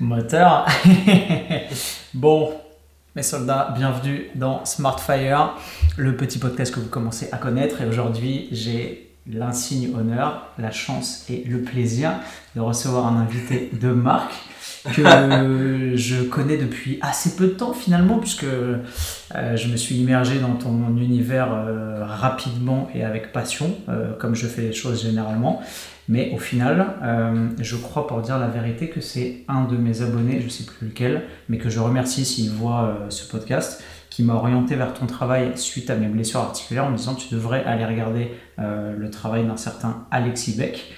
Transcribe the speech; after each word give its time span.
Moteur. 0.00 0.66
bon, 2.14 2.52
mes 3.16 3.24
soldats, 3.24 3.74
bienvenue 3.76 4.26
dans 4.36 4.64
Smartfire, 4.64 5.54
le 5.96 6.16
petit 6.16 6.38
podcast 6.38 6.72
que 6.72 6.78
vous 6.78 6.88
commencez 6.88 7.28
à 7.32 7.36
connaître. 7.36 7.82
Et 7.82 7.86
aujourd'hui, 7.86 8.48
j'ai 8.52 9.10
l'insigne 9.26 9.92
honneur, 9.96 10.52
la 10.56 10.70
chance 10.70 11.26
et 11.28 11.42
le 11.44 11.62
plaisir 11.62 12.12
de 12.54 12.60
recevoir 12.60 13.06
un 13.08 13.16
invité 13.16 13.70
de 13.72 13.88
marque 13.88 14.34
que 14.94 15.02
je 15.96 16.22
connais 16.22 16.58
depuis 16.58 17.00
assez 17.02 17.34
peu 17.34 17.48
de 17.48 17.52
temps 17.54 17.72
finalement, 17.72 18.18
puisque 18.18 18.44
euh, 18.44 18.76
je 19.34 19.68
me 19.68 19.76
suis 19.76 19.96
immergé 19.96 20.38
dans 20.38 20.54
ton 20.54 20.96
univers 20.96 21.52
euh, 21.52 22.04
rapidement 22.06 22.88
et 22.94 23.02
avec 23.02 23.32
passion, 23.32 23.74
euh, 23.88 24.12
comme 24.16 24.36
je 24.36 24.46
fais 24.46 24.62
les 24.62 24.72
choses 24.72 25.02
généralement. 25.02 25.60
Mais 26.08 26.32
au 26.34 26.38
final, 26.38 26.94
je 27.60 27.76
crois 27.76 28.06
pour 28.06 28.22
dire 28.22 28.38
la 28.38 28.48
vérité 28.48 28.88
que 28.88 29.00
c'est 29.00 29.44
un 29.46 29.64
de 29.64 29.76
mes 29.76 30.00
abonnés, 30.00 30.40
je 30.40 30.48
sais 30.48 30.64
plus 30.64 30.86
lequel, 30.88 31.24
mais 31.48 31.58
que 31.58 31.68
je 31.68 31.80
remercie 31.80 32.24
s'il 32.24 32.50
voit 32.50 32.98
ce 33.10 33.28
podcast, 33.28 33.82
qui 34.08 34.22
m'a 34.22 34.34
orienté 34.34 34.74
vers 34.74 34.94
ton 34.94 35.04
travail 35.04 35.52
suite 35.56 35.90
à 35.90 35.96
mes 35.96 36.06
blessures 36.06 36.40
articulaires 36.40 36.86
en 36.86 36.90
me 36.90 36.96
disant 36.96 37.14
tu 37.14 37.34
devrais 37.34 37.62
aller 37.64 37.84
regarder 37.84 38.32
le 38.56 39.10
travail 39.10 39.46
d'un 39.46 39.58
certain 39.58 40.06
Alexis 40.10 40.56
Beck 40.56 40.94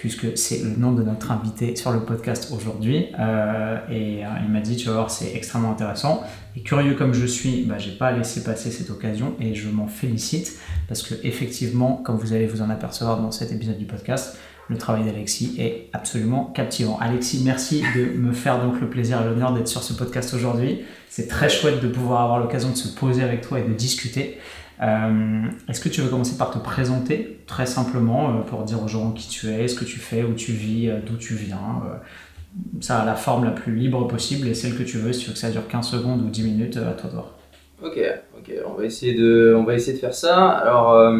puisque 0.00 0.38
c'est 0.38 0.62
le 0.62 0.76
nom 0.76 0.92
de 0.92 1.02
notre 1.02 1.30
invité 1.30 1.76
sur 1.76 1.92
le 1.92 2.00
podcast 2.00 2.50
aujourd'hui. 2.56 3.08
Euh, 3.18 3.76
et 3.90 4.24
euh, 4.24 4.28
il 4.42 4.50
m'a 4.50 4.60
dit, 4.60 4.76
tu 4.76 4.86
vas 4.86 4.94
voir, 4.94 5.10
c'est 5.10 5.36
extrêmement 5.36 5.72
intéressant. 5.72 6.24
Et 6.56 6.62
curieux 6.62 6.94
comme 6.94 7.12
je 7.12 7.26
suis, 7.26 7.64
bah, 7.64 7.76
j'ai 7.76 7.90
pas 7.90 8.10
laissé 8.10 8.42
passer 8.42 8.70
cette 8.70 8.88
occasion 8.88 9.34
et 9.38 9.54
je 9.54 9.68
m'en 9.68 9.88
félicite 9.88 10.58
parce 10.88 11.02
que 11.02 11.14
effectivement, 11.22 11.96
comme 11.96 12.16
vous 12.16 12.32
allez 12.32 12.46
vous 12.46 12.62
en 12.62 12.70
apercevoir 12.70 13.20
dans 13.20 13.30
cet 13.30 13.52
épisode 13.52 13.76
du 13.76 13.84
podcast, 13.84 14.38
le 14.70 14.78
travail 14.78 15.04
d'Alexis 15.04 15.56
est 15.58 15.88
absolument 15.92 16.44
captivant. 16.44 16.96
Alexis, 17.00 17.42
merci 17.44 17.82
de 17.96 18.16
me 18.16 18.32
faire 18.32 18.62
donc 18.62 18.80
le 18.80 18.88
plaisir 18.88 19.20
et 19.20 19.24
l'honneur 19.24 19.52
d'être 19.52 19.66
sur 19.66 19.82
ce 19.82 19.92
podcast 19.92 20.32
aujourd'hui. 20.32 20.82
C'est 21.08 21.26
très 21.26 21.48
chouette 21.48 21.82
de 21.82 21.88
pouvoir 21.88 22.22
avoir 22.22 22.38
l'occasion 22.38 22.70
de 22.70 22.76
se 22.76 22.86
poser 22.86 23.24
avec 23.24 23.40
toi 23.40 23.58
et 23.58 23.64
de 23.64 23.72
discuter. 23.72 24.38
Euh, 24.80 25.42
est-ce 25.68 25.80
que 25.80 25.88
tu 25.88 26.00
veux 26.02 26.08
commencer 26.08 26.38
par 26.38 26.52
te 26.52 26.58
présenter 26.58 27.40
très 27.48 27.66
simplement 27.66 28.30
euh, 28.30 28.40
pour 28.42 28.62
dire 28.62 28.80
aux 28.80 28.86
gens 28.86 29.10
qui 29.10 29.28
tu 29.28 29.48
es, 29.48 29.66
ce 29.66 29.74
que 29.74 29.84
tu 29.84 29.98
fais, 29.98 30.22
où 30.22 30.34
tu 30.34 30.52
vis, 30.52 30.88
euh, 30.88 31.00
d'où 31.04 31.16
tu 31.16 31.34
viens 31.34 31.82
Ça 32.80 33.00
a 33.00 33.04
la 33.04 33.16
forme 33.16 33.44
la 33.44 33.50
plus 33.50 33.74
libre 33.74 34.06
possible 34.06 34.46
et 34.46 34.54
celle 34.54 34.76
que 34.76 34.84
tu 34.84 34.98
veux. 34.98 35.12
Si 35.12 35.22
tu 35.22 35.26
veux 35.26 35.32
que 35.32 35.38
ça 35.40 35.50
dure 35.50 35.66
15 35.66 35.84
secondes 35.84 36.22
ou 36.22 36.30
10 36.30 36.44
minutes, 36.44 36.76
à 36.76 36.92
toi 36.92 37.10
de 37.10 37.14
voir. 37.14 37.34
Ok, 37.82 37.98
ok, 38.38 38.52
on 38.68 38.74
va 38.74 38.84
essayer 38.84 39.14
de, 39.14 39.52
on 39.58 39.64
va 39.64 39.74
essayer 39.74 39.94
de 39.94 39.98
faire 39.98 40.14
ça. 40.14 40.48
Alors, 40.48 41.12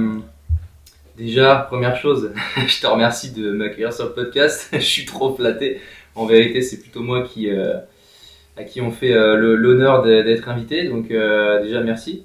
déjà, 1.20 1.66
première 1.68 1.96
chose, 1.96 2.32
je 2.66 2.80
te 2.80 2.86
remercie 2.86 3.32
de 3.32 3.52
m'accueillir 3.52 3.92
sur 3.92 4.06
le 4.06 4.12
podcast. 4.12 4.68
je 4.72 4.78
suis 4.78 5.04
trop 5.04 5.34
flatté. 5.34 5.80
En 6.14 6.26
vérité, 6.26 6.62
c'est 6.62 6.80
plutôt 6.80 7.02
moi 7.02 7.22
qui, 7.22 7.48
à 7.50 8.64
qui 8.64 8.80
on 8.80 8.90
fait 8.90 9.14
l'honneur 9.14 10.02
d'être 10.02 10.48
invité. 10.48 10.88
Donc, 10.88 11.08
déjà, 11.08 11.80
merci. 11.82 12.24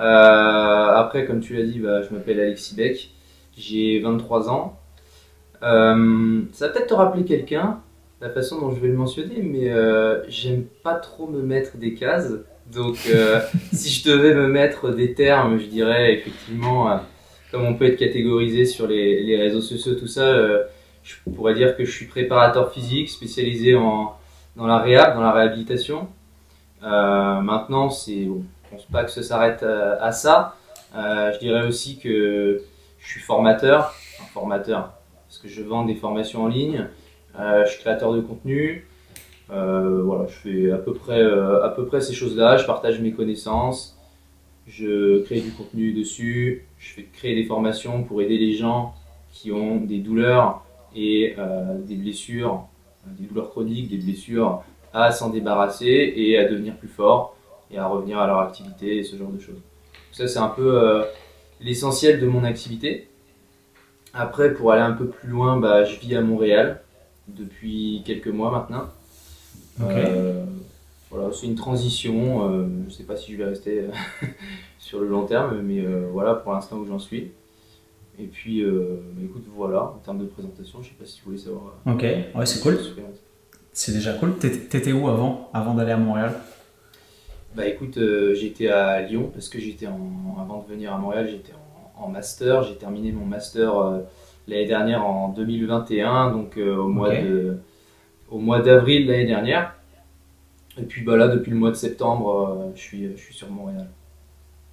Euh, 0.00 0.94
après, 0.94 1.26
comme 1.26 1.40
tu 1.40 1.54
l'as 1.54 1.64
dit, 1.64 1.78
bah, 1.78 2.02
je 2.02 2.14
m'appelle 2.14 2.40
Alexis 2.40 2.74
Beck, 2.74 3.10
j'ai 3.56 4.00
23 4.00 4.48
ans. 4.48 4.78
Euh, 5.62 6.40
ça 6.52 6.66
va 6.66 6.72
peut-être 6.72 6.88
te 6.88 6.94
rappeler 6.94 7.24
quelqu'un, 7.24 7.80
la 8.20 8.30
façon 8.30 8.60
dont 8.60 8.70
je 8.70 8.80
vais 8.80 8.88
le 8.88 8.94
mentionner, 8.94 9.42
mais 9.42 9.70
euh, 9.70 10.22
j'aime 10.28 10.64
pas 10.82 10.94
trop 10.94 11.26
me 11.26 11.42
mettre 11.42 11.76
des 11.76 11.94
cases. 11.94 12.32
Donc, 12.72 12.96
si 13.72 13.90
je 13.90 14.10
devais 14.10 14.34
me 14.34 14.48
mettre 14.48 14.90
des 14.90 15.12
termes, 15.12 15.58
je 15.58 15.66
dirais 15.66 16.14
effectivement, 16.14 17.00
comme 17.50 17.64
on 17.64 17.74
peut 17.74 17.86
être 17.86 17.98
catégorisé 17.98 18.64
sur 18.64 18.86
les, 18.86 19.36
réseaux 19.36 19.60
sociaux, 19.60 19.94
tout 19.94 20.06
ça, 20.06 20.34
je 21.02 21.14
pourrais 21.34 21.54
dire 21.54 21.76
que 21.76 21.84
je 21.84 21.90
suis 21.90 22.06
préparateur 22.06 22.72
physique 22.72 23.08
spécialisé 23.08 23.74
en, 23.74 24.16
dans 24.56 24.66
la 24.66 24.78
réhab, 24.78 25.14
dans 25.14 25.22
la 25.22 25.32
réhabilitation. 25.32 26.08
maintenant, 26.82 27.90
c'est 27.90 28.24
bon, 28.24 28.44
je 28.70 28.76
pense 28.76 28.86
pas 28.86 29.02
que 29.02 29.10
ça 29.10 29.22
s'arrête 29.22 29.64
euh, 29.64 29.96
à 30.00 30.12
ça. 30.12 30.56
Euh, 30.94 31.32
je 31.32 31.40
dirais 31.40 31.66
aussi 31.66 31.98
que 31.98 32.62
je 33.00 33.08
suis 33.08 33.20
formateur, 33.20 33.92
un 34.22 34.26
formateur, 34.26 34.92
parce 35.26 35.38
que 35.38 35.48
je 35.48 35.62
vends 35.62 35.84
des 35.84 35.96
formations 35.96 36.44
en 36.44 36.46
ligne. 36.46 36.86
Euh, 37.38 37.64
je 37.64 37.72
suis 37.72 37.80
créateur 37.80 38.12
de 38.12 38.20
contenu. 38.20 38.86
voilà, 39.48 40.26
je 40.28 40.34
fais 40.34 40.70
à 40.70 40.76
peu 40.76 40.94
près, 40.94 41.20
à 41.20 41.68
peu 41.74 41.86
près 41.86 42.00
ces 42.00 42.14
choses-là. 42.14 42.58
Je 42.58 42.66
partage 42.66 43.00
mes 43.00 43.12
connaissances. 43.12 43.98
Je 44.68 45.22
crée 45.24 45.40
du 45.40 45.50
contenu 45.50 45.92
dessus. 45.92 46.66
Je 46.80 46.94
fais 46.94 47.04
créer 47.04 47.36
des 47.36 47.44
formations 47.44 48.02
pour 48.02 48.20
aider 48.22 48.38
les 48.38 48.54
gens 48.54 48.94
qui 49.32 49.52
ont 49.52 49.76
des 49.76 49.98
douleurs 49.98 50.64
et 50.96 51.36
des 51.86 51.94
blessures, 51.94 52.66
des 53.06 53.26
douleurs 53.26 53.50
chroniques, 53.50 53.88
des 53.88 53.98
blessures, 53.98 54.64
à 54.92 55.12
s'en 55.12 55.30
débarrasser 55.30 56.12
et 56.16 56.36
à 56.38 56.48
devenir 56.48 56.74
plus 56.76 56.88
fort 56.88 57.36
et 57.70 57.78
à 57.78 57.86
revenir 57.86 58.18
à 58.18 58.26
leur 58.26 58.40
activité 58.40 58.98
et 58.98 59.04
ce 59.04 59.16
genre 59.16 59.30
de 59.30 59.38
choses. 59.38 59.60
Ça, 60.12 60.26
c'est 60.26 60.38
un 60.38 60.48
peu 60.48 60.82
euh, 60.82 61.04
l'essentiel 61.60 62.20
de 62.20 62.26
mon 62.26 62.44
activité. 62.44 63.08
Après, 64.12 64.52
pour 64.52 64.72
aller 64.72 64.82
un 64.82 64.92
peu 64.92 65.06
plus 65.06 65.28
loin, 65.28 65.58
bah, 65.58 65.84
je 65.84 65.98
vis 66.00 66.16
à 66.16 66.20
Montréal 66.20 66.82
depuis 67.28 68.02
quelques 68.04 68.28
mois 68.28 68.50
maintenant. 68.50 68.88
Euh, 69.82 70.44
voilà, 71.10 71.32
c'est 71.32 71.46
une 71.46 71.54
transition. 71.54 72.48
Euh, 72.48 72.66
je 72.82 72.86
ne 72.86 72.90
sais 72.90 73.04
pas 73.04 73.16
si 73.16 73.32
je 73.32 73.38
vais 73.38 73.44
rester 73.44 73.84
sur 74.90 75.00
le 75.00 75.08
long 75.08 75.24
terme, 75.24 75.60
mais 75.62 75.84
voilà 76.12 76.34
pour 76.34 76.52
l'instant 76.52 76.76
où 76.76 76.84
j'en 76.84 76.98
suis. 76.98 77.30
Et 78.18 78.26
puis, 78.26 78.62
bah, 78.64 79.22
écoute, 79.24 79.44
voilà, 79.54 79.82
en 79.84 80.00
termes 80.04 80.18
de 80.18 80.26
présentation, 80.26 80.82
je 80.82 80.88
sais 80.88 80.94
pas 80.98 81.06
si 81.06 81.16
tu 81.16 81.24
voulais 81.24 81.38
savoir. 81.38 81.74
Ok, 81.86 82.02
ouais, 82.02 82.46
c'est 82.46 82.60
cool. 82.60 82.76
C'est 83.72 83.92
déjà 83.92 84.14
cool. 84.14 84.36
T'étais 84.36 84.92
où 84.92 85.08
avant, 85.08 85.48
avant 85.54 85.74
d'aller 85.74 85.92
à 85.92 85.96
Montréal? 85.96 86.34
Bah 87.54 87.66
écoute, 87.66 87.96
euh, 87.98 88.32
j'étais 88.34 88.68
à 88.68 89.02
Lyon 89.02 89.30
parce 89.32 89.48
que 89.48 89.58
j'étais 89.58 89.88
en, 89.88 90.36
avant 90.40 90.62
de 90.62 90.72
venir 90.72 90.94
à 90.94 90.98
Montréal, 90.98 91.28
j'étais 91.28 91.52
en, 91.96 92.08
master. 92.08 92.62
J'ai 92.62 92.76
terminé 92.76 93.10
mon 93.10 93.26
master 93.26 93.76
euh, 93.76 93.98
l'année 94.46 94.66
dernière 94.66 95.04
en 95.04 95.30
2021, 95.30 96.30
donc 96.30 96.56
euh, 96.56 96.76
au 96.76 96.88
mois 96.88 97.14
de, 97.14 97.58
au 98.30 98.38
mois 98.38 98.60
d'avril 98.60 99.08
l'année 99.08 99.26
dernière. 99.26 99.74
Et 100.78 100.84
puis 100.84 101.02
bah 101.02 101.16
là, 101.16 101.26
depuis 101.26 101.50
le 101.50 101.56
mois 101.56 101.70
de 101.70 101.76
septembre, 101.76 102.70
je 102.76 102.80
suis, 102.80 103.10
je 103.16 103.20
suis 103.20 103.34
sur 103.34 103.50
Montréal. 103.50 103.88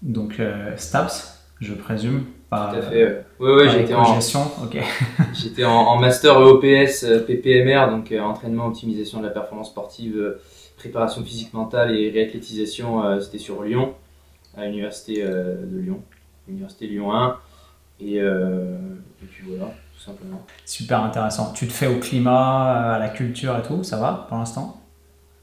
Donc 0.01 0.41
STAPS, 0.77 1.43
je 1.59 1.73
présume. 1.73 2.25
Pas, 2.49 2.69
Tout 2.71 2.77
à 2.77 2.81
fait. 2.81 3.25
Oui, 3.39 3.51
ouais, 3.51 3.69
j'étais 3.69 3.93
en 3.93 4.15
gestion. 4.15 4.39
Ok. 4.63 4.77
j'étais 5.33 5.65
en, 5.65 5.73
en, 5.73 5.97
master 5.97 6.39
EOPS 6.39 7.05
PPMR, 7.27 7.89
donc 7.89 8.13
entraînement 8.17 8.67
optimisation 8.67 9.19
de 9.19 9.25
la 9.25 9.31
performance 9.31 9.67
sportive 9.67 10.37
préparation 10.77 11.23
physique 11.23 11.53
mentale 11.53 11.95
et 11.95 12.09
réathlétisation, 12.09 13.03
euh, 13.03 13.19
c'était 13.19 13.39
sur 13.39 13.63
Lyon, 13.63 13.95
à 14.55 14.65
l'université 14.65 15.23
euh, 15.23 15.65
de 15.65 15.79
Lyon, 15.79 16.01
l'université 16.47 16.87
Lyon 16.87 17.13
1. 17.13 17.37
Euh, 18.03 18.77
et, 19.21 19.25
puis 19.25 19.43
voilà, 19.47 19.73
tout 19.93 19.99
simplement. 19.99 20.45
Super 20.65 21.01
intéressant. 21.01 21.51
Tu 21.53 21.67
te 21.67 21.73
fais 21.73 21.87
au 21.87 21.99
climat, 21.99 22.93
à 22.93 22.99
la 22.99 23.09
culture 23.09 23.57
et 23.57 23.63
tout, 23.63 23.83
ça 23.83 23.97
va 23.97 24.27
pour 24.29 24.37
l'instant? 24.37 24.81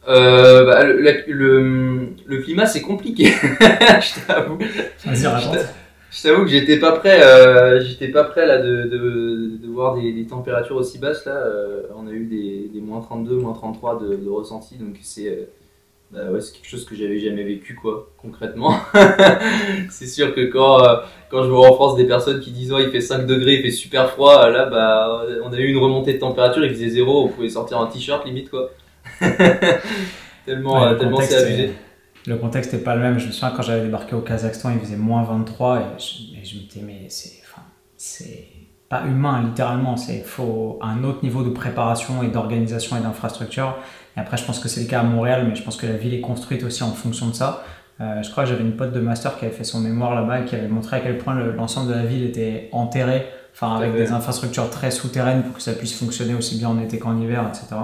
Bah, 0.06 0.84
le, 0.84 2.08
le, 2.26 2.38
climat 2.38 2.66
c'est 2.66 2.82
compliqué, 2.82 3.26
je 3.60 4.26
t'avoue. 4.26 4.58
Je 6.14 6.22
t'avoue 6.22 6.44
que 6.44 6.50
j'étais 6.50 6.78
pas 6.78 6.92
prêt, 6.92 7.20
euh, 7.24 7.80
j'étais 7.80 8.08
pas 8.08 8.22
prêt 8.22 8.46
là 8.46 8.58
de, 8.58 8.84
de, 8.84 9.58
de 9.60 9.66
voir 9.66 9.96
des, 9.96 10.12
des, 10.12 10.26
températures 10.26 10.76
aussi 10.76 10.98
basses 10.98 11.24
là. 11.24 11.32
Euh, 11.32 11.82
on 11.96 12.06
a 12.06 12.12
eu 12.12 12.26
des, 12.26 12.70
des, 12.72 12.80
moins 12.80 13.00
32, 13.00 13.34
moins 13.34 13.52
33 13.52 13.98
de, 13.98 14.14
de 14.14 14.28
ressenti, 14.28 14.76
donc 14.76 14.96
c'est 15.02 15.26
euh, 15.28 15.44
bah 16.12 16.30
ouais, 16.30 16.40
c'est 16.40 16.52
quelque 16.54 16.68
chose 16.68 16.84
que 16.84 16.94
j'avais 16.94 17.18
jamais 17.18 17.42
vécu 17.42 17.74
quoi, 17.74 18.08
concrètement. 18.16 18.76
c'est 19.90 20.06
sûr 20.06 20.32
que 20.36 20.42
quand 20.42 20.84
euh, 20.84 20.98
quand 21.30 21.42
je 21.42 21.48
vois 21.48 21.68
en 21.68 21.74
France 21.74 21.96
des 21.96 22.06
personnes 22.06 22.38
qui 22.38 22.52
disent 22.52 22.72
oh 22.72 22.78
il 22.78 22.90
fait 22.90 23.00
5 23.00 23.26
degrés, 23.26 23.54
il 23.54 23.62
fait 23.62 23.72
super 23.72 24.10
froid, 24.10 24.48
là 24.48 24.66
bah 24.66 25.26
on 25.42 25.52
a 25.52 25.58
eu 25.58 25.66
une 25.66 25.78
remontée 25.78 26.12
de 26.12 26.18
température, 26.18 26.64
il 26.64 26.70
faisait 26.70 26.90
zéro, 26.90 27.24
on 27.24 27.28
pouvait 27.28 27.48
sortir 27.48 27.80
un 27.80 27.86
t-shirt 27.86 28.24
limite 28.24 28.50
quoi. 28.50 28.70
tellement 30.46 30.96
tellement 30.96 31.20
c'est 31.20 31.36
abusé 31.36 31.74
le 32.26 32.36
contexte 32.36 32.72
n'est 32.72 32.80
pas 32.80 32.94
le 32.94 33.02
même. 33.02 33.18
Je 33.18 33.26
me 33.26 33.32
souviens 33.32 33.52
quand 33.54 33.62
j'avais 33.62 33.82
débarqué 33.82 34.14
au 34.14 34.20
Kazakhstan, 34.20 34.70
il 34.70 34.80
faisait 34.80 34.96
moins 34.96 35.22
23 35.22 35.78
et 35.78 35.82
je, 35.98 36.56
me 36.56 36.62
disais, 36.62 36.80
mais 36.84 37.06
c'est, 37.08 37.42
enfin, 37.42 37.62
pas 38.88 39.02
humain, 39.06 39.42
littéralement. 39.44 39.96
Il 40.08 40.22
faut 40.22 40.78
un 40.82 41.04
autre 41.04 41.22
niveau 41.22 41.42
de 41.42 41.50
préparation 41.50 42.22
et 42.22 42.28
d'organisation 42.28 42.96
et 42.96 43.00
d'infrastructure. 43.00 43.76
Et 44.16 44.20
après, 44.20 44.36
je 44.36 44.44
pense 44.44 44.58
que 44.58 44.68
c'est 44.68 44.82
le 44.82 44.86
cas 44.86 45.00
à 45.00 45.02
Montréal, 45.02 45.46
mais 45.48 45.54
je 45.54 45.62
pense 45.62 45.76
que 45.76 45.86
la 45.86 45.94
ville 45.94 46.14
est 46.14 46.20
construite 46.20 46.62
aussi 46.62 46.82
en 46.82 46.92
fonction 46.92 47.28
de 47.28 47.34
ça. 47.34 47.64
Euh, 48.00 48.22
je 48.22 48.30
crois 48.30 48.44
que 48.44 48.50
j'avais 48.50 48.64
une 48.64 48.76
pote 48.76 48.92
de 48.92 49.00
master 49.00 49.38
qui 49.38 49.44
avait 49.44 49.54
fait 49.54 49.64
son 49.64 49.80
mémoire 49.80 50.14
là-bas 50.14 50.40
et 50.40 50.44
qui 50.46 50.56
avait 50.56 50.68
montré 50.68 50.96
à 50.96 51.00
quel 51.00 51.18
point 51.18 51.34
l'ensemble 51.34 51.90
de 51.90 51.94
la 51.94 52.04
ville 52.04 52.24
était 52.24 52.68
enterré, 52.72 53.26
enfin 53.52 53.76
avec 53.76 53.94
des 53.94 54.10
infrastructures 54.10 54.68
très 54.68 54.90
souterraines 54.90 55.44
pour 55.44 55.54
que 55.54 55.62
ça 55.62 55.74
puisse 55.74 55.96
fonctionner 55.96 56.34
aussi 56.34 56.58
bien 56.58 56.70
en 56.70 56.80
été 56.80 56.98
qu'en 56.98 57.20
hiver, 57.20 57.44
etc. 57.48 57.76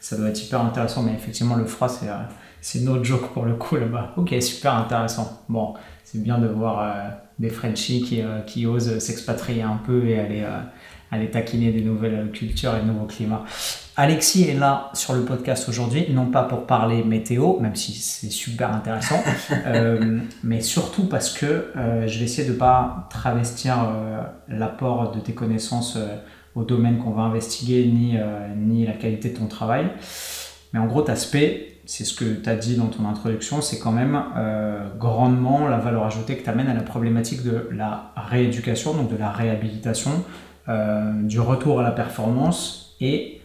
Ça 0.00 0.16
doit 0.16 0.28
être 0.30 0.42
hyper 0.42 0.60
intéressant, 0.62 1.02
mais 1.02 1.12
effectivement, 1.12 1.56
le 1.56 1.66
froid, 1.66 1.88
c'est. 1.88 2.08
Euh, 2.08 2.16
c'est 2.60 2.80
no 2.80 3.02
joke 3.02 3.32
pour 3.32 3.44
le 3.44 3.54
coup 3.54 3.76
là-bas. 3.76 4.12
Ok, 4.16 4.34
super 4.40 4.74
intéressant. 4.74 5.42
Bon, 5.48 5.74
c'est 6.04 6.22
bien 6.22 6.38
de 6.38 6.46
voir 6.46 6.80
euh, 6.80 7.10
des 7.38 7.48
Frenchies 7.48 8.02
qui, 8.02 8.20
euh, 8.20 8.40
qui 8.40 8.66
osent 8.66 8.98
s'expatrier 8.98 9.62
un 9.62 9.80
peu 9.84 10.06
et 10.06 10.18
aller, 10.18 10.42
euh, 10.42 10.60
aller 11.10 11.30
taquiner 11.30 11.72
des 11.72 11.82
nouvelles 11.82 12.30
cultures 12.32 12.76
et 12.76 12.82
de 12.82 12.86
nouveaux 12.86 13.06
climats. 13.06 13.44
Alexis 13.96 14.48
est 14.48 14.54
là 14.54 14.90
sur 14.94 15.14
le 15.14 15.24
podcast 15.24 15.68
aujourd'hui, 15.68 16.06
non 16.10 16.26
pas 16.26 16.44
pour 16.44 16.66
parler 16.66 17.02
météo, 17.02 17.58
même 17.60 17.76
si 17.76 17.92
c'est 17.92 18.30
super 18.30 18.72
intéressant, 18.72 19.22
mais 20.42 20.62
surtout 20.62 21.06
parce 21.06 21.34
que 21.34 21.70
je 21.74 22.18
vais 22.18 22.24
essayer 22.24 22.48
de 22.48 22.54
ne 22.54 22.58
pas 22.58 23.08
travestir 23.10 23.76
l'apport 24.48 25.10
de 25.10 25.20
tes 25.20 25.34
connaissances 25.34 25.98
au 26.60 26.64
domaine 26.64 26.98
qu'on 26.98 27.10
va 27.10 27.22
investiguer, 27.22 27.86
ni, 27.86 28.16
ni 28.56 28.86
la 28.86 28.92
qualité 28.92 29.30
de 29.30 29.38
ton 29.38 29.46
travail. 29.46 29.86
Mais 30.72 30.78
en 30.78 30.86
gros, 30.86 31.08
aspect, 31.08 31.74
c'est 31.86 32.04
ce 32.04 32.14
que 32.14 32.24
tu 32.24 32.48
as 32.48 32.56
dit 32.56 32.76
dans 32.76 32.86
ton 32.86 33.08
introduction, 33.08 33.62
c'est 33.62 33.78
quand 33.78 33.92
même 33.92 34.22
grandement 34.98 35.66
la 35.66 35.78
valeur 35.78 36.04
ajoutée 36.04 36.36
que 36.36 36.44
tu 36.44 36.50
amènes 36.50 36.68
à 36.68 36.74
la 36.74 36.82
problématique 36.82 37.42
de 37.42 37.68
la 37.72 38.12
rééducation, 38.16 38.94
donc 38.94 39.10
de 39.10 39.16
la 39.16 39.30
réhabilitation, 39.30 40.12
du 41.22 41.40
retour 41.40 41.80
à 41.80 41.82
la 41.82 41.92
performance 41.92 42.96
et 43.00 43.40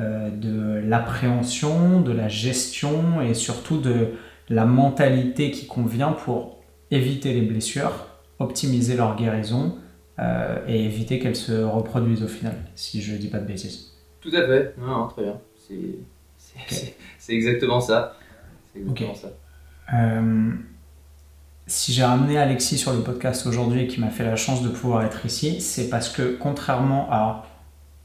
euh, 0.00 0.28
de 0.28 0.80
l'appréhension, 0.88 2.00
de 2.00 2.10
la 2.10 2.26
gestion 2.26 3.22
et 3.22 3.32
surtout 3.32 3.78
de 3.78 4.08
la 4.48 4.64
mentalité 4.64 5.52
qui 5.52 5.68
convient 5.68 6.10
pour 6.10 6.58
éviter 6.90 7.32
les 7.32 7.42
blessures, 7.42 8.08
optimiser 8.40 8.96
leur 8.96 9.14
guérison 9.14 9.76
euh, 9.76 9.83
et 10.18 10.84
éviter 10.84 11.18
qu'elles 11.18 11.36
se 11.36 11.52
reproduisent 11.62 12.22
au 12.22 12.28
final, 12.28 12.56
si 12.74 13.02
je 13.02 13.12
ne 13.12 13.18
dis 13.18 13.28
pas 13.28 13.38
de 13.38 13.46
bêtises. 13.46 13.92
Tout 14.20 14.30
à 14.32 14.46
fait, 14.46 14.74
non, 14.78 15.08
très 15.08 15.22
bien. 15.22 15.40
C'est 17.18 17.32
exactement 17.32 17.80
ça. 17.80 18.16
Exactement 18.76 19.14
ça. 19.14 19.28
Euh, 19.92 20.52
si 21.66 21.92
j'ai 21.92 22.04
ramené 22.04 22.38
Alexis 22.38 22.78
sur 22.78 22.92
le 22.92 23.00
podcast 23.00 23.46
aujourd'hui 23.46 23.82
et 23.82 23.86
qui 23.86 24.00
m'a 24.00 24.10
fait 24.10 24.24
la 24.24 24.36
chance 24.36 24.62
de 24.62 24.68
pouvoir 24.68 25.04
être 25.04 25.24
ici, 25.26 25.60
c'est 25.60 25.88
parce 25.88 26.08
que 26.08 26.36
contrairement 26.36 27.08
à 27.10 27.46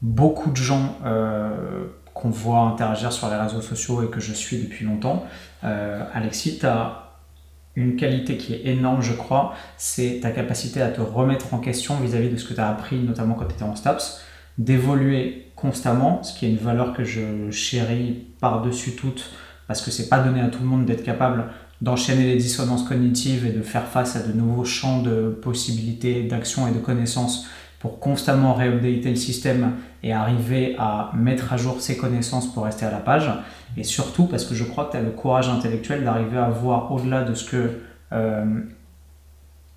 beaucoup 0.02 0.50
de 0.50 0.56
gens 0.56 0.96
euh, 1.04 1.86
qu'on 2.14 2.30
voit 2.30 2.60
interagir 2.60 3.12
sur 3.12 3.28
les 3.28 3.36
réseaux 3.36 3.60
sociaux 3.60 4.02
et 4.02 4.08
que 4.08 4.20
je 4.20 4.32
suis 4.32 4.58
depuis 4.62 4.84
longtemps. 4.84 5.26
Euh, 5.64 6.02
Alexis, 6.14 6.58
tu 6.58 6.66
as 6.66 7.09
une 7.76 7.96
qualité 7.96 8.36
qui 8.36 8.54
est 8.54 8.66
énorme, 8.66 9.02
je 9.02 9.12
crois, 9.12 9.54
c'est 9.76 10.20
ta 10.22 10.30
capacité 10.30 10.82
à 10.82 10.88
te 10.88 11.00
remettre 11.00 11.54
en 11.54 11.58
question 11.58 11.96
vis-à-vis 12.00 12.28
de 12.28 12.36
ce 12.36 12.44
que 12.44 12.54
tu 12.54 12.60
as 12.60 12.68
appris, 12.68 12.96
notamment 12.98 13.34
quand 13.34 13.46
tu 13.46 13.54
étais 13.54 13.62
en 13.62 13.76
STAPS, 13.76 14.22
d'évoluer 14.58 15.46
constamment, 15.56 16.22
ce 16.22 16.38
qui 16.38 16.46
est 16.46 16.50
une 16.50 16.56
valeur 16.56 16.92
que 16.92 17.04
je 17.04 17.50
chéris 17.50 18.26
par-dessus 18.40 18.92
toute, 18.96 19.30
parce 19.66 19.82
que 19.82 19.90
c'est 19.90 20.08
pas 20.08 20.20
donné 20.20 20.40
à 20.40 20.48
tout 20.48 20.60
le 20.60 20.66
monde 20.66 20.84
d'être 20.84 21.04
capable 21.04 21.44
d'enchaîner 21.80 22.24
les 22.24 22.36
dissonances 22.36 22.82
cognitives 22.82 23.46
et 23.46 23.52
de 23.52 23.62
faire 23.62 23.86
face 23.86 24.16
à 24.16 24.22
de 24.22 24.32
nouveaux 24.32 24.64
champs 24.64 25.00
de 25.00 25.30
possibilités, 25.30 26.24
d'action 26.24 26.68
et 26.68 26.72
de 26.72 26.78
connaissances 26.78 27.46
pour 27.80 27.98
constamment 27.98 28.52
réupdater 28.52 29.08
le 29.08 29.16
système 29.16 29.72
et 30.02 30.12
arriver 30.12 30.76
à 30.78 31.10
mettre 31.16 31.52
à 31.54 31.56
jour 31.56 31.80
ses 31.80 31.96
connaissances 31.96 32.52
pour 32.52 32.64
rester 32.64 32.84
à 32.84 32.90
la 32.90 32.98
page. 32.98 33.30
Et 33.76 33.84
surtout 33.84 34.26
parce 34.26 34.44
que 34.44 34.54
je 34.54 34.64
crois 34.64 34.84
que 34.84 34.92
tu 34.92 34.96
as 34.98 35.02
le 35.02 35.10
courage 35.10 35.48
intellectuel 35.48 36.04
d'arriver 36.04 36.36
à 36.36 36.50
voir 36.50 36.92
au-delà 36.92 37.22
de 37.22 37.34
ce 37.34 37.50
que 37.50 37.80
euh, 38.12 38.44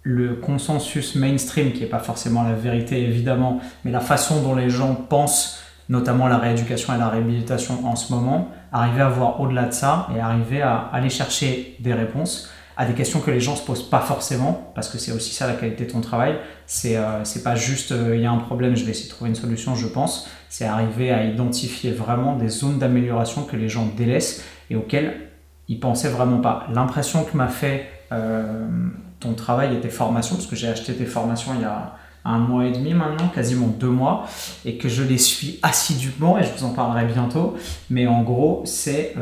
le 0.04 0.36
consensus 0.36 1.16
mainstream, 1.16 1.72
qui 1.72 1.80
n'est 1.80 1.88
pas 1.88 2.00
forcément 2.00 2.44
la 2.44 2.54
vérité 2.54 3.02
évidemment, 3.02 3.62
mais 3.86 3.92
la 3.92 4.02
façon 4.02 4.42
dont 4.42 4.54
les 4.54 4.70
gens 4.70 4.96
pensent, 4.96 5.64
notamment 5.88 6.28
la 6.28 6.38
rééducation 6.38 6.94
et 6.94 6.98
la 6.98 7.08
réhabilitation 7.08 7.88
en 7.88 7.96
ce 7.96 8.12
moment, 8.12 8.50
arriver 8.74 9.02
à 9.02 9.10
voir 9.10 9.40
au-delà 9.40 9.64
de 9.64 9.74
ça 9.74 10.10
et 10.14 10.20
arriver 10.20 10.62
à 10.62 10.90
aller 10.92 11.10
chercher 11.10 11.78
des 11.80 11.94
réponses 11.94 12.50
à 12.76 12.86
des 12.86 12.94
questions 12.94 13.20
que 13.20 13.30
les 13.30 13.40
gens 13.40 13.56
se 13.56 13.66
posent 13.66 13.88
pas 13.88 14.00
forcément, 14.00 14.72
parce 14.74 14.90
que 14.90 14.98
c'est 14.98 15.12
aussi 15.12 15.34
ça 15.34 15.48
la 15.48 15.54
qualité 15.54 15.86
de 15.86 15.92
ton 15.92 16.02
travail. 16.02 16.38
C'est 16.66 16.98
euh, 16.98 17.24
pas 17.44 17.56
juste 17.56 17.92
euh, 17.92 18.16
il 18.16 18.22
y 18.22 18.26
a 18.26 18.32
un 18.32 18.38
problème, 18.38 18.76
je 18.76 18.84
vais 18.84 18.92
essayer 18.92 19.10
de 19.10 19.14
trouver 19.14 19.30
une 19.30 19.36
solution, 19.36 19.76
je 19.76 19.88
pense. 19.88 20.28
C'est 20.50 20.66
arriver 20.66 21.12
à 21.12 21.24
identifier 21.24 21.92
vraiment 21.92 22.36
des 22.36 22.50
zones 22.50 22.80
d'amélioration 22.80 23.44
que 23.44 23.56
les 23.56 23.70
gens 23.70 23.88
délaissent 23.96 24.44
et 24.70 24.76
auxquelles 24.76 25.30
ils 25.68 25.80
pensaient 25.80 26.10
vraiment 26.10 26.40
pas. 26.40 26.68
L'impression 26.74 27.24
que 27.24 27.38
m'a 27.38 27.48
fait 27.48 27.88
euh, 28.12 28.68
ton 29.20 29.34
travail 29.34 29.76
et 29.76 29.80
tes 29.80 29.90
formations, 29.90 30.36
parce 30.36 30.48
que 30.48 30.56
j'ai 30.56 30.68
acheté 30.68 30.94
tes 30.94 31.06
formations 31.06 31.52
il 31.56 31.62
y 31.62 31.66
a 31.66 31.96
un 32.26 32.40
mois 32.40 32.66
et 32.66 32.72
demi 32.72 32.94
maintenant, 32.94 33.28
quasiment 33.28 33.68
deux 33.68 33.90
mois, 33.90 34.26
et 34.66 34.78
que 34.78 34.90
je 34.90 35.04
les 35.04 35.18
suis 35.18 35.60
assidûment, 35.62 36.40
et 36.40 36.44
je 36.44 36.50
vous 36.58 36.64
en 36.64 36.70
parlerai 36.70 37.06
bientôt. 37.06 37.56
Mais 37.90 38.08
en 38.08 38.24
gros, 38.24 38.64
c'est 38.66 39.14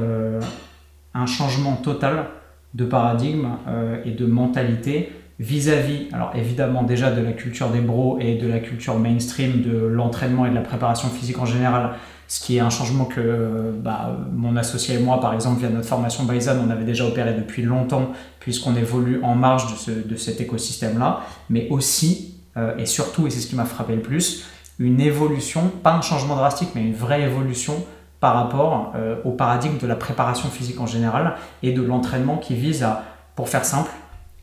un 1.13 1.25
changement 1.25 1.77
total 1.77 2.27
de 2.73 2.85
paradigme 2.85 3.49
euh, 3.67 4.01
et 4.05 4.11
de 4.11 4.25
mentalité 4.25 5.11
vis-à-vis, 5.39 6.07
alors 6.13 6.33
évidemment 6.35 6.83
déjà 6.83 7.11
de 7.11 7.21
la 7.21 7.31
culture 7.31 7.69
des 7.69 7.81
bros 7.81 8.19
et 8.19 8.35
de 8.35 8.47
la 8.47 8.59
culture 8.59 8.99
mainstream 8.99 9.61
de 9.61 9.75
l'entraînement 9.75 10.45
et 10.45 10.51
de 10.51 10.55
la 10.55 10.61
préparation 10.61 11.09
physique 11.09 11.39
en 11.39 11.47
général, 11.47 11.93
ce 12.27 12.39
qui 12.39 12.57
est 12.57 12.59
un 12.61 12.69
changement 12.69 13.05
que 13.05 13.73
bah, 13.83 14.17
mon 14.31 14.55
associé 14.55 14.95
et 14.95 14.99
moi, 14.99 15.19
par 15.19 15.33
exemple, 15.33 15.59
via 15.59 15.69
notre 15.69 15.87
formation 15.87 16.23
Baisan, 16.23 16.55
on 16.65 16.69
avait 16.69 16.85
déjà 16.85 17.05
opéré 17.05 17.33
depuis 17.33 17.61
longtemps, 17.61 18.13
puisqu'on 18.39 18.75
évolue 18.75 19.19
en 19.21 19.35
marge 19.35 19.65
de, 19.87 20.15
cet 20.15 20.39
écosystème-là, 20.39 21.23
mais 21.49 21.67
aussi, 21.71 22.35
euh, 22.55 22.77
et 22.77 22.85
surtout, 22.85 23.27
et 23.27 23.31
c'est 23.31 23.41
ce 23.41 23.47
qui 23.47 23.55
m'a 23.55 23.65
frappé 23.65 23.95
le 23.95 24.01
plus, 24.01 24.45
une 24.79 25.01
évolution, 25.01 25.71
pas 25.83 25.93
un 25.93 26.01
changement 26.01 26.37
drastique, 26.37 26.69
mais 26.73 26.83
une 26.83 26.93
vraie 26.93 27.23
évolution 27.23 27.83
par 28.21 28.35
rapport 28.35 28.93
euh, 28.95 29.15
au 29.25 29.31
paradigme 29.31 29.77
de 29.79 29.87
la 29.87 29.95
préparation 29.95 30.47
physique 30.47 30.79
en 30.79 30.85
général 30.85 31.33
et 31.63 31.73
de 31.73 31.81
l'entraînement 31.81 32.37
qui 32.37 32.53
vise 32.53 32.83
à, 32.83 33.03
pour 33.35 33.49
faire 33.49 33.65
simple, 33.65 33.89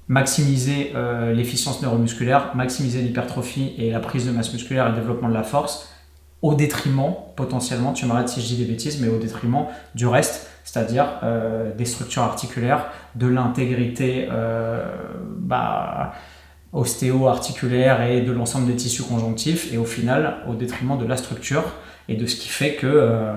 maximiser 0.09 0.93
euh, 0.97 1.33
l'efficience 1.33 1.81
neuromusculaire, 1.81 2.51
maximiser 2.57 3.01
l'hypertrophie 3.01 3.75
et 3.79 3.93
la 3.93 4.01
prise 4.01 4.27
de 4.27 4.33
masse 4.33 4.53
musculaire 4.53 4.87
et 4.87 4.91
le 4.91 4.97
développement 4.97 5.29
de 5.29 5.35
la 5.35 5.45
force, 5.45 5.95
au 6.43 6.55
détriment, 6.55 7.15
potentiellement, 7.37 7.93
tu 7.93 8.05
m'arrêtes 8.07 8.29
si 8.29 8.41
je 8.41 8.47
dis 8.47 8.57
des 8.57 8.65
bêtises, 8.65 9.01
mais 9.01 9.09
au 9.09 9.19
détriment 9.19 9.67
du 9.95 10.07
reste, 10.09 10.51
c'est-à-dire 10.65 11.07
euh, 11.23 11.73
des 11.75 11.85
structures 11.85 12.23
articulaires, 12.23 12.87
de 13.15 13.29
l'intégrité 13.29 14.29
bah, 15.39 16.13
ostéo-articulaire 16.73 18.03
et 18.03 18.23
de 18.23 18.33
l'ensemble 18.33 18.67
des 18.67 18.77
tissus 18.77 19.03
conjonctifs, 19.05 19.73
et 19.73 19.79
au 19.79 19.85
final, 19.85 20.39
au 20.49 20.55
détriment 20.55 20.99
de 20.99 21.07
la 21.07 21.17
structure 21.17 21.65
et 22.09 22.17
de 22.17 22.27
ce 22.27 22.37
qui 22.37 22.49
fait 22.49 22.75
que 22.75 23.35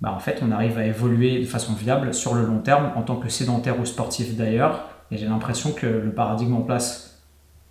bah, 0.00 0.12
en 0.12 0.18
fait, 0.18 0.40
on 0.42 0.50
arrive 0.50 0.78
à 0.78 0.84
évoluer 0.84 1.40
de 1.40 1.46
façon 1.46 1.72
viable 1.72 2.12
sur 2.12 2.34
le 2.34 2.44
long 2.44 2.58
terme 2.58 2.92
en 2.96 3.02
tant 3.02 3.16
que 3.16 3.28
sédentaire 3.28 3.80
ou 3.80 3.86
sportif 3.86 4.36
d'ailleurs. 4.36 4.84
Et 5.10 5.16
j'ai 5.16 5.26
l'impression 5.26 5.72
que 5.72 5.86
le 5.86 6.10
paradigme 6.12 6.54
en 6.54 6.62
place 6.62 7.22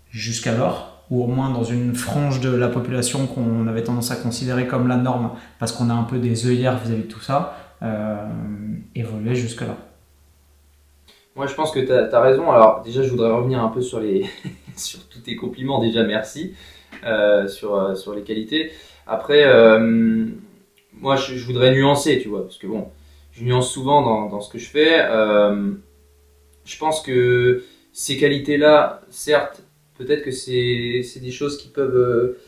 jusqu'alors, 0.09 1.03
ou 1.11 1.23
au 1.23 1.27
moins 1.27 1.51
dans 1.51 1.63
une 1.63 1.93
frange 1.93 2.39
de 2.39 2.49
la 2.49 2.67
population 2.67 3.27
qu'on 3.27 3.67
avait 3.67 3.83
tendance 3.83 4.11
à 4.11 4.15
considérer 4.15 4.65
comme 4.65 4.87
la 4.87 4.97
norme, 4.97 5.31
parce 5.59 5.71
qu'on 5.71 5.89
a 5.89 5.93
un 5.93 6.03
peu 6.03 6.17
des 6.17 6.47
œillères 6.47 6.77
vis-à-vis 6.77 7.03
de 7.03 7.07
tout 7.07 7.19
ça, 7.19 7.57
euh, 7.83 8.25
évoluait 8.95 9.35
jusque-là. 9.35 9.75
Moi, 11.35 11.47
je 11.47 11.53
pense 11.53 11.71
que 11.71 11.79
tu 11.79 11.91
as, 11.91 12.21
raison. 12.21 12.49
Alors, 12.49 12.81
déjà, 12.81 13.03
je 13.03 13.09
voudrais 13.09 13.29
revenir 13.29 13.61
un 13.61 13.67
peu 13.67 13.81
sur, 13.81 13.99
les 13.99 14.25
sur 14.77 15.05
tous 15.09 15.19
tes 15.19 15.35
compliments. 15.35 15.81
Déjà, 15.81 16.03
merci 16.03 16.55
euh, 17.05 17.47
sur, 17.47 17.75
euh, 17.75 17.93
sur 17.95 18.15
les 18.15 18.21
qualités. 18.21 18.71
Après, 19.05 19.43
euh, 19.43 20.27
moi, 21.05 21.17
je, 21.17 21.45
voudrais 21.45 21.71
nuancer, 21.71 22.17
tu 22.17 22.29
vois, 22.29 22.41
parce 22.41 22.57
que 22.57 22.65
bon, 22.65 22.87
je 23.31 23.43
nuance 23.43 23.71
souvent 23.71 24.27
dans, 24.27 24.41
ce 24.41 24.51
que 24.51 24.57
je 24.57 24.67
fais. 24.67 25.01
Euh, 25.01 25.71
je 26.65 26.77
pense 26.79 26.99
que 27.03 27.63
ces 27.93 28.17
qualités-là, 28.17 29.01
certes, 29.11 29.61
peut-être 29.99 30.23
que 30.23 30.31
c'est 30.31 31.19
des 31.21 31.31
choses 31.31 31.59
qui 31.59 31.67
peuvent. 31.67 31.95
Euh, 31.95 32.39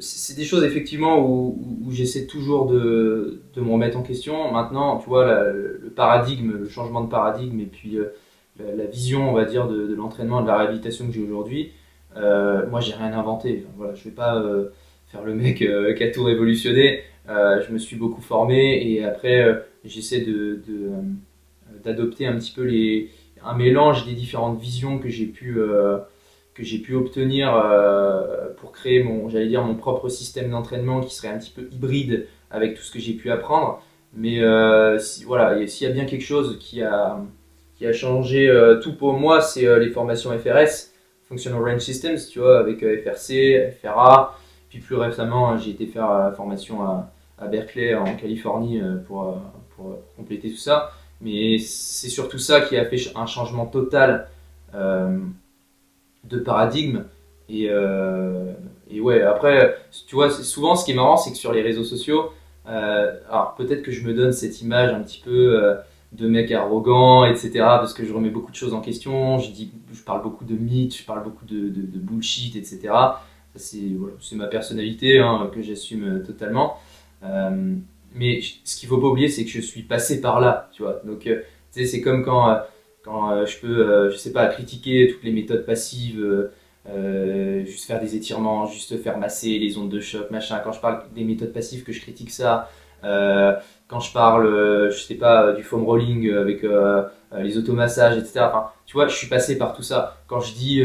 c'est 0.00 0.34
des 0.34 0.44
choses 0.44 0.64
effectivement 0.64 1.20
où, 1.20 1.90
j'essaie 1.90 2.24
toujours 2.26 2.64
de, 2.64 3.42
me 3.56 3.70
remettre 3.70 3.98
en 3.98 4.02
question. 4.02 4.50
Maintenant, 4.50 4.96
tu 4.96 5.10
vois, 5.10 5.52
le 5.52 5.92
paradigme, 5.94 6.52
le 6.62 6.68
changement 6.70 7.02
de 7.02 7.10
paradigme 7.10 7.60
et 7.60 7.66
puis 7.66 7.98
euh, 7.98 8.06
la, 8.58 8.86
vision, 8.86 9.28
on 9.28 9.34
va 9.34 9.44
dire, 9.44 9.68
de, 9.68 9.94
l'entraînement 9.94 10.40
et 10.40 10.44
de 10.44 10.48
la 10.48 10.56
réhabilitation 10.56 11.06
que 11.06 11.12
j'ai 11.12 11.22
aujourd'hui, 11.22 11.72
moi, 12.16 12.80
j'ai 12.80 12.94
rien 12.94 13.12
inventé. 13.12 13.66
voilà, 13.76 13.94
je 13.94 14.04
vais 14.04 14.14
pas 14.14 14.42
faire 15.08 15.24
le 15.24 15.34
mec 15.34 15.58
qui 15.58 16.04
a 16.04 16.10
tout 16.10 16.24
révolutionné. 16.24 17.02
Euh, 17.28 17.62
je 17.66 17.72
me 17.72 17.78
suis 17.78 17.96
beaucoup 17.96 18.20
formé 18.20 18.82
et 18.84 19.04
après 19.04 19.42
euh, 19.42 19.54
j'essaie 19.84 20.22
de, 20.22 20.60
euh, 20.68 21.00
d'adopter 21.84 22.26
un 22.26 22.36
petit 22.36 22.50
peu 22.50 22.62
les, 22.62 23.10
un 23.44 23.54
mélange 23.54 24.06
des 24.06 24.14
différentes 24.14 24.60
visions 24.60 24.98
que 24.98 25.08
j'ai 25.08 25.26
pu 25.26 25.58
que 26.54 26.62
j'ai 26.62 26.78
pu 26.78 26.94
obtenir 26.94 27.50
pour 28.58 28.72
créer 28.72 29.02
mon 29.02 29.28
j'allais 29.28 29.48
dire 29.48 29.62
mon 29.62 29.74
propre 29.74 30.08
système 30.08 30.50
d'entraînement 30.50 31.00
qui 31.00 31.14
serait 31.14 31.28
un 31.28 31.38
petit 31.38 31.50
peu 31.50 31.68
hybride 31.72 32.26
avec 32.50 32.74
tout 32.74 32.82
ce 32.82 32.92
que 32.92 32.98
j'ai 32.98 33.14
pu 33.14 33.30
apprendre. 33.30 33.82
Mais 34.14 34.40
voilà 35.26 35.66
s'il 35.66 35.88
y 35.88 35.90
a 35.90 35.92
bien 35.94 36.04
quelque 36.04 36.24
chose 36.24 36.58
qui 36.60 36.82
a 36.82 37.18
qui 37.76 37.86
a 37.86 37.92
changé 37.92 38.48
tout 38.82 38.94
pour 38.94 39.14
moi 39.14 39.40
c'est 39.40 39.78
les 39.80 39.90
formations 39.90 40.30
FRS 40.38 40.90
Functional 41.28 41.62
Range 41.62 41.80
Systems 41.80 42.18
tu 42.30 42.38
vois 42.38 42.60
avec 42.60 42.80
FRC 42.80 43.72
FRA 43.80 44.38
puis 44.72 44.80
plus 44.80 44.96
récemment, 44.96 45.58
j'ai 45.58 45.72
été 45.72 45.86
faire 45.86 46.10
la 46.10 46.32
formation 46.32 46.82
à, 46.82 47.12
Berkeley 47.46 47.94
en 47.94 48.16
Californie 48.16 48.80
euh, 48.80 48.96
pour, 49.06 49.24
euh, 49.24 49.32
pour, 49.76 49.98
compléter 50.16 50.50
tout 50.50 50.56
ça. 50.56 50.92
Mais 51.20 51.58
c'est 51.58 52.08
surtout 52.08 52.38
ça 52.38 52.62
qui 52.62 52.78
a 52.78 52.86
fait 52.86 52.96
un 53.14 53.26
changement 53.26 53.66
total 53.66 54.28
euh, 54.74 55.18
de 56.24 56.38
paradigme. 56.38 57.04
Et, 57.50 57.68
ouais, 57.70 59.20
après, 59.20 59.76
tu 60.06 60.14
vois, 60.14 60.30
souvent 60.30 60.74
ce 60.74 60.86
qui 60.86 60.92
est 60.92 60.94
marrant, 60.94 61.18
c'est 61.18 61.32
que 61.32 61.36
sur 61.36 61.52
les 61.52 61.60
réseaux 61.60 61.84
sociaux, 61.84 62.32
alors 62.64 63.54
peut-être 63.58 63.82
que 63.82 63.92
je 63.92 64.06
me 64.06 64.14
donne 64.14 64.32
cette 64.32 64.62
image 64.62 64.90
un 64.94 65.00
petit 65.00 65.20
peu 65.22 65.76
de 66.12 66.28
mec 66.28 66.50
arrogant, 66.50 67.26
etc. 67.26 67.50
Parce 67.56 67.92
que 67.92 68.06
je 68.06 68.12
remets 68.14 68.30
beaucoup 68.30 68.50
de 68.50 68.56
choses 68.56 68.72
en 68.72 68.80
question, 68.80 69.38
je, 69.38 69.50
dis, 69.50 69.70
je 69.92 70.02
parle 70.02 70.22
beaucoup 70.22 70.46
de 70.46 70.54
mythes, 70.54 70.96
je 70.96 71.04
parle 71.04 71.24
beaucoup 71.24 71.44
de 71.44 71.98
bullshit, 71.98 72.56
etc. 72.56 72.90
C'est 73.54 73.90
voilà, 73.98 74.14
ma 74.32 74.46
personnalité 74.46 75.18
hein, 75.18 75.50
que 75.54 75.62
j'assume 75.62 76.22
totalement. 76.22 76.78
Euh, 77.22 77.74
mais 78.14 78.40
ce 78.64 78.76
qu'il 78.76 78.88
faut 78.88 78.98
pas 78.98 79.06
oublier, 79.08 79.28
c'est 79.28 79.44
que 79.44 79.50
je 79.50 79.60
suis 79.60 79.82
passé 79.82 80.20
par 80.20 80.40
là, 80.40 80.68
tu 80.72 80.82
vois. 80.82 81.00
Donc, 81.04 81.26
euh, 81.26 81.42
c'est 81.70 82.00
comme 82.00 82.24
quand, 82.24 82.60
euh, 83.06 83.46
je 83.46 83.58
peux, 83.58 84.10
je 84.10 84.16
sais 84.16 84.32
pas, 84.32 84.46
critiquer 84.48 85.08
toutes 85.12 85.24
les 85.24 85.32
méthodes 85.32 85.64
passives. 85.64 86.50
Euh, 86.88 87.64
juste 87.64 87.86
faire 87.86 88.00
des 88.00 88.16
étirements, 88.16 88.66
juste 88.66 89.00
faire 89.02 89.16
masser 89.18 89.58
les 89.58 89.78
ondes 89.78 89.90
de 89.90 90.00
choc, 90.00 90.30
machin. 90.30 90.60
Quand 90.64 90.72
je 90.72 90.80
parle 90.80 91.04
des 91.14 91.24
méthodes 91.24 91.52
passives, 91.52 91.84
que 91.84 91.92
je 91.92 92.00
critique 92.00 92.30
ça. 92.30 92.70
Euh, 93.04 93.54
quand 93.88 94.00
je 94.00 94.12
parle, 94.12 94.90
je 94.90 94.98
sais 94.98 95.14
pas, 95.14 95.52
du 95.52 95.62
foam 95.62 95.84
rolling 95.84 96.32
avec 96.32 96.64
euh, 96.64 97.04
les 97.40 97.56
automassages, 97.56 98.18
etc. 98.18 98.46
Tu 98.86 98.94
vois, 98.94 99.08
je 99.08 99.16
suis 99.16 99.26
passé 99.26 99.56
par 99.56 99.74
tout 99.74 99.82
ça. 99.82 100.18
Quand 100.26 100.40
je 100.40 100.54
dis 100.54 100.82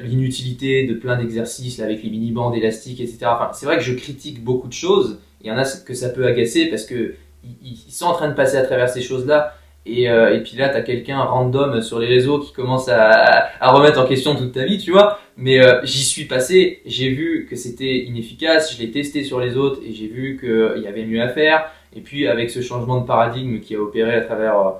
l'inutilité 0.00 0.86
de 0.86 0.94
plein 0.94 1.16
d'exercices 1.16 1.80
avec 1.80 2.02
les 2.02 2.10
mini-bandes 2.10 2.56
élastiques, 2.56 3.00
etc. 3.00 3.30
C'est 3.52 3.66
vrai 3.66 3.76
que 3.76 3.84
je 3.84 3.94
critique 3.94 4.42
beaucoup 4.42 4.68
de 4.68 4.72
choses. 4.72 5.18
Il 5.42 5.46
y 5.46 5.52
en 5.52 5.58
a 5.58 5.64
que 5.64 5.94
ça 5.94 6.08
peut 6.08 6.26
agacer 6.26 6.66
parce 6.66 6.84
que 6.84 7.14
ils 7.44 7.76
sont 7.92 8.06
en 8.06 8.14
train 8.14 8.28
de 8.28 8.34
passer 8.34 8.56
à 8.56 8.62
travers 8.62 8.88
ces 8.88 9.02
choses-là 9.02 9.54
et, 9.84 10.08
euh, 10.08 10.36
et 10.36 10.42
puis 10.42 10.56
là, 10.56 10.68
tu 10.68 10.76
as 10.76 10.82
quelqu'un 10.82 11.18
random 11.18 11.80
sur 11.80 11.98
les 11.98 12.06
réseaux 12.06 12.38
qui 12.38 12.52
commence 12.52 12.88
à, 12.88 13.48
à, 13.60 13.72
remettre 13.72 14.00
en 14.00 14.06
question 14.06 14.36
toute 14.36 14.52
ta 14.52 14.64
vie, 14.64 14.78
tu 14.78 14.92
vois. 14.92 15.18
Mais 15.36 15.60
euh, 15.60 15.80
j'y 15.82 16.04
suis 16.04 16.26
passé, 16.26 16.82
j'ai 16.86 17.08
vu 17.08 17.46
que 17.50 17.56
c'était 17.56 18.04
inefficace, 18.04 18.76
je 18.76 18.80
l'ai 18.80 18.92
testé 18.92 19.24
sur 19.24 19.40
les 19.40 19.56
autres 19.56 19.80
et 19.84 19.92
j'ai 19.92 20.06
vu 20.06 20.38
qu'il 20.38 20.82
y 20.82 20.86
avait 20.86 21.04
mieux 21.04 21.20
à 21.20 21.28
faire. 21.28 21.70
Et 21.96 22.00
puis 22.00 22.28
avec 22.28 22.50
ce 22.50 22.60
changement 22.60 23.00
de 23.00 23.06
paradigme 23.06 23.58
qui 23.60 23.74
a 23.74 23.80
opéré 23.80 24.14
à 24.14 24.20
travers 24.20 24.58
euh, 24.58 24.70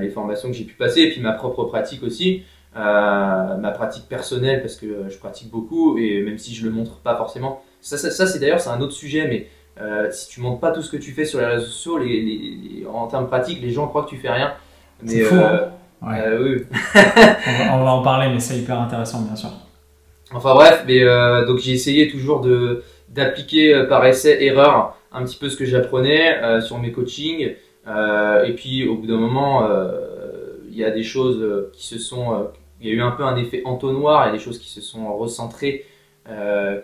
les 0.00 0.08
formations 0.08 0.48
que 0.48 0.54
j'ai 0.54 0.64
pu 0.64 0.74
passer, 0.74 1.00
et 1.00 1.10
puis 1.10 1.20
ma 1.20 1.32
propre 1.32 1.64
pratique 1.64 2.02
aussi, 2.02 2.42
ma 2.74 3.72
pratique 3.74 4.08
personnelle 4.08 4.60
parce 4.60 4.76
que 4.76 5.08
je 5.08 5.18
pratique 5.18 5.50
beaucoup 5.50 5.98
et 5.98 6.22
même 6.22 6.38
si 6.38 6.54
je 6.54 6.64
le 6.64 6.70
montre 6.70 6.98
pas 6.98 7.16
forcément. 7.16 7.62
Ça, 7.80 7.98
ça, 7.98 8.10
ça 8.10 8.26
c'est 8.26 8.38
d'ailleurs 8.38 8.60
c'est 8.60 8.70
un 8.70 8.80
autre 8.80 8.94
sujet, 8.94 9.26
mais 9.28 9.48
euh, 9.80 10.08
si 10.10 10.28
tu 10.28 10.40
montres 10.40 10.60
pas 10.60 10.70
tout 10.70 10.82
ce 10.82 10.90
que 10.90 10.96
tu 10.96 11.12
fais 11.12 11.24
sur 11.24 11.40
les 11.40 11.46
réseaux 11.46 11.66
sociaux, 11.66 11.98
les, 11.98 12.22
les, 12.22 12.86
en 12.86 13.06
termes 13.08 13.26
pratiques, 13.26 13.60
les 13.60 13.70
gens 13.70 13.88
croient 13.88 14.04
que 14.04 14.10
tu 14.10 14.16
fais 14.16 14.30
rien. 14.30 14.52
C'est 15.04 15.22
faux. 15.22 15.34
Euh, 15.34 15.66
hein 16.02 16.12
ouais. 16.12 16.20
euh, 16.20 16.42
oui. 16.42 16.66
on, 17.72 17.82
va, 17.82 17.92
en 17.92 18.02
parler, 18.02 18.32
mais 18.32 18.38
c'est 18.40 18.56
hyper 18.56 18.80
intéressant, 18.80 19.22
bien 19.22 19.34
sûr. 19.34 19.50
Enfin 20.32 20.54
bref, 20.54 20.84
mais 20.86 21.02
euh, 21.02 21.44
donc 21.44 21.58
j'ai 21.58 21.72
essayé 21.72 22.08
toujours 22.08 22.40
de 22.40 22.82
d'appliquer 23.08 23.74
euh, 23.74 23.86
par 23.86 24.04
essai 24.06 24.42
erreur 24.44 24.96
un 25.12 25.24
petit 25.24 25.36
peu 25.36 25.48
ce 25.48 25.56
que 25.56 25.64
j'apprenais 25.64 26.60
sur 26.60 26.78
mes 26.78 26.90
coachings. 26.90 27.54
Et 27.86 28.52
puis 28.54 28.86
au 28.88 28.96
bout 28.96 29.06
d'un 29.06 29.18
moment, 29.18 29.68
il 30.68 30.76
y 30.76 30.84
a 30.84 30.90
des 30.90 31.02
choses 31.02 31.70
qui 31.72 31.86
se 31.86 31.98
sont, 31.98 32.48
il 32.80 32.88
y 32.88 32.90
a 32.90 32.94
eu 32.94 33.00
un 33.00 33.10
peu 33.12 33.24
un 33.24 33.36
effet 33.36 33.62
entonnoir, 33.64 34.24
il 34.24 34.26
y 34.28 34.30
a 34.30 34.32
des 34.32 34.42
choses 34.42 34.58
qui 34.58 34.70
se 34.70 34.80
sont 34.80 35.16
recentrées. 35.16 35.84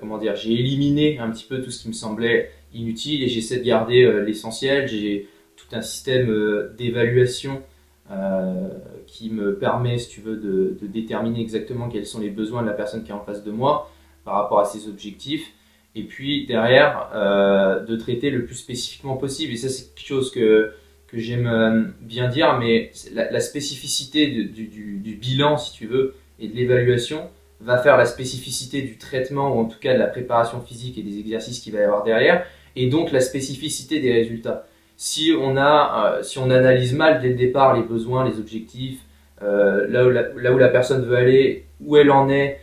comment 0.01 0.19
dire, 0.19 0.37
j'ai 0.37 0.53
éliminé 0.53 1.19
un 1.19 1.31
petit 1.31 1.47
peu 1.49 1.63
tout 1.63 1.71
ce 1.71 1.83
qui 1.83 1.89
me 1.89 1.95
semblait 1.95 2.51
inutile 2.73 3.23
et 3.23 3.29
j'essaie 3.29 3.59
de 3.59 3.65
garder 3.65 4.03
euh, 4.03 4.21
l'essentiel. 4.21 4.87
J'ai 4.87 5.29
tout 5.57 5.75
un 5.77 5.83
système 5.83 6.31
euh, 6.31 6.75
d'évaluation 6.77 7.63
euh, 8.11 8.69
qui 9.07 9.31
me 9.31 9.57
permet, 9.57 9.99
si 9.99 10.09
tu 10.09 10.21
veux, 10.21 10.37
de, 10.37 10.77
déterminer 10.87 11.41
exactement 11.41 11.89
quels 11.89 12.07
sont 12.07 12.21
les 12.21 12.31
besoins 12.31 12.63
de 12.63 12.67
la 12.67 12.75
personne 12.75 13.05
qui 13.05 13.11
est 13.11 13.15
en 13.15 13.25
face 13.25 13.45
de 13.45 13.51
moi 13.51 13.91
par 14.25 14.35
rapport 14.35 14.61
à 14.61 14.65
ses 14.65 14.89
objectifs. 14.89 15.53
Et 15.95 16.05
puis 16.05 16.47
derrière, 16.47 17.11
euh, 17.15 17.85
de 17.85 17.97
traiter 17.97 18.31
le 18.31 18.45
plus 18.45 18.55
spécifiquement 18.55 19.17
possible. 19.17 19.53
Et 19.53 19.57
ça, 19.57 19.69
c'est 19.69 19.95
quelque 19.95 20.07
chose 20.07 20.31
que, 20.31 20.73
que 21.11 21.19
j'aime 21.19 21.93
bien 22.01 22.29
dire, 22.29 22.59
mais 22.59 22.93
la, 23.13 23.41
spécificité 23.41 24.27
du, 24.29 25.19
bilan, 25.21 25.59
si 25.59 25.73
tu 25.73 25.87
veux, 25.87 26.15
et 26.39 26.49
de 26.49 26.57
l'évaluation 26.57 27.29
va 27.61 27.79
faire 27.79 27.97
la 27.97 28.07
spécificité 28.07 28.83
du 28.83 28.97
traitement, 28.97 29.57
ou 29.57 29.61
en 29.61 29.65
tout 29.65 29.79
cas 29.81 29.93
de 29.93 29.99
la 29.99 30.07
préparation 30.07 30.61
physique 30.61 30.97
et 30.99 31.03
des 31.03 31.19
exercices 31.19 31.61
qu'il 31.61 31.73
va 31.73 31.81
y 31.81 31.83
avoir 31.83 32.05
derrière 32.05 32.47
et 32.77 32.89
donc 32.89 33.13
la 33.13 33.21
spécificité 33.21 34.01
des 34.01 34.13
résultats. 34.13 34.67
Si 34.97 35.33
on, 35.39 35.57
a, 35.57 36.19
euh, 36.19 36.23
si 36.23 36.39
on 36.39 36.51
analyse 36.51 36.95
mal 36.95 37.21
dès 37.21 37.29
le 37.29 37.35
départ 37.35 37.75
les 37.75 37.83
besoins, 37.83 38.29
les 38.29 38.39
objectifs, 38.39 39.01
euh, 39.43 39.87
là, 39.89 40.53
où 40.53 40.59
la, 40.59 40.69
personne 40.69 41.05
veut 41.05 41.17
aller, 41.17 41.65
où 41.81 41.97
elle 41.97 42.11
en 42.11 42.29
est, 42.29 42.61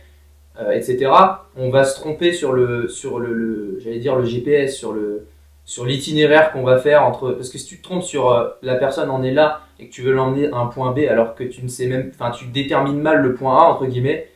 euh, 0.60 0.70
etc., 0.70 1.10
on 1.56 1.70
va 1.70 1.84
se 1.84 1.98
tromper 1.98 2.32
sur 2.32 2.52
le, 2.52 2.88
sur 2.88 3.18
le 3.18 3.78
j'allais 3.80 3.98
dire 3.98 4.16
le 4.16 4.24
GPS, 4.24 4.76
sur 4.76 4.92
le, 4.92 5.26
sur 5.68 5.84
l'itinéraire 5.84 6.50
qu'on 6.50 6.62
va 6.62 6.78
faire 6.78 7.04
entre, 7.04 7.32
parce 7.32 7.50
que 7.50 7.58
si 7.58 7.66
tu 7.66 7.76
te 7.76 7.82
trompes 7.82 8.02
sur 8.02 8.30
euh, 8.30 8.48
la 8.62 8.76
personne 8.76 9.10
en 9.10 9.22
est 9.22 9.32
là 9.32 9.66
et 9.78 9.88
que 9.88 9.92
tu 9.92 10.00
veux 10.00 10.12
l'emmener 10.12 10.48
à 10.50 10.56
un 10.56 10.66
point 10.66 10.92
B 10.92 11.00
alors 11.00 11.34
que 11.34 11.44
tu 11.44 11.62
ne 11.62 11.68
sais 11.68 11.86
même, 11.86 12.10
enfin 12.14 12.30
tu 12.30 12.46
détermines 12.46 12.98
mal 12.98 13.20
le 13.20 13.34
point 13.34 13.58
A 13.58 13.64
entre 13.66 13.84
guillemets, 13.84 14.30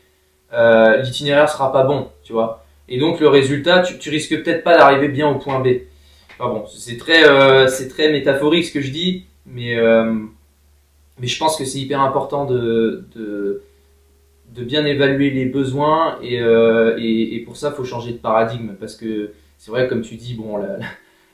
euh, 0.52 0.98
l'itinéraire 0.98 1.48
sera 1.48 1.72
pas 1.72 1.84
bon, 1.84 2.10
tu 2.22 2.34
vois. 2.34 2.66
Et 2.86 2.98
donc 2.98 3.18
le 3.18 3.28
résultat, 3.28 3.80
tu, 3.80 4.10
risques 4.10 4.42
peut-être 4.42 4.62
pas 4.62 4.76
d'arriver 4.76 5.08
bien 5.08 5.26
au 5.26 5.36
point 5.36 5.60
B. 5.60 5.68
Enfin 6.38 6.52
bon, 6.52 6.66
c'est 6.66 6.98
très, 6.98 7.26
euh, 7.26 7.66
c'est 7.66 7.88
très 7.88 8.12
métaphorique 8.12 8.66
ce 8.66 8.72
que 8.74 8.82
je 8.82 8.90
dis, 8.90 9.24
mais, 9.46 9.74
euh, 9.76 10.12
mais 11.18 11.28
je 11.28 11.38
pense 11.38 11.56
que 11.56 11.64
c'est 11.64 11.78
hyper 11.78 12.02
important 12.02 12.44
de, 12.44 13.06
de, 13.16 13.62
de, 14.54 14.64
bien 14.64 14.84
évaluer 14.84 15.30
les 15.30 15.46
besoins 15.46 16.18
et, 16.20 16.42
euh, 16.42 16.94
et, 16.98 17.36
et 17.36 17.40
pour 17.40 17.56
ça, 17.56 17.70
faut 17.70 17.84
changer 17.84 18.12
de 18.12 18.18
paradigme 18.18 18.74
parce 18.78 18.96
que 18.96 19.32
c'est 19.56 19.70
vrai, 19.70 19.88
comme 19.88 20.02
tu 20.02 20.16
dis, 20.16 20.34
bon, 20.34 20.58
la, 20.58 20.76
la 20.76 20.86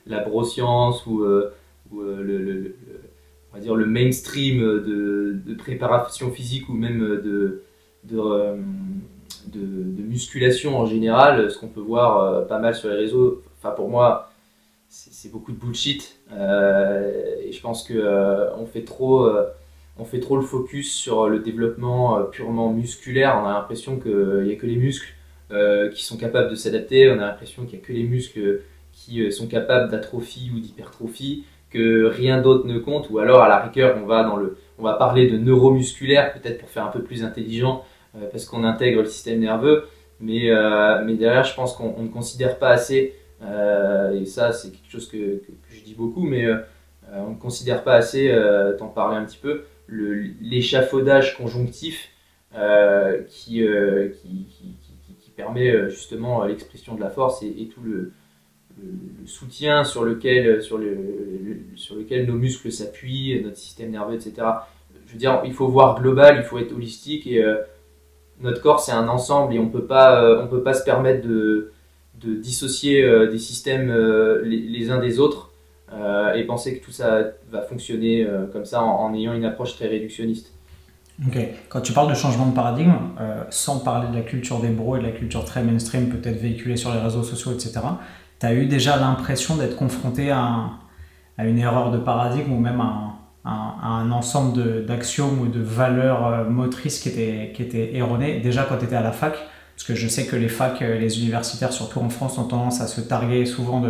broscience 0.09 1.07
ou, 1.07 1.23
euh, 1.23 1.53
ou 1.91 2.01
euh, 2.01 2.23
le, 2.23 2.77
on 3.51 3.57
va 3.57 3.61
dire 3.61 3.75
le 3.75 3.87
mainstream 3.87 4.61
de, 4.61 5.55
préparation 5.59 6.31
physique 6.31 6.69
ou 6.69 6.75
même 6.75 7.01
de, 7.01 7.63
de 8.05 8.57
de, 9.47 10.03
musculation 10.03 10.79
en 10.79 10.87
général, 10.87 11.51
ce 11.51 11.59
qu'on 11.59 11.69
peut 11.69 11.81
voir 11.81 12.21
euh, 12.23 12.43
pas 12.43 12.59
mal 12.59 12.75
sur 12.75 12.89
les 12.89 12.97
réseaux, 12.97 13.43
enfin 13.59 13.71
pour 13.71 13.89
moi, 13.89 14.31
c'est 14.89 15.31
beaucoup 15.31 15.53
de 15.53 15.59
bullshit. 15.59 16.19
Euh, 16.33 17.37
et 17.43 17.53
je 17.53 17.61
pense 17.61 17.85
que 17.85 17.95
euh, 17.95 18.65
fait 18.67 18.85
trop, 18.85 19.27
euh, 19.27 19.47
on 19.99 20.05
fait 20.05 20.21
trop 20.21 20.37
le 20.37 20.43
focus 20.43 20.93
sur 20.95 21.29
le 21.29 21.41
développement 21.41 22.19
euh, 22.19 22.23
purement 22.25 22.73
musculaire. 22.73 23.39
On 23.43 23.47
a 23.47 23.53
l'impression 23.53 23.99
qu'il 23.99 24.45
n'y 24.45 24.53
a 24.53 24.57
que 24.57 24.67
les 24.67 24.77
muscles 24.77 25.15
qui 25.95 26.05
sont 26.05 26.19
capables 26.19 26.51
de 26.51 26.55
s'adapter. 26.55 27.11
On 27.11 27.15
a 27.15 27.27
l'impression 27.27 27.65
qu'il 27.65 27.79
n'y 27.79 27.85
a 27.85 27.87
que 27.87 27.93
les 27.95 28.03
muscles 28.03 28.61
qui 29.09 29.33
sont 29.33 29.47
capables 29.47 29.91
d'atrophie 29.91 30.51
ou 30.55 30.61
d'hypertrophie, 30.61 31.45
que 31.71 32.07
rien 32.07 32.41
d'autre 32.41 32.67
ne 32.67 32.79
compte. 32.79 33.11
Ou 33.11 33.19
alors 33.19 33.43
à 33.43 33.49
la 33.49 33.59
rigueur, 33.59 33.97
on 34.03 34.07
va 34.07 34.23
dans 34.23 34.37
le, 34.37 34.57
on 34.79 34.83
va 34.83 34.95
parler 34.95 35.29
de 35.29 35.39
neuromusculaire 35.39 36.33
peut-être 36.33 36.59
pour 36.59 36.69
faire 36.69 36.85
un 36.85 36.91
peu 36.91 37.03
plus 37.03 37.25
intelligent 37.25 37.85
euh, 38.17 38.29
parce 38.31 38.45
qu'on 38.45 38.65
intègre 38.65 39.01
le 39.01 39.09
système 39.09 39.41
nerveux. 39.41 39.85
Mais, 40.21 40.51
euh, 40.51 41.03
mais 41.05 41.15
derrière, 41.15 41.45
je 41.45 41.55
pense 41.55 41.75
qu'on 41.75 42.03
ne 42.03 42.09
considère 42.09 42.59
pas 42.59 42.71
assez, 42.71 43.15
euh, 43.43 44.21
et 44.21 44.25
ça 44.25 44.53
c'est 44.53 44.73
quelque 44.73 44.91
chose 44.91 45.09
que, 45.09 45.43
je 45.71 45.81
dis 45.85 45.95
beaucoup, 45.95 46.23
mais 46.23 46.45
on 47.13 47.31
ne 47.31 47.37
considère 47.37 47.85
pas 47.85 47.95
assez, 47.95 48.37
t'en 48.79 48.89
parler 48.89 49.17
un 49.17 49.25
petit 49.25 49.39
peu, 49.39 49.63
l'échafaudage 49.89 51.37
conjonctif 51.37 52.11
qui, 53.29 53.65
qui, 54.13 55.31
permet 55.37 55.89
justement 55.89 56.45
l'expression 56.45 56.97
de 56.97 57.01
la 57.01 57.11
force 57.11 57.45
et 57.45 57.71
tout 57.73 57.81
le, 57.81 58.13
le, 58.83 59.27
soutien 59.27 59.85
sur 59.85 60.05
lequel, 60.05 60.63
sur, 60.63 60.79
le, 60.79 60.97
sur 61.77 61.97
lequel 61.97 62.27
nos 62.27 62.35
muscles 62.35 62.73
s'appuient, 62.73 63.43
notre 63.45 63.59
système 63.59 63.91
nerveux, 63.91 64.15
etc. 64.15 64.35
Je 65.07 65.13
veux 65.13 65.19
dire, 65.19 65.43
il 65.45 65.53
faut 65.53 65.69
voir 65.69 66.01
global, 66.01 66.37
il 66.39 66.45
faut 66.45 66.59
être 66.59 66.73
holistique 66.73 67.27
et 67.27 67.45
notre 68.41 68.61
corps 68.61 68.81
c'est 68.81 68.93
un 68.93 69.09
ensemble 69.09 69.55
et 69.55 69.59
on 69.59 69.69
peut 69.69 69.85
pas 69.85 70.23
euh, 70.23 70.43
on 70.43 70.47
peut 70.47 70.63
pas 70.63 70.75
se 70.75 70.85
permettre 70.85 71.27
de, 71.27 71.73
de 72.23 72.35
dissocier 72.35 73.03
euh, 73.03 73.31
des 73.31 73.39
systèmes 73.39 73.91
euh, 73.91 74.43
les, 74.45 74.59
les, 74.59 74.91
uns 74.91 74.99
des 74.99 75.19
autres 75.19 75.47
et 76.35 76.45
penser 76.45 76.79
que 76.79 76.85
tout 76.85 76.93
ça 76.93 77.23
va 77.51 77.63
fonctionner 77.63 78.27
comme 78.53 78.67
ça 78.67 78.83
en, 78.83 79.07
en, 79.07 79.15
ayant 79.15 79.33
une 79.33 79.47
approche 79.47 79.75
très 79.75 79.87
réductionniste. 79.87 80.53
Ok, 81.27 81.39
quand 81.71 81.81
tu 81.81 81.95
parles 81.95 82.11
de 82.11 82.15
changement 82.15 82.45
de 82.45 82.55
paradigme, 82.55 82.93
sans 83.49 83.79
parler 83.79 84.09
de 84.11 84.15
la 84.15 84.21
culture 84.21 84.61
des 84.61 84.69
bros 84.69 84.97
et 84.97 84.99
de 84.99 85.07
la 85.07 85.13
culture 85.13 85.47
très 85.47 85.63
mainstream, 85.63 86.11
peut-être 86.11 86.37
véhiculée 86.37 86.77
sur 86.77 86.93
les 86.93 87.01
réseaux 87.01 87.23
sociaux, 87.23 87.53
etc., 87.53 87.81
tu 88.41 88.47
as 88.47 88.55
eu 88.55 88.67
déjà 88.67 88.97
l'impression 88.97 89.57
d'être 89.57 89.77
confronté 89.77 90.31
à, 90.31 90.71
à, 91.37 91.47
une 91.47 91.59
erreur 91.59 91.91
de 91.91 91.99
paradigme 91.99 92.53
ou 92.53 92.61
même 92.61 92.81
à 92.81 93.15
un, 93.45 93.75
un, 93.83 94.11
ensemble 94.11 94.87
d'axiomes 94.87 95.41
ou 95.41 95.47
de 95.47 95.61
valeurs 95.61 96.27
euh, 96.27 96.45
motrices 96.45 97.01
qui 97.01 97.09
étaient, 97.09 97.53
qui 97.55 97.63
étaient 97.63 97.97
erronées 97.97 98.41
déjà 98.41 98.65
quand 98.65 98.77
tu 98.79 98.85
étais 98.85 98.97
à 98.97 99.03
la 99.03 99.13
fac? 99.13 99.35
Parce 99.79 99.87
que 99.87 99.95
je 99.95 100.09
sais 100.09 100.27
que 100.27 100.35
les 100.35 100.49
facs, 100.49 100.83
euh, 100.83 100.99
les 100.99 101.21
universitaires, 101.21 101.73
surtout 101.73 102.01
en 102.01 102.11
France, 102.11 102.37
ont 102.39 102.49
tendance 102.49 102.81
à 102.81 102.89
se 102.89 103.01
targuer 103.01 103.47
souvent 103.47 103.81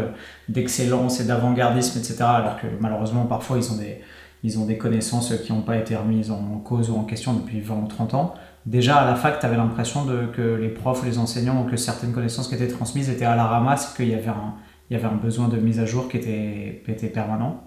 d'excellence 0.48 1.18
de, 1.18 1.24
et 1.24 1.26
d'avant-gardisme, 1.26 1.98
etc. 1.98 2.16
Alors 2.24 2.60
que 2.60 2.66
malheureusement, 2.78 3.24
parfois, 3.24 3.56
ils 3.56 3.72
ont 3.72 3.76
des, 3.76 4.02
ils 4.44 4.58
ont 4.58 4.66
des 4.66 4.76
connaissances 4.76 5.32
qui 5.38 5.52
n'ont 5.52 5.62
pas 5.62 5.78
été 5.78 5.96
remises 5.96 6.30
en 6.30 6.58
cause 6.58 6.90
ou 6.90 6.96
en 6.96 7.04
question 7.04 7.32
depuis 7.32 7.60
20 7.60 7.74
ou 7.74 7.86
30 7.86 8.14
ans. 8.14 8.34
Déjà 8.66 8.96
à 8.96 9.06
la 9.06 9.14
fac, 9.14 9.40
tu 9.40 9.46
avais 9.46 9.56
l'impression 9.56 10.06
que 10.34 10.54
les 10.54 10.68
profs, 10.68 11.04
les 11.04 11.18
enseignants, 11.18 11.62
ou 11.62 11.70
que 11.70 11.76
certaines 11.76 12.12
connaissances 12.12 12.48
qui 12.48 12.54
étaient 12.54 12.68
transmises 12.68 13.10
étaient 13.10 13.24
à 13.24 13.36
la 13.36 13.46
ramasse, 13.46 13.94
qu'il 13.94 14.08
y 14.08 14.14
avait 14.14 14.28
un, 14.28 15.16
besoin 15.16 15.48
de 15.48 15.56
mise 15.56 15.80
à 15.80 15.86
jour 15.86 16.08
qui 16.08 16.18
était, 16.18 17.08
permanent 17.12 17.62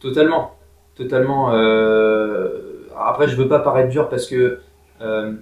Totalement. 0.00 0.54
Totalement. 0.94 1.52
Euh, 1.52 2.86
Après, 2.96 3.28
je 3.28 3.36
veux 3.36 3.48
pas 3.48 3.60
paraître 3.60 3.88
dur 3.88 4.08
parce 4.08 4.26
que 4.26 4.60
euh, 5.00 5.32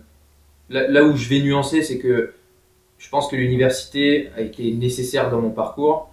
là, 0.68 0.88
là, 0.88 1.04
où 1.04 1.16
je 1.16 1.28
vais 1.28 1.40
nuancer, 1.40 1.82
c'est 1.82 1.98
que 1.98 2.32
je 2.98 3.08
pense 3.10 3.28
que 3.28 3.36
l'université 3.36 4.30
a 4.36 4.40
été 4.40 4.72
nécessaire 4.72 5.30
dans 5.30 5.40
mon 5.40 5.50
parcours. 5.50 6.10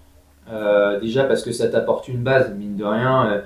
Euh, 0.50 1.00
déjà 1.00 1.24
parce 1.24 1.44
que 1.44 1.52
ça 1.52 1.68
t'apporte 1.68 2.08
une 2.08 2.24
base, 2.24 2.54
mine 2.54 2.76
de 2.76 2.84
rien. 2.84 3.44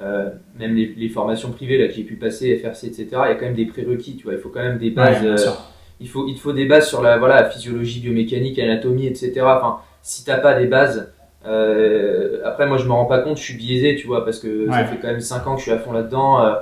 Euh, 0.00 0.04
euh, 0.04 0.30
même 0.58 0.74
les, 0.74 0.94
les, 0.96 1.08
formations 1.08 1.50
privées 1.50 1.76
là, 1.76 1.86
que 1.86 1.92
j'ai 1.92 2.04
pu 2.04 2.16
passer, 2.16 2.56
FRC, 2.56 2.86
etc., 2.86 3.06
il 3.10 3.12
y 3.12 3.16
a 3.16 3.34
quand 3.34 3.46
même 3.46 3.54
des 3.54 3.66
prérequis, 3.66 4.16
tu 4.16 4.24
vois. 4.24 4.32
Il 4.32 4.40
faut 4.40 4.48
quand 4.48 4.62
même 4.62 4.78
des 4.78 4.90
bases. 4.90 5.22
Ouais, 5.22 5.52
il, 6.00 6.08
faut, 6.08 6.26
il 6.26 6.38
faut 6.38 6.52
des 6.52 6.64
bases 6.64 6.88
sur 6.88 7.02
la, 7.02 7.18
voilà, 7.18 7.42
la 7.42 7.50
physiologie, 7.50 8.00
biomécanique, 8.00 8.58
anatomie, 8.58 9.06
etc. 9.06 9.42
Enfin, 9.42 9.80
si 10.02 10.24
t'as 10.24 10.38
pas 10.38 10.58
des 10.58 10.66
bases, 10.66 11.12
euh, 11.46 12.42
après 12.44 12.66
moi 12.66 12.76
je 12.76 12.84
me 12.84 12.92
rends 12.92 13.06
pas 13.06 13.20
compte, 13.20 13.38
je 13.38 13.42
suis 13.42 13.54
biaisé, 13.54 13.96
tu 13.96 14.06
vois, 14.06 14.24
parce 14.24 14.38
que 14.38 14.66
ouais. 14.66 14.72
ça 14.72 14.84
fait 14.84 14.98
quand 15.00 15.08
même 15.08 15.20
5 15.20 15.46
ans 15.46 15.54
que 15.54 15.60
je 15.60 15.64
suis 15.64 15.72
à 15.72 15.78
fond 15.78 15.92
là-dedans 15.92 16.44
euh, 16.44 16.54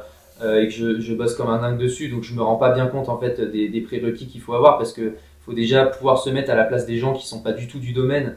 euh, 0.43 0.63
et 0.63 0.69
que 0.69 0.73
je, 0.73 1.01
je, 1.01 1.15
bosse 1.15 1.35
comme 1.35 1.49
un 1.49 1.59
dingue 1.59 1.79
dessus, 1.79 2.09
donc 2.09 2.23
je 2.23 2.35
me 2.35 2.43
rends 2.43 2.57
pas 2.57 2.73
bien 2.73 2.87
compte 2.87 3.09
en 3.09 3.19
fait 3.19 3.41
des, 3.41 3.69
des 3.69 3.81
prérequis 3.81 4.29
qu'il 4.29 4.41
faut 4.41 4.55
avoir 4.55 4.79
parce 4.79 4.93
que 4.93 5.15
faut 5.45 5.53
déjà 5.53 5.87
pouvoir 5.87 6.19
se 6.19 6.31
mettre 6.31 6.51
à 6.51 6.55
la 6.55 6.65
place 6.65 6.87
des 6.87 6.99
gens 6.99 7.13
qui 7.13 7.27
sont 7.27 7.43
pas 7.43 7.53
du 7.53 7.67
tout 7.67 7.79
du 7.79 7.93
domaine, 7.93 8.37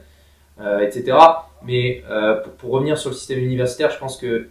etc. 0.82 1.18
Mais 1.66 2.04
pour, 2.44 2.54
pour, 2.54 2.72
revenir 2.72 2.98
sur 2.98 3.10
le 3.10 3.16
système 3.16 3.40
universitaire, 3.40 3.92
je 3.92 3.98
pense 3.98 4.18
que 4.18 4.48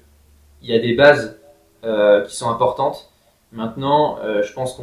il 0.62 0.68
y 0.68 0.74
a 0.74 0.78
des 0.78 0.94
bases 0.94 1.38
qui 1.82 2.36
sont 2.36 2.50
importantes. 2.50 3.10
Maintenant, 3.52 4.18
je 4.42 4.52
pense 4.52 4.80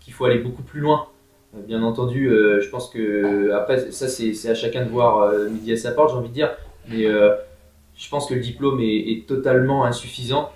qu'il 0.00 0.12
faut 0.12 0.24
aller 0.24 0.38
beaucoup 0.38 0.62
plus 0.62 0.80
loin. 0.80 1.08
Bien 1.54 1.82
entendu, 1.82 2.28
euh, 2.28 2.60
je 2.60 2.68
pense 2.68 2.90
que 2.90 3.52
après 3.52 3.90
ça 3.90 4.06
c'est 4.06 4.50
à 4.50 4.54
chacun 4.54 4.84
de 4.84 4.90
voir 4.90 5.22
euh, 5.22 5.48
midi 5.48 5.72
à 5.72 5.76
sa 5.78 5.92
porte, 5.92 6.10
j'ai 6.10 6.16
envie 6.16 6.28
de 6.28 6.34
dire, 6.34 6.50
mais 6.88 7.06
euh, 7.06 7.34
je 7.98 8.08
pense 8.08 8.26
que 8.26 8.34
le 8.34 8.40
diplôme 8.40 8.80
est, 8.80 9.26
totalement 9.26 9.84
insuffisant 9.84 10.52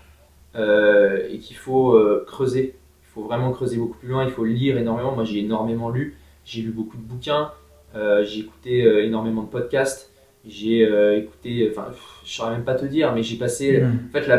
euh, 0.54 1.28
et 1.28 1.38
qu'il 1.38 1.56
faut 1.56 1.94
euh, 1.94 2.24
creuser. 2.26 2.76
Il 3.02 3.08
faut 3.12 3.22
vraiment 3.24 3.50
creuser 3.50 3.76
beaucoup 3.76 3.98
plus 3.98 4.08
loin. 4.08 4.24
Il 4.24 4.30
faut 4.30 4.44
lire 4.44 4.78
énormément. 4.78 5.12
Moi, 5.12 5.24
j'ai 5.24 5.40
énormément 5.40 5.90
lu. 5.90 6.16
J'ai 6.44 6.62
lu 6.62 6.70
beaucoup 6.70 6.96
de 6.96 7.02
bouquins. 7.02 7.50
Euh, 7.94 8.24
j'ai 8.24 8.40
écouté 8.40 8.84
énormément 9.04 9.42
de 9.42 9.48
podcasts. 9.48 10.11
J'ai 10.46 10.82
écouté, 11.16 11.70
enfin, 11.70 11.86
je 12.24 12.32
saurais 12.32 12.50
même 12.50 12.64
pas 12.64 12.74
te 12.74 12.84
dire, 12.84 13.12
mais 13.14 13.22
j'ai 13.22 13.36
passé, 13.36 13.78
mmh. 13.78 14.08
en 14.08 14.12
fait, 14.12 14.26
la, 14.26 14.36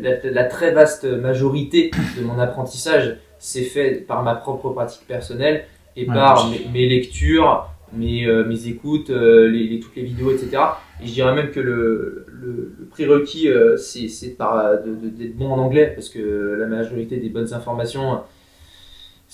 la, 0.00 0.30
la, 0.30 0.44
très 0.44 0.72
vaste 0.72 1.04
majorité 1.04 1.90
de 2.18 2.24
mon 2.24 2.38
apprentissage 2.38 3.18
s'est 3.38 3.62
fait 3.62 4.06
par 4.06 4.22
ma 4.22 4.34
propre 4.36 4.70
pratique 4.70 5.06
personnelle 5.06 5.66
et 5.96 6.08
ouais, 6.08 6.14
par 6.14 6.48
mes, 6.48 6.66
mes, 6.72 6.88
lectures, 6.88 7.68
mes, 7.92 8.26
euh, 8.26 8.44
mes 8.44 8.68
écoutes, 8.68 9.10
euh, 9.10 9.48
les, 9.48 9.68
les, 9.68 9.80
toutes 9.80 9.96
les 9.96 10.02
vidéos, 10.02 10.30
etc. 10.30 10.62
Et 11.02 11.06
je 11.06 11.12
dirais 11.12 11.34
même 11.34 11.50
que 11.50 11.60
le, 11.60 12.26
le, 12.28 12.74
le 12.78 12.86
prérequis, 12.86 13.48
euh, 13.48 13.76
c'est 13.76 14.06
d'être 14.06 14.82
de, 14.84 15.24
de, 15.24 15.32
bon 15.32 15.50
en 15.50 15.58
anglais, 15.58 15.92
parce 15.94 16.08
que 16.08 16.56
la 16.58 16.66
majorité 16.66 17.16
des 17.16 17.28
bonnes 17.28 17.52
informations 17.52 18.20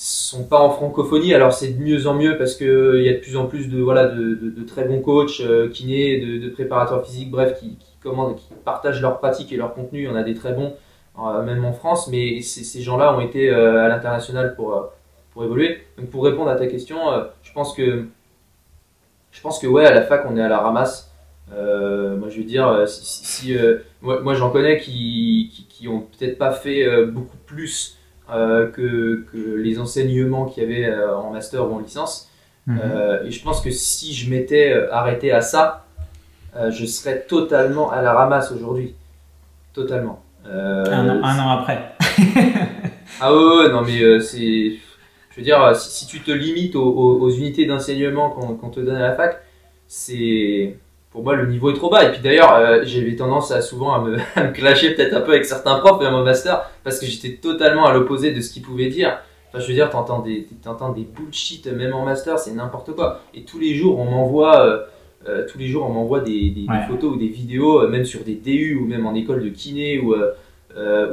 sont 0.00 0.44
pas 0.44 0.58
en 0.60 0.70
francophonie. 0.70 1.34
Alors 1.34 1.52
c'est 1.52 1.78
de 1.78 1.82
mieux 1.82 2.06
en 2.06 2.14
mieux 2.14 2.38
parce 2.38 2.54
que 2.54 2.96
il 2.98 3.04
y 3.04 3.08
a 3.10 3.12
de 3.12 3.18
plus 3.18 3.36
en 3.36 3.46
plus 3.46 3.68
de 3.68 3.82
voilà 3.82 4.06
de, 4.06 4.34
de, 4.34 4.62
très 4.64 4.84
bons 4.84 5.02
coachs, 5.02 5.40
euh, 5.40 5.68
kinés, 5.68 6.18
de, 6.20 6.48
préparateurs 6.48 7.04
physiques, 7.04 7.30
bref, 7.30 7.58
qui, 7.60 7.76
commandent, 8.02 8.36
qui 8.36 8.46
partagent 8.64 9.02
leurs 9.02 9.18
pratiques 9.18 9.52
et 9.52 9.56
leur 9.56 9.74
contenu. 9.74 10.08
On 10.08 10.14
a 10.14 10.22
des 10.22 10.34
très 10.34 10.54
bons, 10.54 10.72
euh, 11.18 11.42
même 11.42 11.66
en 11.66 11.74
France, 11.74 12.08
mais 12.08 12.40
ces 12.40 12.80
gens-là 12.80 13.14
ont 13.14 13.20
été 13.20 13.50
euh, 13.50 13.84
à 13.84 13.88
l'international 13.88 14.54
pour 14.56 14.90
pour 15.32 15.44
évoluer. 15.44 15.82
Donc 15.98 16.08
pour 16.08 16.24
répondre 16.24 16.48
à 16.48 16.56
ta 16.56 16.66
question, 16.66 16.98
je 17.42 17.52
pense 17.52 17.74
que 17.74 18.06
je 19.32 19.40
pense 19.42 19.58
que 19.58 19.66
ouais, 19.66 19.84
à 19.84 19.92
la 19.92 20.02
fac, 20.02 20.24
on 20.28 20.36
est 20.36 20.42
à 20.42 20.48
la 20.48 20.60
ramasse. 20.60 21.12
moi, 21.50 22.28
je 22.30 22.38
veux 22.38 22.44
dire, 22.44 22.84
si, 22.88 23.54
moi, 24.00 24.34
j'en 24.34 24.50
connais 24.50 24.78
qui, 24.78 25.50
qui, 25.52 25.66
qui 25.68 25.88
ont 25.88 26.00
peut-être 26.00 26.38
pas 26.38 26.52
fait 26.52 27.04
beaucoup 27.06 27.36
plus 27.44 27.99
euh, 27.99 27.99
que, 28.30 29.24
que, 29.32 29.56
les 29.56 29.78
enseignements 29.78 30.46
qu'il 30.46 30.62
y 30.62 30.66
avait 30.66 30.86
euh, 30.86 31.16
en 31.16 31.30
master 31.30 31.70
ou 31.70 31.74
en 31.74 31.78
licence. 31.80 32.28
Mmh. 32.66 32.78
Euh, 32.82 33.24
et 33.24 33.30
je 33.30 33.42
pense 33.42 33.60
que 33.60 33.70
si 33.70 34.12
je 34.14 34.30
m'étais 34.30 34.72
arrêté 34.90 35.32
à 35.32 35.40
ça, 35.40 35.86
je 36.70 36.84
serais 36.84 37.20
totalement 37.28 37.90
à 37.90 38.02
la 38.02 38.12
ramasse 38.12 38.50
aujourd'hui. 38.50 38.94
Totalement. 39.72 40.22
Un 40.44 41.08
an, 41.08 41.22
un, 41.22 41.38
an, 41.38 41.50
après. 41.50 41.92
ah 43.20 43.32
ouais, 43.32 43.56
ouais, 43.56 43.68
non 43.70 43.82
mais 43.82 44.20
c'est... 44.20 44.72
Je 45.30 45.36
veux 45.36 45.42
dire, 45.42 45.76
si, 45.76 45.90
si, 45.90 46.06
tu 46.06 46.20
te 46.20 46.32
limites 46.32 46.74
aux, 46.74 46.82
aux, 46.82 47.20
aux 47.20 47.30
unités 47.30 47.64
d'enseignement 47.66 48.30
qu'on 48.30 48.56
qu 48.68 48.74
te 48.74 48.80
donne 48.80 48.96
à 48.96 49.00
la 49.00 49.14
fac, 49.14 49.40
c'est 49.86 50.76
pour 51.10 51.24
moi 51.24 51.34
le 51.34 51.46
niveau 51.46 51.70
est 51.70 51.74
trop 51.74 51.90
bas. 51.90 52.04
Et 52.04 52.12
puis 52.12 52.20
d'ailleurs 52.20 52.54
euh, 52.54 52.82
j'avais 52.84 53.16
tendance 53.16 53.50
à 53.50 53.60
souvent 53.60 53.94
à 53.94 54.00
me, 54.00 54.18
à 54.36 54.44
me 54.44 54.52
clasher 54.52 54.94
peut-être 54.94 55.14
un 55.14 55.20
peu 55.20 55.32
avec 55.32 55.44
certains 55.44 55.78
profs 55.78 56.02
et 56.02 56.10
mon 56.10 56.22
master 56.22 56.70
parce 56.84 56.98
que 56.98 57.06
j'étais 57.06 57.36
totalement 57.36 57.86
à 57.86 57.92
l'opposé 57.92 58.32
de 58.32 58.40
ce 58.40 58.52
qu'ils 58.52 58.62
pouvaient 58.62 58.88
dire. 58.88 59.18
Enfin 59.48 59.60
je 59.60 59.68
veux 59.68 59.74
dire 59.74 59.90
t'entends 59.90 60.20
des 60.20 60.46
t'entends 60.62 60.92
des 60.92 61.02
bullshit 61.04 61.66
même 61.66 61.94
en 61.94 62.04
master 62.04 62.38
c'est 62.38 62.52
n'importe 62.52 62.94
quoi. 62.94 63.20
Et 63.34 63.42
tous 63.42 63.58
les 63.58 63.74
jours 63.74 63.98
on 63.98 64.04
m'envoie 64.04 64.64
euh, 64.64 64.82
euh, 65.28 65.46
tous 65.46 65.58
les 65.58 65.66
jours 65.66 65.86
on 65.86 65.92
m'envoie 65.92 66.20
des, 66.20 66.50
des, 66.50 66.66
ouais. 66.68 66.78
des, 66.78 66.86
photos 66.88 67.14
ou 67.14 67.16
des 67.16 67.28
vidéos 67.28 67.86
même 67.88 68.04
sur 68.04 68.20
des 68.20 68.36
DU 68.36 68.76
ou 68.80 68.86
même 68.86 69.06
en 69.06 69.14
école 69.14 69.42
de 69.42 69.50
kiné 69.50 69.98
ou 69.98 70.14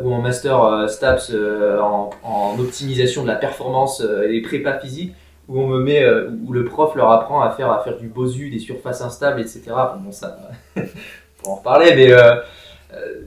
ou 0.04 0.14
en 0.14 0.22
master 0.22 0.88
STAPS 0.88 1.34
en, 1.82 2.12
en, 2.24 2.60
optimisation 2.60 3.24
de 3.24 3.28
la 3.28 3.36
performance 3.36 4.04
et 4.24 4.30
des 4.30 4.42
prépas 4.42 4.78
physiques 4.78 5.14
où 5.48 5.62
on 5.62 5.68
me 5.68 5.80
met, 5.80 6.04
euh, 6.04 6.30
où 6.46 6.54
le 6.54 6.66
prof 6.66 6.96
leur 6.96 7.12
apprend 7.12 7.42
à 7.42 7.52
faire, 7.52 7.72
à 7.72 7.84
faire 7.84 7.98
du 7.98 8.08
Bosu, 8.08 8.50
des 8.50 8.60
surfaces 8.60 9.02
instables, 9.02 9.40
etc. 9.40 9.64
Enfin, 9.70 9.98
bon, 9.98 10.12
ça, 10.12 10.38
pour 11.38 11.52
en 11.52 11.56
reparler, 11.56 11.96
mais 11.96 12.12
euh, 12.12 12.36
euh, 12.94 13.22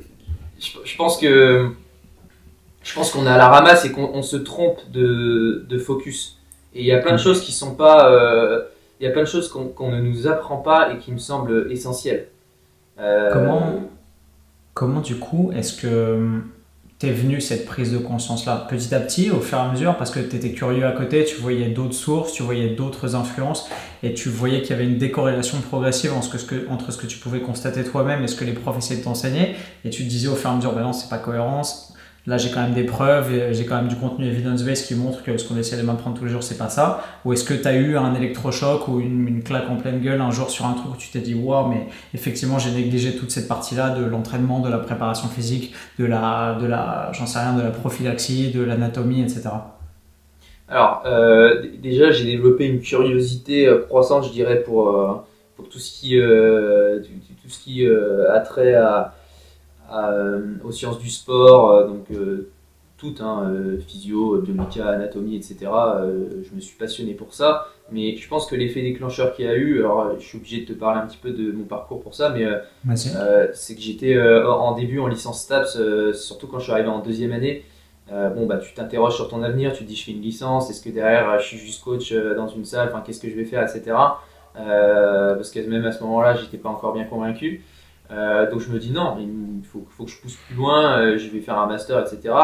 je, 0.59 0.71
je, 0.85 0.97
pense 0.97 1.19
que 1.19 1.71
je 2.83 2.95
pense 2.95 3.11
qu'on 3.11 3.27
est 3.27 3.31
à 3.31 3.39
la 3.39 3.49
ramasse 3.49 3.85
et 3.85 3.93
qu'on 3.93 4.23
se 4.23 4.37
trompe 4.37 4.81
de, 4.91 5.65
de, 5.69 5.79
focus. 5.79 6.39
Et 6.75 6.81
il 6.81 6.87
y 6.87 6.93
a 6.93 6.99
plein 6.99 7.13
de 7.13 7.19
choses 7.19 7.43
qui 7.43 7.53
sont 7.53 7.75
pas, 7.75 8.13
euh, 8.13 8.65
il 9.01 9.05
y 9.05 9.07
a 9.09 9.13
plein 9.13 9.23
de 9.23 9.29
choses 9.29 9.49
qu'on 9.49 9.69
qu 9.69 9.85
ne 9.85 10.01
nous 10.01 10.27
apprend 10.27 10.59
pas 10.59 10.93
et 10.93 10.99
qui 10.99 11.13
me 11.13 11.19
semblent 11.19 11.69
essentielles. 11.71 12.29
comment, 12.97 13.81
comment 14.75 15.01
du 15.01 15.17
coup 15.17 15.53
est-ce 15.55 15.81
que 15.81 16.43
t'es 17.01 17.13
venu 17.13 17.41
cette 17.41 17.65
prise 17.65 17.93
de 17.93 17.99
conscience 17.99 18.45
là 18.45 18.67
petit 18.69 18.95
à 18.95 19.01
petit 19.01 19.31
au 19.31 19.41
fur 19.41 19.57
et 19.57 19.61
à 19.63 19.69
mesure 19.73 19.97
parce 19.97 20.11
que 20.11 20.21
tu 20.21 20.53
curieux 20.53 20.85
à 20.85 20.93
côté 20.93 21.25
tu 21.25 21.37
voyais 21.37 21.69
d'autres 21.69 21.95
sources 21.95 22.35
tu 22.35 22.43
voyais 22.43 22.69
d'autres 22.69 23.17
influences 23.17 23.71
et 24.03 24.13
tu 24.13 24.29
voyais 24.29 24.61
qu'il 24.61 24.73
y 24.73 24.73
avait 24.75 24.85
une 24.85 24.99
décorrélation 24.99 25.59
progressive 25.63 26.13
entre 26.13 26.39
ce 26.39 26.45
que, 26.45 26.69
entre 26.69 26.93
ce 26.93 26.99
que 26.99 27.07
tu 27.07 27.17
pouvais 27.17 27.41
constater 27.41 27.85
toi-même 27.85 28.23
et 28.23 28.29
ce 28.29 28.37
que 28.37 28.45
les 28.45 28.53
profs 28.53 28.77
essayaient 28.77 29.01
de 29.01 29.05
t'enseigner 29.05 29.57
et 29.83 29.89
tu 29.89 30.05
te 30.05 30.09
disais 30.11 30.29
au 30.29 30.35
fur 30.37 30.51
et 30.51 30.53
à 30.53 30.57
mesure 30.57 30.75
ben 30.75 30.83
non 30.83 30.93
c'est 30.93 31.09
pas 31.09 31.19
cohérent 31.19 31.63
là 32.27 32.37
j'ai 32.37 32.51
quand 32.51 32.61
même 32.63 32.75
des 32.75 32.85
preuves, 32.85 33.53
j'ai 33.53 33.65
quand 33.65 33.77
même 33.77 33.89
du 33.89 33.97
contenu 33.97 34.27
evidence-based 34.27 34.87
qui 34.87 34.95
montre 34.95 35.23
que 35.23 35.37
ce 35.37 35.49
qu'on 35.49 35.57
essaie 35.57 35.77
de 35.77 35.83
m'apprendre 35.83 36.19
tous 36.19 36.25
les 36.25 36.31
jours 36.31 36.43
c'est 36.43 36.59
pas 36.59 36.69
ça 36.69 37.03
Ou 37.25 37.33
est-ce 37.33 37.45
que 37.45 37.55
tu 37.55 37.67
as 37.67 37.75
eu 37.75 37.97
un 37.97 38.15
électrochoc 38.15 38.89
ou 38.89 39.01
une, 39.01 39.43
claque 39.43 39.71
en 39.71 39.77
pleine 39.77 40.01
gueule 40.01 40.21
un 40.21 40.31
jour 40.31 40.51
sur 40.51 40.67
un 40.67 40.75
truc 40.75 40.95
où 40.95 40.97
tu 40.97 41.11
t'es 41.11 41.21
dit 41.21 41.35
waouh 41.35 41.69
mais 41.69 41.87
effectivement 42.15 42.59
j'ai 42.59 42.71
négligé 42.71 43.17
toute 43.17 43.31
cette 43.31 43.49
partie-là 43.49 43.91
de 43.91 44.05
l'entraînement, 44.05 44.61
de 44.61 44.69
la 44.69 44.79
préparation 44.79 45.29
physique, 45.29 45.75
de 45.99 46.05
la, 46.05 46.59
de 46.61 46.67
la 46.67 47.11
j'en 47.13 47.27
sais 47.27 47.39
rien, 47.39 47.55
de 47.55 47.63
la 47.63 47.71
prophylaxie, 47.71 48.51
de 48.51 48.63
l'anatomie, 48.63 49.23
etc. 49.23 49.51
Alors 50.69 51.03
euh, 51.07 51.63
déjà 51.83 52.11
j'ai 52.13 52.25
développé 52.25 52.67
une 52.67 52.81
curiosité 52.81 53.67
euh, 53.67 53.79
croissante 53.79 54.25
je 54.27 54.31
dirais 54.31 54.63
pour, 54.63 54.91
euh, 54.91 55.15
pour 55.57 55.69
tout 55.69 55.79
ce 55.79 55.91
qui, 55.91 56.11
tout, 57.43 57.49
ce 57.49 57.59
qui 57.59 57.85
euh, 57.85 58.33
a 58.33 58.41
trait 58.41 58.75
à 58.75 59.15
euh, 59.93 60.55
aux 60.65 60.71
sciences 60.71 60.99
du 60.99 61.11
sport, 61.11 61.71
euh, 61.71 61.87
donc 61.89 62.11
euh, 62.13 62.51
toutes, 62.97 63.21
hein, 63.21 63.51
physio, 63.89 64.41
bioméca, 64.41 64.89
anatomie, 64.89 65.35
etc. 65.35 65.57
je 65.63 66.55
me 66.55 66.61
suis 66.61 66.77
passionné 66.77 67.15
pour 67.15 67.33
ça, 67.33 67.69
mais 67.91 68.15
je 68.17 68.29
pense 68.29 68.47
que 68.47 68.55
l'effet 68.55 68.83
déclencheur 68.83 69.35
qu'il 69.35 69.47
y 69.47 69.49
a 69.49 69.55
eu, 69.55 69.79
alors 69.79 70.19
je 70.19 70.23
suis 70.25 70.37
obligé 70.37 70.61
de 70.61 70.67
te 70.67 70.79
parler 70.79 71.01
un 71.01 71.07
petit 71.07 71.17
peu 71.17 71.31
de 71.31 71.51
mon 71.51 71.65
parcours 71.65 72.03
pour 72.03 72.15
ça, 72.15 72.29
mais 72.29 72.45
euh, 72.45 73.47
c'est 73.55 73.75
que 73.75 73.81
j'étais 73.81 74.21
en 74.21 74.75
début 74.75 74.99
en 74.99 75.07
licence 75.07 75.45
STAPS, 75.45 75.79
surtout 76.13 76.47
quand 76.47 76.59
je 76.59 76.65
suis 76.65 76.73
arrivé 76.73 76.89
en 76.89 76.99
deuxième 76.99 77.33
année. 77.33 77.65
Bon, 78.11 78.45
bah, 78.45 78.59
tu 78.59 78.75
t'interroges 78.75 79.15
sur 79.15 79.29
ton 79.29 79.43
avenir, 79.43 79.73
tu 79.73 79.85
te 79.85 79.89
dis 79.89 79.97
je 79.97 80.05
fais 80.05 80.13
une 80.13 80.21
licence, 80.21 80.69
est-ce 80.69 80.83
que 80.83 80.91
derrière 80.91 81.39
je 81.41 81.47
suis 81.47 81.59
juste 81.59 81.83
coach 81.83 82.13
dans 82.13 82.49
une 82.49 82.67
salle, 82.67 82.89
enfin 82.91 83.03
qu'est-ce 83.05 83.21
que 83.21 83.31
je 83.31 83.35
vais 83.35 83.47
faire, 83.47 83.63
etc. 83.63 83.97
Parce 84.55 85.51
que 85.51 85.61
même 85.61 85.87
à 85.87 85.93
ce 85.93 86.03
moment-là, 86.03 86.35
j'étais 86.35 86.59
pas 86.59 86.69
encore 86.69 86.93
bien 86.93 87.05
convaincu. 87.05 87.65
Euh, 88.13 88.51
donc 88.51 88.61
je 88.61 88.71
me 88.71 88.79
dis 88.79 88.91
non, 88.91 89.17
il 89.21 89.65
faut, 89.65 89.87
faut 89.89 90.05
que 90.05 90.11
je 90.11 90.21
pousse 90.21 90.37
plus 90.47 90.57
loin, 90.57 91.01
euh, 91.01 91.19
je 91.19 91.29
vais 91.29 91.41
faire 91.41 91.59
un 91.59 91.67
master, 91.67 92.01
etc. 92.01 92.35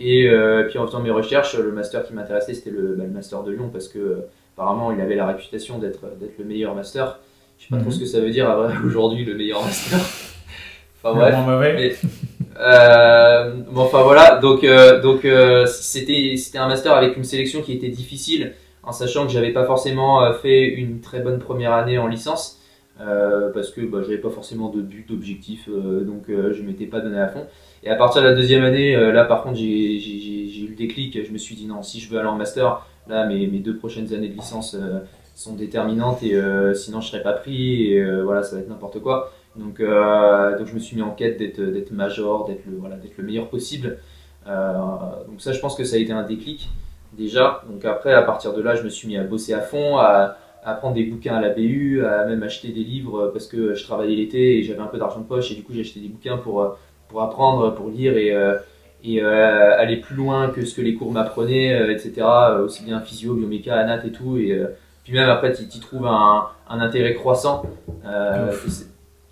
Et 0.00 0.28
euh, 0.28 0.64
puis 0.68 0.78
en 0.78 0.86
faisant 0.86 1.00
mes 1.00 1.10
recherches, 1.10 1.56
le 1.56 1.72
master 1.72 2.04
qui 2.04 2.12
m'intéressait 2.12 2.54
c'était 2.54 2.70
le, 2.70 2.94
bah, 2.96 3.04
le, 3.04 3.10
master 3.10 3.42
de 3.44 3.52
Lyon 3.52 3.70
parce 3.72 3.88
que 3.88 4.24
apparemment 4.56 4.92
il 4.92 5.00
avait 5.00 5.14
la 5.14 5.26
réputation 5.26 5.78
d'être 5.78 6.00
le 6.38 6.44
meilleur 6.44 6.74
master. 6.74 7.18
Je 7.58 7.64
sais 7.64 7.68
pas 7.70 7.76
mm 7.76 7.78
-hmm. 7.78 7.82
trop 7.82 7.90
mhm. 7.90 7.96
ce 7.96 8.00
que 8.00 8.06
ça 8.06 8.20
veut 8.20 8.30
dire 8.30 8.48
aujourd'hui 8.86 9.24
le 9.24 9.34
meilleur 9.34 9.62
master. 9.62 9.98
enfin 11.02 11.14
bref. 11.14 11.34
Mais, 11.76 11.94
bon, 13.70 13.82
enfin 13.82 14.02
voilà, 14.02 14.38
donc 14.40 14.66
donc 15.02 15.20
c'était 15.66 16.34
c'était 16.36 16.58
un 16.58 16.68
master 16.68 16.92
avec 16.92 17.16
une 17.16 17.24
sélection 17.24 17.62
qui 17.62 17.72
était 17.72 17.92
difficile, 18.02 18.54
en 18.82 18.92
sachant 18.92 19.24
que 19.26 19.32
j'avais 19.32 19.52
pas 19.52 19.66
forcément 19.66 20.32
fait 20.42 20.64
une 20.82 21.00
très 21.00 21.20
bonne 21.20 21.38
première 21.38 21.72
année 21.72 21.98
en 21.98 22.08
licence, 22.08 22.58
euh, 23.00 23.52
parce 23.52 23.70
que 23.70 23.82
bah, 23.82 23.98
j'avais 24.02 24.18
pas 24.18 24.30
forcément 24.30 24.70
de 24.70 24.80
but, 24.80 25.06
d'objectif, 25.08 25.68
euh, 25.68 26.02
donc 26.02 26.30
euh, 26.30 26.54
je 26.54 26.62
m'étais 26.62 26.86
pas 26.86 27.00
donné 27.00 27.18
à 27.18 27.28
fond. 27.28 27.46
Et 27.82 27.90
à 27.90 27.96
partir 27.96 28.22
de 28.22 28.28
la 28.28 28.34
deuxième 28.34 28.64
année, 28.64 28.96
euh, 28.96 29.12
là 29.12 29.24
par 29.24 29.42
contre 29.42 29.56
j'ai 29.56 30.60
eu 30.60 30.68
le 30.68 30.74
déclic, 30.74 31.22
je 31.22 31.30
me 31.30 31.38
suis 31.38 31.54
dit 31.54 31.66
non, 31.66 31.82
si 31.82 32.00
je 32.00 32.10
veux 32.10 32.18
aller 32.18 32.28
en 32.28 32.36
master, 32.36 32.86
là 33.06 33.26
mes 33.26 33.46
deux 33.46 33.76
prochaines 33.76 34.14
années 34.14 34.28
de 34.28 34.34
licence 34.34 34.76
sont 35.34 35.54
déterminantes 35.54 36.22
et 36.22 36.34
sinon 36.74 37.00
je 37.00 37.08
serais 37.08 37.22
pas 37.22 37.34
pris 37.34 37.92
et 37.92 38.20
voilà 38.22 38.42
ça 38.42 38.56
va 38.56 38.62
être 38.62 38.68
n'importe 38.68 39.00
quoi. 39.00 39.30
Donc, 39.54 39.76
je 39.78 40.74
me 40.74 40.78
suis 40.78 40.96
mis 40.96 41.02
en 41.02 41.12
quête 41.12 41.38
d'être 41.38 41.90
major, 41.92 42.46
d'être 42.46 42.64
le 42.66 42.80
le 43.16 43.24
meilleur 43.24 43.48
possible. 43.48 43.98
Donc 44.46 45.40
ça 45.40 45.52
je 45.52 45.60
pense 45.60 45.76
que 45.76 45.84
ça 45.84 45.96
a 45.96 45.98
été 45.98 46.12
un 46.12 46.24
déclic 46.24 46.70
déjà. 47.12 47.62
Donc 47.70 47.84
après 47.84 48.12
à 48.12 48.22
partir 48.22 48.54
de 48.54 48.62
là 48.62 48.74
je 48.74 48.82
me 48.82 48.88
suis 48.88 49.06
mis 49.06 49.18
à 49.18 49.22
bosser 49.22 49.52
à 49.52 49.60
fond, 49.60 49.98
à, 49.98 50.36
à 50.66 50.74
prendre 50.74 50.94
des 50.94 51.04
bouquins 51.04 51.36
à 51.36 51.40
la 51.40 51.50
BU, 51.50 52.04
à 52.04 52.26
même 52.26 52.42
acheter 52.42 52.68
des 52.68 52.84
livres 52.84 53.30
parce 53.32 53.46
que 53.46 53.74
je 53.74 53.84
travaillais 53.84 54.16
l'été 54.16 54.58
et 54.58 54.62
j'avais 54.64 54.80
un 54.80 54.86
peu 54.86 54.98
d'argent 54.98 55.20
de 55.20 55.24
poche 55.24 55.50
et 55.52 55.54
du 55.54 55.62
coup 55.62 55.72
j'ai 55.72 55.80
acheté 55.80 56.00
des 56.00 56.08
bouquins 56.08 56.36
pour 56.36 56.60
euh, 56.62 56.68
pour 57.08 57.22
apprendre, 57.22 57.72
pour 57.74 57.88
lire 57.88 58.16
et 58.18 58.32
euh, 58.34 58.56
et 59.04 59.22
euh, 59.22 59.78
aller 59.78 59.96
plus 59.98 60.16
loin 60.16 60.48
que 60.50 60.64
ce 60.64 60.74
que 60.74 60.82
les 60.82 60.94
cours 60.94 61.12
m'apprenaient, 61.12 61.72
euh, 61.80 61.92
etc. 61.92 62.12
euh, 62.50 62.64
Aussi 62.64 62.82
bien 62.84 63.00
physio, 63.00 63.34
bioméca, 63.34 63.76
anat 63.76 64.04
et 64.04 64.10
tout. 64.10 64.36
Et 64.38 64.52
euh, 64.52 64.66
puis 65.04 65.12
même 65.12 65.28
après, 65.28 65.52
tu 65.52 65.62
y 65.62 65.80
trouves 65.80 66.06
un, 66.06 66.46
un 66.68 66.80
intérêt 66.80 67.14
croissant. 67.14 67.62
Euh, 68.04 68.52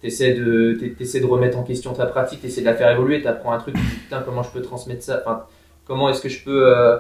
t'essaies 0.01 0.35
de, 0.35 0.77
t'es- 0.79 0.91
t'essaies 0.91 1.21
de 1.21 1.27
remettre 1.27 1.59
en 1.59 1.63
question 1.65 1.93
ta 1.95 2.07
pratique, 2.07 2.43
t'essaies 2.43 2.61
de 2.61 2.67
la 2.67 2.75
faire 2.75 2.91
évoluer, 2.91 3.23
t'apprends 3.23 3.53
un 3.53 3.59
truc, 3.59 3.75
tu 3.75 3.81
te 3.81 3.87
dis, 3.87 3.97
putain, 3.97 4.23
comment 4.25 4.43
je 4.43 4.51
peux 4.51 4.61
transmettre 4.63 5.03
ça 5.03 5.21
enfin, 5.25 5.45
Comment 5.87 6.09
est-ce 6.11 6.23
que 6.23 6.29
je 6.29 6.45
peux... 6.45 6.67
euh, 6.69 6.75
euh, 6.95 6.99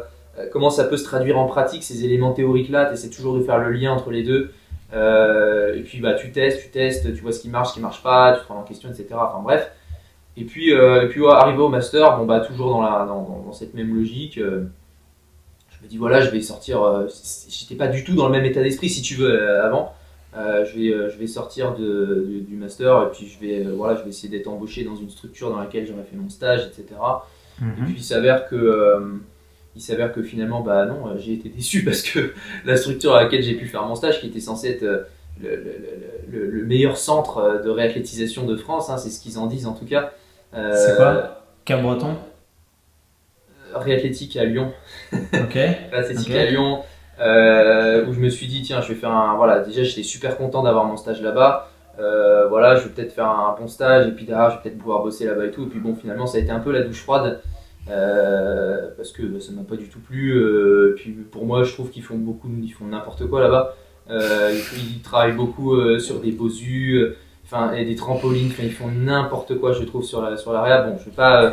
comment 0.53 0.71
ça 0.71 0.85
peut 0.85 0.97
se 0.97 1.05
traduire 1.05 1.39
en 1.39 1.47
pratique, 1.47 1.83
ces 1.85 2.05
éléments 2.05 2.33
théoriques-là 2.33 2.87
T'essaies 2.87 3.11
toujours 3.11 3.35
de 3.37 3.43
faire 3.43 3.59
le 3.59 3.71
lien 3.73 3.93
entre 3.93 4.11
les 4.11 4.23
deux. 4.23 4.51
Euh, 4.93 5.75
et 5.75 5.81
puis 5.83 6.01
bah, 6.01 6.15
tu 6.15 6.31
testes, 6.33 6.61
tu 6.63 6.69
testes, 6.71 7.13
tu 7.15 7.21
vois 7.21 7.33
ce 7.33 7.41
qui 7.41 7.49
marche, 7.49 7.71
ce 7.71 7.75
qui 7.75 7.81
marche 7.81 8.03
pas, 8.03 8.37
tu 8.39 8.45
te 8.45 8.49
rends 8.53 8.61
en 8.61 8.63
question, 8.63 8.89
etc. 8.91 9.07
Enfin 9.15 9.41
bref. 9.43 9.71
Et 10.37 10.45
puis, 10.45 10.73
euh, 10.75 11.03
et 11.05 11.09
puis 11.09 11.21
ouais, 11.21 11.33
arrivé 11.33 11.59
au 11.59 11.69
master, 11.69 12.17
bon 12.19 12.27
bah 12.27 12.41
toujours 12.41 12.71
dans, 12.71 12.83
la, 12.83 13.05
dans, 13.07 13.53
cette 13.53 13.75
même 13.75 13.95
logique, 13.97 14.39
euh, 14.39 14.65
je 15.71 15.85
me 15.85 15.89
dis 15.89 15.97
voilà, 15.97 16.21
je 16.21 16.31
vais 16.31 16.41
sortir. 16.41 16.83
euh, 16.83 17.07
J'étais 17.49 17.77
pas 17.77 17.89
du 17.89 18.03
tout 18.05 18.15
dans 18.15 18.27
le 18.27 18.33
même 18.33 18.45
état 18.45 18.63
d'esprit 18.63 18.89
si 18.89 19.03
tu 19.03 19.15
veux 19.15 19.31
euh, 19.31 19.65
avant. 19.65 19.93
Euh, 20.37 20.65
je 20.65 20.77
vais, 20.79 20.93
euh, 20.93 21.11
je 21.11 21.17
vais 21.19 21.29
sortir 21.29 21.75
de, 21.77 22.25
du, 22.29 22.41
du 22.41 22.57
master 22.57 23.05
et 23.05 23.11
puis 23.17 23.29
je 23.29 23.39
vais, 23.39 23.65
euh, 23.65 23.75
voilà, 23.77 23.97
je 23.97 24.03
vais 24.03 24.09
essayer 24.11 24.29
d'être 24.29 24.49
embauché 24.49 24.83
dans 24.83 24.97
une 24.97 25.09
structure 25.11 25.51
dans 25.51 25.61
laquelle 25.61 25.87
j'aurais 25.87 26.03
fait 26.03 26.17
mon 26.17 26.29
stage, 26.29 26.67
etc. 26.67 26.85
Et 27.61 27.65
Mhm. 27.65 27.85
puis 27.85 27.95
il 27.99 28.03
s'avère 28.03 28.49
que, 28.49 28.57
euh, 28.57 29.01
il 29.77 29.83
s'avère 29.83 30.13
que 30.13 30.23
finalement, 30.23 30.61
bah 30.61 30.87
non, 30.87 31.09
euh, 31.09 31.19
j'ai 31.19 31.35
été 31.35 31.49
déçu 31.49 31.83
parce 31.85 32.03
que 32.03 32.33
la 32.65 32.77
structure 32.77 33.15
à 33.15 33.23
laquelle 33.25 33.43
j'ai 33.43 33.55
pu 33.55 33.67
faire 33.67 33.85
mon 33.85 33.95
stage, 33.95 34.21
qui 34.21 34.27
était 34.29 34.41
censée 34.41 34.71
être 34.71 34.83
euh, 34.85 35.03
le, 35.43 35.51
le- 35.57 35.63
le- 35.63 36.39
le- 36.47 36.51
le 36.51 36.65
meilleur 36.65 36.97
centre 36.97 37.39
euh, 37.39 37.63
de 37.63 37.71
réathlétisation 37.71 38.45
de 38.47 38.57
France, 38.57 38.89
hein, 38.91 38.99
c'est 38.99 39.11
ce 39.11 39.21
qu'ils 39.21 39.39
en 39.39 39.47
disent 39.47 39.67
en 39.67 39.73
tout 39.75 39.87
cas. 39.87 40.13
Euh, 40.55 40.73
C'est 40.75 40.97
quoi 40.97 41.43
Cap-Breton 41.65 42.15
Réathlétique 43.75 44.37
à 44.37 44.45
Lyon. 44.45 44.73
Ok. 45.13 45.59
Athlétique 45.93 46.31
Ok. 46.31 46.37
à 46.37 46.45
Lyon, 46.47 46.81
euh, 47.21 48.07
où 48.07 48.13
je 48.13 48.21
me 48.21 48.29
suis 48.29 48.47
dit, 48.47 48.63
tiens, 48.63 48.81
je 48.81 48.89
vais 48.89 48.95
faire 48.95 49.11
un. 49.11 49.37
Voilà, 49.37 49.61
déjà, 49.61 49.83
j'étais 49.83 50.03
super 50.05 50.37
content 50.37 50.63
d'avoir 50.63 50.85
mon 50.85 50.97
stage 50.97 51.21
là-bas. 51.23 51.71
Euh, 51.99 52.47
voilà, 52.49 52.77
je 52.77 52.85
vais 52.85 52.91
peut-être 52.91 53.13
faire 53.13 53.29
un 53.29 53.57
bon 53.59 53.67
stage, 53.69 54.07
et 54.09 54.11
puis 54.13 54.25
derrière, 54.27 54.51
je 54.51 54.57
vais 54.57 54.63
peut-être 54.63 54.79
pouvoir 54.79 55.03
bosser 55.03 55.25
là-bas 55.27 55.47
et 55.47 55.51
tout. 55.51 55.65
Et 55.65 55.69
puis 55.69 55.81
bon, 55.81 55.95
finalement, 55.97 56.27
ça 56.27 56.39
a 56.39 56.41
été 56.41 56.51
un 56.51 56.61
peu 56.61 56.71
la 56.73 56.83
douche 56.83 57.03
froide, 57.03 57.41
euh, 57.91 58.89
parce 58.97 59.13
que 59.13 59.39
ça 59.41 59.53
m'a 59.53 59.63
pas 59.63 59.77
du 59.77 59.89
tout 59.89 60.01
plu. 60.01 60.33
Euh, 60.33 60.95
puis 60.97 61.11
pour 61.13 61.45
moi, 61.47 61.63
je 61.65 61.73
trouve 61.73 61.91
qu'ils 61.91 62.03
font 62.03 62.17
beaucoup, 62.17 62.49
ils 62.63 62.71
font 62.73 62.87
n'importe 62.87 63.27
quoi 63.29 63.41
là-bas. 63.41 63.75
Euh, 64.11 64.53
ils, 64.77 64.97
ils 64.97 65.03
travaillent 65.03 65.33
beaucoup 65.37 65.75
euh, 65.75 65.99
sur 65.99 66.21
des 66.21 66.33
bosus, 66.33 66.95
euh, 67.03 67.17
enfin, 67.45 67.73
et 67.75 67.85
des 67.85 67.95
trampolines, 67.95 68.49
enfin, 68.51 68.63
ils 68.65 68.73
font 68.73 68.89
n'importe 68.89 69.59
quoi, 69.59 69.73
je 69.73 69.83
trouve, 69.85 70.05
sur 70.05 70.21
la, 70.23 70.37
sur 70.37 70.53
la 70.53 70.63
réa. 70.63 70.83
Bon, 70.83 70.97
je 70.99 71.05
vais 71.07 71.17
pas. 71.17 71.45
euh, 71.45 71.51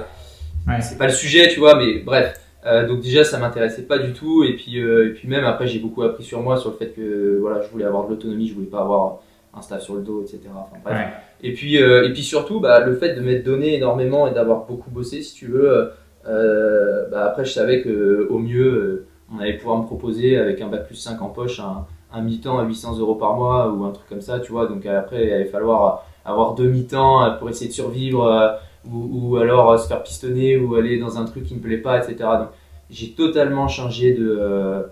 Ouais. 0.67 0.80
C'est 0.80 1.00
pas 1.00 1.08
le 1.08 1.13
sujet, 1.13 1.48
tu 1.50 1.60
vois, 1.60 1.76
mais 1.76 2.00
bref. 2.00 2.39
Euh, 2.67 2.88
donc 2.88 3.02
déjà 3.02 3.24
ça 3.24 3.39
m'intéressait 3.39 3.82
pas 3.88 3.98
du 3.98 4.13
tout 4.13 4.44
et 4.44 4.56
puis 4.56 4.80
euh, 4.80 5.08
et 5.08 5.10
puis 5.13 5.28
même 5.28 5.44
après 5.46 5.65
j'ai 5.65 5.80
beaucoup 5.80 6.04
appris 6.04 6.24
sur 6.24 6.39
moi 6.44 6.58
sur 6.58 6.70
le 6.70 6.76
fait 6.78 6.89
que 6.89 7.39
voilà 7.41 7.60
je 7.63 7.67
voulais 7.70 7.86
avoir 7.86 8.06
de 8.06 8.12
l'autonomie 8.12 8.48
je 8.48 8.54
voulais 8.54 8.67
pas 8.67 8.82
avoir 8.82 9.17
un 9.56 9.63
staff 9.63 9.82
sur 9.82 9.96
le 9.96 10.04
dos 10.04 10.22
etc 10.22 10.41
enfin, 10.56 10.78
bref. 10.86 10.96
Ouais. 10.96 11.08
et 11.41 11.54
puis 11.56 11.82
euh, 11.82 12.08
et 12.08 12.13
puis 12.13 12.22
surtout 12.22 12.60
bah, 12.60 12.82
le 12.82 12.94
fait 12.96 13.15
de 13.15 13.22
m'être 13.22 13.44
donné 13.44 13.74
énormément 13.78 14.28
et 14.28 14.34
d'avoir 14.36 14.67
beaucoup 14.67 14.91
bossé 14.91 15.24
si 15.24 15.34
tu 15.34 15.48
veux 15.48 15.89
euh, 16.27 17.05
euh, 17.05 17.10
bah, 17.10 17.25
après 17.25 17.45
je 17.45 17.51
savais 17.51 17.81
que 17.81 18.27
au 18.29 18.39
mieux 18.39 18.67
euh, 18.67 19.07
on 19.34 19.39
allait 19.39 19.57
pouvoir 19.57 19.79
me 19.79 19.86
proposer 19.86 20.38
avec 20.38 20.62
un 20.62 20.67
bac 20.67 20.86
plus 20.86 20.95
5 20.95 21.21
en 21.21 21.29
poche 21.29 21.60
un, 21.60 21.86
un 22.13 22.21
mi-temps 22.21 22.60
à 22.60 22.63
800 22.63 22.99
euros 22.99 23.15
par 23.15 23.36
mois 23.36 23.71
ou 23.71 23.84
un 23.86 23.91
truc 23.91 24.07
comme 24.07 24.21
ça 24.21 24.39
tu 24.39 24.51
vois 24.51 24.67
donc 24.67 24.86
après 24.86 25.25
il 25.25 25.34
allait 25.34 25.45
falloir 25.45 26.05
avoir 26.25 26.55
deux 26.55 26.69
mi-temps 26.69 27.23
euh, 27.23 27.31
pour 27.31 27.49
essayer 27.49 27.67
de 27.67 27.73
survivre 27.73 28.25
euh, 28.25 28.49
ou, 28.89 29.38
alors 29.38 29.71
euh, 29.71 29.77
se 29.77 29.88
faire 29.88 30.03
pistonner 30.03 30.57
ou 30.57 30.75
aller 30.75 30.97
dans 30.97 31.17
un 31.17 31.25
truc 31.25 31.45
qui 31.45 31.55
me 31.55 31.60
plaît 31.60 31.77
pas, 31.77 31.99
etc. 31.99 32.15
Donc 32.39 32.49
j'ai 32.89 33.12
totalement 33.12 33.67
changé 33.67 34.13
de, 34.13 34.38
euh, 34.39 34.84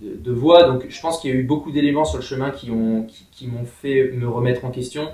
de, 0.00 0.32
voie. 0.32 0.64
Donc 0.64 0.86
je 0.88 1.00
pense 1.00 1.20
qu'il 1.20 1.30
y 1.30 1.32
a 1.32 1.36
eu 1.36 1.42
beaucoup 1.42 1.72
d'éléments 1.72 2.04
sur 2.04 2.18
le 2.18 2.24
chemin 2.24 2.50
qui 2.50 2.70
ont 2.70 3.06
qui 3.32 3.46
m'ont 3.46 3.64
fait 3.64 4.12
me 4.12 4.28
remettre 4.28 4.64
en 4.64 4.70
question 4.70 5.08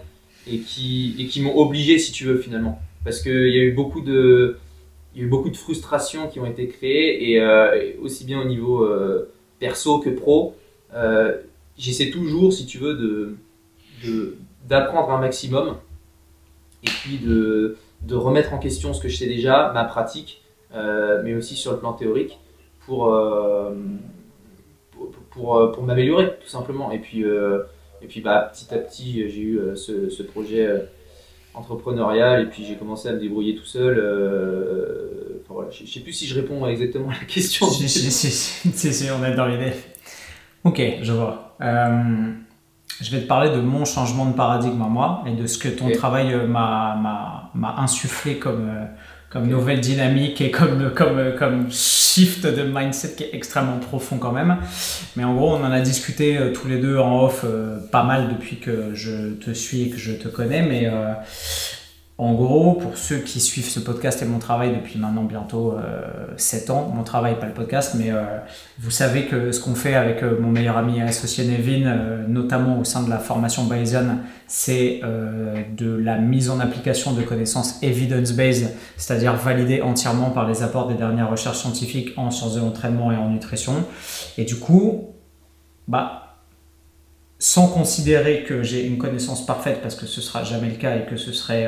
et 0.46 0.58
qui 0.58 1.16
et 1.18 1.26
qui 1.26 1.40
m'ont 1.40 1.56
obligé, 1.56 1.98
si 1.98 2.12
tu 2.12 2.24
veux, 2.24 2.36
finalement, 2.36 2.78
parce 3.04 3.20
qu'il 3.22 3.48
y 3.48 3.58
a 3.58 3.62
eu 3.62 3.72
beaucoup 3.72 4.00
de 4.00 4.58
il 5.14 5.20
y 5.20 5.24
a 5.24 5.26
eu 5.26 5.30
beaucoup 5.30 5.50
de 5.50 5.56
frustrations 5.56 6.28
qui 6.28 6.40
ont 6.40 6.46
été 6.46 6.68
créées 6.68 7.30
et, 7.32 7.40
euh, 7.40 7.92
aussi 8.00 8.24
bien 8.24 8.40
au 8.40 8.44
niveau 8.44 8.82
euh, 8.84 9.30
perso 9.58 9.98
que 10.00 10.10
pro. 10.10 10.54
Euh, 10.94 11.36
J'essaie 11.78 12.10
toujours, 12.10 12.52
si 12.52 12.66
tu 12.66 12.78
veux, 12.78 12.94
de 12.94 13.34
de- 14.04 14.36
d'apprendre 14.68 15.10
un 15.10 15.18
maximum 15.18 15.76
et 16.82 16.90
puis 16.90 17.18
de, 17.18 17.76
de 18.02 18.14
remettre 18.14 18.52
en 18.52 18.58
question 18.58 18.92
ce 18.92 19.00
que 19.00 19.08
je 19.08 19.16
sais 19.16 19.26
déjà, 19.26 19.70
ma 19.72 19.84
pratique, 19.84 20.42
mais 21.24 21.34
aussi 21.34 21.56
sur 21.56 21.72
le 21.72 21.78
plan 21.78 21.92
théorique, 21.94 22.38
pour, 22.80 23.16
pour, 25.30 25.72
pour, 25.72 25.82
m'améliorer, 25.82 26.32
tout 26.40 26.48
simplement. 26.48 26.90
Et 26.92 26.98
puis, 26.98 27.22
et 27.22 28.06
puis 28.06 28.20
bah, 28.20 28.50
petit 28.52 28.72
à 28.74 28.78
petit, 28.78 29.28
j'ai 29.30 29.40
eu 29.40 29.60
ce, 29.76 30.10
ce 30.10 30.22
projet 30.22 30.68
entrepreneurial, 31.54 32.42
et 32.42 32.46
puis 32.46 32.64
j'ai 32.64 32.76
commencé 32.76 33.08
à 33.08 33.12
me 33.12 33.18
débrouiller 33.20 33.54
tout 33.54 33.64
seul. 33.64 33.98
euh, 33.98 35.40
enfin, 35.44 35.54
voilà, 35.54 35.70
je 35.70 35.82
ne 35.82 35.88
sais 35.88 36.00
plus 36.00 36.12
si 36.12 36.26
je 36.26 36.34
réponds 36.34 36.66
exactement 36.66 37.10
à 37.10 37.14
la 37.14 37.24
question. 37.26 37.66
si, 37.66 37.88
si, 37.88 38.10
si, 38.10 38.92
si, 38.92 39.10
on 39.10 39.24
est 39.24 39.34
dans 39.34 39.46
l'idée. 39.46 39.72
Ok, 40.64 40.80
je 41.02 41.12
vois. 41.12 41.56
Euh, 41.60 42.32
je 43.00 43.10
vais 43.10 43.22
te 43.22 43.26
parler 43.26 43.50
de 43.50 43.60
mon 43.60 43.84
changement 43.84 44.26
de 44.26 44.34
paradigme 44.34 44.80
à 44.82 44.88
moi 44.88 45.24
et 45.26 45.32
de 45.32 45.46
ce 45.46 45.58
que 45.58 45.68
ton 45.68 45.86
Ok. 45.88 45.92
travail 45.92 46.32
euh, 46.32 46.46
m'a 46.46 47.50
insufflé 47.78 48.38
comme, 48.38 48.68
euh, 48.68 48.84
comme 49.32 49.46
nouvelle 49.46 49.80
dynamique 49.80 50.42
et 50.42 50.50
comme, 50.50 50.92
comme, 50.94 51.34
comme 51.38 51.70
shift 51.70 52.44
de 52.44 52.62
mindset 52.62 53.14
qui 53.16 53.24
est 53.24 53.30
extrêmement 53.32 53.78
profond 53.78 54.18
quand 54.18 54.32
même. 54.32 54.58
Mais 55.16 55.24
en 55.24 55.34
gros, 55.34 55.54
on 55.54 55.64
en 55.64 55.72
a 55.72 55.80
discuté 55.80 56.36
euh, 56.36 56.52
tous 56.52 56.68
les 56.68 56.78
deux 56.78 56.98
en 56.98 57.24
off 57.24 57.44
euh, 57.44 57.78
pas 57.90 58.02
mal 58.02 58.28
depuis 58.28 58.56
que 58.56 58.94
je 58.94 59.32
te 59.32 59.52
suis 59.52 59.84
et 59.84 59.90
que 59.90 59.96
je 59.96 60.12
te 60.12 60.28
connais. 60.28 60.62
Mais 60.62 60.86
euh, 60.86 61.14
en 62.22 62.34
gros, 62.34 62.74
pour 62.74 62.96
ceux 62.96 63.18
qui 63.18 63.40
suivent 63.40 63.68
ce 63.68 63.80
podcast 63.80 64.22
et 64.22 64.24
mon 64.26 64.38
travail 64.38 64.72
depuis 64.76 64.96
maintenant 64.96 65.24
bientôt 65.24 65.72
euh, 65.72 66.02
7 66.36 66.70
ans, 66.70 66.92
mon 66.94 67.02
travail, 67.02 67.36
pas 67.40 67.46
le 67.46 67.52
podcast, 67.52 67.96
mais 67.98 68.12
euh, 68.12 68.22
vous 68.78 68.92
savez 68.92 69.26
que 69.26 69.50
ce 69.50 69.58
qu'on 69.58 69.74
fait 69.74 69.94
avec 69.94 70.22
euh, 70.22 70.38
mon 70.40 70.48
meilleur 70.48 70.76
ami 70.76 70.98
et 70.98 71.02
associé 71.02 71.44
Nevin, 71.44 71.84
euh, 71.84 72.24
notamment 72.28 72.78
au 72.78 72.84
sein 72.84 73.02
de 73.02 73.10
la 73.10 73.18
formation 73.18 73.64
Bayesian, 73.64 74.18
c'est 74.46 75.00
de 75.02 75.96
la 75.96 76.18
mise 76.18 76.48
en 76.48 76.60
application 76.60 77.12
de 77.12 77.22
connaissances 77.22 77.82
evidence-based, 77.82 78.68
c'est-à-dire 78.96 79.34
validées 79.34 79.82
entièrement 79.82 80.30
par 80.30 80.46
les 80.46 80.62
apports 80.62 80.86
des 80.86 80.94
dernières 80.94 81.30
recherches 81.30 81.58
scientifiques 81.58 82.12
en 82.16 82.30
sciences 82.30 82.54
de 82.54 82.60
l'entraînement 82.60 83.10
et 83.10 83.16
en 83.16 83.30
nutrition. 83.30 83.84
Et 84.38 84.44
du 84.44 84.56
coup, 84.56 85.08
bah, 85.88 86.36
sans 87.40 87.66
considérer 87.66 88.44
que 88.44 88.62
j'ai 88.62 88.86
une 88.86 88.98
connaissance 88.98 89.44
parfaite, 89.44 89.80
parce 89.82 89.96
que 89.96 90.06
ce 90.06 90.20
sera 90.20 90.44
jamais 90.44 90.68
le 90.68 90.76
cas 90.76 90.96
et 90.96 91.06
que 91.06 91.16
ce 91.16 91.32
serait 91.32 91.66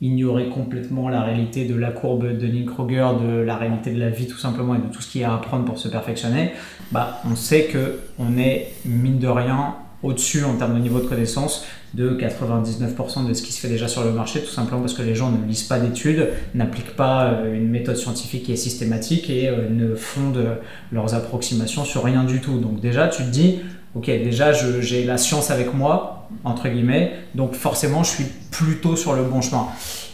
ignorer 0.00 0.48
complètement 0.48 1.08
la 1.08 1.22
réalité 1.22 1.66
de 1.66 1.74
la 1.74 1.90
courbe 1.90 2.26
de 2.26 2.32
Dunning-Kruger, 2.32 3.08
de 3.22 3.40
la 3.40 3.56
réalité 3.56 3.92
de 3.92 4.00
la 4.00 4.10
vie 4.10 4.26
tout 4.26 4.38
simplement 4.38 4.74
et 4.74 4.78
de 4.78 4.92
tout 4.92 5.00
ce 5.00 5.10
qu'il 5.10 5.20
y 5.20 5.24
a 5.24 5.32
à 5.32 5.36
apprendre 5.36 5.64
pour 5.64 5.78
se 5.78 5.88
perfectionner, 5.88 6.52
bah, 6.92 7.20
on 7.30 7.36
sait 7.36 7.64
que 7.64 8.00
on 8.18 8.36
est 8.36 8.72
mine 8.84 9.18
de 9.18 9.28
rien 9.28 9.76
au-dessus 10.02 10.44
en 10.44 10.56
termes 10.56 10.74
de 10.74 10.80
niveau 10.80 11.00
de 11.00 11.06
connaissance 11.06 11.64
de 11.94 12.10
99% 12.10 13.26
de 13.26 13.34
ce 13.34 13.42
qui 13.42 13.52
se 13.52 13.60
fait 13.60 13.68
déjà 13.68 13.86
sur 13.86 14.02
le 14.02 14.10
marché, 14.10 14.40
tout 14.40 14.50
simplement 14.50 14.80
parce 14.80 14.94
que 14.94 15.02
les 15.02 15.14
gens 15.14 15.30
ne 15.30 15.46
lisent 15.46 15.62
pas 15.62 15.78
d'études, 15.78 16.28
n'appliquent 16.54 16.96
pas 16.96 17.26
euh, 17.26 17.54
une 17.54 17.68
méthode 17.68 17.96
scientifique 17.96 18.44
qui 18.44 18.52
est 18.52 18.56
systématique 18.56 19.30
et 19.30 19.48
euh, 19.48 19.68
ne 19.70 19.94
fondent 19.94 20.58
leurs 20.90 21.14
approximations 21.14 21.84
sur 21.84 22.02
rien 22.02 22.24
du 22.24 22.40
tout. 22.40 22.58
Donc 22.58 22.80
déjà, 22.80 23.08
tu 23.08 23.22
te 23.22 23.28
dis, 23.28 23.60
ok, 23.94 24.06
déjà 24.06 24.52
j'ai 24.52 25.04
la 25.04 25.16
science 25.18 25.50
avec 25.50 25.72
moi, 25.74 26.28
entre 26.44 26.68
guillemets. 26.68 27.12
Donc 27.34 27.54
forcément, 27.54 28.02
je 28.02 28.10
suis 28.10 28.26
plutôt 28.50 28.96
sur 28.96 29.14
le 29.14 29.24
bon 29.24 29.40
chemin. 29.40 29.68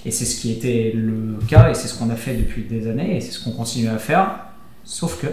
Et 0.05 0.11
c'est 0.11 0.25
ce 0.25 0.41
qui 0.41 0.53
était 0.53 0.93
le 0.95 1.39
cas, 1.47 1.71
et 1.71 1.75
c'est 1.75 1.89
ce 1.89 1.99
qu'on 1.99 2.11
a 2.11 2.17
fait 2.17 2.35
depuis 2.35 2.63
des 2.63 2.89
années, 2.89 3.17
et 3.17 3.21
c'est 3.21 3.33
ce 3.33 3.45
qu'on 3.45 3.53
continue 3.53 3.89
à 3.89 3.99
faire. 3.99 4.47
Sauf 4.85 5.21
que 5.21 5.27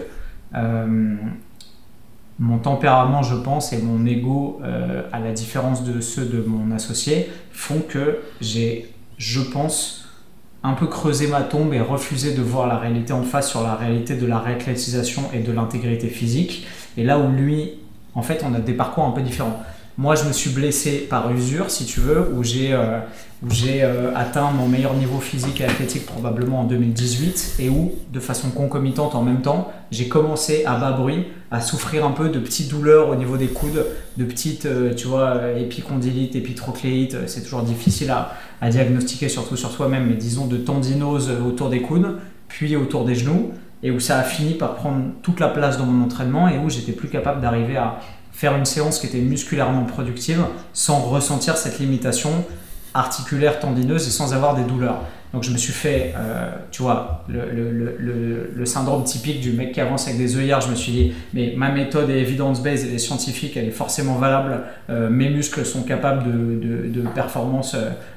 euh, 0.55 1.15
mon 2.39 2.57
tempérament, 2.59 3.23
je 3.23 3.35
pense, 3.35 3.73
et 3.73 3.81
mon 3.81 4.05
ego, 4.05 4.59
euh, 4.63 5.03
à 5.11 5.19
la 5.19 5.31
différence 5.31 5.83
de 5.83 6.01
ceux 6.01 6.25
de 6.25 6.41
mon 6.41 6.75
associé, 6.75 7.29
font 7.51 7.79
que 7.79 8.19
j'ai, 8.41 8.93
je 9.17 9.41
pense, 9.41 10.09
un 10.63 10.73
peu 10.73 10.87
creusé 10.87 11.27
ma 11.27 11.41
tombe 11.41 11.73
et 11.73 11.79
refusé 11.79 12.33
de 12.33 12.41
voir 12.41 12.67
la 12.67 12.77
réalité 12.77 13.13
en 13.13 13.23
face 13.23 13.49
sur 13.49 13.63
la 13.63 13.75
réalité 13.75 14.17
de 14.17 14.25
la 14.25 14.39
réathlétisation 14.39 15.23
et 15.33 15.39
de 15.39 15.51
l'intégrité 15.51 16.07
physique. 16.07 16.67
Et 16.97 17.03
là 17.03 17.19
où 17.19 17.31
lui, 17.31 17.79
en 18.17 18.23
fait, 18.23 18.43
on 18.43 18.53
a 18.55 18.59
des 18.59 18.73
parcours 18.73 19.05
un 19.05 19.11
peu 19.11 19.21
différents. 19.21 19.61
Moi, 19.99 20.15
je 20.15 20.25
me 20.25 20.33
suis 20.33 20.49
blessé 20.49 21.07
par 21.07 21.31
usure, 21.31 21.69
si 21.69 21.85
tu 21.85 21.99
veux, 21.99 22.31
où 22.35 22.43
j'ai 22.43 22.73
euh, 22.73 22.99
euh, 23.43 24.11
atteint 24.15 24.49
mon 24.51 24.67
meilleur 24.67 24.95
niveau 24.95 25.19
physique 25.19 25.61
et 25.61 25.65
athlétique 25.65 26.07
probablement 26.07 26.61
en 26.61 26.63
2018, 26.63 27.57
et 27.59 27.69
où, 27.69 27.93
de 28.11 28.19
façon 28.19 28.49
concomitante 28.49 29.13
en 29.13 29.21
même 29.21 29.41
temps, 29.41 29.71
j'ai 29.91 30.07
commencé 30.07 30.65
à 30.65 30.77
bas 30.77 30.93
bruit 30.93 31.27
à 31.51 31.61
souffrir 31.61 32.05
un 32.05 32.11
peu 32.11 32.29
de 32.29 32.39
petites 32.39 32.69
douleurs 32.69 33.09
au 33.09 33.15
niveau 33.15 33.37
des 33.37 33.47
coudes, 33.47 33.85
de 34.17 34.25
petites, 34.25 34.65
euh, 34.65 34.95
tu 34.95 35.07
vois, 35.07 35.53
épicondylites, 35.55 36.35
épitrocléites. 36.35 37.27
C'est 37.27 37.43
toujours 37.43 37.61
difficile 37.61 38.09
à, 38.09 38.33
à, 38.61 38.69
diagnostiquer, 38.69 39.29
surtout 39.29 39.57
sur 39.57 39.69
soi-même, 39.69 40.07
mais 40.07 40.15
disons 40.15 40.47
de 40.47 40.57
tendinose 40.57 41.31
autour 41.47 41.69
des 41.69 41.83
coudes, 41.83 42.17
puis 42.47 42.75
autour 42.75 43.05
des 43.05 43.13
genoux, 43.13 43.51
et 43.83 43.91
où 43.91 43.99
ça 43.99 44.19
a 44.19 44.23
fini 44.23 44.53
par 44.53 44.75
prendre 44.75 45.03
toute 45.21 45.39
la 45.39 45.49
place 45.49 45.77
dans 45.77 45.85
mon 45.85 46.05
entraînement 46.05 46.47
et 46.47 46.57
où 46.57 46.69
j'étais 46.69 46.93
plus 46.93 47.09
capable 47.09 47.41
d'arriver 47.41 47.77
à 47.77 47.99
faire 48.31 48.55
une 48.55 48.65
séance 48.65 48.99
qui 48.99 49.07
était 49.07 49.19
musculairement 49.19 49.83
productive 49.83 50.45
sans 50.73 50.99
ressentir 50.99 51.57
cette 51.57 51.79
limitation 51.79 52.45
articulaire 52.93 53.59
tendineuse 53.59 54.07
et 54.07 54.11
sans 54.11 54.33
avoir 54.33 54.55
des 54.55 54.63
douleurs. 54.63 55.01
Donc 55.37 55.43
je 55.43 55.51
me 55.51 55.57
suis 55.57 55.71
fait, 55.71 56.15
euh, 56.17 56.49
tu 56.71 56.81
vois, 56.81 57.23
le, 57.29 58.65
syndrome 58.65 59.03
typique 59.03 59.39
du 59.39 59.51
mec 59.51 59.71
qui 59.71 59.79
avance 59.79 60.07
avec 60.07 60.17
des 60.17 60.35
œillères. 60.35 60.61
Je 60.61 60.71
me 60.71 60.75
suis 60.75 60.91
dit, 60.91 61.13
mais 61.31 61.53
ma 61.55 61.69
méthode 61.69 62.09
est 62.09 62.19
evidence-based, 62.21 62.87
elle 62.89 62.95
est 62.95 62.97
scientifique, 62.97 63.55
elle 63.55 63.65
est 63.65 63.71
forcément 63.71 64.15
valable. 64.15 64.63
Euh, 64.89 65.11
mes 65.11 65.29
muscles 65.29 65.63
sont 65.63 65.83
capables 65.83 66.23
de, 66.23 67.01
performances 67.13 67.75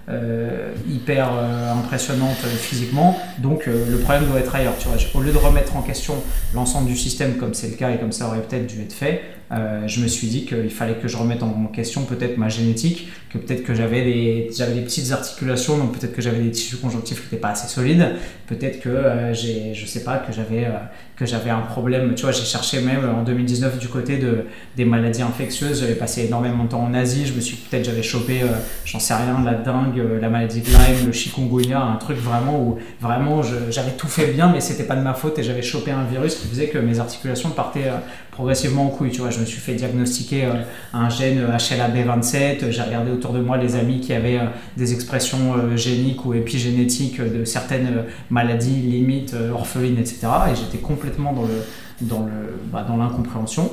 euh, 0.09 0.73
hyper 0.89 1.29
impressionnantes 1.77 2.39
physiquement. 2.39 3.19
Donc 3.37 3.67
le 3.67 3.99
problème 3.99 4.25
doit 4.25 4.41
être 4.41 4.55
ailleurs. 4.55 4.79
Tu 4.79 4.89
vois, 4.89 4.97
au 5.13 5.21
lieu 5.23 5.33
de 5.33 5.37
remettre 5.37 5.77
en 5.77 5.83
question 5.83 6.15
l'ensemble 6.55 6.89
du 6.89 6.97
système 6.97 7.37
comme 7.37 7.53
c'est 7.53 7.69
le 7.69 7.77
cas 7.77 7.91
et 7.91 7.99
comme 7.99 8.13
ça 8.13 8.29
aurait 8.29 8.41
peut-être 8.41 8.67
dû 8.67 8.81
être 8.81 8.95
fait, 8.95 9.21
je 9.51 10.01
me 10.01 10.07
suis 10.07 10.29
dit 10.29 10.45
qu'il 10.45 10.71
fallait 10.71 10.95
que 10.95 11.09
je 11.09 11.17
remette 11.17 11.43
en 11.43 11.67
question 11.67 12.05
peut-être 12.05 12.37
ma 12.37 12.49
génétique, 12.49 13.09
que 13.31 13.39
peut-être 13.39 13.65
que 13.65 13.75
j'avais 13.75 14.03
des, 14.03 14.51
j'avais 14.57 14.75
des 14.75 14.83
petites 14.83 15.11
articulations, 15.11 15.77
donc 15.79 15.99
peut-être 15.99 16.15
que 16.15 16.23
j'avais 16.23 16.41
des 16.41 16.51
tissus 16.51 16.77
conjonctifs 16.77 17.19
qui 17.19 17.25
n'était 17.25 17.41
pas 17.41 17.51
assez 17.51 17.67
solide. 17.67 18.15
Peut-être 18.51 18.81
que 18.81 18.89
euh, 18.89 19.33
j'ai, 19.33 19.75
je 19.75 19.87
sais 19.87 20.03
pas, 20.03 20.17
que 20.17 20.33
j'avais 20.33 20.65
euh, 20.65 20.71
que 21.15 21.25
j'avais 21.25 21.51
un 21.51 21.61
problème. 21.61 22.17
Tu 22.17 22.23
vois, 22.23 22.33
j'ai 22.33 22.45
cherché 22.45 22.81
même 22.81 23.09
en 23.09 23.23
2019 23.23 23.79
du 23.79 23.87
côté 23.87 24.19
de 24.19 24.47
des 24.77 24.85
maladies 24.85 25.23
infectieuses. 25.23 25.79
J'avais 25.79 25.95
passé 25.95 26.25
énormément 26.25 26.65
de 26.65 26.71
temps 26.71 26.83
en 26.83 26.93
Asie. 26.93 27.27
Je 27.27 27.33
me 27.33 27.41
suis 27.41 27.59
peut-être 27.59 27.85
j'avais 27.85 28.03
chopé, 28.03 28.43
euh, 28.43 28.47
j'en 28.85 28.99
sais 28.99 29.15
rien, 29.15 29.41
la 29.45 29.55
dingue, 29.55 30.03
la 30.21 30.29
maladie 30.29 30.63
de 30.63 30.67
Lyme, 30.67 31.07
le 31.07 31.13
chikungunya, 31.13 31.81
un 31.81 31.95
truc 31.95 32.17
vraiment 32.17 32.61
où 32.61 32.79
vraiment 33.01 33.41
j'avais 33.71 33.93
tout 33.93 34.09
fait 34.09 34.33
bien, 34.33 34.51
mais 34.53 34.61
c'était 34.61 34.83
pas 34.83 34.97
de 34.97 35.03
ma 35.03 35.15
faute 35.15 35.39
et 35.39 35.45
j'avais 35.45 35.63
chopé 35.63 35.93
un 35.93 36.03
virus 36.03 36.35
qui 36.35 36.49
faisait 36.49 36.71
que 36.71 36.79
mes 36.79 36.99
articulations 36.99 37.51
partaient 37.51 37.93
progressivement 38.33 38.87
en 38.87 38.89
couille. 38.89 39.13
Tu 39.13 39.21
vois, 39.21 39.31
je 39.31 39.39
me 39.39 39.45
suis 39.45 39.61
fait 39.61 39.75
diagnostiquer 39.75 40.49
un 40.93 41.09
gène 41.09 41.47
HLA-B27. 41.47 42.71
J'ai 42.71 42.83
regardé 42.83 43.13
autour 43.13 43.33
de 43.33 43.41
moi 43.41 43.59
les 43.59 43.77
amis 43.77 44.01
qui 44.01 44.13
avaient 44.13 44.41
des 44.77 44.93
expressions 44.93 45.77
géniques 45.77 46.25
ou 46.25 46.35
épigénétiques 46.35 47.21
de 47.21 47.45
certaines 47.45 48.05
maladies 48.29 48.40
limites, 48.45 49.35
euh, 49.35 49.53
orphelines, 49.53 49.99
etc. 49.99 50.27
Et 50.51 50.55
j'étais 50.55 50.79
complètement 50.79 51.33
dans 51.33 51.43
le 51.43 51.63
dans 52.01 52.21
le 52.21 52.59
bah, 52.73 52.85
dans 52.87 52.97
l'incompréhension. 52.97 53.71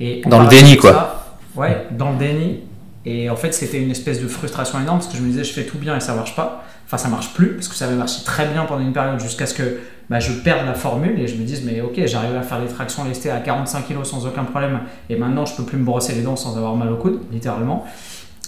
Et 0.00 0.22
dans 0.26 0.42
le 0.42 0.48
déni, 0.48 0.76
quoi. 0.76 1.36
ouais, 1.56 1.86
dans 1.90 2.12
le 2.12 2.18
déni. 2.18 2.60
Et 3.04 3.28
en 3.30 3.36
fait, 3.36 3.52
c'était 3.52 3.82
une 3.82 3.90
espèce 3.90 4.20
de 4.20 4.28
frustration 4.28 4.80
énorme 4.80 4.98
parce 4.98 5.10
que 5.10 5.16
je 5.16 5.22
me 5.22 5.28
disais, 5.28 5.44
je 5.44 5.52
fais 5.52 5.64
tout 5.64 5.78
bien 5.78 5.96
et 5.96 6.00
ça 6.00 6.14
marche 6.14 6.36
pas. 6.36 6.64
Enfin, 6.86 6.98
ça 6.98 7.08
marche 7.08 7.32
plus 7.34 7.54
parce 7.54 7.68
que 7.68 7.74
ça 7.74 7.86
avait 7.86 7.96
marché 7.96 8.22
très 8.24 8.46
bien 8.46 8.64
pendant 8.64 8.82
une 8.82 8.92
période 8.92 9.18
jusqu'à 9.18 9.46
ce 9.46 9.54
que 9.54 9.78
bah, 10.10 10.20
je 10.20 10.32
perde 10.32 10.66
la 10.66 10.74
formule 10.74 11.18
et 11.18 11.26
je 11.26 11.36
me 11.36 11.44
dise, 11.44 11.64
mais 11.64 11.80
ok, 11.80 12.00
j'arrive 12.06 12.36
à 12.36 12.42
faire 12.42 12.60
les 12.60 12.68
tractions 12.68 13.04
lestées 13.04 13.30
à 13.30 13.38
45 13.40 13.88
kg 13.88 14.04
sans 14.04 14.26
aucun 14.26 14.44
problème 14.44 14.80
et 15.08 15.16
maintenant 15.16 15.46
je 15.46 15.56
peux 15.56 15.64
plus 15.64 15.78
me 15.78 15.84
brosser 15.84 16.12
les 16.14 16.22
dents 16.22 16.36
sans 16.36 16.56
avoir 16.56 16.76
mal 16.76 16.92
au 16.92 16.96
coude, 16.96 17.20
littéralement. 17.32 17.86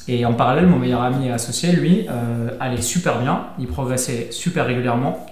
Et 0.07 0.27
en 0.27 0.35
parallèle, 0.35 0.67
mon 0.67 0.79
meilleur 0.79 1.03
ami 1.03 1.31
associé, 1.31 1.73
lui, 1.73 2.07
euh, 2.11 2.51
allait 2.61 2.83
super 2.83 3.19
bien, 3.21 3.47
il 3.59 3.67
progressait 3.67 4.29
super 4.31 4.67
régulièrement, 4.67 5.25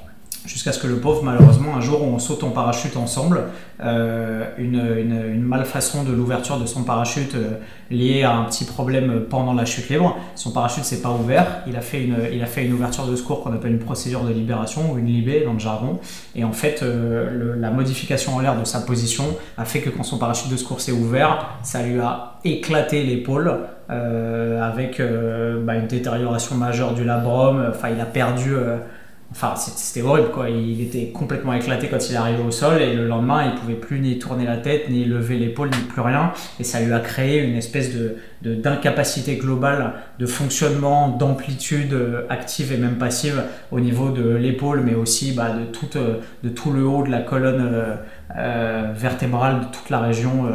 jusqu'à 0.47 0.73
ce 0.73 0.81
que 0.81 0.87
le 0.87 0.97
pauvre, 0.97 1.23
malheureusement, 1.23 1.77
un 1.77 1.81
jour 1.81 2.03
où 2.03 2.07
on 2.07 2.19
saute 2.19 2.43
en 2.43 2.51
parachute 2.51 2.97
ensemble, 2.97 3.45
euh, 3.83 4.45
une, 4.59 4.81
une, 4.99 5.41
malfaçon 5.41 6.05
de 6.05 6.13
l'ouverture 6.13 6.59
de 6.59 6.67
son 6.67 6.83
parachute 6.83 7.35
euh, 7.35 7.59
liée 7.91 8.23
à 8.23 8.37
un 8.37 8.45
petit 8.45 8.65
problème 8.65 9.25
pendant 9.29 9.55
la 9.55 9.65
chute 9.65 9.89
libre. 9.89 10.17
Son 10.35 10.51
parachute 10.51 10.85
s'est 10.85 11.01
pas 11.01 11.11
ouvert, 11.11 11.63
il 11.67 11.77
a, 11.77 11.81
fait 11.81 12.03
une, 12.03 12.17
il 12.33 12.43
a 12.43 12.47
fait 12.47 12.65
une 12.65 12.73
ouverture 12.73 13.07
de 13.07 13.15
secours 13.15 13.43
qu'on 13.43 13.53
appelle 13.53 13.73
une 13.73 13.79
procédure 13.79 14.25
de 14.25 14.33
libération 14.33 14.93
ou 14.93 14.99
une 14.99 15.07
libé 15.07 15.43
dans 15.45 15.53
le 15.53 15.59
jargon. 15.59 16.01
Et 16.35 16.45
en 16.45 16.53
fait, 16.53 16.83
euh, 16.83 17.55
la 17.57 17.71
modification 17.71 18.37
en 18.37 18.41
l'air 18.41 18.59
de 18.59 18.65
sa 18.65 18.81
position 18.81 19.25
a 19.59 19.65
fait 19.65 19.81
que 19.81 19.91
quand 19.91 20.03
son 20.03 20.19
parachute 20.19 20.51
de 20.51 20.57
secours 20.57 20.81
s'est 20.81 20.93
ouvert, 20.93 21.59
ça 21.63 21.83
lui 21.83 22.01
a 22.01 22.35
éclaté 22.45 23.05
l'épaule. 23.05 23.59
avec 23.89 25.03
bah, 25.67 25.75
une 25.75 25.87
détérioration 25.87 26.55
majeure 26.55 26.95
du 26.95 27.05
labrum, 27.05 27.63
enfin 27.69 27.91
il 27.91 28.01
a 28.01 28.07
perdu 28.07 28.55
Enfin, 29.33 29.55
c'était 29.57 30.07
horrible 30.07 30.31
quoi. 30.31 30.51
Il 30.51 30.81
était 30.83 31.07
complètement 31.09 31.55
éclaté 31.55 31.89
quand 31.89 32.11
il 32.11 32.17
arrivé 32.17 32.43
au 32.43 32.51
sol 32.51 32.83
et 32.83 32.95
le 32.95 33.07
lendemain, 33.07 33.47
il 33.47 33.59
pouvait 33.59 33.75
plus 33.75 33.99
ni 33.99 34.19
tourner 34.19 34.45
la 34.45 34.59
tête, 34.59 34.91
ni 34.91 35.07
lever 35.07 35.39
l'épaule, 35.39 35.71
ni 35.71 35.85
plus 35.89 36.03
rien. 36.03 36.33
Et 36.61 36.65
ça 36.65 36.81
lui 36.81 36.93
a 36.93 37.01
créé 37.01 37.43
une 37.43 37.57
espèce 37.57 37.95
de 37.95 38.17
d'incapacité 38.43 39.37
globale 39.37 39.93
de 40.19 40.27
fonctionnement, 40.27 41.09
d'amplitude 41.09 41.93
euh, 41.93 42.27
active 42.29 42.73
et 42.73 42.77
même 42.77 42.97
passive 42.97 43.43
au 43.71 43.81
niveau 43.81 44.11
de 44.11 44.37
l'épaule, 44.37 44.83
mais 44.85 44.95
aussi 44.95 45.33
bah, 45.33 45.51
de, 45.51 45.65
tout, 45.65 45.97
euh, 45.97 46.19
de 46.43 46.49
tout 46.49 46.73
le 46.73 46.87
haut 46.87 47.03
de 47.03 47.11
la 47.11 47.21
colonne 47.21 47.73
euh, 48.37 48.93
vertébrale, 48.95 49.61
de 49.61 49.65
toute 49.67 49.91
la 49.91 50.01
région 50.01 50.47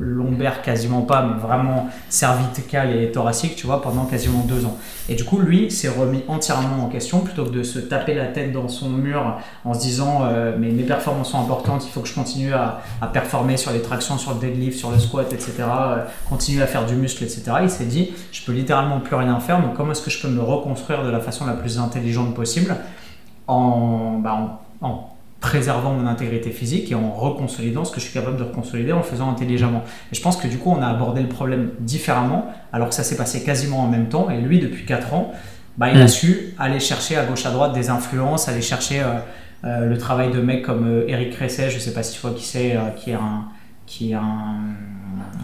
lombaire 0.00 0.62
quasiment 0.62 1.02
pas, 1.02 1.26
mais 1.26 1.40
vraiment 1.40 1.88
cervicale 2.08 2.94
et 2.94 3.10
thoracique, 3.10 3.56
tu 3.56 3.66
vois, 3.66 3.82
pendant 3.82 4.04
quasiment 4.04 4.44
deux 4.44 4.64
ans. 4.64 4.76
Et 5.08 5.14
du 5.14 5.24
coup, 5.24 5.38
lui 5.40 5.70
s'est 5.70 5.88
remis 5.88 6.22
entièrement 6.28 6.84
en 6.84 6.88
question 6.88 7.20
plutôt 7.20 7.44
que 7.44 7.50
de 7.50 7.62
se 7.62 7.80
taper 7.80 8.14
la 8.14 8.26
tête 8.26 8.52
dans 8.52 8.68
son 8.68 8.90
mur 8.90 9.38
en 9.64 9.74
se 9.74 9.80
disant 9.80 10.22
mais 10.58 10.70
mes 10.70 10.84
performances 10.84 11.30
sont 11.30 11.40
importantes, 11.40 11.84
il 11.84 11.90
faut 11.90 12.00
que 12.00 12.08
je 12.08 12.14
continue 12.14 12.52
à, 12.52 12.80
performer 13.12 13.56
sur 13.56 13.72
les 13.72 13.82
tractions, 13.82 14.18
sur 14.18 14.34
le 14.34 14.40
deadlift, 14.40 14.78
sur 14.78 14.90
le 14.90 14.98
squat, 14.98 15.32
etc. 15.32 15.64
Continuer 16.28 16.62
à 16.62 16.66
faire 16.66 16.84
du 16.86 16.94
muscle, 16.94 17.24
etc. 17.24 17.42
Il 17.62 17.70
s'est 17.70 17.86
dit 17.86 18.12
je 18.32 18.44
peux 18.44 18.52
littéralement 18.52 19.00
plus 19.00 19.16
rien 19.16 19.38
faire, 19.40 19.62
donc 19.62 19.74
comment 19.74 19.92
est-ce 19.92 20.02
que 20.02 20.10
je 20.10 20.20
peux 20.20 20.28
me 20.28 20.42
reconstruire 20.42 21.04
de 21.04 21.10
la 21.10 21.20
façon 21.20 21.46
la 21.46 21.54
plus 21.54 21.78
intelligente 21.78 22.34
possible 22.34 22.76
en, 23.46 24.18
bah, 24.22 24.60
en 24.82 25.08
préservant 25.40 25.92
mon 25.92 26.06
intégrité 26.06 26.50
physique 26.50 26.90
et 26.90 26.94
en 26.94 27.12
reconsolidant 27.12 27.84
ce 27.84 27.92
que 27.92 28.00
je 28.00 28.06
suis 28.06 28.14
capable 28.14 28.36
de 28.36 28.42
reconsolider 28.42 28.92
en 28.92 28.98
le 28.98 29.02
faisant 29.04 29.30
intelligemment. 29.30 29.84
Et 30.10 30.14
je 30.14 30.20
pense 30.20 30.36
que 30.36 30.48
du 30.48 30.58
coup, 30.58 30.70
on 30.70 30.82
a 30.82 30.88
abordé 30.88 31.22
le 31.22 31.28
problème 31.28 31.70
différemment, 31.80 32.52
alors 32.72 32.88
que 32.88 32.94
ça 32.94 33.04
s'est 33.04 33.16
passé 33.16 33.44
quasiment 33.44 33.80
en 33.80 33.88
même 33.88 34.08
temps. 34.08 34.30
Et 34.30 34.40
lui, 34.40 34.58
depuis 34.58 34.84
4 34.84 35.14
ans, 35.14 35.32
bah, 35.76 35.90
il 35.92 36.00
a 36.00 36.08
su 36.08 36.54
aller 36.58 36.80
chercher 36.80 37.16
à 37.16 37.24
gauche 37.24 37.46
à 37.46 37.50
droite 37.50 37.72
des 37.72 37.88
influences, 37.88 38.48
aller 38.48 38.62
chercher 38.62 39.00
euh, 39.00 39.18
euh, 39.64 39.86
le 39.86 39.96
travail 39.96 40.32
de 40.32 40.40
mecs 40.40 40.64
comme 40.64 40.88
euh, 40.88 41.04
Eric 41.06 41.30
Cresset, 41.30 41.70
je 41.70 41.76
ne 41.76 41.80
sais 41.80 41.92
pas 41.92 42.02
si 42.02 42.14
tu 42.14 42.20
vois 42.20 42.32
qui 42.32 42.44
c'est, 42.44 42.76
qui 42.96 43.10
est 43.10 43.14
un 43.14 43.44
qui 43.86 44.10
est 44.10 44.14
un 44.14 44.56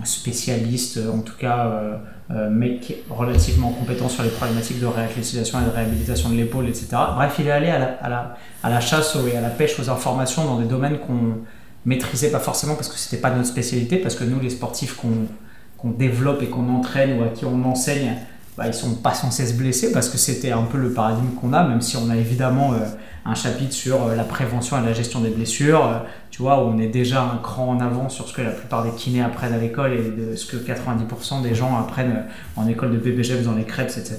spécialiste, 0.04 0.98
en 1.12 1.20
tout 1.20 1.36
cas 1.38 1.98
euh, 2.30 2.48
mec 2.48 3.04
relativement 3.10 3.68
compétent 3.68 4.08
sur 4.08 4.22
les 4.22 4.30
problématiques 4.30 4.80
de 4.80 4.86
réathlétisation 4.86 5.60
et 5.60 5.64
de 5.66 5.70
réhabilitation 5.70 6.30
de 6.30 6.36
l'épaule, 6.36 6.66
etc. 6.66 6.88
Bref, 7.14 7.36
il 7.38 7.48
est 7.48 7.50
allé 7.50 7.68
à 7.68 7.78
la, 7.78 7.86
à 8.00 8.08
la, 8.08 8.36
à 8.62 8.70
la 8.70 8.80
chasse 8.80 9.14
et 9.30 9.36
à 9.36 9.42
la 9.42 9.50
pêche 9.50 9.78
aux 9.78 9.90
informations 9.90 10.44
dans 10.46 10.58
des 10.58 10.64
domaines 10.64 10.98
qu'on 11.00 11.38
maîtrisait 11.84 12.30
pas 12.30 12.38
forcément 12.38 12.76
parce 12.76 12.88
que 12.88 12.96
c'était 12.96 13.20
pas 13.20 13.30
notre 13.30 13.48
spécialité, 13.48 13.98
parce 13.98 14.14
que 14.14 14.24
nous, 14.24 14.40
les 14.40 14.48
sportifs 14.48 14.96
qu'on 14.96 15.90
développe 15.90 16.42
et 16.42 16.46
qu'on 16.46 16.74
entraîne 16.74 17.20
ou 17.20 17.24
à 17.24 17.28
qui 17.28 17.44
on 17.44 17.62
enseigne, 17.64 18.16
bah, 18.56 18.68
ils 18.68 18.72
sont 18.72 18.94
pas 18.94 19.12
censés 19.12 19.46
se 19.46 19.52
blesser 19.52 19.92
parce 19.92 20.08
que 20.08 20.16
c'était 20.16 20.52
un 20.52 20.62
peu 20.62 20.78
le 20.78 20.94
paradigme 20.94 21.34
qu'on 21.38 21.52
a, 21.52 21.62
même 21.62 21.82
si 21.82 21.98
on 21.98 22.08
a 22.08 22.16
évidemment 22.16 22.72
euh, 22.72 22.78
un 23.26 23.34
chapitre 23.34 23.72
sur 23.72 24.04
euh, 24.04 24.14
la 24.14 24.24
prévention 24.24 24.80
et 24.80 24.84
la 24.84 24.92
gestion 24.92 25.20
des 25.20 25.30
blessures, 25.30 25.86
euh, 25.86 25.98
tu 26.30 26.42
vois, 26.42 26.62
où 26.62 26.68
on 26.68 26.78
est 26.78 26.88
déjà 26.88 27.22
un 27.22 27.38
cran 27.38 27.68
en 27.68 27.80
avant 27.80 28.08
sur 28.08 28.28
ce 28.28 28.34
que 28.34 28.42
la 28.42 28.50
plupart 28.50 28.84
des 28.84 28.90
kinés 28.90 29.22
apprennent 29.22 29.54
à 29.54 29.58
l'école 29.58 29.94
et 29.94 30.10
de 30.10 30.36
ce 30.36 30.46
que 30.46 30.56
90% 30.56 31.42
des 31.42 31.54
gens 31.54 31.76
apprennent 31.78 32.16
euh, 32.16 32.60
en 32.60 32.68
école 32.68 32.92
de 32.92 32.98
BBGF 32.98 33.44
dans 33.44 33.54
les 33.54 33.64
crêpes, 33.64 33.90
etc. 33.90 34.18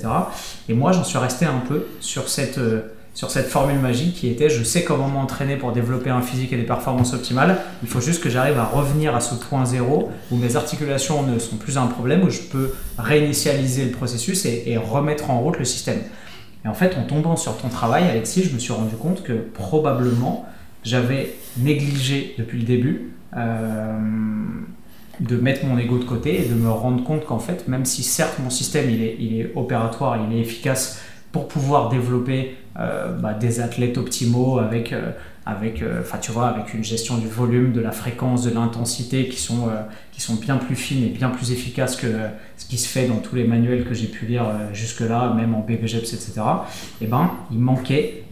Et 0.69 0.73
moi, 0.73 0.91
j'en 0.91 1.03
suis 1.03 1.19
resté 1.19 1.45
un 1.45 1.59
peu 1.67 1.85
sur 1.99 2.29
cette 2.29 2.57
formule 3.47 3.79
magique 3.79 4.15
qui 4.15 4.29
était 4.29 4.49
je 4.49 4.63
sais 4.63 4.83
comment 4.83 5.07
m'entraîner 5.07 5.55
pour 5.55 5.71
développer 5.71 6.09
un 6.09 6.21
physique 6.21 6.51
et 6.53 6.57
des 6.57 6.63
performances 6.63 7.13
optimales. 7.13 7.57
Il 7.83 7.89
faut 7.89 8.01
juste 8.01 8.23
que 8.23 8.29
j'arrive 8.29 8.57
à 8.57 8.65
revenir 8.65 9.15
à 9.15 9.19
ce 9.19 9.35
point 9.35 9.65
zéro 9.65 10.11
où 10.31 10.37
mes 10.37 10.55
articulations 10.55 11.21
ne 11.23 11.37
sont 11.37 11.57
plus 11.57 11.77
un 11.77 11.87
problème, 11.87 12.23
où 12.23 12.31
je 12.31 12.41
peux 12.41 12.73
réinitialiser 12.97 13.85
le 13.85 13.91
processus 13.91 14.45
et 14.45 14.77
remettre 14.77 15.29
en 15.29 15.39
route 15.39 15.59
le 15.59 15.65
système. 15.65 15.99
Et 16.65 16.67
en 16.67 16.73
fait, 16.73 16.97
en 16.97 17.03
tombant 17.03 17.35
sur 17.35 17.57
ton 17.57 17.69
travail, 17.69 18.09
Alexis, 18.09 18.43
je 18.43 18.53
me 18.53 18.59
suis 18.59 18.73
rendu 18.73 18.95
compte 18.95 19.23
que 19.23 19.33
probablement 19.33 20.45
j'avais 20.83 21.35
négligé 21.57 22.35
depuis 22.37 22.59
le 22.59 22.65
début 22.65 23.13
euh, 23.37 23.97
de 25.19 25.37
mettre 25.37 25.65
mon 25.65 25.77
ego 25.77 25.99
de 25.99 26.03
côté 26.03 26.43
et 26.43 26.49
de 26.49 26.55
me 26.55 26.69
rendre 26.69 27.03
compte 27.03 27.25
qu'en 27.25 27.39
fait, 27.39 27.67
même 27.67 27.85
si 27.85 28.03
certes 28.03 28.39
mon 28.43 28.49
système 28.49 28.89
est 28.89 29.51
opératoire, 29.55 30.17
il 30.27 30.35
est 30.35 30.41
efficace 30.41 31.01
pour 31.31 31.47
pouvoir 31.47 31.89
développer 31.89 32.55
euh, 32.79 33.11
bah, 33.11 33.33
des 33.33 33.59
athlètes 33.59 33.97
optimaux 33.97 34.57
avec, 34.57 34.91
euh, 34.91 35.11
avec, 35.45 35.83
enfin 35.99 36.17
tu 36.17 36.31
vois, 36.31 36.47
avec 36.47 36.73
une 36.73 36.83
gestion 36.83 37.17
du 37.17 37.27
volume, 37.27 37.71
de 37.71 37.81
la 37.81 37.91
fréquence, 37.91 38.43
de 38.43 38.51
l'intensité 38.51 39.27
qui 39.27 39.39
sont, 39.39 39.69
qui 40.11 40.21
sont 40.21 40.35
bien 40.35 40.57
plus 40.57 40.75
fines 40.75 41.03
et 41.03 41.09
bien 41.09 41.29
plus 41.29 41.51
efficaces 41.51 41.95
que 41.95 42.07
ce 42.57 42.65
qui 42.65 42.77
se 42.77 42.87
fait 42.87 43.07
dans 43.07 43.17
tous 43.17 43.35
les 43.35 43.43
manuels 43.43 43.85
que 43.85 43.93
j'ai 43.93 44.07
pu 44.07 44.25
lire 44.25 44.45
jusque-là, 44.73 45.33
même 45.35 45.53
en 45.53 45.59
BBGEPS, 45.59 46.13
etc. 46.13 46.41
Et 47.01 47.07
ben, 47.07 47.31
il 47.51 47.59
manquait 47.59 48.23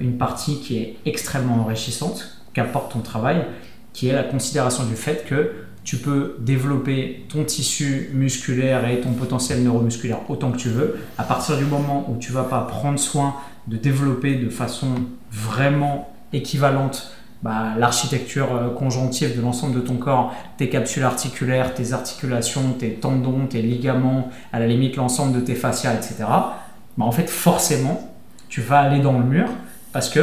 une 0.00 0.18
partie 0.18 0.60
qui 0.60 0.76
est 0.78 0.96
extrêmement 1.06 1.54
enrichissante 1.62 2.38
qu'apporte 2.52 2.92
ton 2.92 3.00
travail, 3.00 3.46
qui 3.92 4.08
est 4.08 4.12
la 4.12 4.24
considération 4.24 4.84
du 4.84 4.94
fait 4.94 5.24
que 5.26 5.52
tu 5.84 5.96
peux 5.96 6.36
développer 6.38 7.24
ton 7.28 7.44
tissu 7.44 8.10
musculaire 8.14 8.88
et 8.88 9.00
ton 9.00 9.12
potentiel 9.12 9.62
neuromusculaire 9.64 10.18
autant 10.28 10.52
que 10.52 10.56
tu 10.56 10.68
veux, 10.68 10.96
à 11.18 11.24
partir 11.24 11.56
du 11.56 11.64
moment 11.64 12.08
où 12.08 12.18
tu 12.18 12.32
vas 12.32 12.44
pas 12.44 12.60
prendre 12.60 12.98
soin 12.98 13.34
de 13.66 13.76
développer 13.76 14.36
de 14.36 14.48
façon 14.48 14.94
vraiment 15.30 16.11
équivalente 16.32 17.12
bah, 17.42 17.74
l'architecture 17.76 18.54
euh, 18.54 18.70
conjonctive 18.70 19.36
de 19.36 19.42
l'ensemble 19.42 19.74
de 19.74 19.80
ton 19.80 19.96
corps, 19.96 20.32
tes 20.58 20.68
capsules 20.68 21.02
articulaires, 21.02 21.74
tes 21.74 21.92
articulations, 21.92 22.74
tes 22.78 22.94
tendons, 22.94 23.46
tes 23.46 23.62
ligaments, 23.62 24.30
à 24.52 24.60
la 24.60 24.68
limite 24.68 24.94
l'ensemble 24.94 25.34
de 25.34 25.40
tes 25.40 25.56
fascias, 25.56 25.92
etc. 25.94 26.14
Bah, 26.18 27.04
en 27.04 27.10
fait, 27.10 27.28
forcément, 27.28 28.12
tu 28.48 28.60
vas 28.60 28.78
aller 28.80 29.00
dans 29.00 29.18
le 29.18 29.24
mur 29.24 29.48
parce 29.92 30.08
que 30.08 30.20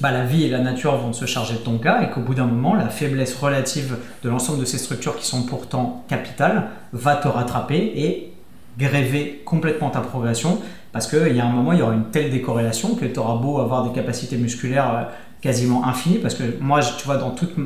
bah, 0.00 0.10
la 0.10 0.24
vie 0.24 0.44
et 0.44 0.50
la 0.50 0.58
nature 0.58 0.96
vont 0.98 1.14
se 1.14 1.24
charger 1.24 1.54
de 1.54 1.60
ton 1.60 1.78
cas 1.78 2.02
et 2.02 2.10
qu'au 2.10 2.20
bout 2.20 2.34
d'un 2.34 2.46
moment, 2.46 2.74
la 2.74 2.88
faiblesse 2.88 3.34
relative 3.34 3.96
de 4.22 4.28
l'ensemble 4.28 4.60
de 4.60 4.64
ces 4.66 4.78
structures 4.78 5.16
qui 5.16 5.26
sont 5.26 5.44
pourtant 5.44 6.04
capitales 6.08 6.68
va 6.92 7.16
te 7.16 7.26
rattraper 7.26 7.92
et 7.96 8.32
gréver 8.78 9.42
complètement 9.44 9.90
ta 9.90 10.00
progression 10.00 10.60
parce 10.98 11.06
qu'il 11.06 11.36
y 11.36 11.40
a 11.40 11.46
un 11.46 11.52
moment, 11.52 11.72
il 11.72 11.78
y 11.78 11.82
aura 11.82 11.94
une 11.94 12.10
telle 12.10 12.28
décorrélation 12.28 12.96
que 12.96 13.04
tu 13.04 13.20
auras 13.20 13.36
beau 13.36 13.60
avoir 13.60 13.88
des 13.88 13.94
capacités 13.94 14.36
musculaires 14.36 14.92
euh, 14.96 15.04
quasiment 15.40 15.86
infinies 15.86 16.18
parce 16.18 16.34
que 16.34 16.42
moi, 16.60 16.80
tu 16.80 17.04
vois, 17.04 17.18
dans, 17.18 17.30
toutes 17.30 17.56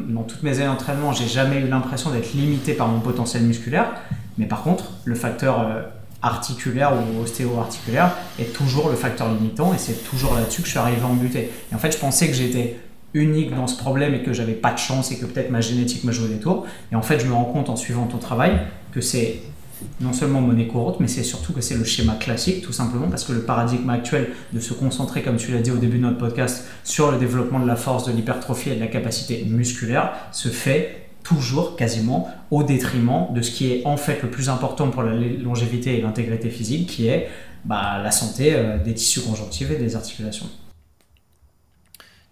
mes 0.42 0.58
années 0.58 0.66
d'entraînement, 0.66 1.14
j'ai 1.14 1.26
jamais 1.26 1.56
eu 1.56 1.66
l'impression 1.66 2.10
d'être 2.10 2.34
limité 2.34 2.74
par 2.74 2.88
mon 2.88 3.00
potentiel 3.00 3.44
musculaire. 3.44 3.86
Mais 4.36 4.44
par 4.44 4.62
contre, 4.62 4.90
le 5.06 5.14
facteur 5.14 5.60
euh, 5.60 5.80
articulaire 6.20 6.92
ou 6.92 7.22
ostéo-articulaire 7.22 8.10
est 8.38 8.52
toujours 8.52 8.90
le 8.90 8.96
facteur 8.96 9.30
limitant 9.30 9.72
et 9.72 9.78
c'est 9.78 10.04
toujours 10.04 10.34
là-dessus 10.34 10.60
que 10.60 10.66
je 10.66 10.72
suis 10.72 10.78
arrivé 10.78 11.00
à 11.02 11.14
buter. 11.14 11.50
Et 11.72 11.74
en 11.74 11.78
fait, 11.78 11.92
je 11.92 11.98
pensais 11.98 12.28
que 12.28 12.34
j'étais 12.34 12.80
unique 13.14 13.56
dans 13.56 13.66
ce 13.66 13.78
problème 13.78 14.12
et 14.12 14.22
que 14.22 14.34
j'avais 14.34 14.52
pas 14.52 14.74
de 14.74 14.78
chance 14.78 15.10
et 15.10 15.16
que 15.16 15.24
peut-être 15.24 15.50
ma 15.50 15.62
génétique 15.62 16.04
me 16.04 16.12
jouait 16.12 16.28
des 16.28 16.38
tours. 16.38 16.66
Et 16.92 16.96
en 16.96 17.02
fait, 17.02 17.18
je 17.18 17.26
me 17.26 17.32
rends 17.32 17.44
compte 17.44 17.70
en 17.70 17.76
suivant 17.76 18.04
ton 18.04 18.18
travail 18.18 18.60
que 18.92 19.00
c'est 19.00 19.40
non 20.00 20.12
seulement 20.12 20.40
monnaie 20.40 20.66
courante, 20.66 21.00
mais 21.00 21.08
c'est 21.08 21.22
surtout 21.22 21.52
que 21.52 21.60
c'est 21.60 21.76
le 21.76 21.84
schéma 21.84 22.14
classique, 22.14 22.62
tout 22.62 22.72
simplement 22.72 23.08
parce 23.08 23.24
que 23.24 23.32
le 23.32 23.42
paradigme 23.42 23.88
actuel 23.90 24.30
de 24.52 24.60
se 24.60 24.74
concentrer, 24.74 25.22
comme 25.22 25.36
tu 25.36 25.52
l'as 25.52 25.60
dit 25.60 25.70
au 25.70 25.76
début 25.76 25.98
de 25.98 26.02
notre 26.02 26.18
podcast, 26.18 26.64
sur 26.84 27.10
le 27.10 27.18
développement 27.18 27.60
de 27.60 27.66
la 27.66 27.76
force, 27.76 28.06
de 28.06 28.12
l'hypertrophie 28.12 28.70
et 28.70 28.74
de 28.74 28.80
la 28.80 28.86
capacité 28.86 29.44
musculaire 29.44 30.12
se 30.32 30.48
fait 30.48 31.06
toujours 31.22 31.76
quasiment 31.76 32.28
au 32.50 32.62
détriment 32.62 33.28
de 33.32 33.42
ce 33.42 33.50
qui 33.50 33.72
est 33.72 33.86
en 33.86 33.96
fait 33.96 34.22
le 34.22 34.30
plus 34.30 34.48
important 34.48 34.90
pour 34.90 35.02
la 35.02 35.14
longévité 35.14 35.98
et 35.98 36.02
l'intégrité 36.02 36.50
physique, 36.50 36.88
qui 36.88 37.06
est 37.06 37.28
bah, 37.64 38.00
la 38.02 38.10
santé 38.10 38.54
euh, 38.54 38.78
des 38.78 38.94
tissus 38.94 39.20
conjonctifs 39.20 39.70
et 39.70 39.76
des 39.76 39.94
articulations. 39.94 40.48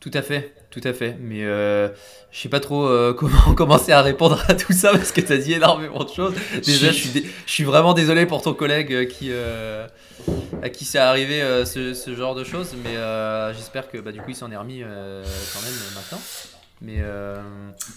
Tout 0.00 0.10
à 0.14 0.22
fait, 0.22 0.54
tout 0.70 0.80
à 0.84 0.92
fait. 0.92 1.16
Mais 1.20 1.44
euh, 1.44 1.88
je 2.30 2.40
sais 2.40 2.48
pas 2.48 2.60
trop 2.60 2.86
euh, 2.86 3.12
comment 3.18 3.54
commencer 3.54 3.92
à 3.92 4.02
répondre 4.02 4.42
à 4.48 4.54
tout 4.54 4.72
ça 4.72 4.92
parce 4.92 5.12
que 5.12 5.20
tu 5.20 5.32
as 5.32 5.38
dit 5.38 5.52
énormément 5.52 6.04
de 6.04 6.10
choses. 6.10 6.34
Déjà, 6.64 6.88
je 6.88 6.92
suis, 6.92 7.26
je 7.46 7.52
suis 7.52 7.64
vraiment 7.64 7.94
désolé 7.94 8.26
pour 8.26 8.42
ton 8.42 8.54
collègue 8.54 9.08
qui, 9.08 9.30
à 10.62 10.68
qui 10.68 10.84
c'est 10.84 10.98
arrivé 10.98 11.40
ce, 11.64 11.94
ce, 11.94 12.14
genre 12.14 12.34
de 12.34 12.44
choses, 12.44 12.74
mais 12.84 12.94
j'espère 13.54 13.90
que 13.90 13.98
bah, 13.98 14.12
du 14.12 14.20
coup 14.20 14.30
il 14.30 14.36
s'en 14.36 14.50
est 14.50 14.56
remis 14.56 14.80
quand 14.80 15.62
même 15.62 15.74
maintenant. 15.94 16.20
Mais 16.82 16.96
euh, 17.00 17.36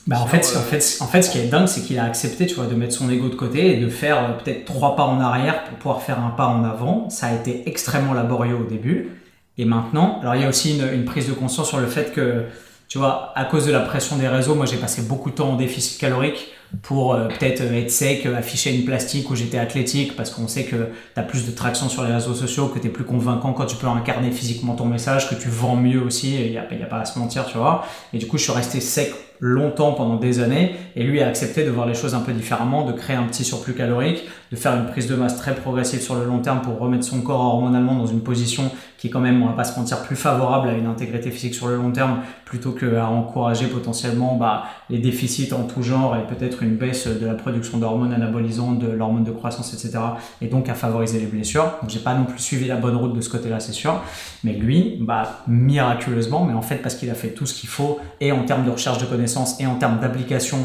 bah 0.07 0.17
en, 0.19 0.27
fait, 0.27 0.45
en, 0.57 0.59
euh, 0.59 0.63
fait, 0.63 0.97
en 1.01 1.07
fait, 1.07 1.21
ce 1.21 1.31
qui 1.31 1.39
est 1.39 1.47
dingue, 1.47 1.67
c'est 1.67 1.81
qu'il 1.81 1.97
a 1.99 2.03
accepté 2.03 2.45
tu 2.45 2.55
vois, 2.55 2.65
de 2.65 2.75
mettre 2.75 2.93
son 2.93 3.09
ego 3.09 3.29
de 3.29 3.35
côté 3.35 3.73
et 3.73 3.79
de 3.79 3.87
faire 3.87 4.17
euh, 4.17 4.33
peut-être 4.33 4.65
trois 4.65 4.97
pas 4.97 5.03
en 5.03 5.21
arrière 5.21 5.63
pour 5.63 5.77
pouvoir 5.77 6.01
faire 6.01 6.19
un 6.19 6.31
pas 6.31 6.47
en 6.47 6.65
avant. 6.65 7.09
Ça 7.09 7.27
a 7.27 7.33
été 7.33 7.63
extrêmement 7.65 8.13
laborieux 8.13 8.57
au 8.57 8.65
début. 8.65 9.09
Et 9.57 9.65
maintenant, 9.65 10.19
alors 10.21 10.35
il 10.35 10.41
y 10.41 10.45
a 10.45 10.49
aussi 10.49 10.79
une, 10.79 11.05
prise 11.05 11.27
de 11.27 11.33
conscience 11.33 11.69
sur 11.69 11.79
le 11.79 11.87
fait 11.87 12.11
que, 12.13 12.45
tu 12.87 12.97
vois, 12.97 13.31
à 13.35 13.45
cause 13.45 13.65
de 13.65 13.71
la 13.71 13.81
pression 13.81 14.17
des 14.17 14.27
réseaux, 14.27 14.55
moi 14.55 14.65
j'ai 14.65 14.77
passé 14.77 15.03
beaucoup 15.03 15.29
de 15.29 15.35
temps 15.35 15.51
en 15.51 15.55
déficit 15.55 15.99
calorique 15.99 16.51
pour 16.81 17.13
euh, 17.13 17.27
peut-être 17.27 17.61
être 17.61 17.91
sec, 17.91 18.25
afficher 18.25 18.75
une 18.75 18.83
plastique 18.83 19.29
où 19.29 19.35
j'étais 19.35 19.59
athlétique, 19.59 20.15
parce 20.15 20.31
qu'on 20.31 20.47
sait 20.47 20.63
que 20.63 20.89
tu 21.13 21.19
as 21.19 21.23
plus 21.23 21.45
de 21.45 21.51
traction 21.51 21.87
sur 21.87 22.03
les 22.03 22.11
réseaux 22.11 22.33
sociaux, 22.33 22.67
que 22.67 22.79
tu 22.79 22.87
es 22.87 22.89
plus 22.89 23.03
convaincant 23.03 23.53
quand 23.53 23.67
tu 23.67 23.75
peux 23.75 23.87
incarner 23.87 24.31
physiquement 24.31 24.73
ton 24.73 24.85
message, 24.85 25.29
que 25.29 25.35
tu 25.35 25.49
vends 25.49 25.75
mieux 25.75 26.01
aussi, 26.01 26.35
il 26.35 26.51
n'y 26.51 26.57
a, 26.57 26.63
a, 26.63 26.87
pas 26.87 27.01
à 27.01 27.05
se 27.05 27.19
mentir, 27.19 27.45
tu 27.45 27.59
vois. 27.59 27.85
Et 28.11 28.17
du 28.17 28.25
coup, 28.25 28.39
je 28.39 28.43
suis 28.43 28.53
resté 28.53 28.81
sec 28.81 29.13
longtemps 29.45 29.91
pendant 29.91 30.15
des 30.15 30.39
années 30.39 30.73
et 30.95 31.03
lui 31.03 31.21
a 31.21 31.27
accepté 31.27 31.65
de 31.65 31.69
voir 31.69 31.85
les 31.85 31.93
choses 31.93 32.15
un 32.15 32.21
peu 32.21 32.31
différemment, 32.31 32.85
de 32.85 32.93
créer 32.93 33.17
un 33.17 33.23
petit 33.23 33.43
surplus 33.43 33.73
calorique, 33.73 34.23
de 34.51 34.55
faire 34.55 34.73
une 34.73 34.85
prise 34.85 35.05
de 35.07 35.15
masse 35.15 35.35
très 35.35 35.53
progressive 35.53 35.99
sur 35.99 36.15
le 36.15 36.23
long 36.23 36.39
terme 36.39 36.61
pour 36.61 36.79
remettre 36.79 37.03
son 37.03 37.19
corps 37.21 37.41
hormonalement 37.41 37.95
dans 37.95 38.05
une 38.05 38.21
position 38.21 38.71
qui 38.97 39.09
quand 39.09 39.19
même, 39.19 39.43
on 39.43 39.47
va 39.47 39.51
pas 39.51 39.65
se 39.65 39.77
mentir, 39.77 40.01
plus 40.03 40.15
favorable 40.15 40.69
à 40.69 40.73
une 40.73 40.85
intégrité 40.85 41.29
physique 41.29 41.55
sur 41.55 41.67
le 41.67 41.75
long 41.75 41.91
terme 41.91 42.19
plutôt 42.45 42.71
qu'à 42.71 43.05
encourager 43.05 43.67
potentiellement 43.67 44.37
bah, 44.37 44.63
les 44.89 44.99
déficits 44.99 45.51
en 45.51 45.63
tout 45.63 45.83
genre 45.83 46.15
et 46.15 46.25
peut-être 46.33 46.63
une 46.63 46.77
baisse 46.77 47.07
de 47.07 47.25
la 47.25 47.33
production 47.33 47.79
d'hormones 47.79 48.13
anabolisantes, 48.13 48.79
de 48.79 48.87
l'hormone 48.87 49.25
de 49.25 49.31
croissance, 49.31 49.73
etc. 49.73 49.99
et 50.39 50.47
donc 50.47 50.69
à 50.69 50.73
favoriser 50.73 51.19
les 51.19 51.25
blessures. 51.25 51.65
Donc 51.81 51.89
j'ai 51.89 51.99
pas 51.99 52.13
non 52.13 52.23
plus 52.23 52.39
suivi 52.39 52.67
la 52.67 52.77
bonne 52.77 52.95
route 52.95 53.13
de 53.13 53.19
ce 53.19 53.29
côté-là, 53.29 53.59
c'est 53.59 53.73
sûr. 53.73 54.01
Mais 54.45 54.53
lui, 54.53 54.99
bah, 55.01 55.43
miraculeusement, 55.47 56.45
mais 56.45 56.53
en 56.53 56.61
fait 56.61 56.77
parce 56.77 56.95
qu'il 56.95 57.09
a 57.09 57.15
fait 57.15 57.29
tout 57.31 57.45
ce 57.45 57.53
qu'il 57.53 57.67
faut 57.67 57.99
et 58.21 58.31
en 58.31 58.45
termes 58.45 58.63
de 58.63 58.71
recherche 58.71 58.99
de 58.99 59.05
connaissances 59.05 59.32
et 59.59 59.65
en 59.65 59.75
termes 59.75 59.99
d'application 59.99 60.57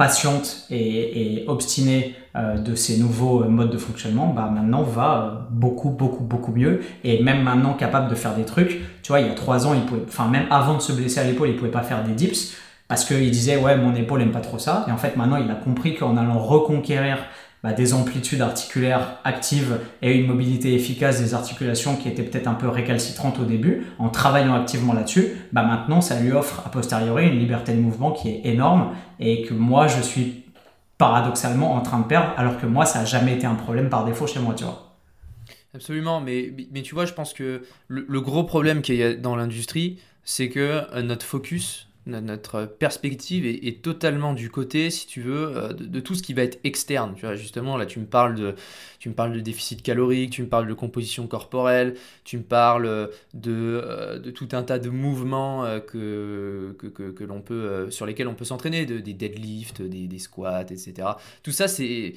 patiente 0.00 0.64
et, 0.70 1.44
obstinée 1.46 2.16
euh, 2.34 2.56
de 2.56 2.74
ces 2.74 2.96
nouveaux 2.96 3.44
modes 3.44 3.70
de 3.70 3.76
fonctionnement, 3.76 4.28
bah 4.28 4.50
maintenant 4.50 4.82
va 4.82 5.22
euh, 5.22 5.46
beaucoup, 5.50 5.90
beaucoup, 5.90 6.24
beaucoup 6.24 6.52
mieux 6.52 6.80
et 7.04 7.22
même 7.22 7.42
maintenant 7.42 7.74
capable 7.74 8.08
de 8.08 8.14
faire 8.14 8.34
des 8.34 8.44
trucs. 8.44 8.80
Tu 9.02 9.08
vois, 9.08 9.20
il 9.20 9.26
y 9.26 9.30
a 9.30 9.34
trois 9.34 9.66
ans, 9.66 9.74
il 9.74 9.82
pouvait, 9.82 10.00
enfin 10.08 10.26
même 10.28 10.46
avant 10.50 10.76
de 10.76 10.80
se 10.80 10.92
blesser 10.92 11.20
à 11.20 11.24
l'épaule, 11.24 11.50
il 11.50 11.56
pouvait 11.56 11.70
pas 11.70 11.82
faire 11.82 12.02
des 12.02 12.12
dips 12.12 12.56
parce 12.88 13.04
qu'il 13.04 13.30
disait 13.30 13.58
ouais 13.58 13.76
mon 13.76 13.94
épaule 13.94 14.22
aime 14.22 14.32
pas 14.32 14.40
trop 14.40 14.58
ça. 14.58 14.86
Et 14.88 14.90
en 14.90 14.96
fait 14.96 15.16
maintenant, 15.16 15.36
il 15.36 15.50
a 15.50 15.54
compris 15.54 15.94
qu'en 15.94 16.16
allant 16.16 16.38
reconquérir 16.38 17.18
bah, 17.62 17.72
des 17.72 17.92
amplitudes 17.92 18.40
articulaires 18.40 19.18
actives 19.24 19.78
et 20.00 20.16
une 20.16 20.26
mobilité 20.26 20.74
efficace 20.74 21.20
des 21.20 21.34
articulations 21.34 21.96
qui 21.96 22.08
étaient 22.08 22.22
peut-être 22.22 22.46
un 22.46 22.54
peu 22.54 22.68
récalcitrantes 22.68 23.38
au 23.38 23.44
début, 23.44 23.86
en 23.98 24.08
travaillant 24.08 24.54
activement 24.54 24.94
là-dessus, 24.94 25.36
bah 25.52 25.62
maintenant 25.62 26.00
ça 26.00 26.18
lui 26.20 26.32
offre 26.32 26.62
a 26.64 26.70
posteriori 26.70 27.28
une 27.28 27.38
liberté 27.38 27.72
de 27.72 27.80
mouvement 27.80 28.12
qui 28.12 28.30
est 28.30 28.40
énorme 28.44 28.94
et 29.18 29.42
que 29.42 29.52
moi 29.52 29.88
je 29.88 30.00
suis 30.00 30.44
paradoxalement 30.96 31.74
en 31.74 31.80
train 31.80 32.00
de 32.00 32.04
perdre 32.04 32.32
alors 32.36 32.58
que 32.58 32.66
moi 32.66 32.86
ça 32.86 33.00
n'a 33.00 33.04
jamais 33.04 33.34
été 33.34 33.46
un 33.46 33.54
problème 33.54 33.90
par 33.90 34.04
défaut 34.04 34.26
chez 34.26 34.40
moi, 34.40 34.54
tu 34.54 34.64
vois. 34.64 34.86
Absolument, 35.74 36.20
mais, 36.20 36.52
mais 36.72 36.82
tu 36.82 36.94
vois, 36.94 37.06
je 37.06 37.12
pense 37.12 37.32
que 37.32 37.62
le, 37.86 38.20
gros 38.20 38.42
problème 38.42 38.82
qu'il 38.82 38.96
y 38.96 39.02
a 39.02 39.14
dans 39.14 39.36
l'industrie, 39.36 40.00
c'est 40.24 40.48
que 40.48 40.82
euh, 40.92 41.02
notre 41.02 41.24
focus 41.24 41.89
notre 42.06 42.64
perspective 42.64 43.46
est, 43.46 43.82
totalement 43.82 44.32
du 44.32 44.50
côté, 44.50 44.90
si 44.90 45.06
tu 45.06 45.20
veux, 45.20 45.56
euh, 45.56 45.72
de, 45.72 46.00
tout 46.00 46.14
ce 46.14 46.22
qui 46.22 46.34
va 46.34 46.42
être 46.42 46.58
externe. 46.64 47.14
Tu 47.14 47.26
vois, 47.26 47.36
justement, 47.36 47.76
là, 47.76 47.86
tu 47.86 48.00
me 48.00 48.06
parles 48.06 48.34
de, 48.34 48.54
tu 48.98 49.08
me 49.08 49.14
parles 49.14 49.32
de 49.32 49.40
déficit 49.40 49.82
calorique, 49.82 50.30
tu 50.30 50.42
me 50.42 50.48
parles 50.48 50.66
de 50.66 50.74
composition 50.74 51.26
corporelle, 51.26 51.94
tu 52.24 52.38
me 52.38 52.42
parles 52.42 53.10
de, 53.34 53.82
euh, 53.84 54.18
de 54.18 54.30
tout 54.30 54.48
un 54.52 54.62
tas 54.62 54.78
de 54.78 54.90
mouvements 54.90 55.64
euh, 55.64 55.78
que, 55.80 56.74
que, 56.78 57.10
que, 57.10 57.24
l'on 57.24 57.42
peut, 57.42 57.90
sur 57.90 58.06
lesquels 58.06 58.28
on 58.28 58.34
peut 58.34 58.44
s'entraîner, 58.44 58.86
de, 58.86 58.98
des 58.98 59.14
deadlifts, 59.14 59.82
des, 59.82 60.18
squats, 60.18 60.62
etc. 60.62 61.08
Tout 61.42 61.52
ça, 61.52 61.68
c'est 61.68 62.14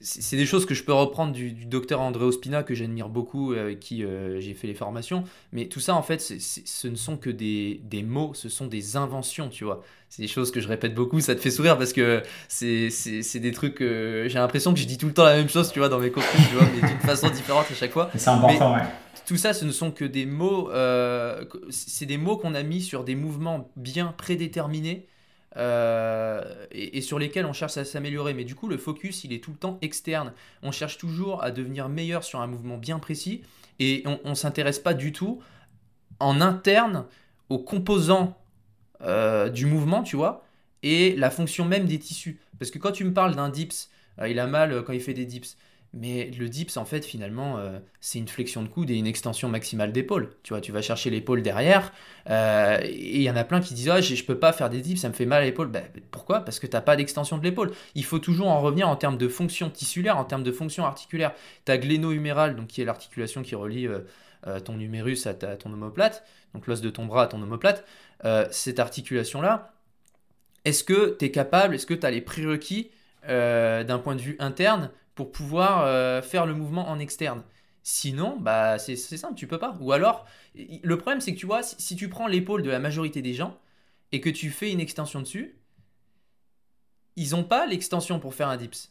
c'est 0.00 0.36
des 0.36 0.46
choses 0.46 0.66
que 0.66 0.74
je 0.74 0.84
peux 0.84 0.92
reprendre 0.92 1.32
du, 1.32 1.52
docteur 1.52 2.00
André 2.00 2.24
Ospina, 2.24 2.62
que 2.62 2.74
j'admire 2.74 3.08
beaucoup, 3.08 3.52
euh, 3.52 3.62
avec 3.62 3.80
qui 3.80 4.04
euh, 4.04 4.40
j'ai 4.40 4.54
fait 4.54 4.66
les 4.66 4.74
formations. 4.74 5.24
Mais 5.52 5.66
tout 5.66 5.80
ça, 5.80 5.94
en 5.94 6.02
fait, 6.02 6.20
ce 6.20 6.88
ne 6.88 6.96
sont 6.96 7.16
que 7.16 7.30
des, 7.30 7.80
des, 7.84 8.02
mots, 8.02 8.32
ce 8.34 8.48
sont 8.48 8.66
des 8.66 8.96
inventions, 8.96 9.48
tu 9.48 9.64
vois. 9.64 9.82
C'est 10.08 10.22
des 10.22 10.28
choses 10.28 10.50
que 10.50 10.60
je 10.60 10.68
répète 10.68 10.94
beaucoup, 10.94 11.20
ça 11.20 11.34
te 11.34 11.40
fait 11.40 11.50
sourire 11.50 11.76
parce 11.76 11.92
que 11.92 12.22
c'est 12.48 13.40
des 13.40 13.52
trucs. 13.52 13.80
j'ai 13.80 14.34
l'impression 14.34 14.72
que 14.72 14.78
je 14.78 14.86
dis 14.86 14.98
tout 14.98 15.06
le 15.06 15.14
temps 15.14 15.24
la 15.24 15.36
même 15.36 15.48
chose, 15.48 15.72
tu 15.72 15.80
vois, 15.80 15.88
dans 15.88 15.98
mes 15.98 16.10
contenus, 16.10 16.48
tu 16.48 16.54
vois, 16.54 16.66
mais 16.72 16.88
d'une 16.88 16.98
façon 17.00 17.30
différente 17.30 17.66
à 17.70 17.74
chaque 17.74 17.92
fois. 17.92 18.10
C'est 18.14 18.30
important, 18.30 18.74
ouais. 18.74 18.82
Tout 19.26 19.36
ça, 19.38 19.54
ce 19.54 19.64
ne 19.64 19.72
sont 19.72 19.90
que 19.90 20.04
des 20.04 20.26
mots. 20.26 20.70
Euh, 20.70 21.44
c'est 21.70 22.06
des 22.06 22.18
mots 22.18 22.36
qu'on 22.36 22.54
a 22.54 22.62
mis 22.62 22.82
sur 22.82 23.04
des 23.04 23.14
mouvements 23.14 23.70
bien 23.76 24.14
prédéterminés 24.16 25.06
euh, 25.56 26.66
et, 26.72 27.00
sur 27.00 27.18
lesquels 27.18 27.46
on 27.46 27.52
cherche 27.52 27.76
à 27.76 27.84
s'améliorer. 27.84 28.34
Mais 28.34 28.44
du 28.44 28.54
coup, 28.54 28.68
le 28.68 28.76
focus, 28.76 29.24
il 29.24 29.32
est 29.32 29.42
tout 29.42 29.52
le 29.52 29.56
temps 29.56 29.78
externe. 29.82 30.32
On 30.62 30.72
cherche 30.72 30.98
toujours 30.98 31.42
à 31.42 31.50
devenir 31.50 31.88
meilleur 31.88 32.24
sur 32.24 32.40
un 32.40 32.46
mouvement 32.46 32.76
bien 32.76 32.98
précis 32.98 33.42
et 33.78 34.04
on 34.06 34.30
ne 34.30 34.34
s'intéresse 34.34 34.78
pas 34.78 34.94
du 34.94 35.12
tout 35.12 35.42
en 36.20 36.40
interne 36.40 37.06
aux 37.48 37.58
composants 37.58 38.38
euh, 39.02 39.48
du 39.48 39.66
mouvement, 39.66 40.02
tu 40.02 40.16
vois, 40.16 40.44
et 40.82 41.14
la 41.16 41.30
fonction 41.30 41.64
même 41.64 41.86
des 41.86 41.98
tissus. 41.98 42.40
Parce 42.58 42.70
que 42.70 42.78
quand 42.78 42.92
tu 42.92 43.04
me 43.04 43.12
parles 43.12 43.34
d'un 43.34 43.48
dips, 43.48 43.90
euh, 44.20 44.28
il 44.28 44.38
a 44.38 44.46
mal 44.46 44.84
quand 44.84 44.92
il 44.92 45.00
fait 45.00 45.14
des 45.14 45.26
dips. 45.26 45.56
Mais 45.96 46.28
le 46.36 46.48
dips, 46.48 46.76
en 46.76 46.84
fait, 46.84 47.04
finalement, 47.04 47.56
euh, 47.56 47.78
c'est 48.00 48.18
une 48.18 48.26
flexion 48.26 48.62
de 48.62 48.68
coude 48.68 48.90
et 48.90 48.96
une 48.96 49.06
extension 49.06 49.48
maximale 49.48 49.92
d'épaule. 49.92 50.34
Tu 50.42 50.52
vois, 50.52 50.60
tu 50.60 50.72
vas 50.72 50.82
chercher 50.82 51.08
l'épaule 51.08 51.40
derrière. 51.40 51.92
Euh, 52.28 52.80
et 52.82 53.18
il 53.18 53.22
y 53.22 53.30
en 53.30 53.36
a 53.36 53.44
plein 53.44 53.60
qui 53.60 53.74
disent 53.74 53.90
Ah, 53.90 54.00
je, 54.00 54.16
je 54.16 54.24
peux 54.24 54.36
pas 54.36 54.52
faire 54.52 54.70
des 54.70 54.80
dips, 54.80 55.00
ça 55.00 55.08
me 55.08 55.14
fait 55.14 55.24
mal 55.24 55.42
à 55.42 55.44
l'épaule. 55.44 55.68
Ben, 55.68 55.84
pourquoi? 56.10 56.40
Parce 56.40 56.58
que 56.58 56.66
tu 56.66 56.72
n'as 56.72 56.80
pas 56.80 56.96
d'extension 56.96 57.38
de 57.38 57.44
l'épaule. 57.44 57.70
Il 57.94 58.04
faut 58.04 58.18
toujours 58.18 58.48
en 58.48 58.60
revenir 58.60 58.88
en 58.88 58.96
termes 58.96 59.16
de 59.16 59.28
fonction 59.28 59.70
tissulaire, 59.70 60.18
en 60.18 60.24
termes 60.24 60.42
de 60.42 60.50
fonction 60.50 60.84
articulaire. 60.84 61.32
Tu 61.64 61.70
as 61.70 61.78
gléno-humérale, 61.78 62.56
donc 62.56 62.66
qui 62.68 62.82
est 62.82 62.84
l'articulation 62.84 63.42
qui 63.42 63.54
relie 63.54 63.86
euh, 63.86 64.60
ton 64.60 64.80
humérus 64.80 65.28
à, 65.28 65.34
ton 65.34 65.72
omoplate, 65.72 66.24
donc 66.54 66.66
l'os 66.66 66.80
de 66.80 66.90
ton 66.90 67.06
bras 67.06 67.22
à 67.22 67.26
ton 67.28 67.40
omoplate. 67.40 67.84
cette 68.50 68.80
articulation-là, 68.80 69.72
est-ce 70.64 70.82
que 70.82 71.16
tu 71.16 71.26
es 71.26 71.30
capable, 71.30 71.76
est-ce 71.76 71.86
que 71.86 71.94
tu 71.94 72.04
as 72.04 72.10
les 72.10 72.20
prérequis 72.20 72.90
d'un 73.28 73.98
point 74.02 74.16
de 74.16 74.20
vue 74.20 74.36
interne 74.40 74.90
pour 75.14 75.32
pouvoir 75.32 75.82
euh, 75.82 76.22
faire 76.22 76.46
le 76.46 76.54
mouvement 76.54 76.88
en 76.88 76.98
externe. 76.98 77.42
Sinon, 77.82 78.38
bah, 78.40 78.78
c'est 78.78 78.96
simple, 78.96 79.34
tu 79.34 79.46
peux 79.46 79.58
pas. 79.58 79.76
Ou 79.80 79.92
alors, 79.92 80.26
le 80.54 80.96
problème, 80.96 81.20
c'est 81.20 81.34
que 81.34 81.38
tu 81.38 81.46
vois, 81.46 81.62
si, 81.62 81.96
tu 81.96 82.08
prends 82.08 82.26
l'épaule 82.26 82.62
de 82.62 82.70
la 82.70 82.78
majorité 82.78 83.20
des 83.20 83.34
gens 83.34 83.58
et 84.10 84.20
que 84.20 84.30
tu 84.30 84.50
fais 84.50 84.72
une 84.72 84.80
extension 84.80 85.20
dessus, 85.20 85.58
ils 87.16 87.30
n'ont 87.30 87.44
pas 87.44 87.66
l'extension 87.66 88.18
pour 88.20 88.34
faire 88.34 88.48
un 88.48 88.56
dips. 88.56 88.90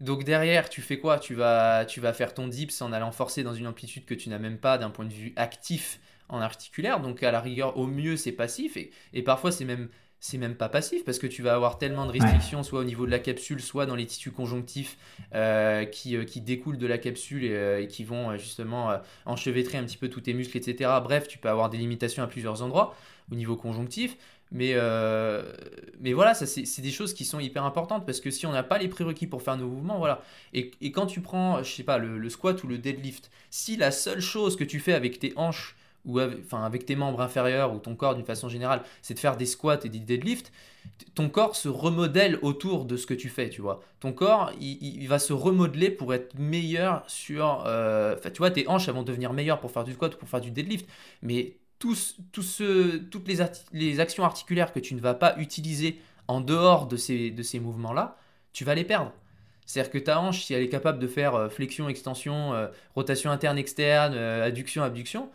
Donc 0.00 0.24
derrière, 0.24 0.68
tu 0.68 0.82
fais 0.82 0.98
quoi? 0.98 1.18
Tu 1.18 1.34
vas, 1.34 1.84
tu 1.86 2.00
vas 2.00 2.12
faire 2.12 2.34
ton 2.34 2.46
dips 2.48 2.82
en 2.82 2.92
allant 2.92 3.10
forcer 3.10 3.42
dans 3.42 3.54
une 3.54 3.66
amplitude 3.66 4.04
que 4.04 4.14
tu 4.14 4.28
n'as 4.28 4.38
même 4.38 4.58
pas 4.58 4.78
d'un 4.78 4.90
point 4.90 5.06
de 5.06 5.12
vue 5.12 5.32
actif 5.36 5.98
en 6.28 6.40
articulaire. 6.40 7.00
Donc 7.00 7.22
à 7.22 7.32
la 7.32 7.40
rigueur, 7.40 7.76
au 7.78 7.86
mieux, 7.86 8.16
c'est 8.16 8.32
passif. 8.32 8.76
Et, 8.76 8.92
et 9.12 9.22
parfois, 9.22 9.50
c'est 9.50 9.64
même 9.64 9.88
c'est 10.20 10.38
même 10.38 10.56
pas 10.56 10.68
passif 10.68 11.04
parce 11.04 11.18
que 11.18 11.26
tu 11.26 11.42
vas 11.42 11.54
avoir 11.54 11.78
tellement 11.78 12.06
de 12.06 12.10
restrictions, 12.10 12.62
soit 12.62 12.80
au 12.80 12.84
niveau 12.84 13.06
de 13.06 13.10
la 13.10 13.20
capsule, 13.20 13.60
soit 13.60 13.86
dans 13.86 13.94
les 13.94 14.06
tissus 14.06 14.32
conjonctifs 14.32 14.96
euh, 15.34 15.84
qui, 15.84 16.16
euh, 16.16 16.24
qui, 16.24 16.40
découlent 16.40 16.78
de 16.78 16.86
la 16.86 16.98
capsule 16.98 17.44
et, 17.44 17.52
euh, 17.52 17.86
qui 17.86 18.02
vont 18.02 18.36
justement 18.36 18.98
enchevêtrer 19.26 19.78
un 19.78 19.84
petit 19.84 19.96
peu 19.96 20.08
tous 20.08 20.22
tes 20.22 20.34
muscles, 20.34 20.56
etc. 20.56 20.90
Bref, 21.02 21.28
tu 21.28 21.38
peux 21.38 21.48
avoir 21.48 21.70
des 21.70 21.78
limitations 21.78 22.22
à 22.22 22.26
plusieurs 22.26 22.62
endroits 22.62 22.96
au 23.30 23.34
niveau 23.34 23.56
conjonctif. 23.56 24.16
Mais, 24.50 24.74
mais 26.00 26.14
voilà, 26.14 26.32
ça 26.32 26.46
c'est 26.46 26.82
des 26.82 26.90
choses 26.90 27.12
qui 27.12 27.26
sont 27.26 27.38
hyper 27.38 27.64
importantes 27.64 28.06
parce 28.06 28.20
que 28.20 28.30
si 28.30 28.46
on 28.46 28.52
n'a 28.52 28.62
pas 28.62 28.78
les 28.78 28.88
prérequis 28.88 29.26
pour 29.26 29.42
faire 29.42 29.58
nos 29.58 29.68
mouvements, 29.68 29.98
voilà. 29.98 30.22
Et, 30.54 30.70
et 30.80 30.90
quand 30.90 31.06
tu 31.06 31.20
prends, 31.20 31.62
je 31.62 31.70
sais 31.70 31.82
pas, 31.82 31.98
le 31.98 32.28
squat 32.30 32.64
ou 32.64 32.66
le 32.66 32.78
deadlift, 32.78 33.30
si 33.50 33.76
la 33.76 33.90
seule 33.90 34.20
chose 34.20 34.56
que 34.56 34.64
tu 34.64 34.80
fais 34.80 34.94
avec 34.94 35.18
tes 35.18 35.34
hanches, 35.36 35.76
ou 36.08 36.18
avec, 36.18 36.40
enfin, 36.44 36.64
avec 36.64 36.86
tes 36.86 36.96
membres 36.96 37.20
inférieurs 37.20 37.72
ou 37.72 37.78
ton 37.78 37.94
corps 37.94 38.16
d'une 38.16 38.24
façon 38.24 38.48
générale, 38.48 38.82
c'est 39.02 39.14
de 39.14 39.18
faire 39.20 39.36
des 39.36 39.46
squats 39.46 39.78
et 39.84 39.88
des 39.88 40.00
deadlifts, 40.00 40.50
ton 41.14 41.28
corps 41.28 41.56
se 41.56 41.68
remodèle 41.68 42.38
autour 42.42 42.84
de 42.84 42.96
ce 42.96 43.06
que 43.06 43.14
tu 43.14 43.28
fais, 43.28 43.50
tu 43.50 43.60
vois. 43.60 43.80
Ton 44.00 44.12
corps, 44.12 44.52
il, 44.60 45.06
va 45.06 45.18
se 45.18 45.32
remodeler 45.32 45.90
pour 45.90 46.14
être 46.14 46.36
meilleur 46.38 47.04
sur... 47.06 47.64
Euh, 47.66 48.16
tu 48.32 48.38
vois, 48.38 48.50
tes 48.50 48.66
hanches, 48.68 48.88
elles 48.88 48.94
vont 48.94 49.02
devenir 49.02 49.32
meilleures 49.32 49.60
pour 49.60 49.70
faire 49.70 49.84
du 49.84 49.92
squat 49.92 50.14
ou 50.14 50.18
pour 50.18 50.28
faire 50.28 50.40
du 50.40 50.50
deadlift, 50.50 50.88
mais 51.22 51.56
tous, 51.78 52.16
ce, 52.40 52.96
toutes 52.96 53.28
les, 53.28 54.00
actions 54.00 54.24
articulaires 54.24 54.72
que 54.72 54.80
tu 54.80 54.94
ne 54.94 55.00
vas 55.00 55.14
pas 55.14 55.36
utiliser 55.38 56.00
en 56.26 56.40
dehors 56.40 56.86
de 56.86 56.96
ces, 56.96 57.30
de 57.30 57.42
ces 57.42 57.60
mouvements-là, 57.60 58.16
tu 58.52 58.64
vas 58.64 58.74
les 58.74 58.84
perdre. 58.84 59.12
C'est-à-dire 59.66 59.92
que 59.92 59.98
ta 59.98 60.20
hanche, 60.20 60.44
si 60.44 60.54
elle 60.54 60.62
est 60.62 60.68
capable 60.68 60.98
de 60.98 61.06
faire 61.06 61.34
euh, 61.34 61.48
flexion, 61.50 61.88
extension, 61.88 62.54
euh, 62.54 62.68
rotation 62.94 63.30
interne, 63.30 63.58
externe, 63.58 64.14
adduction, 64.14 64.82
abduction, 64.82 65.28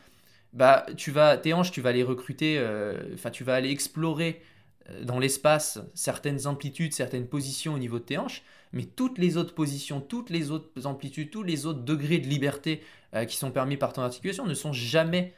bah, 0.54 0.86
tu 0.98 1.12
vas, 1.12 1.38
tes 1.38 1.54
hanches, 1.54 1.72
tu 1.72 1.82
vas 1.82 1.92
les 1.92 2.04
recruter, 2.04 2.58
euh, 2.58 2.96
enfin, 3.14 3.32
tu 3.32 3.44
vas 3.44 3.56
aller 3.56 3.72
explorer 3.72 4.42
euh, 4.90 5.04
dans 5.04 5.20
l'espace 5.20 5.80
certaines 5.96 6.46
amplitudes, 6.46 6.94
certaines 6.94 7.28
positions 7.28 7.74
au 7.74 7.80
niveau 7.80 8.00
de 8.00 8.04
tes 8.04 8.18
hanches, 8.18 8.44
mais 8.72 8.84
toutes 8.84 9.18
les 9.18 9.38
autres 9.38 9.56
positions, 9.56 10.00
toutes 10.00 10.30
les 10.30 10.52
autres 10.52 10.86
amplitudes, 10.86 11.32
tous 11.32 11.44
les 11.44 11.66
autres 11.66 11.82
degrés 11.82 12.20
de 12.20 12.28
liberté 12.28 12.82
euh, 13.16 13.26
qui 13.26 13.38
sont 13.38 13.52
permis 13.52 13.78
par 13.78 13.94
ton 13.94 14.04
articulation 14.04 14.46
ne 14.46 14.54
sont 14.54 14.74
jamais 14.74 15.34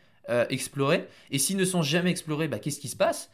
explorés. 0.50 1.08
Et 1.30 1.38
s'ils 1.38 1.56
ne 1.56 1.66
sont 1.66 1.84
jamais 1.84 2.10
explorés, 2.10 2.48
bah, 2.48 2.58
qu'est-ce 2.58 2.80
qui 2.80 2.88
se 2.88 2.96
passe? 2.96 3.30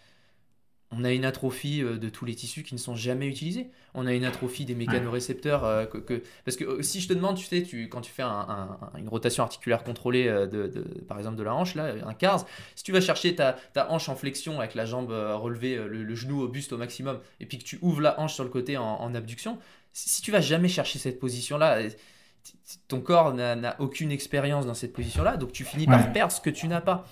On 0.91 1.03
a 1.03 1.11
une 1.11 1.23
atrophie 1.25 1.81
euh, 1.81 1.97
de 1.97 2.09
tous 2.09 2.25
les 2.25 2.35
tissus 2.35 2.63
qui 2.63 2.73
ne 2.73 2.79
sont 2.79 2.95
jamais 2.95 3.27
utilisés. 3.27 3.71
On 3.93 4.05
a 4.05 4.13
une 4.13 4.25
atrophie 4.25 4.65
des 4.65 4.75
mécanorécepteurs. 4.75 5.63
Euh, 5.63 5.85
que, 5.85 6.21
parce 6.43 6.57
que 6.57 6.65
euh, 6.65 6.81
si 6.81 6.99
je 6.99 7.07
te 7.07 7.13
demande, 7.13 7.37
tu 7.37 7.45
sais, 7.45 7.63
tu, 7.63 7.87
quand 7.87 8.01
tu 8.01 8.11
fais 8.11 8.23
une 8.23 9.07
rotation 9.07 9.43
articulaire 9.43 9.83
contrôlée, 9.83 10.25
de, 10.25 10.67
par 11.07 11.17
exemple 11.17 11.37
de 11.37 11.43
la 11.43 11.55
hanche, 11.55 11.75
là, 11.75 11.93
un 12.05 12.13
CARS, 12.13 12.45
si 12.75 12.83
tu 12.83 12.91
vas 12.91 13.01
chercher 13.01 13.35
ta, 13.35 13.55
hanche 13.89 14.09
en 14.09 14.15
flexion 14.15 14.59
avec 14.59 14.75
la 14.75 14.85
jambe 14.85 15.11
relevée, 15.11 15.75
le, 15.77 16.15
genou 16.15 16.41
au 16.41 16.47
buste 16.47 16.73
au 16.73 16.77
maximum, 16.77 17.19
et 17.39 17.45
puis 17.45 17.57
que 17.57 17.63
tu 17.63 17.79
ouvres 17.81 18.01
la 18.01 18.19
hanche 18.19 18.33
sur 18.33 18.43
le 18.43 18.49
côté 18.49 18.77
en, 18.77 19.15
abduction, 19.15 19.57
si, 19.93 20.21
tu 20.21 20.31
vas 20.31 20.41
jamais 20.41 20.67
chercher 20.67 20.99
cette 20.99 21.19
position-là, 21.19 21.79
ton 22.87 23.01
corps 23.01 23.33
n'a 23.33 23.75
aucune 23.79 24.11
expérience 24.11 24.65
dans 24.65 24.73
cette 24.73 24.93
position-là, 24.93 25.37
donc 25.37 25.51
tu 25.51 25.63
finis 25.63 25.85
par 25.85 26.11
perdre 26.11 26.33
ce 26.33 26.41
que 26.41 26.49
tu 26.49 26.67
n'as 26.67 26.81
pas. 26.81 27.07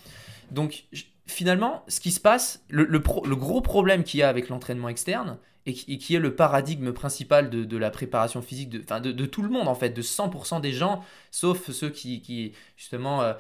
Donc 0.52 0.84
finalement, 1.30 1.84
ce 1.88 2.00
qui 2.00 2.12
se 2.12 2.20
passe, 2.20 2.64
le, 2.70 3.00
gros 3.00 3.62
problème 3.62 4.04
qu'il 4.04 4.20
y 4.20 4.24
a 4.24 4.30
avec 4.30 4.50
l'entraînement 4.50 4.90
externe, 4.90 5.38
et 5.66 5.74
qui, 5.74 6.16
est 6.16 6.20
le 6.20 6.36
paradigme 6.36 6.94
principal 6.94 7.50
de, 7.50 7.78
la 7.78 7.92
préparation 7.92 8.42
physique 8.42 8.70
de, 8.70 9.12
de, 9.12 9.26
tout 9.26 9.44
le 9.44 9.50
monde, 9.50 9.68
en 9.68 9.76
fait, 9.76 9.90
de 9.90 10.02
100% 10.02 10.62
des 10.62 10.72
gens, 10.72 11.04
sauf 11.32 11.72
ceux 11.72 11.90
qui, 11.90 12.54
justement... 12.76 13.22
Euh, 13.22 13.34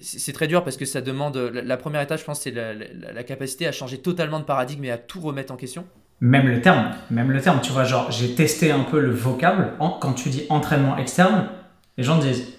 c'est 0.00 0.32
très 0.32 0.48
dur 0.48 0.64
parce 0.64 0.76
que 0.76 0.84
ça 0.84 1.00
demande... 1.00 1.36
La, 1.36 1.76
première 1.76 2.00
étape, 2.00 2.18
je 2.18 2.24
pense, 2.24 2.40
c'est 2.40 2.50
la, 2.50 3.22
capacité 3.22 3.66
à 3.66 3.72
changer 3.72 3.98
totalement 3.98 4.40
de 4.40 4.44
paradigme 4.44 4.84
et 4.84 4.90
à 4.90 4.98
tout 4.98 5.20
remettre 5.20 5.52
en 5.52 5.56
question. 5.56 5.86
Même 6.20 6.48
le 6.48 6.60
terme, 6.60 6.94
même 7.10 7.30
le 7.30 7.40
terme, 7.40 7.60
tu 7.60 7.70
vois, 7.70 7.84
genre, 7.84 8.10
j'ai 8.10 8.34
testé 8.34 8.72
un 8.72 8.82
peu 8.82 8.98
le 8.98 9.12
vocable. 9.12 9.74
quand 10.00 10.14
tu 10.14 10.30
dis 10.30 10.46
entraînement 10.48 10.96
externe, 10.96 11.48
les 11.96 12.02
gens 12.02 12.18
disent 12.18 12.57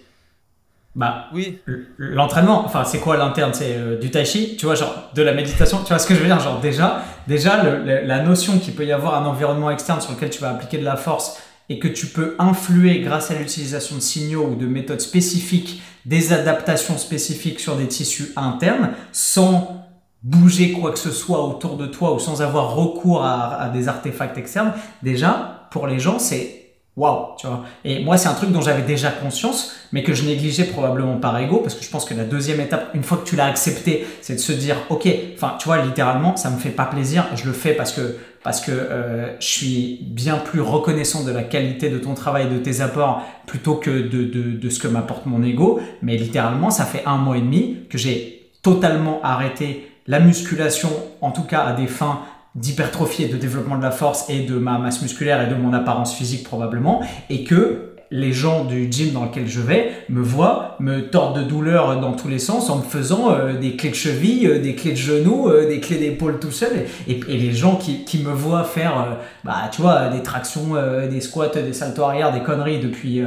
bah, 0.95 1.27
oui. 1.33 1.59
L'entraînement, 1.97 2.65
enfin, 2.65 2.83
c'est 2.83 2.99
quoi 2.99 3.15
l'interne? 3.15 3.53
C'est 3.53 3.75
euh, 3.77 3.97
du 3.97 4.09
tai 4.09 4.25
chi, 4.25 4.57
tu 4.57 4.65
vois, 4.65 4.75
genre 4.75 5.11
de 5.13 5.21
la 5.21 5.33
méditation, 5.33 5.79
tu 5.83 5.89
vois 5.89 5.99
ce 5.99 6.07
que 6.07 6.15
je 6.15 6.19
veux 6.19 6.25
dire? 6.25 6.39
Genre, 6.39 6.59
déjà, 6.59 7.03
déjà 7.27 7.63
la 7.63 8.23
notion 8.23 8.57
qu'il 8.59 8.73
peut 8.73 8.85
y 8.85 8.91
avoir 8.91 9.21
un 9.21 9.25
environnement 9.25 9.69
externe 9.69 10.01
sur 10.01 10.11
lequel 10.11 10.29
tu 10.29 10.41
vas 10.41 10.49
appliquer 10.49 10.77
de 10.77 10.85
la 10.85 10.95
force 10.95 11.41
et 11.69 11.77
que 11.77 11.87
tu 11.87 12.07
peux 12.07 12.35
influer 12.39 13.01
grâce 13.01 13.29
à 13.29 13.35
l'utilisation 13.35 13.95
de 13.95 14.01
signaux 14.01 14.47
ou 14.51 14.55
de 14.55 14.65
méthodes 14.65 15.01
spécifiques, 15.01 15.81
des 16.05 16.33
adaptations 16.33 16.97
spécifiques 16.97 17.59
sur 17.59 17.75
des 17.75 17.87
tissus 17.87 18.33
internes, 18.35 18.89
sans 19.11 19.85
bouger 20.23 20.71
quoi 20.71 20.91
que 20.91 20.99
ce 20.99 21.11
soit 21.11 21.45
autour 21.45 21.77
de 21.77 21.85
toi 21.85 22.13
ou 22.13 22.19
sans 22.19 22.41
avoir 22.41 22.73
recours 22.73 23.23
à, 23.23 23.61
à 23.61 23.69
des 23.69 23.87
artefacts 23.87 24.37
externes, 24.37 24.73
déjà, 25.03 25.67
pour 25.69 25.85
les 25.85 25.99
gens, 25.99 26.17
c'est 26.17 26.59
waouh, 26.99 27.35
tu 27.37 27.47
vois. 27.47 27.63
Et 27.85 28.03
moi, 28.03 28.17
c'est 28.17 28.27
un 28.27 28.33
truc 28.33 28.51
dont 28.51 28.61
j'avais 28.61 28.81
déjà 28.81 29.09
conscience, 29.09 29.73
mais 29.93 30.03
que 30.03 30.13
je 30.13 30.25
négligeais 30.25 30.65
probablement 30.65 31.17
par 31.17 31.37
ego, 31.39 31.57
parce 31.57 31.73
que 31.73 31.83
je 31.83 31.89
pense 31.89 32.03
que 32.03 32.13
la 32.13 32.25
deuxième 32.25 32.59
étape, 32.59 32.89
une 32.93 33.03
fois 33.03 33.17
que 33.17 33.27
tu 33.27 33.37
l'as 33.37 33.45
accepté, 33.45 34.05
c'est 34.21 34.35
de 34.35 34.39
se 34.39 34.51
dire, 34.51 34.75
ok, 34.89 35.07
enfin, 35.33 35.55
tu 35.57 35.65
vois, 35.65 35.77
littéralement, 35.77 36.35
ça 36.35 36.49
me 36.49 36.57
fait 36.57 36.69
pas 36.69 36.85
plaisir, 36.85 37.25
je 37.35 37.45
le 37.45 37.53
fais 37.53 37.73
parce 37.73 37.93
que 37.93 38.17
parce 38.41 38.61
que 38.61 38.71
euh, 38.71 39.37
je 39.41 39.45
suis 39.45 39.99
bien 40.01 40.37
plus 40.37 40.61
reconnaissant 40.61 41.25
de 41.25 41.31
la 41.31 41.43
qualité 41.43 41.89
de 41.89 41.97
ton 41.97 42.13
travail 42.13 42.49
de 42.49 42.57
tes 42.57 42.79
apports 42.79 43.21
plutôt 43.45 43.75
que 43.75 43.89
de, 43.89 44.23
de, 44.23 44.57
de 44.57 44.69
ce 44.69 44.79
que 44.79 44.87
m'apporte 44.87 45.25
mon 45.25 45.43
ego. 45.43 45.81
Mais 46.01 46.15
littéralement, 46.15 46.69
ça 46.69 46.85
fait 46.85 47.03
un 47.05 47.17
mois 47.17 47.35
et 47.35 47.41
demi 47.41 47.79
que 47.89 47.97
j'ai 47.97 48.49
totalement 48.61 49.19
arrêté 49.23 49.91
la 50.07 50.21
musculation, 50.21 50.89
en 51.19 51.31
tout 51.31 51.43
cas 51.43 51.63
à 51.63 51.73
des 51.73 51.87
fins 51.87 52.21
d'hypertrophie 52.55 53.23
et 53.23 53.27
de 53.27 53.37
développement 53.37 53.77
de 53.77 53.83
la 53.83 53.91
force 53.91 54.29
et 54.29 54.41
de 54.41 54.57
ma 54.57 54.77
masse 54.77 55.01
musculaire 55.01 55.41
et 55.41 55.49
de 55.49 55.55
mon 55.55 55.73
apparence 55.73 56.15
physique 56.15 56.43
probablement, 56.43 57.01
et 57.29 57.43
que 57.43 57.89
les 58.11 58.33
gens 58.33 58.65
du 58.65 58.91
gym 58.91 59.11
dans 59.13 59.25
lequel 59.25 59.47
je 59.47 59.61
vais 59.61 59.91
me 60.09 60.21
voient, 60.21 60.75
me 60.79 61.09
tordent 61.09 61.37
de 61.37 61.43
douleur 61.43 61.99
dans 61.99 62.13
tous 62.13 62.27
les 62.27 62.39
sens 62.39 62.69
en 62.69 62.77
me 62.77 62.83
faisant 62.83 63.31
euh, 63.31 63.53
des 63.53 63.75
clés 63.75 63.91
de 63.91 63.95
cheville, 63.95 64.47
euh, 64.47 64.59
des 64.59 64.73
clés 64.73 64.91
de 64.91 64.97
genoux, 64.97 65.47
euh, 65.47 65.67
des 65.67 65.79
clés 65.79 65.97
d'épaule 65.97 66.39
tout 66.39 66.51
seul. 66.51 66.85
Et, 67.07 67.19
les 67.27 67.53
gens 67.53 67.75
qui, 67.75 68.05
qui 68.05 68.23
me 68.23 68.31
voient 68.31 68.63
faire, 68.63 69.19
bah, 69.43 69.69
tu 69.71 69.81
vois, 69.81 70.07
des 70.07 70.23
tractions, 70.23 70.75
des 71.09 71.21
squats, 71.21 71.49
des 71.49 71.73
saltos 71.73 72.03
arrière, 72.03 72.33
des 72.33 72.41
conneries 72.41 72.79
depuis 72.79 73.21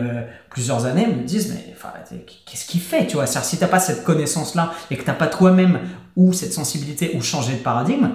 plusieurs 0.50 0.84
années 0.86 1.06
me 1.06 1.22
disent, 1.24 1.54
mais 1.54 1.74
qu'est-ce 2.46 2.66
qu'il 2.66 2.80
fait, 2.80 3.06
tu 3.06 3.14
vois? 3.14 3.26
Si 3.26 3.58
t'as 3.58 3.68
pas 3.68 3.78
cette 3.78 4.04
connaissance-là 4.04 4.72
et 4.90 4.96
que 4.96 5.04
t'as 5.04 5.14
pas 5.14 5.28
toi-même 5.28 5.78
ou 6.16 6.32
cette 6.32 6.52
sensibilité 6.52 7.12
ou 7.14 7.22
changer 7.22 7.54
de 7.54 7.62
paradigme, 7.62 8.10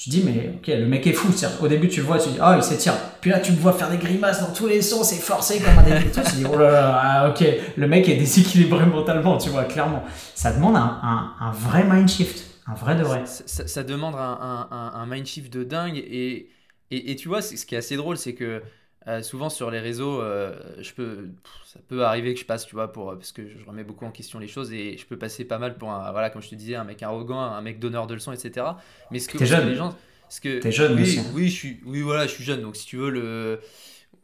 tu 0.00 0.08
dis, 0.08 0.22
mais 0.24 0.54
ok, 0.56 0.66
le 0.68 0.86
mec 0.86 1.06
est 1.06 1.12
fou. 1.12 1.28
Au 1.60 1.68
début, 1.68 1.86
tu 1.86 2.00
le 2.00 2.06
vois, 2.06 2.18
tu 2.18 2.30
dis, 2.30 2.38
oh, 2.42 2.52
il 2.56 2.62
s'étire. 2.62 2.94
Puis 3.20 3.30
là, 3.30 3.38
tu 3.38 3.52
le 3.52 3.58
vois 3.58 3.74
faire 3.74 3.90
des 3.90 3.98
grimaces 3.98 4.40
dans 4.40 4.50
tous 4.50 4.66
les 4.66 4.80
sons, 4.80 5.04
c'est 5.04 5.20
forcé 5.20 5.60
comme 5.60 5.78
un 5.78 5.82
début. 5.82 6.10
tu 6.10 6.36
dis, 6.36 6.44
oh 6.50 6.56
là 6.56 6.70
là, 6.70 7.00
ah, 7.02 7.28
ok, 7.28 7.44
le 7.76 7.86
mec 7.86 8.08
est 8.08 8.16
déséquilibré 8.16 8.86
mentalement, 8.86 9.36
tu 9.36 9.50
vois, 9.50 9.64
clairement. 9.64 10.02
Ça 10.34 10.54
demande 10.54 10.76
un, 10.76 11.34
un, 11.38 11.52
vrai 11.52 11.84
mind 11.84 12.08
shift, 12.08 12.46
un 12.66 12.72
vrai 12.72 12.94
de 12.94 13.02
vrai. 13.02 13.24
Ça, 13.26 13.82
demande 13.82 14.14
un, 14.14 14.68
un, 14.70 15.04
mind 15.04 15.26
shift 15.26 15.52
de 15.52 15.64
dingue. 15.64 15.98
Et, 15.98 16.48
et, 16.90 17.10
et 17.10 17.16
tu 17.16 17.28
vois, 17.28 17.42
ce 17.42 17.66
qui 17.66 17.74
est 17.74 17.78
assez 17.78 17.96
drôle, 17.96 18.16
c'est 18.16 18.32
que 18.32 18.62
euh, 19.08 19.22
souvent 19.22 19.48
sur 19.48 19.70
les 19.70 19.80
réseaux, 19.80 20.20
euh, 20.20 20.54
je 20.78 20.92
peux, 20.92 21.30
ça 21.64 21.80
peut 21.88 22.04
arriver 22.04 22.34
que 22.34 22.40
je 22.40 22.44
passe, 22.44 22.66
tu 22.66 22.74
vois, 22.74 22.92
pour, 22.92 23.14
parce 23.14 23.32
que 23.32 23.48
je 23.48 23.64
remets 23.64 23.82
beaucoup 23.84 24.04
en 24.04 24.10
question 24.10 24.38
les 24.38 24.46
choses 24.46 24.74
et 24.74 24.98
je 24.98 25.06
peux 25.06 25.16
passer 25.16 25.46
pas 25.46 25.58
mal 25.58 25.78
pour 25.78 25.90
un, 25.90 26.12
voilà, 26.12 26.28
comme 26.28 26.42
je 26.42 26.50
te 26.50 26.54
disais, 26.54 26.74
un 26.74 26.84
mec 26.84 27.02
arrogant, 27.02 27.40
un 27.40 27.62
mec 27.62 27.78
donneur 27.78 28.06
de 28.06 28.14
leçons, 28.14 28.32
etc. 28.32 28.66
Mais 29.10 29.18
ce 29.18 29.28
que 29.28 29.38
T'es 29.38 29.46
jeune. 29.46 29.68
les 29.70 29.76
gens, 29.76 29.96
ce 30.28 30.42
que, 30.42 30.60
T'es 30.60 30.70
jeune 30.70 30.96
oui, 30.96 31.02
aussi. 31.02 31.20
Oui, 31.32 31.48
je 31.48 31.54
suis, 31.54 31.80
oui, 31.86 32.02
voilà, 32.02 32.26
je 32.26 32.32
suis 32.32 32.44
jeune, 32.44 32.60
donc 32.60 32.76
si 32.76 32.84
tu 32.84 32.98
veux 32.98 33.08
le, 33.08 33.60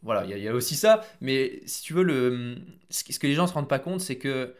voilà, 0.03 0.27
il 0.27 0.43
y, 0.43 0.49
a 0.49 0.55
aussi 0.55 0.77
ça. 0.77 1.01
Mais 1.23 1.63
si 1.65 1.83
tu 1.83 1.95
veux 1.95 2.03
le, 2.03 2.57
ce 2.91 3.03
que 3.19 3.27
les 3.27 3.35
gens 3.35 3.47
se 3.47 3.55
rendent 3.55 3.69
pas 3.69 3.79
compte, 3.79 4.03
c'est 4.03 4.19
que 4.19 4.55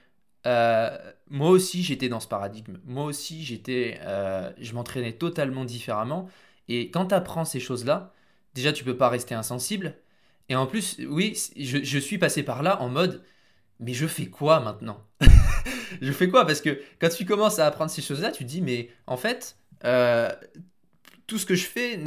euh, 0.47 0.99
moi 1.29 1.51
aussi 1.51 1.83
j'étais 1.83 2.09
dans 2.09 2.21
ce 2.21 2.29
paradigme. 2.29 2.79
Moi 2.87 3.05
aussi 3.05 3.45
j'étais, 3.45 4.01
je 4.59 4.73
m'entraînais 4.73 5.13
totalement 5.13 5.67
différemment. 5.67 6.27
Et 6.69 6.91
quand 6.91 7.09
tu 7.09 7.15
apprends 7.15 7.45
ces 7.45 7.61
choses-là, 7.61 8.15
déjà 8.55 8.73
tu 8.73 8.83
peux 8.83 8.97
pas 8.97 9.11
rester 9.11 9.35
insensible 9.35 9.95
et 10.49 10.57
en 10.57 10.67
plus, 10.67 10.99
oui, 11.09 11.37
je, 11.57 11.99
suis 11.99 12.19
passé 12.19 12.43
par 12.43 12.63
là 12.63 12.81
en 12.81 12.89
mode, 12.89 13.23
mais 13.81 13.93
je 13.93 14.07
fais 14.07 14.27
quoi 14.27 14.61
maintenant 14.61 15.05
Je 16.01 16.13
fais 16.13 16.29
quoi? 16.29 16.47
Parce 16.47 16.61
que 16.61 16.81
quand 17.01 17.09
tu 17.09 17.25
commences 17.25 17.59
à 17.59 17.67
apprendre 17.67 17.91
ces 17.91 18.03
choses-là, 18.03 18.31
tu 18.31 18.45
te 18.45 18.49
dis, 18.49 18.61
mais 18.61 18.91
en 19.07 19.17
fait, 19.17 19.57
euh, 19.85 20.31
tout 21.27 21.39
ce 21.39 21.47
que 21.47 21.55
je 21.55 21.67
fais, 21.67 21.99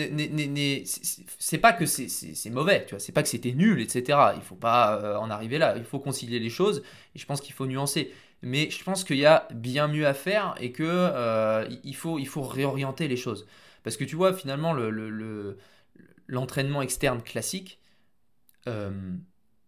c'est 1.37 1.57
pas 1.57 1.73
que 1.73 1.85
c'est 1.85 2.49
mauvais, 2.49 2.85
tu 2.85 2.91
vois, 2.91 2.99
c'est 2.99 3.11
pas 3.11 3.23
que 3.23 3.29
c'était 3.29 3.51
nul, 3.51 3.81
etc. 3.81 4.33
Il 4.35 4.41
faut 4.41 4.55
pas 4.55 4.99
euh, 5.01 5.17
en 5.17 5.29
arriver 5.29 5.57
là, 5.57 5.75
il 5.77 5.83
faut 5.83 5.99
concilier 5.99 6.39
les 6.39 6.49
choses, 6.49 6.83
et 7.15 7.19
je 7.19 7.25
pense 7.25 7.41
qu'il 7.41 7.53
faut 7.53 7.65
nuancer. 7.65 8.11
Mais 8.41 8.69
je 8.69 8.81
pense 8.83 9.03
qu'il 9.03 9.17
y 9.17 9.25
a 9.25 9.47
bien 9.53 9.87
mieux 9.89 10.07
à 10.07 10.13
faire 10.13 10.55
et 10.61 10.71
que 10.71 10.83
euh, 10.85 11.67
il, 11.83 11.95
faut, 11.95 12.19
il 12.19 12.27
faut 12.27 12.41
réorienter 12.41 13.09
les 13.09 13.17
choses. 13.17 13.45
Parce 13.83 13.97
que 13.97 14.05
tu 14.05 14.15
vois, 14.15 14.33
finalement, 14.33 14.73
l'entraînement 16.27 16.79
le, 16.79 16.83
externe 16.85 17.21
classique, 17.21 17.78
euh, 18.69 18.91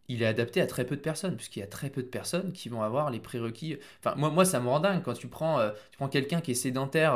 il 0.08 0.24
est 0.24 0.26
adapté 0.26 0.60
à 0.60 0.68
très 0.68 0.84
peu 0.84 0.97
de 0.97 1.02
personnes, 1.02 1.38
puisqu'il 1.38 1.62
y 1.62 1.64
a 1.64 1.68
très 1.68 1.89
peu 1.89 2.02
de 2.02 2.08
personnes 2.08 2.52
qui 2.52 2.68
vont 2.68 2.82
avoir 2.82 3.10
les 3.12 3.20
prérequis. 3.20 3.78
Enfin, 3.99 4.14
moi, 4.18 4.30
moi 4.30 4.43
ça 4.43 4.60
me 4.60 4.68
rend 4.68 4.82
dingue 4.82 5.02
quand 5.04 5.14
tu 5.14 5.28
prends, 5.28 5.60
euh, 5.60 5.70
prends 5.97 6.10
quelqu'un 6.10 6.41
qui 6.41 6.52
est 6.52 6.56
sédentaire, 6.56 7.16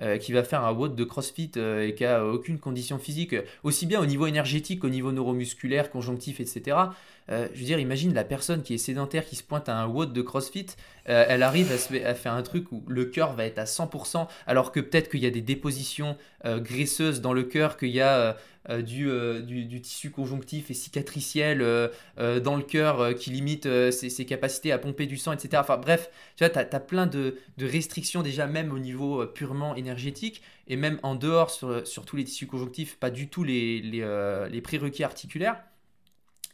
euh, 0.00 0.16
qui 0.16 0.32
va 0.32 0.42
faire 0.42 0.64
un 0.64 0.72
WOD 0.72 0.96
de 0.96 1.04
CrossFit 1.04 1.50
et 1.58 1.94
qui 1.94 2.06
a 2.06 2.24
aucune 2.24 2.58
condition 2.58 2.98
physique, 2.98 3.36
aussi 3.62 3.84
bien 3.84 4.00
au 4.00 4.06
niveau 4.06 4.26
énergétique, 4.26 4.84
au 4.84 4.88
niveau 4.88 5.12
neuromusculaire, 5.12 5.90
conjonctif, 5.90 6.40
etc. 6.40 6.78
je 7.28 7.34
veux 7.34 7.66
dire, 7.66 7.78
imagine 7.78 8.14
la 8.14 8.24
personne 8.24 8.62
qui 8.62 8.72
est 8.72 8.78
sédentaire, 8.78 9.26
qui 9.26 9.36
se 9.36 9.42
pointe 9.42 9.68
à 9.68 9.76
un 9.76 9.86
WOD 9.86 10.14
de 10.14 10.22
CrossFit, 10.22 10.68
elle 11.04 11.42
arrive 11.42 11.70
à, 11.70 12.08
à, 12.08 12.14
faire 12.14 12.32
un 12.32 12.42
truc 12.42 12.72
où 12.72 12.82
le 12.88 13.04
cœur 13.04 13.34
va 13.34 13.44
être 13.44 13.58
à 13.58 13.64
100%, 13.64 14.26
alors 14.46 14.72
que 14.72 14.80
peut-être 14.80 15.10
qu'il 15.10 15.20
y 15.20 15.26
a 15.26 15.30
des 15.30 15.42
dépositions 15.42 16.16
graisseuses 16.46 17.20
dans 17.20 17.34
le 17.34 17.42
cœur, 17.42 17.76
qu'il 17.76 17.90
y 17.90 18.00
a 18.00 18.38
euh, 18.68 18.82
euh, 18.90 19.40
du, 19.40 19.64
du, 19.64 19.80
tissu 19.80 20.10
conjonctif 20.10 20.70
et 20.70 20.74
cicatriciel 20.74 21.62
euh, 21.62 21.88
dans 22.40 22.56
le 22.56 22.62
cœur 22.62 23.14
qui 23.14 23.30
limite 23.30 23.66
ses, 23.90 24.26
capacités 24.26 24.72
à 24.72 24.78
pomper 24.78 25.06
du 25.06 25.16
sang, 25.16 25.32
etc. 25.32 25.60
Enfin 25.60 25.78
bref, 25.78 26.10
tu 26.36 26.44
vois, 26.44 26.50
tu 26.50 26.58
as, 26.58 26.80
plein 26.80 27.06
de, 27.06 27.36
restrictions 27.58 28.22
déjà 28.22 28.46
même 28.46 28.72
au 28.72 28.78
niveau 28.78 29.26
purement 29.26 29.74
énergétique 29.74 30.42
et 30.66 30.76
même 30.76 31.00
en 31.02 31.14
dehors 31.14 31.50
sur, 31.50 31.86
sur 31.86 32.04
tous 32.04 32.16
les 32.16 32.24
tissus 32.24 32.46
conjonctifs, 32.46 32.96
pas 32.96 33.10
du 33.10 33.28
tout 33.28 33.44
les, 33.44 33.80
les, 33.80 34.48
les 34.50 34.60
prérequis 34.60 35.04
articulaires. 35.04 35.62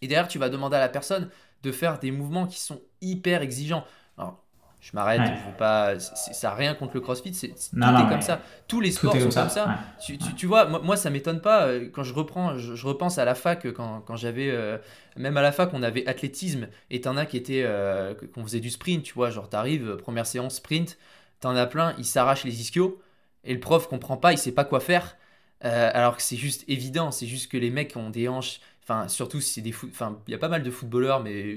Et 0.02 0.08
derrière, 0.08 0.28
tu 0.28 0.38
vas 0.38 0.48
demander 0.48 0.76
à 0.76 0.80
la 0.80 0.88
personne 0.88 1.30
de 1.62 1.72
faire 1.72 1.98
des 1.98 2.10
mouvements 2.10 2.46
qui 2.46 2.60
sont 2.60 2.80
hyper 3.00 3.42
exigeants. 3.42 3.84
Alors, 4.18 4.45
je 4.86 4.92
m'arrête, 4.94 5.20
je 5.20 5.50
veux 5.50 5.56
pas. 5.56 5.98
Ça 5.98 6.48
n'a 6.48 6.54
rien 6.54 6.74
contre 6.74 6.94
le 6.94 7.00
crossfit, 7.00 7.34
c'est, 7.34 7.48
tout 7.48 7.76
est 7.76 8.08
comme 8.08 8.22
ça. 8.22 8.40
Tous 8.68 8.80
les 8.80 8.92
sports 8.92 9.16
sont 9.16 9.30
comme 9.30 9.48
ça. 9.48 9.78
Tu, 10.00 10.16
tu, 10.16 10.46
vois, 10.46 10.66
moi, 10.66 10.80
moi 10.80 10.96
ça 10.96 11.10
m'étonne 11.10 11.40
pas 11.40 11.66
euh, 11.66 11.88
quand 11.92 12.04
je 12.04 12.14
reprends, 12.14 12.56
je, 12.56 12.86
repense 12.86 13.18
à 13.18 13.24
la 13.24 13.34
fac, 13.34 13.66
quand, 13.72 14.02
quand 14.02 14.14
j'avais. 14.14 14.48
Euh, 14.48 14.78
même 15.16 15.36
à 15.36 15.42
la 15.42 15.50
fac, 15.50 15.70
on 15.72 15.82
avait 15.82 16.06
athlétisme 16.06 16.68
et 16.90 17.00
t'en 17.00 17.16
as 17.16 17.26
qui 17.26 17.36
étaient. 17.36 17.64
Euh, 17.64 18.14
qu'on 18.32 18.44
faisait 18.44 18.60
du 18.60 18.70
sprint, 18.70 19.02
tu 19.02 19.12
vois. 19.14 19.30
Genre, 19.30 19.48
t'arrives, 19.48 19.96
première 19.96 20.26
séance 20.26 20.56
sprint, 20.56 20.98
t'en 21.40 21.56
as 21.56 21.66
plein, 21.66 21.96
ils 21.98 22.04
s'arrachent 22.04 22.44
les 22.44 22.60
ischios 22.60 23.02
et 23.42 23.54
le 23.54 23.60
prof 23.60 23.88
comprend 23.88 24.16
pas, 24.16 24.32
il 24.32 24.38
sait 24.38 24.52
pas 24.52 24.64
quoi 24.64 24.78
faire. 24.78 25.16
alors 25.62 26.16
que 26.16 26.22
c'est 26.22 26.36
juste 26.36 26.62
évident, 26.68 27.10
c'est 27.10 27.26
juste 27.26 27.50
que 27.50 27.56
les 27.56 27.70
mecs 27.70 27.96
ont 27.96 28.10
des 28.10 28.28
hanches. 28.28 28.60
Enfin, 28.84 29.08
surtout 29.08 29.40
si 29.40 29.54
c'est 29.54 29.62
des. 29.62 29.74
Enfin, 29.74 30.20
il 30.28 30.30
y 30.30 30.34
a 30.34 30.38
pas 30.38 30.48
mal 30.48 30.62
de 30.62 30.70
footballeurs, 30.70 31.24
mais 31.24 31.56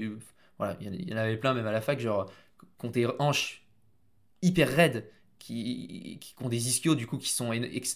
voilà, 0.58 0.76
il 0.80 1.08
y 1.08 1.14
en 1.14 1.16
avait 1.16 1.36
plein 1.36 1.54
même 1.54 1.68
à 1.68 1.72
la 1.72 1.80
fac, 1.80 2.00
genre 2.00 2.28
qui 2.80 2.86
ont 2.86 2.90
des 2.90 3.06
hanches 3.18 3.62
hyper 4.42 4.68
raides, 4.68 5.10
qui, 5.38 6.18
qui, 6.20 6.34
ont 6.40 6.48
des 6.48 6.68
ischios 6.68 6.94
du 6.94 7.06
coup 7.06 7.18
qui 7.18 7.30
sont 7.30 7.50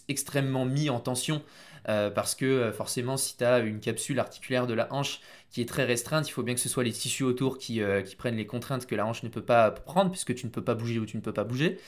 extrêmement 0.09 0.65
mis 0.65 0.91
en 0.91 1.01
tension 1.01 1.43
euh, 1.89 2.11
parce 2.11 2.35
que 2.35 2.47
euh, 2.47 2.73
forcément 2.73 3.19
si 3.19 3.37
tu 3.37 3.45
as 3.45 3.59
une 3.59 3.81
capsule 3.81 4.19
articulaire 4.19 4.67
de 4.67 4.73
la 4.73 4.93
hanche 4.93 5.21
qui 5.51 5.61
est 5.61 5.69
très 5.69 5.85
restreinte, 5.85 6.27
il 6.27 6.33
faut 6.33 6.43
bien 6.43 6.55
que 6.55 6.61
ce 6.61 6.69
soit 6.69 6.85
les 6.85 6.93
tissus 6.93 7.23
autour 7.23 7.59
qui, 7.59 7.83
euh, 7.83 8.01
qui 8.01 8.17
prennent 8.17 8.37
les 8.37 8.47
contraintes 8.47 8.87
que 8.87 8.95
la 8.95 9.07
hanche 9.07 9.23
ne 9.23 9.29
peut 9.29 9.43
pas 9.43 9.71
prendre 9.71 10.11
puisque 10.11 10.35
tu 10.35 10.47
ne 10.47 10.51
peux 10.51 10.65
pas 10.65 10.75
bouger 10.75 10.99
ou 10.99 11.07
tu 11.07 11.17
ne 11.17 11.23
peux 11.23 11.35
pas 11.35 11.45
bouger. 11.45 11.79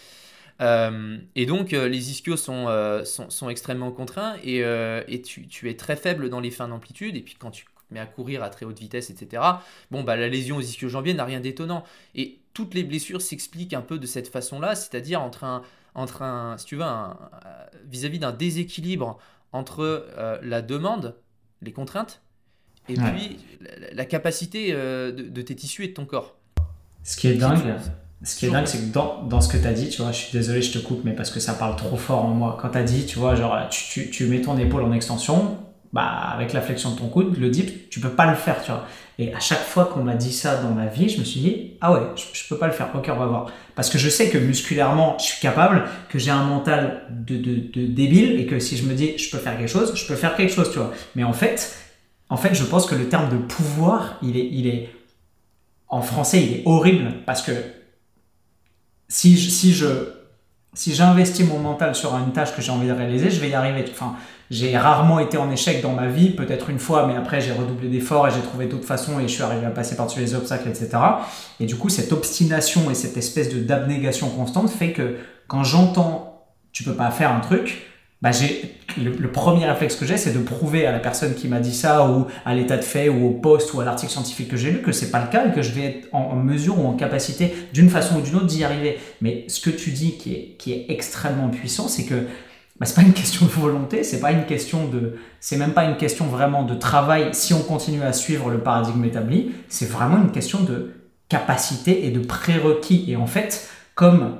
et 0.60 1.46
donc 1.46 1.72
les 1.72 2.10
ischios 2.10 2.36
sont, 2.36 2.66
sont, 3.04 3.28
sont, 3.28 3.50
extrêmement 3.50 3.90
contraints 3.92 4.36
et, 4.42 4.60
et 5.08 5.22
tu, 5.22 5.46
tu, 5.48 5.68
es 5.68 5.74
très 5.74 5.96
faible 5.96 6.30
dans 6.30 6.40
les 6.40 6.50
fins 6.50 6.68
d'amplitude 6.68 7.16
et 7.16 7.20
puis 7.20 7.34
quand 7.38 7.50
tu 7.50 7.66
mets 7.90 8.00
à 8.00 8.06
courir 8.06 8.42
à 8.42 8.50
très 8.50 8.66
haute 8.66 8.78
vitesse, 8.78 9.10
etc. 9.10 9.42
Bon, 9.90 10.02
bah, 10.02 10.16
la 10.16 10.28
lésion 10.28 10.56
aux 10.56 10.60
ischio-jambiers 10.60 11.14
n'a 11.14 11.24
rien 11.24 11.40
d'étonnant. 11.40 11.84
Et 12.14 12.38
toutes 12.56 12.72
les 12.72 12.84
blessures 12.84 13.20
s'expliquent 13.20 13.74
un 13.74 13.82
peu 13.82 13.98
de 13.98 14.06
cette 14.06 14.28
façon-là, 14.28 14.74
c'est-à-dire 14.74 15.20
entre 15.20 15.44
un, 15.44 15.60
entre 15.94 16.22
un, 16.22 16.56
si 16.56 16.64
tu 16.64 16.76
veux, 16.76 16.84
vis-à-vis 17.86 18.18
d'un 18.18 18.32
déséquilibre 18.32 19.18
entre 19.52 20.06
euh, 20.16 20.38
la 20.42 20.62
demande, 20.62 21.16
les 21.60 21.72
contraintes, 21.72 22.22
et 22.88 22.94
puis 22.94 23.36
la, 23.92 24.06
capacité 24.06 24.68
euh, 24.70 25.12
de, 25.12 25.42
tes 25.42 25.54
tissus 25.54 25.84
et 25.84 25.88
de 25.88 25.92
ton 25.92 26.06
corps. 26.06 26.38
Ce 27.02 27.18
qui 27.18 27.28
est 27.28 27.34
dingue, 27.34 27.74
ce 28.22 28.36
qui 28.36 28.46
est 28.46 28.50
dingue, 28.50 28.66
c'est 28.66 28.78
que 28.78 28.90
dans, 28.90 29.22
dans 29.24 29.42
ce 29.42 29.52
que 29.52 29.58
tu 29.58 29.66
as 29.66 29.74
dit, 29.74 29.90
tu 29.90 30.00
vois, 30.00 30.12
je 30.12 30.16
suis 30.16 30.32
désolé, 30.32 30.62
je 30.62 30.72
te 30.72 30.78
coupe, 30.78 31.04
mais 31.04 31.12
parce 31.12 31.30
que 31.30 31.40
ça 31.40 31.52
parle 31.52 31.76
trop 31.76 31.98
fort 31.98 32.24
en 32.24 32.30
moi. 32.30 32.56
Quand 32.58 32.70
tu 32.70 32.78
as 32.78 32.84
dit, 32.84 33.04
tu 33.04 33.18
vois, 33.18 33.34
genre, 33.34 33.68
tu, 33.68 33.84
tu, 33.90 34.10
tu 34.10 34.24
mets 34.28 34.40
ton 34.40 34.56
épaule 34.56 34.82
en 34.82 34.92
extension, 34.92 35.58
bah, 35.96 36.30
avec 36.34 36.52
la 36.52 36.60
flexion 36.60 36.90
de 36.90 36.98
ton 36.98 37.08
coude, 37.08 37.38
le 37.38 37.48
dip, 37.48 37.88
tu 37.88 38.00
peux 38.00 38.10
pas 38.10 38.26
le 38.26 38.36
faire, 38.36 38.62
tu 38.62 38.70
vois. 38.70 38.86
Et 39.18 39.32
à 39.32 39.40
chaque 39.40 39.64
fois 39.64 39.86
qu'on 39.86 40.04
m'a 40.04 40.14
dit 40.14 40.30
ça 40.30 40.56
dans 40.56 40.68
ma 40.68 40.88
vie, 40.88 41.08
je 41.08 41.18
me 41.18 41.24
suis 41.24 41.40
dit, 41.40 41.72
ah 41.80 41.90
ouais, 41.90 42.00
je, 42.14 42.46
peux 42.50 42.58
pas 42.58 42.66
le 42.66 42.74
faire. 42.74 42.90
Ok, 42.94 43.08
on 43.10 43.16
va 43.16 43.24
voir. 43.24 43.46
Parce 43.74 43.88
que 43.88 43.96
je 43.96 44.10
sais 44.10 44.28
que 44.28 44.36
musculairement, 44.36 45.16
je 45.18 45.24
suis 45.24 45.40
capable, 45.40 45.84
que 46.10 46.18
j'ai 46.18 46.30
un 46.30 46.44
mental 46.44 47.06
de, 47.08 47.38
de, 47.38 47.86
débile 47.86 48.38
et 48.38 48.44
que 48.44 48.58
si 48.58 48.76
je 48.76 48.84
me 48.84 48.92
dis, 48.92 49.16
je 49.16 49.30
peux 49.30 49.38
faire 49.38 49.56
quelque 49.56 49.70
chose, 49.70 49.94
je 49.96 50.06
peux 50.06 50.16
faire 50.16 50.36
quelque 50.36 50.52
chose, 50.52 50.70
tu 50.70 50.78
vois. 50.78 50.92
Mais 51.14 51.24
en 51.24 51.32
fait, 51.32 51.74
en 52.28 52.36
fait, 52.36 52.54
je 52.54 52.64
pense 52.64 52.84
que 52.84 52.94
le 52.94 53.08
terme 53.08 53.30
de 53.30 53.38
pouvoir, 53.38 54.18
il 54.22 54.36
est, 54.36 54.48
il 54.52 54.66
est, 54.66 54.90
en 55.88 56.02
français, 56.02 56.42
il 56.42 56.52
est 56.56 56.62
horrible 56.66 57.14
parce 57.24 57.40
que 57.40 57.52
si 59.08 59.38
je, 59.38 59.48
si 59.48 59.72
je, 59.72 59.86
si 60.76 60.94
j'investis 60.94 61.48
mon 61.48 61.58
mental 61.58 61.94
sur 61.94 62.14
une 62.16 62.32
tâche 62.32 62.54
que 62.54 62.60
j'ai 62.60 62.70
envie 62.70 62.86
de 62.86 62.92
réaliser, 62.92 63.30
je 63.30 63.40
vais 63.40 63.48
y 63.48 63.54
arriver. 63.54 63.84
Enfin, 63.90 64.14
j'ai 64.50 64.76
rarement 64.76 65.18
été 65.18 65.38
en 65.38 65.50
échec 65.50 65.82
dans 65.82 65.92
ma 65.92 66.06
vie, 66.06 66.30
peut-être 66.30 66.70
une 66.70 66.78
fois, 66.78 67.06
mais 67.06 67.16
après 67.16 67.40
j'ai 67.40 67.50
redoublé 67.50 67.88
d'efforts 67.88 68.28
et 68.28 68.30
j'ai 68.30 68.42
trouvé 68.42 68.66
d'autres 68.66 68.86
façons 68.86 69.18
et 69.18 69.22
je 69.22 69.32
suis 69.32 69.42
arrivé 69.42 69.66
à 69.66 69.70
passer 69.70 69.96
par-dessus 69.96 70.20
les 70.20 70.34
obstacles, 70.34 70.68
etc. 70.68 70.90
Et 71.58 71.66
du 71.66 71.76
coup, 71.76 71.88
cette 71.88 72.12
obstination 72.12 72.90
et 72.90 72.94
cette 72.94 73.16
espèce 73.16 73.52
de 73.52 73.58
d'abnégation 73.58 74.28
constante 74.28 74.70
fait 74.70 74.92
que 74.92 75.16
quand 75.48 75.64
j'entends 75.64 76.44
tu 76.72 76.84
peux 76.84 76.94
pas 76.94 77.10
faire 77.10 77.32
un 77.32 77.40
truc, 77.40 77.90
bah 78.22 78.30
le, 78.96 79.30
premier 79.30 79.66
réflexe 79.66 79.94
que 79.96 80.06
j'ai, 80.06 80.16
c'est 80.16 80.32
de 80.32 80.38
prouver 80.38 80.86
à 80.86 80.92
la 80.92 80.98
personne 80.98 81.34
qui 81.34 81.48
m'a 81.48 81.60
dit 81.60 81.74
ça 81.74 82.08
ou 82.08 82.26
à 82.46 82.54
l'état 82.54 82.78
de 82.78 82.82
fait 82.82 83.10
ou 83.10 83.26
au 83.26 83.30
poste 83.30 83.74
ou 83.74 83.80
à 83.80 83.84
l'article 83.84 84.10
scientifique 84.10 84.48
que 84.48 84.56
j'ai 84.56 84.70
lu 84.70 84.80
que 84.80 84.90
c'est 84.90 85.10
pas 85.10 85.20
le 85.20 85.30
cas 85.30 85.46
et 85.46 85.52
que 85.52 85.60
je 85.60 85.72
vais 85.72 85.84
être 85.84 86.08
en, 86.12 86.34
mesure 86.36 86.78
ou 86.78 86.86
en 86.86 86.94
capacité 86.94 87.52
d'une 87.74 87.90
façon 87.90 88.16
ou 88.16 88.20
d'une 88.22 88.36
autre 88.36 88.46
d'y 88.46 88.64
arriver. 88.64 88.98
Mais 89.20 89.44
ce 89.48 89.60
que 89.60 89.68
tu 89.68 89.90
dis 89.90 90.16
qui 90.16 90.32
est, 90.32 90.56
qui 90.58 90.72
est 90.72 90.86
extrêmement 90.88 91.50
puissant, 91.50 91.88
c'est 91.88 92.04
que 92.04 92.26
bah, 92.80 92.86
c'est 92.86 92.94
pas 92.94 93.02
une 93.02 93.12
question 93.12 93.44
de 93.44 93.50
volonté, 93.50 94.02
c'est 94.02 94.20
pas 94.20 94.32
même 94.32 95.72
pas 95.72 95.84
une 95.84 95.96
question 95.96 96.26
vraiment 96.26 96.62
de 96.62 96.74
travail. 96.74 97.28
Si 97.32 97.52
on 97.52 97.62
continue 97.62 98.02
à 98.02 98.12
suivre 98.12 98.50
le 98.50 98.58
paradigme 98.58 99.04
établi, 99.04 99.52
c'est 99.68 99.88
vraiment 99.88 100.16
une 100.16 100.30
question 100.30 100.62
de 100.62 100.94
capacité 101.28 102.06
et 102.06 102.10
de 102.10 102.20
prérequis. 102.20 103.04
Et 103.08 103.16
en 103.16 103.26
fait, 103.26 103.68
comme, 103.94 104.36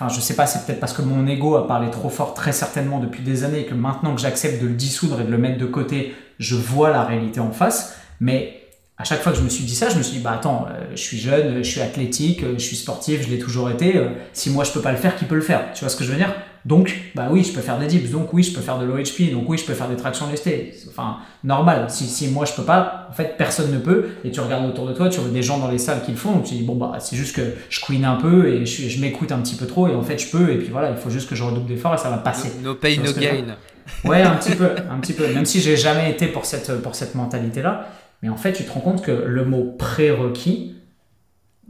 enfin, 0.00 0.14
je 0.14 0.20
sais 0.20 0.34
pas, 0.34 0.46
c'est 0.46 0.64
peut-être 0.64 0.78
parce 0.78 0.92
que 0.92 1.02
mon 1.02 1.26
ego 1.26 1.56
a 1.56 1.66
parlé 1.66 1.90
trop 1.90 2.08
fort 2.08 2.32
très 2.32 2.52
certainement 2.52 3.00
depuis 3.00 3.22
des 3.22 3.42
années 3.42 3.60
et 3.60 3.66
que 3.66 3.74
maintenant 3.74 4.14
que 4.14 4.20
j'accepte 4.20 4.62
de 4.62 4.68
le 4.68 4.74
dissoudre 4.74 5.20
et 5.20 5.24
de 5.24 5.30
le 5.30 5.38
mettre 5.38 5.58
de 5.58 5.66
côté, 5.66 6.14
je 6.38 6.54
vois 6.54 6.90
la 6.90 7.02
réalité 7.02 7.40
en 7.40 7.50
face. 7.50 7.96
Mais 8.20 8.62
à 8.96 9.02
chaque 9.02 9.22
fois 9.22 9.32
que 9.32 9.38
je 9.38 9.42
me 9.42 9.48
suis 9.48 9.64
dit 9.64 9.74
ça, 9.74 9.88
je 9.88 9.98
me 9.98 10.02
suis 10.02 10.18
dit, 10.18 10.22
bah 10.22 10.34
attends, 10.34 10.66
euh, 10.70 10.84
je 10.92 11.00
suis 11.00 11.18
jeune, 11.18 11.64
je 11.64 11.68
suis 11.68 11.80
athlétique, 11.80 12.44
euh, 12.44 12.54
je 12.54 12.62
suis 12.62 12.76
sportif, 12.76 13.22
je 13.22 13.28
l'ai 13.28 13.40
toujours 13.40 13.70
été. 13.70 13.96
Euh, 13.96 14.10
si 14.32 14.50
moi 14.50 14.62
je 14.62 14.70
peux 14.70 14.80
pas 14.80 14.92
le 14.92 14.98
faire, 14.98 15.16
qui 15.16 15.24
peut 15.24 15.34
le 15.34 15.40
faire? 15.40 15.72
Tu 15.74 15.80
vois 15.80 15.88
ce 15.88 15.96
que 15.96 16.04
je 16.04 16.10
veux 16.12 16.16
dire? 16.16 16.32
Donc, 16.64 16.94
bah 17.14 17.28
oui, 17.30 17.44
je 17.44 17.52
peux 17.52 17.60
faire 17.60 17.78
des 17.78 17.86
dips, 17.86 18.10
donc 18.10 18.32
oui, 18.32 18.42
je 18.42 18.52
peux 18.52 18.60
faire 18.60 18.78
de 18.78 18.84
l'OHP, 18.84 19.32
donc 19.32 19.48
oui, 19.48 19.58
je 19.58 19.64
peux 19.64 19.74
faire 19.74 19.88
des 19.88 19.96
tractions 19.96 20.28
lestées. 20.30 20.74
Enfin, 20.88 21.18
normal. 21.44 21.86
Si, 21.88 22.04
si 22.04 22.28
moi 22.28 22.44
je 22.44 22.52
peux 22.52 22.64
pas, 22.64 23.08
en 23.10 23.12
fait, 23.12 23.36
personne 23.38 23.72
ne 23.72 23.78
peut. 23.78 24.08
Et 24.24 24.30
tu 24.30 24.40
regardes 24.40 24.66
autour 24.66 24.86
de 24.86 24.92
toi, 24.92 25.08
tu 25.08 25.20
vois 25.20 25.30
des 25.30 25.42
gens 25.42 25.58
dans 25.58 25.70
les 25.70 25.78
salles 25.78 26.02
qui 26.02 26.10
le 26.10 26.16
font, 26.16 26.32
donc 26.32 26.44
tu 26.44 26.54
dis, 26.54 26.62
bon, 26.62 26.74
bah 26.74 26.96
c'est 27.00 27.16
juste 27.16 27.36
que 27.36 27.42
je 27.68 27.80
queen 27.80 28.04
un 28.04 28.16
peu 28.16 28.48
et 28.48 28.66
je, 28.66 28.88
je 28.88 29.00
m'écoute 29.00 29.32
un 29.32 29.38
petit 29.38 29.56
peu 29.56 29.66
trop, 29.66 29.88
et 29.88 29.94
en 29.94 30.02
fait, 30.02 30.18
je 30.18 30.30
peux, 30.30 30.50
et 30.50 30.58
puis 30.58 30.68
voilà, 30.68 30.90
il 30.90 30.96
faut 30.96 31.10
juste 31.10 31.28
que 31.28 31.34
je 31.34 31.42
redouble 31.42 31.66
d'efforts 31.66 31.94
et 31.94 31.98
ça 31.98 32.10
va 32.10 32.18
passer. 32.18 32.52
No, 32.62 32.74
pain, 32.74 32.96
no 33.04 33.12
gain. 33.12 33.56
Ouais, 34.04 34.22
un 34.22 34.36
petit 34.36 34.54
peu, 34.54 34.70
un 34.90 34.98
petit 35.00 35.12
peu. 35.14 35.26
Même 35.32 35.46
si 35.46 35.60
j'ai 35.60 35.76
jamais 35.76 36.10
été 36.10 36.26
pour 36.26 36.44
cette, 36.44 36.82
pour 36.82 36.94
cette 36.94 37.14
mentalité-là. 37.14 37.88
Mais 38.22 38.28
en 38.28 38.36
fait, 38.36 38.52
tu 38.52 38.64
te 38.64 38.72
rends 38.72 38.80
compte 38.80 39.02
que 39.02 39.12
le 39.12 39.44
mot 39.44 39.76
prérequis, 39.78 40.74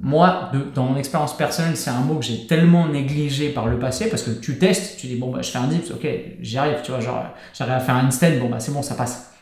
moi, 0.01 0.53
dans 0.75 0.85
mon 0.85 0.97
expérience 0.97 1.37
personnelle, 1.37 1.77
c'est 1.77 1.91
un 1.91 2.01
mot 2.01 2.17
que 2.17 2.25
j'ai 2.25 2.47
tellement 2.47 2.87
négligé 2.87 3.49
par 3.49 3.67
le 3.67 3.79
passé 3.79 4.09
parce 4.09 4.23
que 4.23 4.31
tu 4.31 4.59
testes, 4.59 4.99
tu 4.99 5.09
dis 5.09 5.17
bon 5.17 5.31
bah 5.31 5.43
je 5.43 5.51
fais 5.51 5.59
un 5.59 5.67
dips, 5.67 5.91
ok, 5.91 6.07
j'y 6.41 6.57
arrive, 6.57 6.79
tu 6.85 6.93
vois, 6.93 7.01
genre 7.01 7.25
j'arrive 7.53 7.75
à 7.75 7.81
faire 7.81 7.97
un 7.97 8.11
stand, 8.11 8.39
bon 8.39 8.49
bah 8.49 8.61
c'est 8.61 8.73
bon, 8.73 8.83
ça 8.83 8.95
passe. 8.95 9.33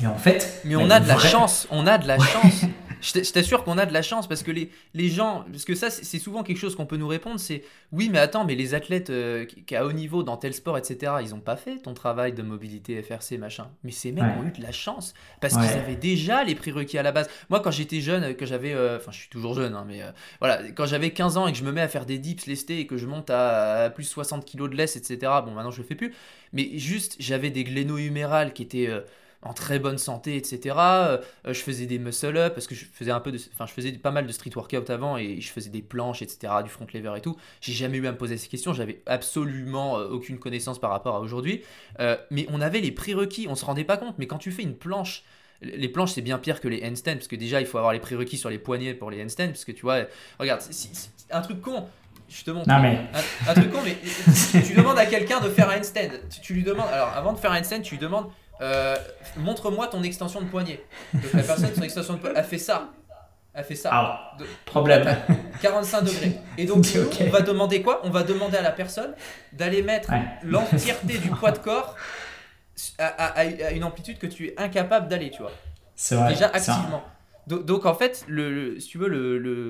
Et 0.00 0.06
en 0.06 0.14
fait, 0.14 0.62
mais 0.64 0.76
on 0.76 0.88
a 0.90 1.00
de 1.00 1.08
la 1.08 1.18
chance, 1.18 1.66
on 1.70 1.86
a 1.86 1.98
de 1.98 2.06
la 2.06 2.18
chance. 2.18 2.64
je 3.00 3.32
t'assure 3.32 3.64
qu'on 3.64 3.78
a 3.78 3.86
de 3.86 3.92
la 3.92 4.02
chance 4.02 4.26
parce 4.26 4.42
que 4.42 4.50
les, 4.50 4.70
les 4.94 5.08
gens, 5.08 5.44
parce 5.50 5.64
que 5.64 5.74
ça 5.74 5.90
c'est 5.90 6.18
souvent 6.18 6.42
quelque 6.42 6.58
chose 6.58 6.74
qu'on 6.74 6.86
peut 6.86 6.96
nous 6.96 7.08
répondre, 7.08 7.38
c'est 7.38 7.62
oui 7.92 8.08
mais 8.10 8.18
attends 8.18 8.44
mais 8.44 8.54
les 8.54 8.74
athlètes 8.74 9.10
euh, 9.10 9.44
qui, 9.44 9.76
à 9.76 9.86
haut 9.86 9.92
niveau 9.92 10.22
dans 10.22 10.36
tel 10.36 10.54
sport 10.54 10.76
etc 10.78 11.12
ils 11.22 11.34
ont 11.34 11.40
pas 11.40 11.56
fait 11.56 11.78
ton 11.78 11.94
travail 11.94 12.32
de 12.32 12.42
mobilité 12.42 13.02
FRC 13.02 13.38
machin, 13.38 13.70
mais 13.84 13.92
ces 13.92 14.12
mecs 14.12 14.24
ont 14.24 14.46
eu 14.46 14.52
de 14.52 14.62
la 14.62 14.72
chance 14.72 15.14
parce 15.40 15.54
qu'ils 15.54 15.78
avaient 15.78 15.96
déjà 15.96 16.44
les 16.44 16.54
prérequis 16.54 16.98
à 16.98 17.02
la 17.02 17.12
base. 17.12 17.28
Moi 17.50 17.60
quand 17.60 17.70
j'étais 17.70 18.00
jeune, 18.00 18.34
que 18.34 18.46
j'avais, 18.46 18.74
euh, 18.74 18.96
enfin 18.96 19.12
je 19.12 19.18
suis 19.18 19.28
toujours 19.28 19.54
jeune 19.54 19.74
hein, 19.74 19.84
mais 19.86 20.02
euh, 20.02 20.10
voilà 20.40 20.62
quand 20.72 20.86
j'avais 20.86 21.10
15 21.10 21.36
ans 21.36 21.46
et 21.46 21.52
que 21.52 21.58
je 21.58 21.64
me 21.64 21.72
mets 21.72 21.82
à 21.82 21.88
faire 21.88 22.06
des 22.06 22.18
dips 22.18 22.46
lestés 22.46 22.80
et 22.80 22.86
que 22.86 22.96
je 22.96 23.06
monte 23.06 23.30
à, 23.30 23.90
plus 23.94 24.04
60 24.04 24.44
kg 24.50 24.68
de 24.68 24.76
laisse 24.76 24.96
etc 24.96 25.32
bon 25.44 25.52
maintenant 25.52 25.70
je 25.70 25.80
le 25.80 25.86
fais 25.86 25.94
plus, 25.94 26.14
mais 26.52 26.78
juste 26.78 27.16
j'avais 27.18 27.50
des 27.50 27.64
gléno-humérales 27.64 28.52
qui 28.52 28.62
étaient 28.62 28.88
en 29.42 29.52
très 29.52 29.78
bonne 29.78 29.98
santé, 29.98 30.36
etc. 30.36 30.74
Euh, 30.78 31.18
je 31.46 31.60
faisais 31.60 31.86
des 31.86 31.98
muscle-up 31.98 32.54
parce 32.54 32.66
que 32.66 32.74
je 32.74 32.84
faisais 32.84 33.12
un 33.12 33.20
peu 33.20 33.30
de, 33.30 33.38
enfin, 33.54 33.66
je 33.66 33.72
faisais 33.72 33.92
pas 33.92 34.10
mal 34.10 34.26
de 34.26 34.32
street 34.32 34.50
workout 34.54 34.90
avant 34.90 35.16
et 35.16 35.40
je 35.40 35.50
faisais 35.50 35.70
des 35.70 35.82
planches, 35.82 36.22
etc., 36.22 36.52
du 36.64 36.70
front 36.70 36.86
lever 36.92 37.12
et 37.16 37.20
tout. 37.20 37.36
J'ai 37.60 37.72
jamais 37.72 37.98
eu 37.98 38.06
à 38.06 38.12
me 38.12 38.16
poser 38.16 38.36
ces 38.36 38.48
questions, 38.48 38.72
j'avais 38.72 39.00
absolument 39.06 39.98
euh, 39.98 40.08
aucune 40.08 40.38
connaissance 40.38 40.80
par 40.80 40.90
rapport 40.90 41.14
à 41.14 41.20
aujourd'hui. 41.20 41.62
Euh, 42.00 42.16
mais 42.30 42.46
on 42.50 42.60
avait 42.60 42.80
les 42.80 42.90
prérequis, 42.90 43.46
on 43.48 43.54
se 43.54 43.64
rendait 43.64 43.84
pas 43.84 43.96
compte. 43.96 44.16
Mais 44.18 44.26
quand 44.26 44.38
tu 44.38 44.50
fais 44.50 44.62
une 44.62 44.74
planche, 44.74 45.22
les 45.62 45.88
planches 45.88 46.12
c'est 46.12 46.22
bien 46.22 46.38
pire 46.38 46.60
que 46.60 46.68
les 46.68 46.84
handstands 46.84 47.14
parce 47.14 47.28
que 47.28 47.36
déjà 47.36 47.60
il 47.60 47.66
faut 47.66 47.78
avoir 47.78 47.92
les 47.92 47.98
prérequis 48.00 48.38
sur 48.38 48.48
les 48.48 48.58
poignets 48.58 48.94
pour 48.94 49.10
les 49.10 49.22
handstands 49.22 49.48
parce 49.48 49.64
que 49.64 49.72
tu 49.72 49.82
vois, 49.82 50.02
regarde, 50.38 50.62
un 51.30 51.40
truc 51.40 51.60
con. 51.60 51.86
Je 52.28 52.44
te 52.44 52.50
montre. 52.50 52.68
mais... 52.82 53.00
un, 53.48 53.54
truc 53.54 53.70
con, 53.70 53.80
mais 53.82 53.96
tu, 54.62 54.74
demandes 54.74 54.98
à 54.98 55.06
quelqu'un 55.06 55.40
de 55.40 55.48
faire 55.48 55.70
un 55.70 55.78
handstand. 55.78 56.10
Tu, 56.28 56.40
tu 56.42 56.54
lui 56.54 56.62
demandes, 56.62 56.88
alors 56.92 57.08
avant 57.14 57.32
de 57.32 57.38
faire 57.38 57.52
un 57.52 57.60
handstand, 57.60 57.80
tu 57.80 57.94
lui 57.94 58.00
demandes 58.00 58.26
euh, 58.60 58.96
montre-moi 59.36 59.86
ton 59.88 60.02
extension 60.02 60.40
de 60.40 60.46
poignet. 60.46 60.84
Donc 61.12 61.32
la 61.32 61.42
personne, 61.42 61.74
son 61.74 61.82
extension 61.82 62.14
de 62.14 62.18
poignet, 62.18 62.38
a 62.38 62.42
fait 62.42 62.58
ça. 62.58 62.90
A 63.54 63.62
fait 63.62 63.74
ça. 63.74 63.90
Ah, 63.92 64.36
problème. 64.66 65.04
45 65.62 66.02
degrés. 66.02 66.38
Et 66.56 66.64
donc, 66.64 66.86
on 67.20 67.30
va 67.30 67.40
demander 67.40 67.82
quoi? 67.82 68.00
On 68.04 68.10
va 68.10 68.22
demander 68.22 68.56
à 68.56 68.62
la 68.62 68.70
personne 68.70 69.14
d'aller 69.52 69.82
mettre 69.82 70.10
l'entièreté 70.44 71.18
du 71.18 71.30
poids 71.30 71.50
de 71.50 71.58
corps 71.58 71.96
à, 72.98 73.44
une 73.72 73.84
amplitude 73.84 74.18
que 74.18 74.26
tu 74.26 74.48
es 74.48 74.54
incapable 74.58 75.08
d'aller, 75.08 75.30
tu 75.30 75.42
vois. 75.42 75.52
C'est 75.96 76.14
vrai. 76.14 76.28
Déjà 76.28 76.46
activement. 76.46 77.02
Donc, 77.46 77.86
en 77.86 77.94
fait, 77.94 78.24
le, 78.28 78.78
si 78.78 78.88
tu 78.88 78.98
veux, 78.98 79.08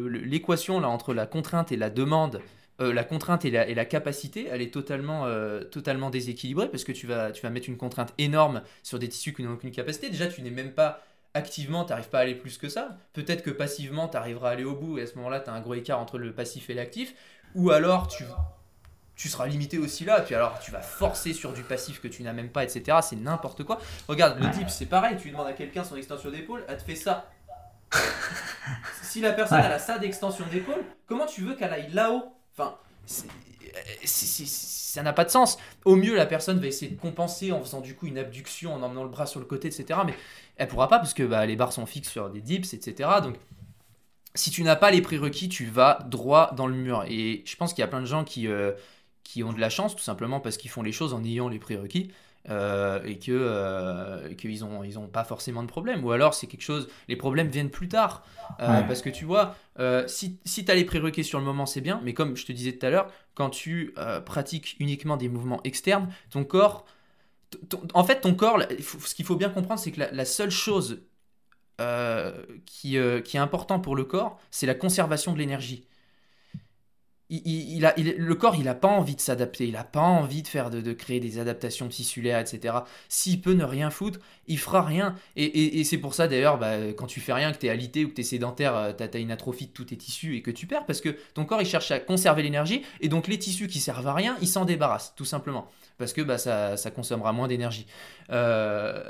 l'équation 0.09 0.81
là 0.81 0.89
entre 0.89 1.15
la 1.15 1.27
contrainte 1.27 1.73
et 1.73 1.77
la 1.77 1.91
demande 1.91 2.41
euh, 2.81 2.93
la 2.93 3.03
contrainte 3.03 3.45
et 3.45 3.51
la, 3.51 3.85
capacité, 3.85 4.49
elle 4.51 4.63
est 4.63 4.73
totalement, 4.73 5.27
euh, 5.27 5.65
totalement 5.65 6.11
déséquilibrée 6.11 6.69
parce 6.69 6.85
que 6.85 6.93
tu 6.93 7.09
vas, 7.09 7.33
tu 7.33 7.43
vas 7.43 7.51
mettre 7.51 7.69
une 7.69 7.77
contrainte 7.77 8.15
énorme 8.19 8.63
sur 8.85 9.01
des 9.01 9.09
tissus 9.09 9.33
qui 9.33 9.43
n'ont 9.43 9.55
aucune 9.55 9.73
capacité. 9.73 10.11
Déjà, 10.11 10.29
tu 10.29 10.43
n'es 10.43 10.51
même 10.51 10.73
pas 10.73 11.03
activement, 11.35 11.85
tu 11.85 11.91
n'arrives 11.91 12.09
pas 12.09 12.19
à 12.19 12.23
aller 12.23 12.37
plus 12.37 12.57
que 12.57 12.69
ça. 12.69 12.97
Peut-être 13.15 13.43
que 13.43 13.51
passivement, 13.51 14.09
tu 14.09 14.17
arriveras 14.17 14.51
à 14.51 14.53
aller 14.53 14.65
au 14.65 14.77
bout 14.77 14.99
et 14.99 15.03
à 15.03 15.07
ce 15.07 15.17
moment-là, 15.17 15.41
tu 15.41 15.51
as 15.51 15.55
un 15.55 15.61
gros 15.61 15.75
écart 15.75 15.99
entre 15.99 16.19
le 16.19 16.33
passif 16.33 16.71
et 16.71 16.75
l'actif. 16.75 17.15
Ou 17.57 17.71
alors, 17.71 18.07
tu, 18.07 18.23
tu 19.17 19.29
seras 19.29 19.49
limité 19.49 19.79
aussi 19.79 20.05
là. 20.05 20.21
Puis 20.21 20.37
alors, 20.37 20.61
tu 20.61 20.71
vas 20.71 20.81
forcer 20.81 21.33
sur 21.33 21.53
du 21.53 21.63
passif 21.63 22.01
que 22.01 22.07
tu 22.07 22.23
n'as 22.23 22.33
même 22.33 22.51
pas, 22.51 22.63
etc. 22.63 22.99
C'est 23.03 23.17
n'importe 23.17 23.65
quoi. 23.65 23.81
Regarde, 24.07 24.39
le 24.41 24.49
type, 24.53 24.71
c'est 24.71 24.87
pareil. 24.87 25.17
Tu 25.21 25.31
demandes 25.31 25.49
à 25.49 25.53
quelqu'un 25.53 25.83
son 25.83 25.97
extension 25.97 26.31
d'épaule, 26.31 26.65
elle 26.69 26.77
te 26.77 26.85
fait 26.85 26.95
ça. 26.95 27.29
si 29.03 29.21
la 29.21 29.33
personne 29.33 29.59
a 29.59 29.81
ça 29.81 29.99
d'extension 29.99 30.45
d'épaule, 30.53 30.85
comment 31.07 31.27
tu 31.27 31.41
veux 31.41 31.57
qu'elle 31.57 31.73
aille 31.73 31.91
là-haut 31.93 32.38
Enfin, 32.59 32.77
ça 33.07 35.03
n'a 35.03 35.13
pas 35.13 35.25
de 35.25 35.31
sens. 35.31 35.59
Au 35.85 35.97
mieux, 35.97 36.17
la 36.17 36.27
personne 36.27 36.59
va 36.59 36.67
essayer 36.67 36.91
de 36.91 37.01
compenser 37.01 37.53
en 37.53 37.61
faisant 37.61 37.81
du 37.81 37.95
coup 37.95 38.07
une 38.07 38.19
abduction, 38.19 38.75
en 38.75 38.83
emmenant 38.83 39.05
le 39.05 39.11
bras 39.11 39.27
sur 39.27 39.41
le 39.41 39.47
côté, 39.47 39.69
etc. 39.69 40.01
Mais 40.05 40.15
elle 40.57 40.69
pourra 40.69 40.89
pas 40.89 40.99
parce 40.99 41.15
que 41.15 41.23
bah, 41.23 41.47
les 41.47 41.57
barres 41.57 41.73
sont 41.73 41.87
fixes 41.87 42.11
sur 42.11 42.31
des 42.31 42.41
dips, 42.41 42.75
etc. 42.75 43.11
Donc, 43.23 43.37
si 44.35 44.51
tu 44.51 44.63
n'as 44.63 44.77
pas 44.77 44.91
les 44.91 45.03
prérequis, 45.03 45.49
tu 45.49 45.67
vas 45.67 46.01
droit 46.07 46.53
dans 46.55 46.67
le 46.67 46.75
mur. 46.75 47.05
Et 47.09 47.43
je 47.47 47.57
pense 47.57 47.73
qu'il 47.73 47.83
y 47.83 47.85
a 47.85 47.89
plein 47.89 48.01
de 48.01 48.07
gens 48.07 48.25
qui, 48.25 48.49
euh, 48.49 48.73
qui 49.23 49.43
ont 49.45 49.53
de 49.53 49.61
la 49.61 49.71
chance, 49.71 49.95
tout 49.95 50.03
simplement 50.03 50.41
parce 50.41 50.57
qu'ils 50.57 50.71
font 50.71 50.83
les 50.83 50.93
choses 50.93 51.15
en 51.15 51.23
ayant 51.25 51.49
les 51.49 51.59
prérequis. 51.59 52.11
Euh, 52.51 53.03
et 53.05 53.19
que 53.19 53.31
euh, 53.31 54.33
qu'ils 54.35 54.65
ont 54.65 54.83
ils 54.83 54.99
ont 54.99 55.07
pas 55.07 55.25
forcément 55.25 55.63
de 55.63 55.69
problème. 55.69 56.03
Ou 56.05 56.13
alors 56.13 56.33
c'est 56.33 56.47
quelque 56.47 56.63
chose 56.63 56.89
les 57.09 57.17
problèmes 57.17 57.49
viennent 57.49 57.71
plus 57.71 57.89
tard. 57.89 58.25
Euh, 58.61 58.81
parce 58.83 59.03
que 59.03 59.11
tu 59.11 59.27
vois 59.27 59.55
si, 60.07 60.39
si 60.45 60.65
tu 60.65 60.71
as 60.71 60.75
les 60.75 60.85
prérequis 60.85 61.25
sur 61.25 61.39
le 61.39 61.45
moment 61.45 61.67
c'est 61.67 61.83
bien. 61.83 62.01
Mais 62.05 62.15
comme 62.15 62.37
je 62.37 62.47
te 62.47 62.53
disais 62.53 62.73
tout 62.73 62.87
à 62.87 62.91
l'heure 62.91 63.13
quand 63.35 63.51
tu 63.51 63.95
pratiques 64.25 64.77
uniquement 64.81 65.17
des 65.17 65.29
mouvements 65.29 65.61
externes 65.65 66.09
ton 66.31 66.45
corps 66.45 66.87
en 67.95 68.05
fait 68.05 68.21
ton 68.21 68.35
corps 68.35 68.63
ce 68.81 69.15
qu'il 69.15 69.25
faut 69.25 69.37
bien 69.37 69.49
comprendre 69.49 69.81
c'est 69.81 69.93
que 69.93 70.01
la, 70.01 70.11
la, 70.11 70.25
seule 70.25 70.51
chose 70.51 71.03
qui, 72.67 72.97
qui 73.25 73.37
est 73.37 73.41
important 73.41 73.79
pour 73.79 73.95
le 73.95 74.05
corps 74.05 74.41
c'est 74.51 74.67
la 74.67 74.75
conservation 74.75 75.33
de 75.33 75.39
l'énergie 75.39 75.88
il, 77.31 77.85
a, 77.85 77.95
le 77.97 78.35
corps, 78.35 78.57
il 78.57 78.65
n'a 78.65 78.75
pas 78.75 78.89
envie 78.89 79.15
de 79.15 79.21
s'adapter, 79.21 79.67
il 79.67 79.73
n'a 79.73 79.85
pas 79.85 80.01
envie 80.01 80.43
de 80.43 80.49
faire 80.49 80.71
de, 80.71 80.93
créer 80.93 81.21
des 81.21 81.39
adaptations 81.39 81.89
tissulaires, 81.89 82.39
etc. 82.39 82.77
S'il 83.09 83.41
peut 83.41 83.53
ne 83.53 83.65
rien 83.65 83.91
foutre, 83.91 84.19
il 84.49 84.59
fera 84.59 84.83
rien. 84.83 85.15
Et, 85.37 85.85
c'est 85.85 85.99
pour 85.99 86.15
ça 86.15 86.29
d'ailleurs, 86.29 86.59
bah, 86.59 86.93
quand 86.97 87.07
tu 87.07 87.21
fais 87.21 87.33
rien, 87.33 87.53
que 87.53 87.59
tu 87.59 87.67
es 87.67 87.71
alité 87.71 88.05
ou 88.05 88.09
que 88.09 88.15
tu 88.15 88.23
es 88.23 88.25
sédentaire, 88.25 88.75
euh, 88.77 88.93
tu 88.93 89.03
as, 89.03 89.21
une 89.21 89.31
atrophie 89.31 89.67
de 89.67 89.73
tous 89.73 89.85
tes 89.85 89.97
tissus 89.97 90.37
et 90.37 90.43
que 90.43 90.51
tu 90.51 90.67
perds, 90.67 90.87
parce 90.87 91.01
que 91.01 91.17
ton 91.35 91.45
corps, 91.45 91.63
il 91.63 91.67
cherche 91.67 91.91
à 91.91 92.01
conserver 92.01 92.43
l'énergie, 92.43 92.83
et 93.01 93.09
donc 93.09 93.29
les 93.29 93.39
tissus 93.39 93.69
qui 93.69 93.81
servent 93.81 94.07
à 94.07 94.15
rien, 94.15 94.37
il 94.41 94.49
s'en 94.49 94.65
débarrasse, 94.65 95.15
tout 95.17 95.25
simplement 95.25 95.69
parce 95.99 96.13
que 96.13 96.23
bah, 96.23 96.39
ça, 96.39 96.77
consommera 96.95 97.33
moins 97.33 97.49
d'énergie. 97.49 97.87
Euh, 98.31 99.03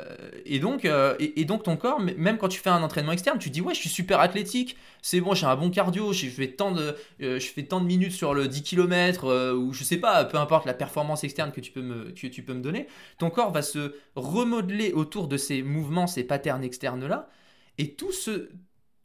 et, 0.46 0.58
donc, 0.58 0.84
euh, 0.84 1.14
et, 1.18 1.44
donc 1.44 1.62
ton 1.62 1.76
corps, 1.76 2.00
même 2.00 2.38
quand 2.38 2.48
tu 2.48 2.60
fais 2.60 2.70
un 2.70 2.82
entraînement 2.82 3.12
externe, 3.12 3.38
tu 3.38 3.50
dis 3.50 3.60
ouais 3.60 3.74
je 3.74 3.80
suis 3.80 3.88
super 3.88 4.20
athlétique, 4.20 4.76
c'est 5.02 5.20
bon, 5.20 5.34
j'ai 5.34 5.46
un 5.46 5.54
bon 5.54 5.70
cardio, 5.70 6.12
je 6.12 6.26
fais, 6.26 6.48
tant 6.48 6.72
de, 6.72 6.96
je 7.20 7.38
fais 7.38 7.62
tant 7.62 7.80
de 7.80 7.86
minutes 7.86 8.12
sur 8.12 8.32
le 8.32 8.48
10 8.48 8.62
km, 8.62 9.54
ou 9.54 9.72
je 9.72 9.84
sais 9.84 9.98
pas, 9.98 10.24
peu 10.24 10.38
importe 10.38 10.66
la 10.66 10.74
performance 10.74 11.24
externe 11.24 11.52
que 11.52 11.60
tu, 11.60 11.72
peux 11.72 11.82
me, 11.82 12.10
que 12.10 12.26
tu 12.26 12.42
peux 12.42 12.54
me 12.54 12.62
donner, 12.62 12.88
ton 13.18 13.28
corps 13.28 13.52
va 13.52 13.62
se 13.62 13.94
remodeler 14.16 14.92
autour 14.92 15.27
de 15.28 15.36
ces 15.36 15.62
mouvements, 15.62 16.06
ces 16.06 16.24
patterns 16.24 16.64
externes-là, 16.64 17.28
et 17.78 17.94
tout 17.94 18.12
ce, 18.12 18.48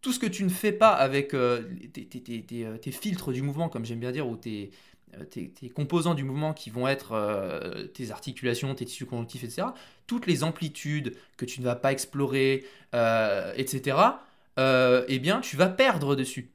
tout 0.02 0.12
ce 0.12 0.20
que 0.20 0.26
tu 0.26 0.44
ne 0.44 0.50
fais 0.50 0.72
pas 0.72 0.92
avec 0.92 1.30
tes, 1.30 2.08
tes, 2.08 2.92
filtres 2.92 3.32
du 3.32 3.42
mouvement, 3.42 3.70
comme 3.70 3.86
j'aime 3.86 4.00
bien 4.00 4.12
dire, 4.12 4.28
ou 4.28 4.36
tes, 4.36 4.72
euh, 5.20 5.70
composants 5.76 6.16
du 6.16 6.24
mouvement 6.24 6.54
qui 6.54 6.70
vont 6.70 6.88
être 6.88 7.12
euh, 7.14 7.88
tes 7.88 8.12
articulations, 8.12 8.74
tes 8.76 8.86
tissus 8.86 9.06
conjonctifs, 9.06 9.44
etc., 9.44 9.68
toutes 10.08 10.28
les 10.28 10.44
amplitudes 10.44 11.16
que 11.38 11.46
tu 11.46 11.60
ne 11.62 11.66
vas 11.66 11.76
pas 11.76 11.92
explorer, 11.92 12.66
euh, 12.94 13.54
etc., 13.56 13.98
eh 14.58 15.20
bien, 15.20 15.42
tu 15.42 15.58
vas 15.58 15.68
perdre 15.68 16.16
dessus. 16.16 16.52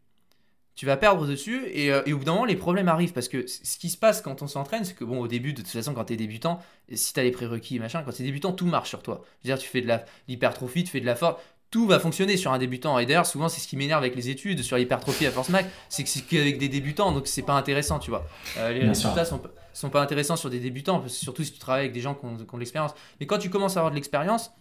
Tu 0.79 0.87
vas 0.87 0.97
perdre 0.97 1.27
dessus 1.27 1.67
et, 1.73 1.93
au 1.93 2.19
bout 2.19 2.25
d'un 2.25 2.35
moment, 2.35 2.45
les 2.45 2.55
problèmes 2.55 2.87
arrivent 2.87 3.13
parce 3.13 3.27
que 3.27 3.49
ce 3.49 3.79
qui 3.79 3.89
se 3.89 3.97
passe 3.97 4.23
quand 4.23 4.43
on 4.43 4.47
s'entraîne, 4.47 4.85
c'est 4.85 4.95
que, 4.95 5.03
bon, 5.03 5.19
au 5.19 5.27
début, 5.27 5.53
de 5.53 5.61
toute 5.61 5.67
façon, 5.73 5.93
quand 5.93 6.05
tu 6.05 6.13
es 6.13 6.17
débutant, 6.17 6.61
si 6.93 7.13
tu 7.13 7.19
as 7.19 7.25
les 7.25 7.33
prérequis 7.33 7.75
et 7.75 7.79
machin, 7.81 8.05
quand 8.05 8.13
tu 8.13 8.23
es 8.23 8.25
débutant, 8.25 8.53
tout 8.53 8.65
marche 8.65 8.91
sur 8.91 9.03
toi. 9.03 9.25
Je 9.43 9.49
veux 9.49 9.57
dire, 9.57 9.61
tu 9.61 9.69
fais 9.69 9.81
de 9.81 9.93
l'hypertrophie, 10.29 10.85
tu 10.85 10.93
fais 10.93 11.01
de 11.01 11.07
la 11.07 11.17
force, 11.17 11.43
tout 11.73 11.89
va 11.89 11.99
fonctionner 11.99 12.37
sur 12.37 12.53
un 12.53 12.59
débutant. 12.59 12.97
Et 13.01 13.07
d'ailleurs, 13.07 13.27
souvent, 13.27 13.49
c'est 13.49 13.61
ce 13.61 13.67
qui 13.67 13.77
m'énerve 13.77 14.05
avec 14.05 14.15
les 14.15 14.29
études 14.29 14.63
sur 14.63 14.77
l'hypertrophie 14.77 15.27
à 15.27 15.33
Force 15.33 15.49
Mac, 15.49 15.67
c'est 15.89 16.05
que 16.05 16.09
c'est 16.11 16.21
qu'avec 16.21 16.59
des 16.59 16.69
débutants, 16.69 17.11
donc 17.11 17.27
c'est 17.27 17.43
pas 17.43 17.55
intéressant, 17.55 17.99
tu 17.99 18.11
vois. 18.11 18.25
Euh, 18.59 18.73
les 18.73 18.79
Bien 18.79 18.91
résultats 18.91 19.25
sont, 19.25 19.43
sont 19.73 19.91
pas 19.91 20.01
intéressants 20.01 20.37
sur 20.37 20.49
des 20.49 20.61
débutants, 20.61 21.03
surtout 21.09 21.43
si 21.43 21.53
tu 21.53 21.59
travailles 21.59 21.87
avec 21.87 21.93
des 21.93 22.03
gens 22.03 22.15
qui 22.15 22.25
ont, 22.25 22.37
qui 22.37 22.55
ont 22.55 22.57
de 22.57 22.61
l'expérience. 22.61 22.93
Mais 23.19 23.27
quand 23.27 23.39
tu 23.39 23.51
commences 23.51 23.77
à 23.77 23.81
avoir 23.81 23.91
de 23.91 23.97
l'expérience, 23.97 24.53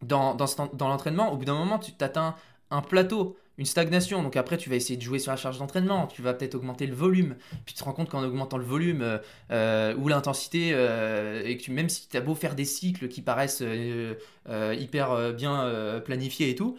dans, 0.00 0.34
dans, 0.34 0.46
dans 0.72 0.88
l'entraînement, 0.88 1.30
au 1.30 1.36
bout 1.36 1.44
d'un 1.44 1.58
moment, 1.58 1.78
tu 1.78 1.92
t'atteins 1.92 2.34
un 2.70 2.80
plateau, 2.80 3.36
une 3.58 3.66
stagnation. 3.66 4.22
Donc 4.22 4.36
après, 4.36 4.56
tu 4.56 4.70
vas 4.70 4.76
essayer 4.76 4.96
de 4.96 5.02
jouer 5.02 5.18
sur 5.18 5.30
la 5.30 5.36
charge 5.36 5.58
d'entraînement, 5.58 6.06
tu 6.06 6.22
vas 6.22 6.34
peut-être 6.34 6.54
augmenter 6.54 6.86
le 6.86 6.94
volume. 6.94 7.36
Puis 7.64 7.74
tu 7.74 7.80
te 7.80 7.84
rends 7.84 7.92
compte 7.92 8.10
qu'en 8.10 8.22
augmentant 8.22 8.58
le 8.58 8.64
volume 8.64 9.02
euh, 9.02 9.18
euh, 9.50 9.94
ou 9.96 10.08
l'intensité, 10.08 10.70
euh, 10.72 11.42
et 11.44 11.56
que 11.56 11.62
tu, 11.62 11.70
même 11.70 11.88
si 11.88 12.08
tu 12.08 12.16
as 12.16 12.20
beau 12.20 12.34
faire 12.34 12.54
des 12.54 12.64
cycles 12.64 13.08
qui 13.08 13.22
paraissent 13.22 13.62
hyper 14.78 15.32
bien 15.34 16.00
planifiés 16.04 16.50
et 16.50 16.54
tout, 16.54 16.78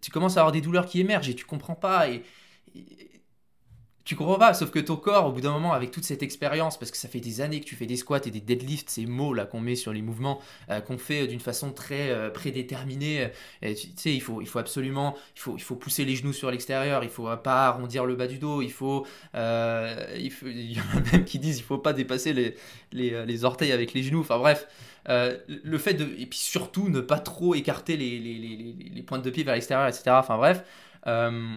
tu 0.00 0.10
commences 0.10 0.36
à 0.36 0.40
avoir 0.40 0.52
des 0.52 0.60
douleurs 0.60 0.86
qui 0.86 1.00
émergent 1.00 1.28
et 1.28 1.34
tu 1.34 1.44
comprends 1.44 1.74
pas. 1.74 2.06
Tu 4.04 4.16
comprends 4.16 4.38
pas, 4.38 4.54
sauf 4.54 4.70
que 4.70 4.78
ton 4.78 4.96
corps, 4.96 5.26
au 5.26 5.32
bout 5.32 5.40
d'un 5.40 5.52
moment, 5.52 5.72
avec 5.72 5.90
toute 5.90 6.04
cette 6.04 6.22
expérience, 6.22 6.78
parce 6.78 6.90
que 6.90 6.96
ça 6.96 7.08
fait 7.08 7.20
des 7.20 7.40
années 7.40 7.60
que 7.60 7.66
tu 7.66 7.76
fais 7.76 7.86
des 7.86 7.96
squats 7.96 8.20
et 8.26 8.30
des 8.30 8.40
deadlifts, 8.40 8.90
ces 8.90 9.06
mots 9.06 9.32
là 9.34 9.46
qu'on 9.46 9.60
met 9.60 9.76
sur 9.76 9.92
les 9.92 10.02
mouvements, 10.02 10.40
euh, 10.70 10.80
qu'on 10.80 10.98
fait 10.98 11.26
d'une 11.26 11.40
façon 11.40 11.72
très 11.72 12.10
euh, 12.10 12.30
prédéterminée. 12.30 13.30
Tu 13.62 13.74
sais, 13.96 14.14
il 14.14 14.20
faut, 14.20 14.40
il 14.40 14.48
faut 14.48 14.58
absolument, 14.58 15.16
il 15.36 15.40
faut, 15.40 15.56
il 15.56 15.62
faut 15.62 15.76
pousser 15.76 16.04
les 16.04 16.16
genoux 16.16 16.32
sur 16.32 16.50
l'extérieur, 16.50 17.04
il 17.04 17.10
faut 17.10 17.28
pas 17.36 17.66
arrondir 17.68 18.04
le 18.04 18.14
bas 18.16 18.26
du 18.26 18.38
dos, 18.38 18.62
il 18.62 18.72
faut, 18.72 19.06
euh, 19.34 20.06
il 20.16 20.72
y 20.72 20.80
en 20.80 20.98
a 20.98 21.12
même 21.12 21.24
qui 21.24 21.38
disent, 21.38 21.58
il 21.58 21.62
faut 21.64 21.78
pas 21.78 21.92
dépasser 21.92 22.32
les, 22.32 22.56
les, 22.92 23.12
euh, 23.14 23.24
les 23.24 23.44
orteils 23.44 23.72
avec 23.72 23.92
les 23.92 24.02
genoux. 24.02 24.20
Enfin 24.20 24.38
bref, 24.38 24.66
euh, 25.08 25.36
le 25.48 25.78
fait 25.78 25.94
de, 25.94 26.04
et 26.18 26.26
puis 26.26 26.38
surtout 26.38 26.88
ne 26.88 27.00
pas 27.00 27.18
trop 27.18 27.54
écarter 27.54 27.96
les, 27.96 28.18
les, 28.18 28.38
les, 28.94 29.02
pointes 29.02 29.22
de 29.24 29.30
pied 29.30 29.44
vers 29.44 29.54
l'extérieur, 29.54 29.88
etc. 29.88 30.18
Enfin 30.18 30.36
bref. 30.36 30.64
euh, 31.06 31.56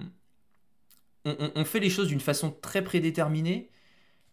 on, 1.25 1.65
fait 1.65 1.79
les 1.79 1.89
choses 1.89 2.07
d'une 2.07 2.19
façon 2.19 2.51
très 2.61 2.83
prédéterminée 2.83 3.69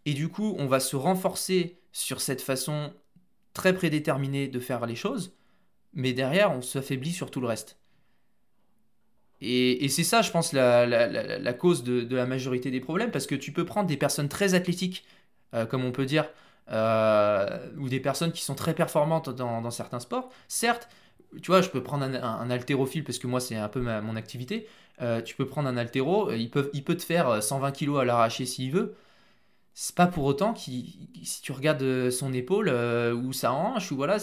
et 0.06 0.14
du 0.14 0.28
coup 0.28 0.54
on 0.58 0.66
va 0.66 0.80
se 0.80 0.96
renforcer 0.96 1.78
sur 1.92 2.20
cette 2.20 2.42
façon 2.42 2.92
très 3.54 3.74
prédéterminée 3.74 4.48
de 4.48 4.60
faire 4.60 4.86
les 4.86 4.96
choses, 4.96 5.34
mais 5.94 6.12
derrière 6.12 6.52
on 6.52 6.62
s'affaiblit 6.62 7.12
sur 7.12 7.30
tout 7.30 7.40
le 7.40 7.46
reste. 7.46 7.78
Et, 9.44 9.88
c'est 9.88 10.04
ça, 10.04 10.22
je 10.22 10.30
pense, 10.30 10.52
la, 10.52 10.86
la- 10.86 11.52
cause 11.52 11.82
de, 11.82 12.14
la 12.14 12.26
majorité 12.26 12.70
des 12.70 12.80
problèmes, 12.80 13.10
parce 13.10 13.26
que 13.26 13.34
tu 13.34 13.52
peux 13.52 13.64
prendre 13.64 13.88
des 13.88 13.96
personnes 13.96 14.28
très 14.28 14.54
athlétiques, 14.54 15.04
euh, 15.54 15.66
comme 15.66 15.84
on 15.84 15.90
peut 15.90 16.06
dire, 16.06 16.28
euh, 16.70 17.68
ou 17.76 17.88
des 17.88 17.98
personnes 17.98 18.30
qui 18.30 18.42
sont 18.42 18.54
très 18.54 18.72
performantes 18.72 19.30
dans, 19.30 19.68
certains 19.72 19.98
sports. 19.98 20.30
Certes, 20.46 20.88
tu 21.42 21.48
vois, 21.48 21.60
je 21.60 21.70
peux 21.70 21.82
prendre 21.82 22.04
un, 22.04 22.50
haltérophile, 22.50 23.02
parce 23.02 23.18
que 23.18 23.26
moi 23.26 23.40
c'est 23.40 23.56
un 23.56 23.68
peu 23.68 23.80
mon 23.80 24.14
activité. 24.14 24.68
Euh, 25.02 25.20
tu 25.22 25.34
peux 25.36 25.46
prendre 25.46 25.68
un 25.68 25.76
haltéro, 25.76 26.30
euh, 26.30 26.36
il 26.36 26.50
peut, 26.50 26.70
il 26.74 26.84
peut 26.84 26.96
te 26.96 27.02
faire 27.02 27.28
euh, 27.28 27.40
120 27.40 27.72
kg 27.72 27.98
à 28.00 28.04
l'arraché 28.04 28.46
s'il 28.46 28.72
veut. 28.72 28.94
C'est 29.74 29.94
pas 29.96 30.06
pour 30.06 30.24
autant 30.24 30.54
qu'il, 30.54 30.86
si 31.24 31.42
tu 31.42 31.52
regardes 31.52 31.82
euh, 31.82 32.10
son 32.10 32.32
épaule 32.34 32.68
euh, 32.70 33.14
ou 33.14 33.32
sa 33.32 33.52
hanche, 33.52 33.92
ou 33.92 33.96
voilà, 33.96 34.18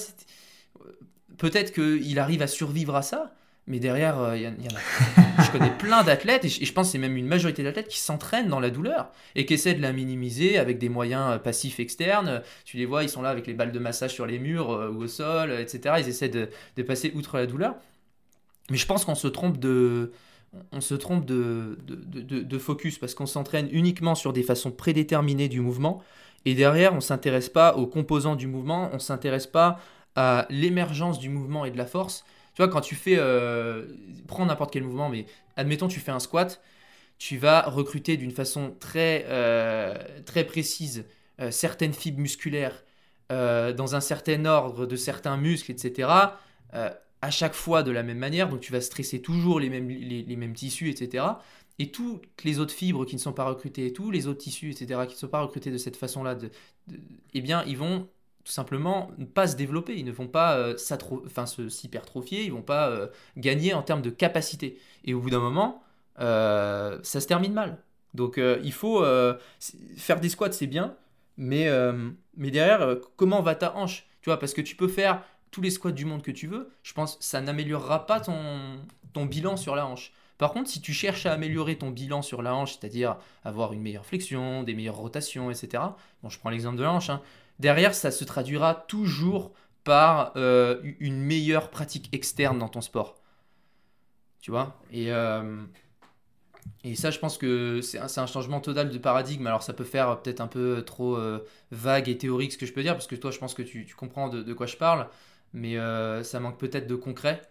peut-être 1.38 1.74
qu'il 1.74 2.20
arrive 2.20 2.42
à 2.42 2.48
survivre 2.48 2.96
à 2.96 3.02
ça, 3.02 3.34
mais 3.68 3.80
derrière, 3.80 4.20
euh, 4.20 4.36
il 4.38 4.44
y, 4.44 4.48
en- 4.48 4.54
il 4.58 4.66
y 4.66 4.68
en 4.68 4.78
a. 4.78 5.44
je 5.44 5.52
connais 5.52 5.72
plein 5.72 6.04
d'athlètes, 6.04 6.46
et 6.46 6.50
je, 6.50 6.74
pense 6.74 6.88
que 6.88 6.92
c'est 6.94 6.98
même 6.98 7.18
une 7.18 7.28
majorité 7.28 7.64
d'athlètes 7.64 7.88
qui 7.88 8.00
s'entraînent 8.00 8.50
dans 8.50 8.60
la 8.60 8.70
douleur 8.72 9.12
et 9.36 9.46
qui 9.46 9.54
essaient 9.54 9.74
de 9.76 9.82
la 9.82 9.94
minimiser 9.94 10.58
avec 10.58 10.80
des 10.80 10.90
moyens 10.90 11.36
euh, 11.36 11.38
passifs 11.38 11.80
externes. 11.80 12.42
Tu 12.66 12.78
les 12.78 12.86
vois, 12.86 13.04
ils 13.04 13.10
sont 13.10 13.22
là 13.22 13.30
avec 13.30 13.48
les 13.48 13.54
balles 13.54 13.72
de 13.72 13.80
massage 13.80 14.12
sur 14.14 14.26
les 14.26 14.40
murs 14.40 14.72
euh, 14.72 14.90
ou 14.90 15.04
au 15.04 15.08
sol, 15.08 15.52
euh, 15.52 15.60
etc. 15.62 15.96
Ils 16.00 16.10
essaient 16.10 16.30
de, 16.30 16.50
de 16.78 16.84
passer 16.84 17.12
outre 17.16 17.38
la 17.38 17.46
douleur. 17.46 17.76
Mais 18.70 18.78
je 18.78 18.86
pense 18.86 19.06
qu'on 19.06 19.16
se 19.16 19.28
trompe 19.28 19.58
de, 19.60 20.12
on 20.72 20.82
se 20.82 20.96
trompe 20.96 21.26
de, 21.26 21.78
focus 22.60 22.98
parce 22.98 23.14
qu'on 23.14 23.26
s'entraîne 23.26 23.70
uniquement 23.72 24.16
sur 24.16 24.34
des 24.34 24.44
façons 24.44 24.72
prédéterminées 24.72 25.50
du 25.50 25.62
mouvement 25.62 26.02
et 26.46 26.56
derrière 26.56 26.94
on 26.94 27.02
s'intéresse 27.02 27.50
pas 27.50 27.76
aux 27.76 27.88
composants 27.88 28.36
du 28.36 28.48
mouvement, 28.48 28.90
on 28.94 29.00
s'intéresse 29.00 29.48
pas 29.48 29.80
à 30.16 30.48
l'émergence 30.50 31.20
du 31.20 31.30
mouvement 31.30 31.66
et 31.66 31.72
de 31.72 31.78
la 31.78 31.86
force. 31.86 32.26
Tu 32.56 32.62
vois, 32.62 32.72
quand 32.72 32.82
tu 32.82 32.96
fais, 32.96 33.16
euh, 33.18 33.86
prends 34.28 34.46
n'importe 34.46 34.74
quel 34.74 34.84
mouvement, 34.84 35.10
mais 35.10 35.26
admettons 35.56 35.88
tu 35.88 36.00
fais 36.00 36.12
un 36.12 36.20
squat, 36.20 36.62
tu 37.18 37.38
vas 37.38 37.62
recruter 37.62 38.18
d'une 38.18 38.32
façon 38.32 38.74
très, 38.80 39.26
euh, 39.28 39.96
très 40.26 40.44
précise 40.46 41.06
euh, 41.40 41.52
certaines 41.52 41.94
fibres 41.94 42.20
musculaires 42.20 42.84
dans 43.32 43.94
un 43.94 44.02
certain 44.02 44.46
ordre 44.46 44.88
de 44.88 44.96
certains 44.96 45.38
muscles, 45.38 45.70
etc. 45.70 46.10
à 47.22 47.32
chaque 47.32 47.54
fois 47.54 47.84
de 47.84 47.92
la 47.92 48.04
même 48.04 48.18
manière, 48.18 48.50
donc 48.50 48.62
tu 48.62 48.72
vas 48.72 48.82
stresser 48.82 49.22
toujours 49.22 49.60
les 49.60 49.70
mêmes, 49.70 49.90
les, 49.90 50.36
mêmes 50.36 50.54
tissus, 50.54 50.90
etc. 50.90 51.26
Et 51.78 51.92
toutes 51.92 52.44
les 52.44 52.60
autres 52.60 52.74
fibres 52.74 53.06
qui 53.06 53.16
ne 53.16 53.20
sont 53.20 53.34
pas 53.34 53.46
recrutées, 53.46 53.88
et 53.88 53.94
tous 53.94 54.12
les 54.12 54.28
autres 54.28 54.40
tissus, 54.40 54.72
etc., 54.72 55.02
qui 55.08 55.16
ne 55.16 55.20
sont 55.20 55.28
pas 55.28 55.42
recrutés 55.42 55.72
de 55.72 55.78
cette 55.78 55.96
façon-là, 55.96 56.36
de, 56.36 56.50
eh 57.34 57.42
bien, 57.42 57.64
ils 57.68 57.78
vont 57.78 58.08
tout 58.44 58.52
simplement 58.52 59.12
ne 59.18 59.26
pas 59.26 59.48
se 59.48 59.56
développer, 59.56 59.96
ils 59.98 60.06
ne 60.06 60.12
vont 60.12 60.28
pas 60.28 60.58
euh, 60.58 60.78
s'hypertrophier, 60.78 62.44
ils 62.44 62.52
vont 62.52 62.62
pas 62.62 62.90
euh, 62.90 63.08
gagner 63.38 63.74
en 63.74 63.84
termes 63.84 64.02
de 64.02 64.10
capacité. 64.10 64.80
Et 65.04 65.14
au 65.14 65.20
bout 65.20 65.30
d'un 65.30 65.40
moment, 65.40 65.84
euh, 66.20 66.98
ça 67.04 67.22
se 67.22 67.28
termine 67.28 67.54
mal. 67.54 67.78
Donc 68.14 68.38
euh, 68.38 68.60
il 68.64 68.74
faut 68.74 69.06
faire 69.98 70.20
des 70.20 70.30
squats, 70.30 70.52
c'est 70.52 70.68
bien, 70.68 70.96
mais, 71.38 71.70
mais 72.38 72.52
derrière, 72.52 72.98
comment 73.18 73.42
va 73.42 73.56
ta 73.56 73.76
hanche? 73.76 74.08
Tu 74.22 74.30
vois, 74.30 74.40
parce 74.40 74.54
que 74.54 74.62
tu 74.62 74.76
peux 74.76 74.88
faire 74.88 75.24
tous 75.52 75.62
les 75.62 75.72
squats 75.72 75.92
du 75.92 76.06
monde 76.06 76.22
que 76.22 76.32
tu 76.32 76.48
veux, 76.48 76.72
je 76.84 76.94
pense 76.94 77.18
que 77.18 77.24
ça 77.24 77.42
n'améliorera 77.42 78.06
pas 78.06 78.20
ton, 78.20 78.80
ton 79.14 79.26
bilan 79.26 79.58
sur 79.58 79.76
la 79.76 79.86
hanche. 79.86 80.12
Par 80.40 80.54
contre, 80.54 80.70
si 80.70 80.80
tu 80.80 80.94
cherches 80.94 81.26
à 81.26 81.34
améliorer 81.34 81.78
ton 81.78 81.90
bilan 81.90 82.22
sur 82.22 82.42
la 82.42 82.56
hanche, 82.56 82.78
c'est-à-dire 82.78 83.18
avoir 83.44 83.74
une 83.74 83.82
meilleure 83.82 84.06
flexion, 84.06 84.64
des 84.64 84.74
meilleures 84.74 84.96
rotations, 84.96 85.52
etc. 85.52 85.84
Bon, 86.24 86.30
je 86.30 86.40
prends 86.40 86.50
l'exemple 86.50 86.78
de 86.78 86.84
la 86.84 86.94
hanche. 86.94 87.10
hein. 87.10 87.22
Derrière, 87.60 87.94
ça 87.94 88.10
se 88.10 88.24
traduira 88.24 88.74
toujours 88.74 89.52
par 89.84 90.32
euh, 90.38 90.82
une 91.02 91.20
meilleure 91.20 91.70
pratique 91.70 92.08
externe 92.14 92.58
dans 92.58 92.70
ton 92.70 92.80
sport. 92.80 93.18
Tu 94.40 94.50
vois? 94.50 94.80
Et, 94.94 95.12
euh, 95.12 95.62
et 96.86 96.96
ça, 96.96 97.12
je 97.12 97.20
pense 97.20 97.38
que 97.38 97.82
c'est 97.82 98.00
un, 98.00 98.28
changement 98.28 98.62
total 98.62 98.92
de 98.92 98.98
paradigme. 98.98 99.46
Alors, 99.46 99.64
ça 99.64 99.74
peut 99.74 99.84
faire 99.84 100.22
peut-être 100.22 100.40
un 100.40 100.48
peu 100.48 100.84
trop 100.86 101.18
euh, 101.18 101.46
vague 101.72 102.08
et 102.08 102.18
théorique 102.18 102.54
ce 102.54 102.58
que 102.58 102.66
je 102.66 102.72
peux 102.72 102.82
dire, 102.82 102.94
parce 102.94 103.08
que 103.08 103.16
toi, 103.16 103.32
je 103.32 103.40
pense 103.40 103.54
que 103.54 103.62
tu, 103.62 103.86
comprends 103.98 104.30
de 104.30 104.54
quoi 104.54 104.68
je 104.68 104.78
parle, 104.78 105.10
mais 105.54 105.78
euh, 105.78 106.24
ça 106.24 106.40
manque 106.40 106.58
peut-être 106.58 106.88
de 106.88 106.96
concret. 106.96 107.42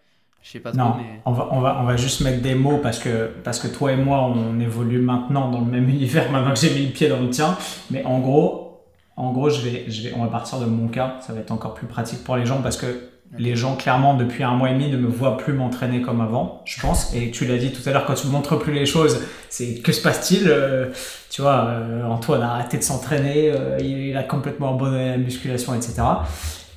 Je 0.41 0.51
sais 0.51 0.59
pas 0.59 0.71
trop, 0.71 0.79
Non, 0.79 0.95
mais. 0.97 1.21
on 1.25 1.33
va, 1.33 1.49
on, 1.51 1.59
va, 1.59 1.79
on 1.81 1.83
va 1.83 1.97
juste 1.97 2.21
mettre 2.21 2.41
des 2.41 2.55
mots 2.55 2.77
parce 2.77 2.97
que, 2.99 3.29
parce 3.43 3.59
que 3.59 3.67
toi 3.67 3.91
et 3.91 3.97
moi, 3.97 4.23
on 4.23 4.57
évolue 4.59 4.99
maintenant 5.01 5.49
dans 5.51 5.59
le 5.59 5.65
même 5.65 5.89
univers, 5.97 6.31
maintenant 6.31 6.53
que 6.53 6.59
j'ai 6.59 6.73
mis 6.73 6.85
le 6.85 6.91
pied 6.93 7.09
dans 7.09 7.19
le 7.19 7.29
tien. 7.29 7.57
Mais 7.91 8.03
en 8.05 8.19
gros, 8.19 8.85
en 9.17 9.33
gros 9.33 9.49
je 9.49 9.61
vais, 9.61 9.85
je 9.89 10.03
vais, 10.07 10.13
on 10.15 10.23
va 10.23 10.29
partir 10.29 10.59
de 10.59 10.65
mon 10.65 10.87
cas. 10.87 11.17
Ça 11.19 11.33
va 11.33 11.39
être 11.41 11.51
encore 11.51 11.73
plus 11.73 11.87
pratique 11.87 12.23
pour 12.23 12.37
les 12.37 12.45
gens 12.45 12.61
parce 12.61 12.77
que 12.77 13.09
les 13.37 13.55
gens, 13.55 13.75
clairement, 13.75 14.15
depuis 14.15 14.43
un 14.43 14.55
mois 14.55 14.71
et 14.71 14.73
demi, 14.73 14.89
ne 14.89 14.97
me 14.97 15.07
voient 15.07 15.37
plus 15.37 15.53
m'entraîner 15.53 16.01
comme 16.01 16.19
avant, 16.19 16.61
je 16.65 16.81
pense. 16.81 17.13
Et 17.13 17.29
tu 17.29 17.45
l'as 17.45 17.57
dit 17.57 17.71
tout 17.71 17.87
à 17.87 17.91
l'heure, 17.91 18.05
quand 18.05 18.15
tu 18.15 18.25
ne 18.25 18.31
montres 18.31 18.57
plus 18.57 18.73
les 18.73 18.87
choses, 18.87 19.21
c'est 19.49 19.81
que 19.81 19.91
se 19.91 20.01
passe-t-il 20.01 20.47
Euh, 20.47 20.87
Tu 21.29 21.43
vois, 21.43 21.65
euh, 21.67 22.03
Antoine 22.05 22.41
a 22.41 22.53
arrêté 22.53 22.77
de 22.79 22.81
s'entraîner, 22.83 23.51
euh, 23.51 23.77
il, 23.79 24.07
il 24.07 24.17
a 24.17 24.23
complètement 24.23 24.73
abandonné 24.73 25.09
la 25.11 25.17
musculation, 25.17 25.75
etc. 25.75 26.01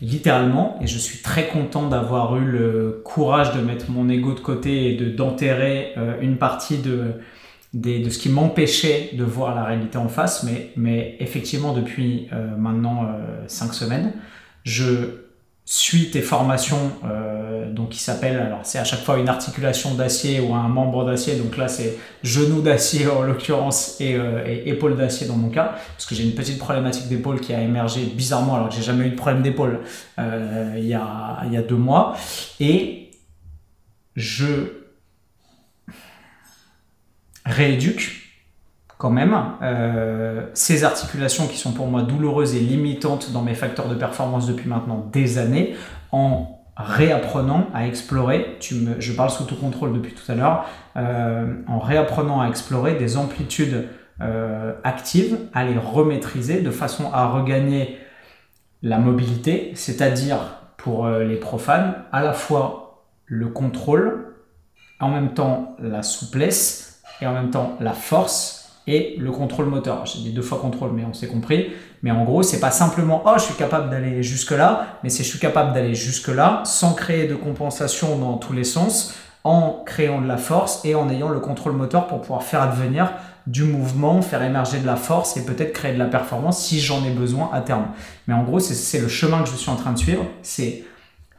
Littéralement, 0.02 0.78
et 0.82 0.88
je 0.88 0.98
suis 0.98 1.22
très 1.22 1.46
content 1.46 1.88
d'avoir 1.88 2.36
eu 2.36 2.44
le 2.44 3.02
courage 3.04 3.54
de 3.54 3.60
mettre 3.60 3.88
mon 3.88 4.08
ego 4.08 4.34
de 4.34 4.40
côté 4.40 4.92
et 4.92 4.96
de 4.96 5.08
d'enterrer 5.08 5.92
euh, 5.96 6.20
une 6.20 6.38
partie 6.38 6.78
de, 6.78 7.14
ce 7.72 8.18
qui 8.18 8.28
m'empêchait 8.28 9.10
de 9.12 9.22
voir 9.22 9.54
la 9.54 9.62
réalité 9.62 9.98
en 9.98 10.08
face. 10.08 10.44
Mais, 10.76 11.16
effectivement, 11.20 11.72
depuis 11.72 12.26
euh, 12.32 12.56
maintenant 12.56 13.06
5 13.46 13.72
semaines, 13.72 14.12
je 14.64 15.21
suis 15.64 16.10
tes 16.10 16.22
formations, 16.22 16.92
euh, 17.04 17.70
donc 17.72 17.90
qui 17.90 18.00
s'appellent, 18.00 18.38
alors 18.38 18.60
c'est 18.64 18.78
à 18.78 18.84
chaque 18.84 19.00
fois 19.00 19.18
une 19.18 19.28
articulation 19.28 19.94
d'acier 19.94 20.40
ou 20.40 20.54
un 20.54 20.68
membre 20.68 21.04
d'acier, 21.04 21.36
donc 21.36 21.56
là 21.56 21.68
c'est 21.68 21.98
genou 22.22 22.62
d'acier 22.62 23.06
en 23.08 23.22
l'occurrence 23.22 24.00
et, 24.00 24.16
euh, 24.16 24.44
et 24.46 24.68
épaule 24.68 24.96
d'acier 24.96 25.26
dans 25.26 25.36
mon 25.36 25.50
cas, 25.50 25.76
parce 25.92 26.06
que 26.06 26.14
j'ai 26.14 26.24
une 26.24 26.34
petite 26.34 26.58
problématique 26.58 27.08
d'épaule 27.08 27.40
qui 27.40 27.54
a 27.54 27.60
émergé 27.60 28.04
bizarrement 28.04 28.56
alors 28.56 28.68
que 28.68 28.74
j'ai 28.74 28.82
jamais 28.82 29.06
eu 29.06 29.10
de 29.10 29.16
problème 29.16 29.42
d'épaule 29.42 29.80
euh, 30.18 30.74
il, 30.76 30.86
y 30.86 30.94
a, 30.94 31.42
il 31.46 31.52
y 31.52 31.56
a 31.56 31.62
deux 31.62 31.76
mois, 31.76 32.16
et 32.58 33.10
je 34.16 34.82
rééduque 37.44 38.21
quand 39.02 39.10
même. 39.10 39.36
Euh, 39.62 40.46
ces 40.54 40.84
articulations 40.84 41.48
qui 41.48 41.58
sont 41.58 41.72
pour 41.72 41.88
moi 41.88 42.02
douloureuses 42.02 42.54
et 42.54 42.60
limitantes 42.60 43.32
dans 43.32 43.42
mes 43.42 43.56
facteurs 43.56 43.88
de 43.88 43.96
performance 43.96 44.46
depuis 44.46 44.68
maintenant 44.68 45.08
des 45.12 45.38
années 45.38 45.74
en 46.12 46.60
réapprenant 46.76 47.66
à 47.74 47.88
explorer, 47.88 48.58
tu 48.60 48.76
me, 48.76 49.00
je 49.00 49.12
parle 49.12 49.30
sous 49.30 49.42
tout 49.42 49.56
contrôle 49.56 49.92
depuis 49.92 50.14
tout 50.14 50.30
à 50.30 50.36
l'heure, 50.36 50.66
euh, 50.96 51.52
en 51.66 51.80
réapprenant 51.80 52.40
à 52.40 52.46
explorer 52.46 52.94
des 52.94 53.16
amplitudes 53.16 53.88
euh, 54.20 54.72
actives, 54.84 55.36
à 55.52 55.64
les 55.64 55.76
remaîtriser 55.76 56.60
de 56.60 56.70
façon 56.70 57.10
à 57.12 57.26
regagner 57.26 57.98
la 58.84 58.98
mobilité, 58.98 59.72
c'est-à-dire 59.74 60.38
pour 60.76 61.08
les 61.08 61.36
profanes, 61.36 61.94
à 62.12 62.22
la 62.22 62.32
fois 62.32 63.04
le 63.26 63.48
contrôle, 63.48 64.36
en 65.00 65.08
même 65.08 65.34
temps 65.34 65.76
la 65.80 66.04
souplesse 66.04 67.02
et 67.20 67.26
en 67.26 67.32
même 67.32 67.50
temps 67.50 67.76
la 67.80 67.92
force 67.92 68.61
et 68.86 69.16
le 69.18 69.30
contrôle 69.30 69.66
moteur. 69.66 70.06
J'ai 70.06 70.20
dit 70.20 70.32
deux 70.32 70.42
fois 70.42 70.58
contrôle, 70.58 70.92
mais 70.92 71.04
on 71.08 71.14
s'est 71.14 71.28
compris. 71.28 71.70
Mais 72.02 72.10
en 72.10 72.24
gros, 72.24 72.42
c'est 72.42 72.60
pas 72.60 72.70
simplement 72.70 73.22
oh 73.26 73.34
je 73.36 73.42
suis 73.42 73.54
capable 73.54 73.90
d'aller 73.90 74.22
jusque 74.22 74.50
là, 74.50 74.98
mais 75.02 75.08
c'est 75.08 75.22
je 75.22 75.28
suis 75.28 75.38
capable 75.38 75.72
d'aller 75.72 75.94
jusque 75.94 76.28
là 76.28 76.62
sans 76.64 76.94
créer 76.94 77.28
de 77.28 77.34
compensation 77.34 78.18
dans 78.18 78.38
tous 78.38 78.52
les 78.52 78.64
sens, 78.64 79.14
en 79.44 79.82
créant 79.86 80.20
de 80.20 80.26
la 80.26 80.36
force 80.36 80.84
et 80.84 80.94
en 80.94 81.08
ayant 81.10 81.28
le 81.28 81.40
contrôle 81.40 81.72
moteur 81.72 82.06
pour 82.06 82.20
pouvoir 82.20 82.42
faire 82.42 82.62
advenir 82.62 83.12
du 83.46 83.64
mouvement, 83.64 84.22
faire 84.22 84.42
émerger 84.42 84.78
de 84.78 84.86
la 84.86 84.96
force 84.96 85.36
et 85.36 85.44
peut-être 85.44 85.72
créer 85.72 85.94
de 85.94 85.98
la 85.98 86.06
performance 86.06 86.64
si 86.64 86.80
j'en 86.80 87.04
ai 87.04 87.10
besoin 87.10 87.50
à 87.52 87.60
terme. 87.60 87.86
Mais 88.26 88.34
en 88.34 88.44
gros, 88.44 88.60
c'est 88.60 89.00
le 89.00 89.08
chemin 89.08 89.42
que 89.42 89.48
je 89.48 89.56
suis 89.56 89.70
en 89.70 89.76
train 89.76 89.92
de 89.92 89.98
suivre. 89.98 90.24
C'est 90.42 90.84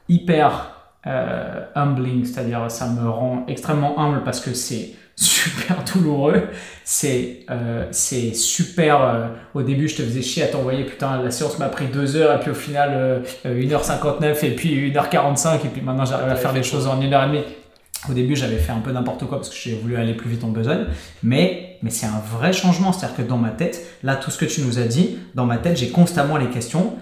hyper 0.09 0.73
euh, 1.07 1.65
humbling, 1.75 2.25
c'est-à-dire 2.25 2.69
ça 2.69 2.87
me 2.87 3.09
rend 3.09 3.45
extrêmement 3.47 3.99
humble 3.99 4.23
parce 4.23 4.39
que 4.39 4.53
c'est 4.53 4.91
super 5.15 5.83
douloureux. 5.93 6.49
C'est 6.85 7.39
euh, 7.49 7.85
c'est 7.91 8.33
super. 8.33 9.01
Euh, 9.01 9.27
au 9.53 9.61
début, 9.61 9.87
je 9.87 9.95
te 9.95 10.01
faisais 10.01 10.21
chier 10.21 10.43
à 10.43 10.47
t'envoyer, 10.47 10.83
putain, 10.83 11.21
la 11.21 11.31
séance 11.31 11.57
m'a 11.59 11.69
pris 11.69 11.87
2 11.87 12.15
heures, 12.15 12.35
et 12.35 12.39
puis 12.39 12.51
au 12.51 12.55
final, 12.55 13.23
1h59, 13.45 14.45
et 14.45 14.51
puis 14.51 14.91
1h45, 14.91 15.65
et 15.65 15.69
puis 15.69 15.81
maintenant, 15.81 16.05
j'arrive 16.05 16.31
à 16.31 16.35
faire 16.35 16.53
les 16.53 16.63
choses 16.63 16.87
en 16.87 16.99
1h30. 16.99 17.43
Au 18.09 18.13
début, 18.13 18.35
j'avais 18.35 18.57
fait 18.57 18.73
un 18.73 18.79
peu 18.79 18.91
n'importe 18.91 19.25
quoi 19.25 19.37
parce 19.37 19.49
que 19.49 19.55
j'ai 19.55 19.75
voulu 19.75 19.95
aller 19.95 20.13
plus 20.13 20.29
vite 20.29 20.43
en 20.43 20.49
besogne, 20.49 20.85
mais, 21.21 21.77
mais 21.81 21.89
c'est 21.89 22.05
un 22.05 22.21
vrai 22.37 22.51
changement. 22.51 22.91
C'est-à-dire 22.91 23.15
que 23.17 23.21
dans 23.21 23.37
ma 23.37 23.49
tête, 23.49 23.81
là, 24.03 24.17
tout 24.17 24.29
ce 24.29 24.37
que 24.37 24.45
tu 24.45 24.61
nous 24.61 24.77
as 24.77 24.83
dit, 24.83 25.19
dans 25.35 25.45
ma 25.45 25.57
tête, 25.57 25.77
j'ai 25.77 25.89
constamment 25.89 26.35
les 26.35 26.47
questions. 26.47 26.93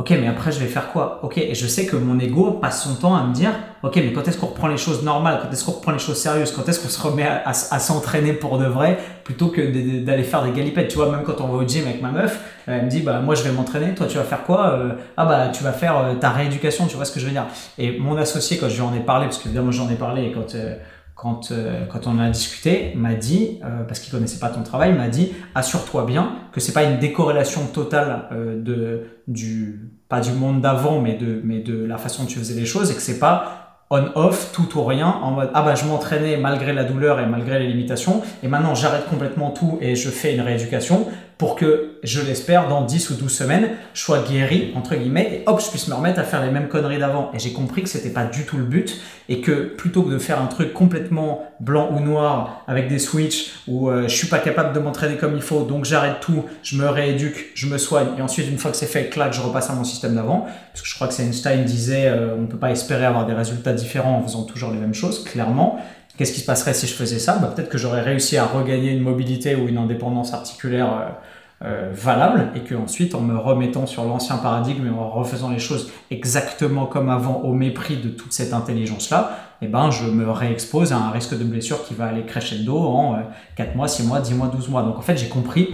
Ok, 0.00 0.12
mais 0.18 0.28
après, 0.28 0.50
je 0.50 0.58
vais 0.60 0.66
faire 0.66 0.88
quoi? 0.92 1.20
Ok, 1.22 1.36
et 1.36 1.54
je 1.54 1.66
sais 1.66 1.84
que 1.84 1.94
mon 1.94 2.18
ego 2.18 2.52
passe 2.52 2.84
son 2.84 2.94
temps 2.94 3.14
à 3.14 3.22
me 3.22 3.34
dire, 3.34 3.50
ok, 3.82 3.96
mais 3.96 4.14
quand 4.14 4.26
est-ce 4.26 4.38
qu'on 4.38 4.46
reprend 4.46 4.66
les 4.66 4.78
choses 4.78 5.02
normales? 5.02 5.40
Quand 5.42 5.52
est-ce 5.52 5.62
qu'on 5.62 5.72
reprend 5.72 5.92
les 5.92 5.98
choses 5.98 6.16
sérieuses? 6.16 6.52
Quand 6.52 6.66
est-ce 6.66 6.80
qu'on 6.80 6.88
se 6.88 7.02
remet 7.02 7.28
à, 7.44 7.52
s'entraîner 7.52 8.32
pour 8.32 8.56
de 8.56 8.64
vrai 8.64 8.96
plutôt 9.24 9.48
que 9.48 9.60
d'aller 10.02 10.22
faire 10.22 10.42
des 10.42 10.52
galipettes? 10.52 10.88
Tu 10.88 10.96
vois, 10.96 11.10
même 11.10 11.22
quand 11.22 11.42
on 11.42 11.48
va 11.48 11.62
au 11.62 11.68
gym 11.68 11.86
avec 11.86 12.00
ma 12.00 12.12
meuf, 12.12 12.40
elle 12.66 12.86
me 12.86 12.88
dit, 12.88 13.02
bah 13.02 13.20
moi 13.20 13.34
je 13.34 13.42
vais 13.42 13.52
m'entraîner, 13.52 13.94
toi 13.94 14.06
tu 14.06 14.16
vas 14.16 14.24
faire 14.24 14.44
quoi? 14.44 14.70
Euh, 14.70 14.92
Ah 15.18 15.26
bah 15.26 15.48
tu 15.48 15.62
vas 15.62 15.72
faire 15.72 15.98
euh, 15.98 16.14
ta 16.14 16.30
rééducation, 16.30 16.86
tu 16.86 16.96
vois 16.96 17.04
ce 17.04 17.12
que 17.12 17.20
je 17.20 17.26
veux 17.26 17.32
dire. 17.32 17.44
Et 17.76 17.98
mon 17.98 18.16
associé, 18.16 18.56
quand 18.56 18.70
je 18.70 18.76
lui 18.76 18.82
en 18.82 18.94
ai 18.94 19.00
parlé, 19.00 19.26
parce 19.26 19.36
que 19.36 19.48
évidemment 19.48 19.70
j'en 19.70 19.90
ai 19.90 19.96
parlé, 19.96 20.28
et 20.28 20.32
quand... 20.32 20.54
Euh, 20.54 20.76
quand, 21.20 21.52
quand 21.92 22.06
on 22.06 22.18
a 22.18 22.30
discuté, 22.30 22.92
m'a 22.96 23.14
dit, 23.14 23.60
parce 23.86 24.00
qu'il 24.00 24.10
connaissait 24.10 24.38
pas 24.38 24.48
ton 24.48 24.62
travail, 24.62 24.94
m'a 24.94 25.08
dit 25.08 25.32
assure-toi 25.54 26.06
bien 26.06 26.32
que 26.50 26.60
c'est 26.60 26.72
pas 26.72 26.84
une 26.84 26.98
décorrélation 26.98 27.66
totale 27.66 28.24
de, 28.64 29.02
du, 29.28 29.90
pas 30.08 30.20
du 30.20 30.32
monde 30.32 30.62
d'avant, 30.62 31.00
mais 31.02 31.14
de, 31.14 31.42
mais 31.44 31.60
de 31.60 31.84
la 31.84 31.98
façon 31.98 32.22
dont 32.22 32.28
tu 32.28 32.38
faisais 32.38 32.58
les 32.58 32.64
choses 32.64 32.90
et 32.90 32.94
que 32.94 33.02
c'est 33.02 33.18
pas 33.18 33.60
on-off, 33.90 34.52
tout 34.52 34.78
ou 34.78 34.84
rien, 34.84 35.08
en 35.08 35.32
mode 35.32 35.50
ah 35.52 35.62
bah 35.62 35.74
je 35.74 35.84
m'entraînais 35.84 36.36
malgré 36.36 36.72
la 36.72 36.84
douleur 36.84 37.18
et 37.18 37.26
malgré 37.26 37.58
les 37.58 37.66
limitations, 37.66 38.22
et 38.42 38.48
maintenant 38.48 38.76
j'arrête 38.76 39.06
complètement 39.10 39.50
tout 39.50 39.78
et 39.80 39.96
je 39.96 40.08
fais 40.08 40.32
une 40.32 40.40
rééducation 40.40 41.08
pour 41.40 41.56
que, 41.56 41.92
je 42.02 42.20
l'espère, 42.20 42.68
dans 42.68 42.82
10 42.82 43.08
ou 43.08 43.14
12 43.14 43.32
semaines, 43.32 43.70
je 43.94 44.02
sois 44.02 44.22
guéri, 44.30 44.74
entre 44.76 44.94
guillemets, 44.94 45.36
et 45.36 45.42
hop, 45.46 45.58
je 45.64 45.70
puisse 45.70 45.88
me 45.88 45.94
remettre 45.94 46.20
à 46.20 46.22
faire 46.22 46.44
les 46.44 46.50
mêmes 46.50 46.68
conneries 46.68 46.98
d'avant. 46.98 47.30
Et 47.32 47.38
j'ai 47.38 47.54
compris 47.54 47.82
que 47.82 47.88
c'était 47.88 48.10
pas 48.10 48.26
du 48.26 48.44
tout 48.44 48.58
le 48.58 48.64
but, 48.64 49.00
et 49.30 49.40
que 49.40 49.74
plutôt 49.74 50.02
que 50.02 50.10
de 50.10 50.18
faire 50.18 50.38
un 50.38 50.48
truc 50.48 50.74
complètement 50.74 51.42
blanc 51.58 51.92
ou 51.96 52.00
noir, 52.00 52.62
avec 52.68 52.88
des 52.88 52.98
switches, 52.98 53.52
où 53.66 53.88
euh, 53.88 54.02
je 54.02 54.14
suis 54.14 54.26
pas 54.26 54.38
capable 54.38 54.74
de 54.74 54.80
m'entraîner 54.80 55.16
comme 55.16 55.34
il 55.34 55.40
faut, 55.40 55.62
donc 55.62 55.86
j'arrête 55.86 56.20
tout, 56.20 56.44
je 56.62 56.76
me 56.76 56.86
rééduque, 56.86 57.52
je 57.54 57.68
me 57.68 57.78
soigne, 57.78 58.08
et 58.18 58.20
ensuite, 58.20 58.46
une 58.46 58.58
fois 58.58 58.70
que 58.70 58.76
c'est 58.76 58.84
fait, 58.84 59.08
clac, 59.08 59.32
je 59.32 59.40
repasse 59.40 59.70
à 59.70 59.72
mon 59.72 59.84
système 59.84 60.16
d'avant. 60.16 60.46
Parce 60.74 60.82
que 60.82 60.88
je 60.88 60.94
crois 60.94 61.08
que 61.08 61.22
Einstein 61.22 61.64
disait, 61.64 62.08
euh, 62.08 62.36
on 62.36 62.42
ne 62.42 62.48
peut 62.48 62.58
pas 62.58 62.70
espérer 62.70 63.06
avoir 63.06 63.24
des 63.24 63.32
résultats 63.32 63.72
différents 63.72 64.18
en 64.18 64.22
faisant 64.22 64.42
toujours 64.42 64.72
les 64.72 64.78
mêmes 64.78 64.92
choses, 64.92 65.24
clairement. 65.24 65.80
Qu'est-ce 66.20 66.34
qui 66.34 66.40
se 66.40 66.44
passerait 66.44 66.74
si 66.74 66.86
je 66.86 66.92
faisais 66.92 67.18
ça? 67.18 67.38
Bah, 67.38 67.50
Peut-être 67.56 67.70
que 67.70 67.78
j'aurais 67.78 68.02
réussi 68.02 68.36
à 68.36 68.44
regagner 68.44 68.90
une 68.90 69.00
mobilité 69.00 69.54
ou 69.54 69.68
une 69.68 69.78
indépendance 69.78 70.34
articulaire 70.34 70.92
euh, 70.92 71.08
euh, 71.62 71.90
valable 71.92 72.52
et 72.54 72.60
que 72.60 72.74
ensuite 72.74 73.14
en 73.14 73.20
me 73.20 73.36
remettant 73.36 73.86
sur 73.86 74.04
l'ancien 74.04 74.38
paradigme 74.38 74.86
et 74.86 74.90
en 74.90 75.10
refaisant 75.10 75.50
les 75.50 75.58
choses 75.58 75.92
exactement 76.10 76.86
comme 76.86 77.10
avant 77.10 77.42
au 77.42 77.52
mépris 77.52 77.98
de 77.98 78.08
toute 78.08 78.32
cette 78.32 78.54
intelligence 78.54 79.10
là 79.10 79.36
eh 79.62 79.66
ben 79.66 79.90
je 79.90 80.06
me 80.06 80.30
réexpose 80.30 80.92
à 80.92 80.96
un 80.96 81.10
risque 81.10 81.38
de 81.38 81.44
blessure 81.44 81.84
qui 81.84 81.94
va 81.94 82.06
aller 82.06 82.24
crescendo 82.24 82.78
en 82.78 83.18
4 83.56 83.68
euh, 83.68 83.76
mois 83.76 83.88
6 83.88 84.04
mois 84.04 84.20
10 84.20 84.34
mois 84.34 84.48
12 84.48 84.68
mois. 84.70 84.82
Donc 84.82 84.96
en 84.96 85.02
fait 85.02 85.18
j'ai 85.18 85.28
compris 85.28 85.68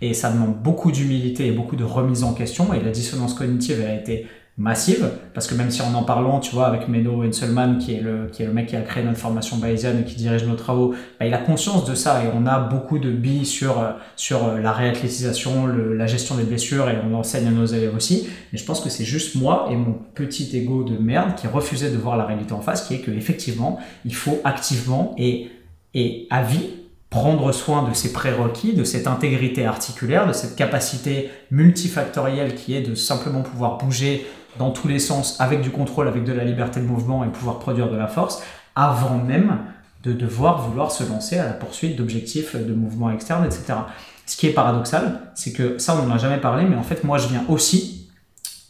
et 0.00 0.14
ça 0.14 0.32
demande 0.32 0.54
beaucoup 0.54 0.90
d'humilité 0.90 1.46
et 1.46 1.52
beaucoup 1.52 1.76
de 1.76 1.84
remise 1.84 2.24
en 2.24 2.32
question 2.32 2.72
et 2.74 2.80
la 2.80 2.90
dissonance 2.90 3.34
cognitive 3.34 3.84
a 3.88 3.94
été 3.94 4.26
massive, 4.58 5.08
parce 5.34 5.46
que 5.46 5.54
même 5.54 5.70
si 5.70 5.82
en 5.82 5.94
en 5.94 6.02
parlant, 6.02 6.40
tu 6.40 6.52
vois, 6.52 6.66
avec 6.66 6.88
Meno 6.88 7.24
Enselman, 7.24 7.78
qui 7.78 7.94
est 7.94 8.00
le, 8.00 8.26
qui 8.26 8.42
est 8.42 8.46
le 8.46 8.52
mec 8.52 8.66
qui 8.66 8.76
a 8.76 8.80
créé 8.80 9.04
notre 9.04 9.18
formation 9.18 9.56
bayésienne 9.56 10.00
et 10.00 10.04
qui 10.04 10.16
dirige 10.16 10.44
nos 10.44 10.56
travaux, 10.56 10.94
bah, 11.20 11.26
il 11.26 11.32
a 11.32 11.38
conscience 11.38 11.84
de 11.84 11.94
ça 11.94 12.24
et 12.24 12.26
on 12.34 12.44
a 12.44 12.58
beaucoup 12.58 12.98
de 12.98 13.12
billes 13.12 13.46
sur, 13.46 13.78
euh, 13.78 13.92
sur 14.16 14.44
euh, 14.44 14.60
la 14.60 14.72
réathlétisation, 14.72 15.68
la 15.68 16.06
gestion 16.08 16.34
des 16.34 16.42
blessures 16.42 16.90
et 16.90 16.96
on 17.08 17.14
enseigne 17.14 17.46
à 17.46 17.50
nos 17.52 17.66
élèves 17.66 17.94
aussi. 17.94 18.28
Mais 18.52 18.58
je 18.58 18.64
pense 18.64 18.80
que 18.80 18.90
c'est 18.90 19.04
juste 19.04 19.36
moi 19.36 19.68
et 19.70 19.76
mon 19.76 19.96
petit 20.14 20.56
ego 20.56 20.82
de 20.82 20.98
merde 20.98 21.36
qui 21.36 21.46
refusait 21.46 21.90
de 21.90 21.96
voir 21.96 22.16
la 22.16 22.24
réalité 22.24 22.52
en 22.52 22.60
face, 22.60 22.88
qui 22.88 22.94
est 22.94 23.00
que 23.00 23.12
effectivement, 23.12 23.78
il 24.04 24.14
faut 24.14 24.40
activement 24.42 25.14
et, 25.18 25.52
et 25.94 26.26
à 26.30 26.42
vie 26.42 26.77
prendre 27.10 27.52
soin 27.52 27.88
de 27.88 27.94
ces 27.94 28.12
prérequis, 28.12 28.74
de 28.74 28.84
cette 28.84 29.06
intégrité 29.06 29.64
articulaire, 29.64 30.26
de 30.26 30.32
cette 30.32 30.56
capacité 30.56 31.30
multifactorielle 31.50 32.54
qui 32.54 32.74
est 32.74 32.82
de 32.82 32.94
simplement 32.94 33.42
pouvoir 33.42 33.78
bouger 33.78 34.26
dans 34.58 34.70
tous 34.70 34.88
les 34.88 34.98
sens, 34.98 35.40
avec 35.40 35.60
du 35.60 35.70
contrôle, 35.70 36.08
avec 36.08 36.24
de 36.24 36.32
la 36.32 36.44
liberté 36.44 36.80
de 36.80 36.84
mouvement 36.84 37.24
et 37.24 37.28
pouvoir 37.28 37.58
produire 37.58 37.90
de 37.90 37.96
la 37.96 38.08
force, 38.08 38.42
avant 38.74 39.16
même 39.16 39.58
de 40.02 40.12
devoir 40.12 40.68
vouloir 40.68 40.90
se 40.90 41.04
lancer 41.04 41.38
à 41.38 41.44
la 41.44 41.52
poursuite 41.52 41.96
d'objectifs 41.96 42.54
de 42.56 42.74
mouvement 42.74 43.10
externe, 43.10 43.44
etc. 43.44 43.74
Ce 44.26 44.36
qui 44.36 44.46
est 44.46 44.52
paradoxal, 44.52 45.20
c'est 45.34 45.52
que 45.52 45.78
ça, 45.78 45.96
on 45.96 46.06
n'en 46.06 46.14
a 46.14 46.18
jamais 46.18 46.38
parlé, 46.38 46.64
mais 46.64 46.76
en 46.76 46.82
fait, 46.82 47.04
moi, 47.04 47.18
je 47.18 47.28
viens 47.28 47.44
aussi, 47.48 48.10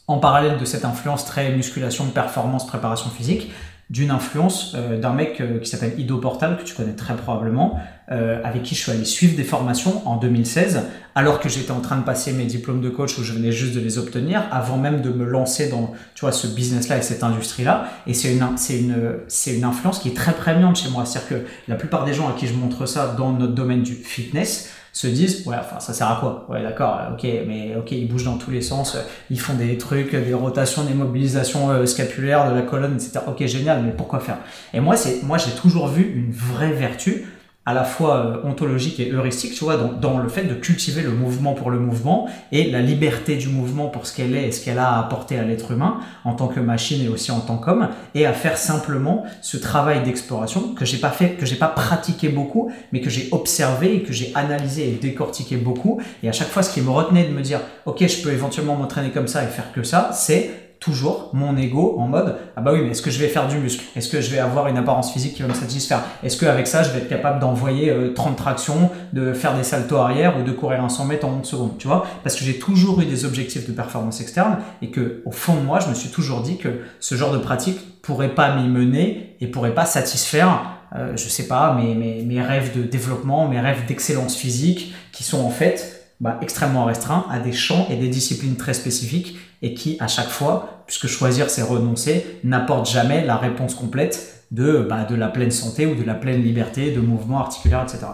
en 0.07 0.19
parallèle 0.19 0.59
de 0.59 0.65
cette 0.65 0.85
influence 0.85 1.25
très 1.25 1.51
musculation, 1.51 2.07
performance, 2.07 2.67
préparation 2.67 3.11
physique, 3.11 3.51
d'une 3.91 4.11
influence 4.11 4.75
euh, 4.75 5.01
d'un 5.01 5.15
mec 5.15 5.41
euh, 5.41 5.59
qui 5.61 5.71
s'appelle 5.71 5.95
Ido 5.99 6.19
Portal, 6.19 6.59
que 6.59 6.63
tu 6.63 6.75
connais 6.75 6.93
très 6.93 7.17
probablement, 7.17 7.81
euh, 8.11 8.39
avec 8.45 8.63
qui 8.63 8.75
je 8.75 8.81
suis 8.81 8.93
allé 8.93 9.07
suivre 9.07 9.35
des 9.35 9.45
formations 9.45 10.07
en 10.07 10.17
2016, 10.17 10.83
alors 11.15 11.41
que 11.41 11.49
j'étais 11.49 11.71
en 11.71 11.81
train 11.81 11.97
de 11.97 12.03
passer 12.03 12.33
mes 12.33 12.45
diplômes 12.45 12.83
de 12.83 12.91
coach 12.91 13.19
où 13.19 13.25
je 13.25 13.33
venais 13.33 13.51
juste 13.51 13.75
de 13.75 13.81
les 13.81 13.97
obtenir, 13.97 14.43
avant 14.51 14.77
même 14.77 15.01
de 15.01 15.09
me 15.09 15.25
lancer 15.25 15.71
dans 15.71 15.93
tu 16.15 16.21
vois, 16.21 16.33
ce 16.33 16.47
business-là 16.47 16.99
et 16.99 17.03
cette 17.03 17.23
industrie-là. 17.23 17.89
Et 18.07 18.13
c'est 18.13 18.33
une, 18.35 18.47
c'est 18.57 18.79
une, 18.79 19.15
c'est 19.27 19.57
une 19.57 19.65
influence 19.65 20.01
qui 20.01 20.09
est 20.09 20.17
très 20.17 20.35
prégnante 20.35 20.77
chez 20.77 20.91
moi. 20.91 21.07
C'est-à-dire 21.07 21.29
que 21.29 21.47
la 21.67 21.77
plupart 21.77 22.05
des 22.05 22.13
gens 22.13 22.29
à 22.29 22.33
qui 22.33 22.47
je 22.47 22.55
montre 22.55 22.85
ça 22.85 23.15
dans 23.17 23.33
notre 23.33 23.55
domaine 23.55 23.83
du 23.83 23.95
fitness, 23.95 24.71
se 24.93 25.07
disent 25.07 25.47
ouais 25.47 25.57
enfin 25.59 25.81
ça 25.81 25.93
sert 25.93 26.09
à 26.11 26.17
quoi? 26.21 26.47
Ouais 26.49 26.63
d'accord 26.63 26.99
ok 27.13 27.25
mais 27.47 27.75
ok 27.77 27.93
ils 27.93 28.09
bougent 28.09 28.25
dans 28.25 28.39
tous 28.39 28.51
les 28.51 28.63
sens 28.63 28.97
ils 29.31 29.41
font 29.41 29.55
des 29.55 29.79
trucs 29.79 30.15
des 30.15 30.35
rotations 30.35 30.85
des 30.85 30.95
mobilisations 30.95 31.71
euh, 31.71 31.87
scapulaires 31.87 32.51
de 32.51 32.57
la 32.57 32.63
colonne 32.63 32.95
etc 32.95 33.21
ok 33.27 33.47
génial 33.47 33.83
mais 33.85 33.93
pourquoi 33.93 34.21
faire? 34.21 34.39
Et 34.75 34.81
moi 34.81 34.97
c'est 34.97 35.23
moi 35.23 35.39
j'ai 35.39 35.53
toujours 35.53 35.89
vu 35.89 36.13
une 36.15 36.33
vraie 36.33 36.73
vertu 36.73 37.27
à 37.69 37.75
la 37.75 37.85
fois 37.85 38.17
euh, 38.17 38.49
ontologique 38.49 38.99
et 38.99 39.13
heuristique, 39.13 39.53
tu 39.53 39.63
vois, 39.63 39.77
dans, 39.77 40.17
le 40.17 40.31
fait 40.31 40.45
de 40.45 40.55
cultiver 40.55 41.03
le 41.03 41.11
mouvement 41.11 41.53
pour 41.53 41.71
le 41.71 41.79
mouvement 41.79 42.27
et 42.51 42.71
la 42.71 42.81
liberté 42.81 43.37
du 43.37 43.49
mouvement 43.49 43.89
pour 43.89 44.07
ce 44.07 44.17
qu'elle 44.17 44.35
est 44.35 44.49
et 44.49 44.53
ce 44.53 44.65
qu'elle 44.65 44.79
a 44.79 44.89
à 44.89 45.01
apporter 45.01 45.39
à 45.39 45.43
l'être 45.43 45.71
humain 45.71 46.01
en 46.25 46.33
tant 46.33 46.49
que 46.49 46.61
machine 46.61 47.05
et 47.05 47.09
aussi 47.09 47.31
en 47.31 47.41
tant 47.41 47.59
qu'homme, 47.59 47.91
et 48.15 48.25
à 48.25 48.33
faire 48.33 48.57
simplement 48.57 49.27
ce 49.43 49.59
travail 49.59 50.03
d'exploration 50.03 50.73
que 50.73 50.87
j'ai 50.87 50.97
pas 50.97 51.11
fait, 51.11 51.33
que 51.33 51.45
j'ai 51.45 51.57
pas 51.57 51.69
pratiqué 51.69 52.31
beaucoup, 52.31 52.73
mais 52.91 53.03
que 53.03 53.11
j'ai 53.11 53.29
observé 53.33 53.97
et 53.97 54.03
que 54.03 54.15
j'ai 54.15 54.33
analysé 54.35 54.89
et 54.89 54.93
décortiqué 54.93 55.59
beaucoup. 55.59 56.01
Et 56.23 56.29
à 56.31 56.33
chaque 56.33 56.49
fois, 56.49 56.63
ce 56.63 56.73
qui 56.73 56.81
me 56.81 56.89
retenait 56.89 57.25
de 57.25 57.35
me 57.35 57.43
dire, 57.43 57.61
ok, 57.85 57.99
je 58.01 58.23
peux 58.23 58.33
éventuellement 58.33 58.77
m'entraîner 58.77 59.11
comme 59.11 59.29
ça 59.29 59.45
et 59.45 59.47
faire 59.47 59.73
que 59.73 59.83
ça, 59.83 60.09
c'est 60.15 60.68
toujours 60.81 61.31
mon 61.33 61.57
ego 61.57 61.97
en 61.99 62.07
mode 62.07 62.37
ah 62.57 62.61
bah 62.61 62.73
oui 62.73 62.81
mais 62.83 62.91
est-ce 62.91 63.03
que 63.03 63.11
je 63.11 63.19
vais 63.19 63.29
faire 63.29 63.49
du 63.49 63.59
muscle? 63.59 63.85
Est-ce 63.97 64.09
que 64.09 64.21
je 64.21 64.31
vais 64.31 64.39
avoir 64.39 64.69
une 64.69 64.77
apparence 64.77 65.13
physique 65.13 65.35
qui 65.35 65.43
va 65.43 65.49
me 65.49 65.55
satisfaire? 65.55 66.03
Est-ce 66.23 66.37
qu'avec 66.39 66.67
ça 66.67 66.83
je 66.83 66.91
vais 66.91 66.99
être 66.99 67.09
capable 67.09 67.41
d'envoyer 67.41 67.93
30 68.15 68.33
euh, 68.33 68.37
tractions 68.37 68.91
de 69.13 69.33
faire 69.33 69.57
des 69.57 69.65
saltos 69.65 69.97
arrière 69.97 70.39
ou 70.39 70.43
de 70.43 70.53
courir 70.53 70.83
un 70.83 70.89
100 70.89 71.05
mètres 71.07 71.27
en 71.27 71.39
11 71.41 71.47
secondes 71.47 71.79
tu 71.79 71.89
vois? 71.89 72.07
Parce 72.23 72.37
que 72.37 72.45
j'ai 72.45 72.59
toujours 72.59 73.01
eu 73.01 73.07
des 73.07 73.25
objectifs 73.25 73.67
de 73.67 73.73
performance 73.73 74.21
externe 74.21 74.59
et 74.83 74.91
que 74.91 75.23
au 75.25 75.33
fond 75.33 75.55
de 75.55 75.61
moi 75.61 75.81
je 75.81 75.89
me 75.89 75.95
suis 75.95 76.11
toujours 76.11 76.43
dit 76.43 76.59
que 76.59 76.81
ce 77.01 77.15
genre 77.15 77.33
de 77.33 77.39
pratique 77.39 78.01
pourrait 78.03 78.35
pas 78.35 78.55
m'y 78.55 78.69
mener 78.69 79.37
et 79.41 79.49
pourrait 79.49 79.75
pas 79.75 79.87
satisfaire 79.87 80.61
euh, 80.97 81.13
je 81.17 81.29
sais 81.29 81.49
pas 81.49 81.75
mes, 81.75 81.95
mes, 81.95 82.23
mes 82.23 82.41
rêves 82.41 82.77
de 82.77 82.83
développement 82.83 83.49
mes 83.49 83.61
rêves 83.61 83.85
d'excellence 83.87 84.37
physique 84.37 84.95
qui 85.13 85.25
sont 85.25 85.45
en 85.45 85.51
fait 85.51 85.98
bah, 86.21 86.39
extrêmement 86.43 86.85
restreint 86.85 87.27
à 87.31 87.39
des 87.39 87.53
champs 87.53 87.87
et 87.91 87.97
des 87.97 88.09
disciplines 88.09 88.57
très 88.57 88.75
spécifiques 88.75 89.37
et 89.63 89.75
qui, 89.75 89.97
à 90.01 90.09
chaque 90.09 90.29
fois, 90.29 90.83
puisque 90.87 91.07
choisir 91.07 91.51
c'est 91.51 91.63
renoncer, 91.63 92.41
n'apporte 92.45 92.91
jamais 92.91 93.25
la 93.25 93.37
réponse 93.37 93.75
complète 93.75 94.45
de, 94.51 94.87
bah, 94.89 95.05
de 95.05 95.15
la 95.15 95.29
pleine 95.29 95.51
santé 95.51 95.87
ou 95.87 95.95
de 95.95 96.03
la 96.03 96.15
pleine 96.15 96.43
liberté 96.43 96.91
de 96.91 97.01
mouvement 97.01 97.41
articulaire, 97.41 97.83
etc. 97.83 98.07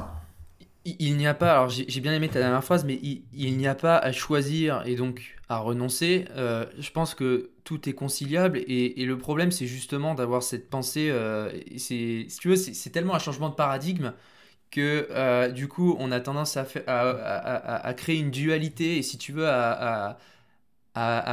il, 0.84 1.16
n'y 1.16 1.26
a 1.26 1.34
pas, 1.34 1.52
alors 1.52 1.68
j'ai 1.68 2.00
bien 2.00 2.12
aimé 2.12 2.28
ta 2.28 2.40
dernière 2.40 2.62
phrase, 2.62 2.84
mais 2.84 3.00
il, 3.02 3.56
n'y 3.56 3.66
a 3.66 3.74
pas 3.74 3.96
à 3.96 4.12
choisir 4.12 4.82
et 4.84 4.96
donc 4.96 5.36
à 5.48 5.58
renoncer. 5.58 6.26
Euh, 6.36 6.66
je 6.78 6.90
pense 6.90 7.14
que 7.14 7.50
tout 7.64 7.88
est 7.88 7.94
conciliable 7.94 8.58
et, 8.58 9.04
le 9.04 9.16
problème 9.16 9.50
c'est 9.50 9.66
justement 9.66 10.14
d'avoir 10.14 10.42
cette 10.42 10.68
pensée. 10.68 11.08
Euh, 11.10 11.50
si 11.76 12.26
tu 12.40 12.48
veux, 12.48 12.56
c'est 12.56 12.90
tellement 12.90 13.14
un 13.14 13.18
changement 13.18 13.48
de 13.48 13.54
paradigme 13.54 14.12
que 14.74 15.06
euh, 15.10 15.50
du 15.50 15.68
coup 15.68 15.96
on 16.00 16.10
a 16.10 16.18
tendance 16.18 16.56
à, 16.56 17.94
créer 17.96 18.18
une 18.18 18.32
dualité 18.32 18.98
et 18.98 19.02
si 19.02 19.18
tu 19.18 19.32
veux 19.32 19.46
à, 19.48 20.18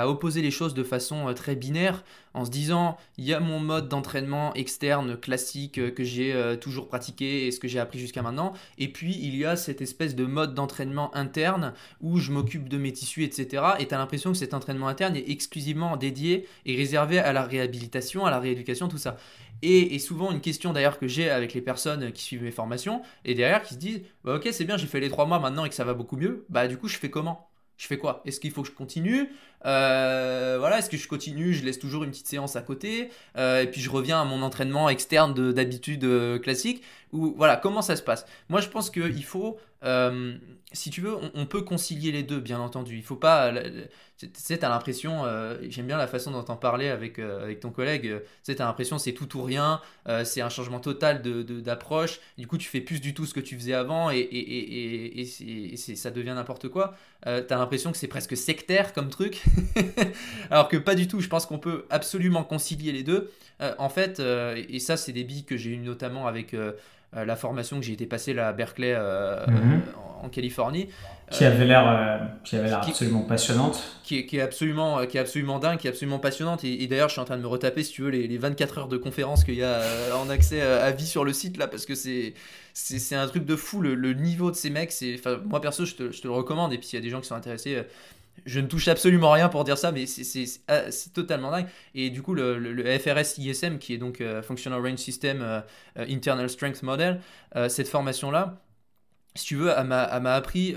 opposer 0.07 0.41
les 0.41 0.51
choses 0.51 0.73
de 0.73 0.83
façon 0.83 1.27
euh, 1.27 1.33
très 1.33 1.55
binaire 1.55 2.03
en 2.33 2.45
se 2.45 2.51
disant 2.51 2.97
il 3.17 3.25
y 3.25 3.33
a 3.33 3.39
mon 3.39 3.59
mode 3.59 3.89
d'entraînement 3.89 4.53
externe 4.53 5.17
classique 5.17 5.79
euh, 5.79 5.89
que 5.89 6.03
j'ai 6.03 6.35
toujours 6.61 6.87
pratiqué 6.87 7.47
et 7.47 7.51
ce 7.51 7.59
que 7.59 7.67
j'ai 7.67 7.79
appris 7.79 7.97
jusqu'à 7.97 8.21
maintenant. 8.21 8.53
Et 8.77 8.87
puis 8.87 9.17
il 9.19 9.35
y 9.35 9.43
a 9.43 9.55
cette 9.55 9.81
espèce 9.81 10.15
de 10.15 10.25
mode 10.25 10.53
d'entraînement 10.53 11.13
interne 11.15 11.73
où 11.99 12.19
je 12.19 12.31
m'occupe 12.31 12.69
de 12.69 12.77
mes 12.77 12.93
tissus 12.93 13.23
etc 13.23 13.63
et 13.79 13.87
tu 13.87 13.95
as 13.95 13.97
l'impression 13.97 14.31
que 14.31 14.37
cet 14.37 14.53
entraînement 14.53 14.87
interne 14.87 15.15
est 15.15 15.29
exclusivement 15.31 15.97
dédié 15.97 16.47
et 16.67 16.75
réservé 16.75 17.17
à 17.17 17.33
la 17.33 17.43
réhabilitation 17.43 18.23
à 18.23 18.29
la 18.29 18.39
rééducation 18.39 18.87
tout 18.87 18.99
ça 18.99 19.17
et, 19.61 19.99
souvent 19.99 20.31
une 20.31 20.41
question 20.41 20.73
d'ailleurs 20.73 20.97
que 20.99 21.07
j'ai 21.07 21.29
avec 21.29 21.53
les 21.53 21.61
personnes 21.61 22.11
qui 22.11 22.23
suivent 22.23 22.43
mes 22.43 22.51
formations 22.51 23.01
et 23.25 23.35
derrière 23.35 23.61
qui 23.63 23.75
se 23.75 23.79
disent 23.79 24.01
bah, 24.23 24.35
ok 24.35 24.49
c'est 24.51 24.65
bien 24.65 24.77
j'ai 24.77 24.87
fait 24.87 24.99
les 24.99 25.09
trois 25.09 25.25
mois 25.25 25.39
maintenant 25.39 25.65
et 25.65 25.69
que 25.69 25.75
ça 25.75 25.83
va 25.83 25.93
beaucoup 25.93 26.17
mieux. 26.17 26.45
Bah 26.49 26.67
du 26.67 26.77
coup 26.77 26.87
je 26.87 26.97
fais 26.97 27.09
comment? 27.09 27.47
Je 27.77 27.87
fais 27.87 27.97
quoi? 27.97 28.21
Est-ce 28.25 28.39
qu'il 28.39 28.51
faut 28.51 28.61
que 28.61 28.67
je 28.67 28.73
continue? 28.75 29.29
Euh, 29.65 30.57
Voilà, 30.59 30.77
est-ce 30.77 30.89
que 30.89 30.97
je 30.97 31.07
continue? 31.07 31.51
Je 31.53 31.65
laisse 31.65 31.79
toujours 31.79 32.03
une 32.03 32.11
petite 32.11 32.27
séance 32.27 32.55
à 32.55 32.61
côté 32.61 33.09
euh, 33.37 33.63
et 33.63 33.67
puis 33.67 33.81
je 33.81 33.89
reviens 33.89 34.21
à 34.21 34.25
mon 34.25 34.43
entraînement 34.43 34.87
externe 34.89 35.51
d'habitude 35.51 36.03
euh, 36.03 36.37
classique? 36.37 36.83
Ou 37.11 37.33
voilà, 37.35 37.57
comment 37.57 37.81
ça 37.81 37.95
se 37.95 38.03
passe? 38.03 38.25
Moi, 38.49 38.61
je 38.61 38.67
pense 38.69 38.91
qu'il 38.91 39.23
faut 39.23 39.57
si 40.73 40.89
tu 40.89 41.01
veux, 41.01 41.15
on, 41.33 41.45
peut 41.45 41.61
concilier 41.61 42.11
les 42.11 42.23
deux, 42.23 42.39
bien 42.39 42.59
entendu. 42.59 42.95
Il 42.95 43.03
faut 43.03 43.15
pas. 43.15 43.51
Tu 44.17 44.29
sais, 44.35 44.57
tu 44.57 44.65
as 44.65 44.69
l'impression, 44.69 45.25
euh, 45.25 45.57
j'aime 45.69 45.87
bien 45.87 45.97
la 45.97 46.07
façon 46.07 46.31
dont 46.31 46.43
t'en 46.43 46.55
parlais 46.55 46.89
avec, 46.89 47.17
euh, 47.17 47.43
avec 47.43 47.59
ton 47.59 47.71
collègue, 47.71 48.03
tu 48.03 48.21
sais, 48.43 48.55
tu 48.55 48.61
as 48.61 48.65
l'impression 48.65 48.99
c'est 48.99 49.13
tout 49.13 49.37
ou 49.37 49.41
rien, 49.41 49.81
c'est 50.23 50.41
un 50.41 50.49
changement 50.49 50.79
total 50.79 51.21
d'approche. 51.21 52.19
De, 52.19 52.41
du 52.41 52.47
coup, 52.47 52.57
tu 52.57 52.69
fais 52.69 52.81
plus 52.81 53.01
du 53.01 53.13
tout 53.13 53.25
ce 53.25 53.33
que 53.33 53.39
tu 53.39 53.55
faisais 53.55 53.73
avant 53.73 54.11
et, 54.11 54.19
et, 54.19 55.21
et, 55.21 55.21
et 55.21 55.95
ça 55.95 56.11
devient 56.11 56.33
n'importe 56.35 56.69
quoi. 56.69 56.95
tu 57.23 57.29
as 57.29 57.57
l'impression 57.57 57.91
que 57.91 57.97
c'est 57.97 58.07
presque 58.07 58.37
sectaire 58.37 58.93
comme 58.93 59.09
truc, 59.09 59.43
alors 60.51 60.67
que 60.67 60.77
pas 60.77 60.95
du 60.95 61.07
tout. 61.07 61.19
Je 61.19 61.27
pense 61.27 61.45
qu'on 61.45 61.59
peut 61.59 61.85
absolument 61.89 62.43
concilier 62.43 62.91
les 62.91 63.03
deux. 63.03 63.31
en 63.77 63.89
fait, 63.89 64.19
et 64.19 64.79
ça, 64.79 64.97
c'est 64.97 65.11
des 65.11 65.23
billes 65.23 65.45
que 65.45 65.57
j'ai 65.57 65.71
eu 65.71 65.77
notamment 65.77 66.27
avec 66.27 66.53
euh, 66.53 66.73
la 67.13 67.35
formation 67.35 67.79
que 67.79 67.85
j'ai 67.85 67.93
été 67.93 68.05
passer 68.05 68.33
là, 68.33 68.47
à 68.47 68.53
Berkeley 68.53 68.93
euh, 68.95 69.45
mhm. 69.47 69.81
en, 70.23 70.29
Californie. 70.29 70.87
Qui 71.29 71.45
avait 71.45 71.65
l'air, 71.65 72.29
l'air 72.51 72.77
absolument 72.77 73.21
passionnante. 73.21 73.81
Qui 74.03 74.19
est, 74.19 74.25
qui 74.25 74.37
est, 74.37 74.41
absolument, 74.41 75.05
qui 75.05 75.17
est 75.17 75.19
absolument 75.19 75.59
dingue, 75.59 75.77
qui 75.77 75.87
est 75.87 75.89
absolument 75.89 76.19
passionnante. 76.19 76.63
Et, 76.63 76.87
d'ailleurs, 76.87 77.07
je 77.07 77.13
suis 77.13 77.21
en 77.21 77.25
train 77.25 77.37
de 77.37 77.41
me 77.41 77.47
retaper, 77.47 77.83
si 77.83 77.93
tu 77.93 78.01
veux, 78.01 78.09
les, 78.09 78.27
les 78.27 78.37
24 78.37 78.77
heures 78.77 78.87
de 78.87 78.97
conférence 78.97 79.43
qu'il 79.43 79.55
y 79.55 79.63
a 79.63 79.81
en 80.15 80.29
accès 80.29 80.61
à 80.61 80.91
vie 80.91 81.07
sur 81.07 81.23
le 81.23 81.31
site 81.33 81.57
là, 81.57 81.67
parce 81.67 81.85
que 81.85 81.95
c'est, 81.95 82.33
c'est, 82.73 83.15
un 83.15 83.27
truc 83.27 83.45
de 83.45 83.55
fou. 83.55 83.81
Le, 83.81 83.95
le 83.95 84.13
niveau 84.13 84.51
de 84.51 84.55
ces 84.55 84.69
mecs, 84.69 84.93
moi 85.45 85.61
perso, 85.61 85.85
je 85.85 85.95
te, 85.95 86.11
je 86.11 86.21
te, 86.21 86.27
le 86.27 86.33
recommande. 86.33 86.73
Et 86.73 86.77
puis, 86.77 86.89
il 86.91 86.95
y 86.95 86.99
a 86.99 87.01
des 87.01 87.09
gens 87.09 87.21
qui 87.21 87.27
sont 87.27 87.35
intéressés 87.35 87.83
je 88.45 88.59
ne 88.59 88.67
touche 88.67 88.87
absolument 88.87 89.31
rien 89.31 89.49
pour 89.49 89.63
dire 89.63 89.77
ça, 89.77 89.91
mais 89.91 90.05
c'est 90.05 90.45
ah, 90.67 90.83
totalement 91.13 91.51
dingue. 91.51 91.67
Et 91.95 92.09
du 92.09 92.21
coup, 92.21 92.33
le, 92.33 92.99
FRS 92.99 93.37
ISM, 93.37 93.77
qui 93.77 93.93
est 93.93 93.97
donc 93.97 94.21
euh, 94.21 94.41
Functional 94.41 94.81
Range 94.81 94.97
System 94.97 95.41
euh, 95.41 95.61
euh, 95.97 96.05
Internal 96.09 96.49
Strength 96.49 96.83
Model, 96.83 97.21
cette 97.69 97.87
formation-là, 97.87 98.61
si 99.35 99.45
tu 99.45 99.55
veux, 99.55 99.71
elle 99.75 99.87
m'a 99.87 100.33
appris 100.33 100.75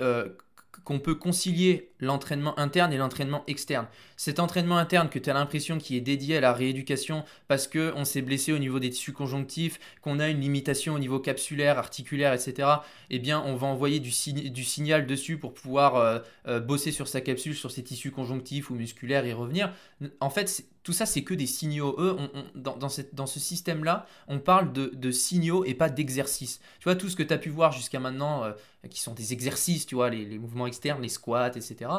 qu'on 0.84 0.98
peut 0.98 1.14
concilier 1.14 1.90
l'entraînement 2.00 2.58
interne 2.58 2.92
et 2.92 2.96
l'entraînement 2.96 3.44
externe. 3.46 3.86
Cet 4.16 4.38
entraînement 4.38 4.76
interne 4.76 5.08
que 5.08 5.18
tu 5.18 5.30
as 5.30 5.34
l'impression 5.34 5.78
qui 5.78 5.96
est 5.96 6.00
dédié 6.00 6.36
à 6.36 6.40
la 6.40 6.52
rééducation 6.52 7.24
parce 7.48 7.68
qu'on 7.68 8.04
s'est 8.04 8.22
blessé 8.22 8.52
au 8.52 8.58
niveau 8.58 8.78
des 8.78 8.90
tissus 8.90 9.12
conjonctifs, 9.12 9.78
qu'on 10.02 10.20
a 10.20 10.28
une 10.28 10.40
limitation 10.40 10.94
au 10.94 10.98
niveau 10.98 11.20
capsulaire, 11.20 11.78
articulaire, 11.78 12.32
etc., 12.32 12.68
eh 13.10 13.18
bien, 13.18 13.42
on 13.44 13.56
va 13.56 13.66
envoyer 13.66 14.00
du, 14.00 14.10
du 14.50 14.64
signal 14.64 15.06
dessus 15.06 15.38
pour 15.38 15.54
pouvoir 15.54 15.96
euh, 15.96 16.18
euh, 16.48 16.60
bosser 16.60 16.92
sur 16.92 17.08
sa 17.08 17.20
capsule, 17.20 17.54
sur 17.54 17.70
ses 17.70 17.82
tissus 17.82 18.10
conjonctifs 18.10 18.70
ou 18.70 18.74
musculaires 18.74 19.24
et 19.24 19.32
revenir. 19.32 19.72
En 20.20 20.30
fait, 20.30 20.64
tout 20.84 20.92
ça, 20.92 21.06
c'est 21.06 21.22
que 21.22 21.32
des 21.32 21.46
signaux. 21.46 21.96
Eux, 21.98 22.16
dans, 22.54 22.76
dans, 22.76 23.26
ce 23.26 23.40
système-là, 23.40 24.06
on 24.28 24.38
parle 24.38 24.72
de, 24.72 24.92
de 24.94 25.10
signaux 25.10 25.64
et 25.64 25.72
pas 25.72 25.88
d'exercices. 25.88 26.60
Tu 26.78 26.84
vois, 26.84 26.94
tout 26.94 27.08
ce 27.08 27.16
que 27.16 27.22
tu 27.22 27.32
as 27.32 27.38
pu 27.38 27.48
voir 27.48 27.72
jusqu'à 27.72 28.00
maintenant, 28.00 28.44
euh, 28.44 28.52
qui 28.90 29.00
sont 29.00 29.14
des 29.14 29.32
exercices, 29.32 29.86
tu 29.86 29.94
vois, 29.94 30.10
les, 30.10 30.38
mouvements 30.38 30.66
externes, 30.66 31.00
les 31.00 31.08
squats, 31.08 31.52
etc., 31.56 31.90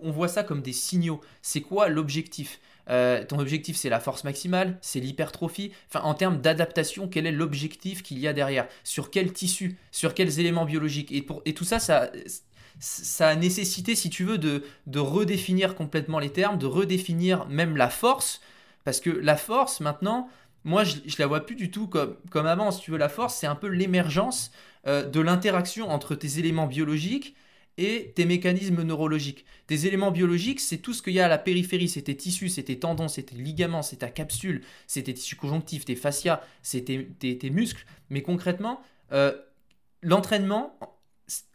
on 0.00 0.12
voit 0.12 0.28
ça 0.28 0.44
comme 0.44 0.62
des 0.62 0.72
signaux. 0.72 1.20
C'est 1.42 1.62
quoi 1.62 1.88
l'objectif? 1.88 2.60
Euh, 2.88 3.24
ton 3.24 3.38
objectif, 3.40 3.76
c'est 3.76 3.88
la 3.88 4.00
force 4.00 4.22
maximale, 4.22 4.78
c'est 4.82 5.00
l'hypertrophie. 5.00 5.72
En 5.94 6.14
termes 6.14 6.40
d'adaptation, 6.40 7.08
quel 7.08 7.26
est 7.26 7.32
l'objectif 7.32 8.04
qu'il 8.04 8.20
y 8.20 8.28
a 8.28 8.32
derrière? 8.32 8.68
Sur 8.84 9.10
quel 9.10 9.32
tissu? 9.32 9.78
Sur 9.90 10.14
quels 10.14 10.38
éléments 10.38 10.64
biologiques? 10.64 11.10
Et, 11.10 11.22
pour, 11.22 11.42
et 11.44 11.54
tout 11.54 11.64
ça, 11.64 11.80
ça, 11.80 12.10
ça 12.80 13.28
a 13.28 13.36
nécessité, 13.36 13.94
si 13.94 14.10
tu 14.10 14.24
veux, 14.24 14.38
de, 14.38 14.64
de 14.86 14.98
redéfinir 14.98 15.74
complètement 15.74 16.18
les 16.18 16.30
termes, 16.30 16.58
de 16.58 16.66
redéfinir 16.66 17.46
même 17.46 17.76
la 17.76 17.90
force. 17.90 18.40
Parce 18.84 19.00
que 19.00 19.10
la 19.10 19.36
force, 19.36 19.80
maintenant, 19.80 20.28
moi, 20.64 20.84
je, 20.84 20.96
je 21.06 21.16
la 21.18 21.26
vois 21.26 21.46
plus 21.46 21.56
du 21.56 21.70
tout 21.70 21.86
comme, 21.86 22.16
comme 22.30 22.46
avant. 22.46 22.70
Si 22.70 22.80
tu 22.80 22.90
veux, 22.90 22.98
la 22.98 23.08
force, 23.08 23.36
c'est 23.36 23.46
un 23.46 23.54
peu 23.54 23.68
l'émergence 23.68 24.50
euh, 24.86 25.04
de 25.04 25.20
l'interaction 25.20 25.90
entre 25.90 26.14
tes 26.14 26.38
éléments 26.38 26.66
biologiques 26.66 27.36
et 27.76 28.12
tes 28.14 28.24
mécanismes 28.24 28.82
neurologiques. 28.82 29.44
Tes 29.66 29.86
éléments 29.86 30.10
biologiques, 30.10 30.60
c'est 30.60 30.78
tout 30.78 30.92
ce 30.92 31.02
qu'il 31.02 31.12
y 31.12 31.20
a 31.20 31.26
à 31.26 31.28
la 31.28 31.38
périphérie, 31.38 31.88
c'est 31.88 32.02
tes 32.02 32.16
tissus, 32.16 32.48
c'est 32.48 32.64
tes 32.64 32.78
tendons, 32.78 33.08
c'est 33.08 33.24
tes 33.24 33.36
ligaments, 33.36 33.82
c'est 33.82 33.96
ta 33.96 34.08
capsule, 34.08 34.62
c'est 34.86 35.04
tes 35.04 35.14
tissus 35.14 35.36
conjonctifs, 35.36 35.84
tes 35.84 35.96
fascias, 35.96 36.40
c'est 36.62 36.84
tes, 36.84 37.50
muscles. 37.50 37.86
Mais 38.10 38.22
concrètement, 38.22 38.82
euh, 39.12 39.32
l'entraînement, 40.02 40.78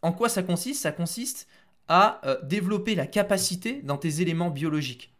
en 0.01 0.11
quoi 0.11 0.29
ça 0.29 0.43
consiste? 0.43 0.81
Ça 0.81 0.91
consiste 0.91 1.47
à 1.87 2.21
euh, 2.25 2.37
développer 2.43 2.95
la 2.95 3.07
capacité 3.07 3.81
dans 3.83 3.97
tes 3.97 4.21
éléments 4.21 4.49
biologiques. 4.49 5.13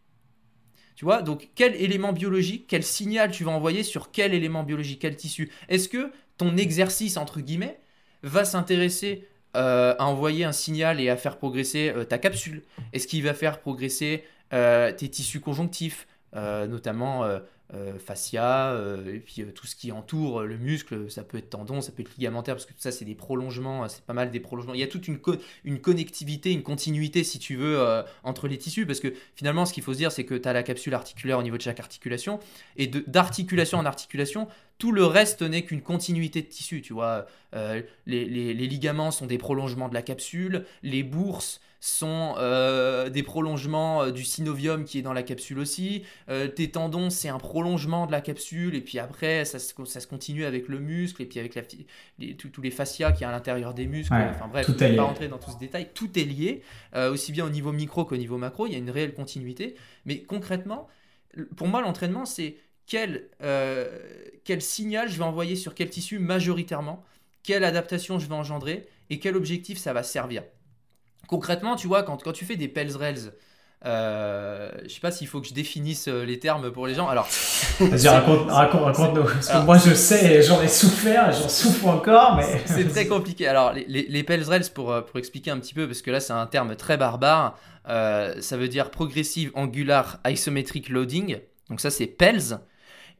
Tu 0.96 1.06
vois, 1.06 1.22
donc 1.22 1.50
quel 1.56 1.76
élément 1.76 2.14
biologique, 2.14 2.66
quel 2.68 2.84
signal 2.84 3.32
tu 3.32 3.44
vas 3.44 3.52
envoyer 3.52 3.84
sur 3.84 4.12
quel 4.12 4.34
élément 4.34 4.64
biologique, 4.64 5.00
quel 5.02 5.16
tissu? 5.16 5.52
Est-ce 5.68 5.90
que 5.90 6.12
ton 6.38 6.56
exercice, 6.56 7.18
entre 7.18 7.42
guillemets, 7.42 7.80
va 8.24 8.46
s'intéresser 8.46 9.28
euh, 9.58 9.94
à 10.00 10.06
envoyer 10.06 10.46
un 10.46 10.54
signal 10.54 11.02
et 11.02 11.10
à 11.10 11.18
faire 11.18 11.38
progresser 11.38 11.90
euh, 11.90 12.06
ta 12.06 12.18
capsule? 12.18 12.64
Est-ce 12.94 13.08
qu'il 13.08 13.24
va 13.24 13.34
faire 13.34 13.60
progresser 13.60 14.24
tes 14.52 15.10
tissus 15.10 15.42
conjonctifs, 15.42 16.08
notamment 16.34 17.26
euh, 17.74 17.98
fascia, 17.98 18.74
euh, 18.74 19.16
et 19.16 19.20
puis 19.20 19.42
euh, 19.42 19.52
tout 19.52 19.66
ce 19.66 19.76
qui 19.76 19.92
entoure 19.92 20.44
le 20.44 20.56
muscle, 20.56 21.10
ça 21.10 21.24
peut 21.24 21.40
être 21.40 21.50
tendon, 21.50 21.82
ça 21.82 21.92
peut 21.92 22.04
être 22.04 22.16
ligamentaire, 22.16 22.54
parce 22.54 22.68
que 22.68 22.74
tout 22.74 22.80
ça 22.80 22.92
c'est 22.92 23.06
des 23.06 23.16
prolongements, 23.16 23.90
c'est 23.90 24.04
pas 24.04 24.14
mal 24.14 24.30
des 24.30 24.40
prolongements. 24.40 24.76
Il 24.76 24.80
y 24.80 24.84
a 24.84 24.88
toute 24.88 25.08
une, 25.08 25.18
une 25.64 25.80
connectivité, 25.80 26.52
une 26.52 26.62
continuité 26.62 27.24
si 27.24 27.40
tu 27.40 27.56
veux 27.56 27.84
entre 28.24 28.48
les 28.48 28.60
tissus, 28.60 28.86
parce 28.86 29.00
que 29.00 29.12
finalement 29.36 29.66
ce 29.66 29.74
qu'il 29.74 29.82
faut 29.82 29.94
se 29.94 29.98
dire 29.98 30.12
c'est 30.12 30.26
que 30.26 30.36
tu 30.36 30.48
as 30.48 30.54
la 30.54 30.62
capsule 30.62 30.94
articulaire 30.94 31.40
au 31.40 31.44
niveau 31.44 31.58
de 31.58 31.62
chaque 31.64 31.80
articulation, 31.80 32.40
et 32.78 32.86
d'articulation 32.86 33.80
en 33.80 33.86
articulation, 33.86 34.48
tout 34.78 34.92
le 34.92 35.04
reste 35.04 35.42
n'est 35.42 35.64
qu'une 35.64 35.82
continuité 35.82 36.44
de 36.44 36.48
tissu, 36.48 36.84
tu 36.84 36.94
vois. 36.94 37.26
les, 37.54 38.26
les, 38.26 38.54
ligaments 38.54 39.10
sont 39.10 39.26
des 39.26 39.40
prolongements 39.40 39.90
de 39.90 39.96
la 39.96 40.04
capsule, 40.04 40.66
les 40.84 41.02
bourses 41.02 41.62
sont 41.88 42.36
euh, 42.38 43.10
des 43.10 43.22
prolongements 43.22 44.04
euh, 44.04 44.12
du 44.12 44.24
synovium 44.24 44.86
qui 44.86 44.98
est 44.98 45.02
dans 45.02 45.14
la 45.14 45.24
capsule 45.24 45.60
aussi. 45.60 46.04
Euh, 46.30 46.48
tes 46.48 46.72
tendons, 46.72 47.10
c'est 47.10 47.30
un 47.30 47.38
prolongement 47.38 48.08
de 48.08 48.12
la 48.12 48.22
capsule, 48.22 48.76
et 48.76 48.82
puis 48.82 48.98
après, 48.98 49.46
ça 49.46 49.60
se, 49.60 49.74
ça 49.86 50.00
se 50.00 50.08
continue 50.08 50.46
avec 50.46 50.68
le 50.68 50.80
muscle, 50.80 51.22
et 51.22 51.26
puis 51.26 51.40
avec 51.40 51.54
la, 51.54 51.62
tous 52.34 52.62
les 52.62 52.72
fascias 52.72 53.12
qui 53.12 53.24
est 53.24 53.28
à 53.28 53.32
l'intérieur 53.32 53.74
des 53.74 53.86
muscles. 53.86 54.14
enfin 54.14 54.48
bref, 54.48 54.66
je 54.68 54.72
ne 54.74 54.78
vais 54.78 54.96
pas 54.96 55.04
rentrer 55.04 55.28
dans 55.28 55.38
tout 55.38 55.52
ce 55.52 55.60
détail. 55.60 55.90
Tout 55.94 56.18
est 56.18 56.24
lié, 56.24 56.64
aussi 56.96 57.32
bien 57.32 57.46
au 57.46 57.50
niveau 57.50 57.72
micro 57.72 58.06
qu'au 58.06 58.18
niveau 58.18 58.38
macro. 58.38 58.68
Il 58.68 58.74
y 58.74 58.76
a 58.76 58.80
une 58.80 58.90
réelle 58.90 59.14
continuité. 59.14 59.76
Mais 60.06 60.22
concrètement, 60.22 60.88
pour 61.56 61.68
moi, 61.68 61.82
l'entraînement, 61.82 62.26
c'est 62.26 62.58
quel, 62.88 63.28
quel 64.44 64.62
signal 64.62 65.10
je 65.10 65.18
vais 65.18 65.24
envoyer 65.24 65.56
sur 65.56 65.76
quel 65.76 65.90
tissu 65.90 66.20
majoritairement, 66.20 67.04
quelle 67.44 67.64
adaptation 67.64 68.18
je 68.18 68.28
vais 68.28 68.36
engendrer, 68.36 68.88
et 69.10 69.20
quel 69.20 69.36
objectif 69.36 69.78
ça 69.78 69.94
va 69.94 70.04
servir. 70.04 70.44
Concrètement, 71.28 71.76
tu 71.76 71.88
vois, 71.88 72.04
quand, 72.04 72.22
quand 72.24 72.34
tu 72.34 72.46
fais 72.46 72.56
des 72.56 72.68
Pels 72.68 72.96
Rails, 72.96 73.32
euh, 73.86 74.72
je 74.84 74.94
sais 74.94 75.00
pas 75.00 75.12
s'il 75.12 75.28
faut 75.28 75.42
que 75.42 75.48
je 75.48 75.54
définisse 75.54 76.08
euh, 76.08 76.26
les 76.26 76.40
termes 76.40 76.72
pour 76.72 76.88
les 76.88 76.96
gens. 76.96 77.08
Alors, 77.08 77.28
vas-y, 77.80 78.08
raconte, 78.08 78.50
raconte, 78.50 79.14
nous 79.14 79.24
Parce 79.24 79.48
que 79.48 79.58
moi, 79.60 79.78
je 79.78 79.94
sais, 79.94 80.42
j'en 80.42 80.62
ai 80.62 80.68
souffert, 80.68 81.32
j'en 81.32 81.50
souffre 81.50 81.88
encore, 81.88 82.36
mais 82.38 82.62
c'est 82.66 82.88
très 82.88 83.06
compliqué. 83.06 83.48
Alors, 83.48 83.74
les, 83.74 84.08
les, 84.10 84.24
Pels 84.24 84.44
Rails, 84.44 84.70
pour, 84.74 84.92
euh, 84.92 85.02
pour 85.02 85.20
expliquer 85.20 85.52
un 85.52 85.60
petit 85.60 85.76
peu, 85.76 85.86
parce 85.86 86.02
que 86.02 86.10
là, 86.10 86.20
c'est 86.20 86.34
un 86.34 86.48
terme 86.48 86.76
très 86.76 86.98
barbare. 86.98 87.60
Euh, 87.88 88.34
ça 88.42 88.58
veut 88.58 88.70
dire 88.70 88.90
Progressive 88.90 89.52
Angular 89.54 90.18
Isometric 90.26 90.90
Loading. 90.90 91.38
Donc 91.70 91.80
ça, 91.80 91.92
c'est 91.92 92.08
Pels. 92.08 92.60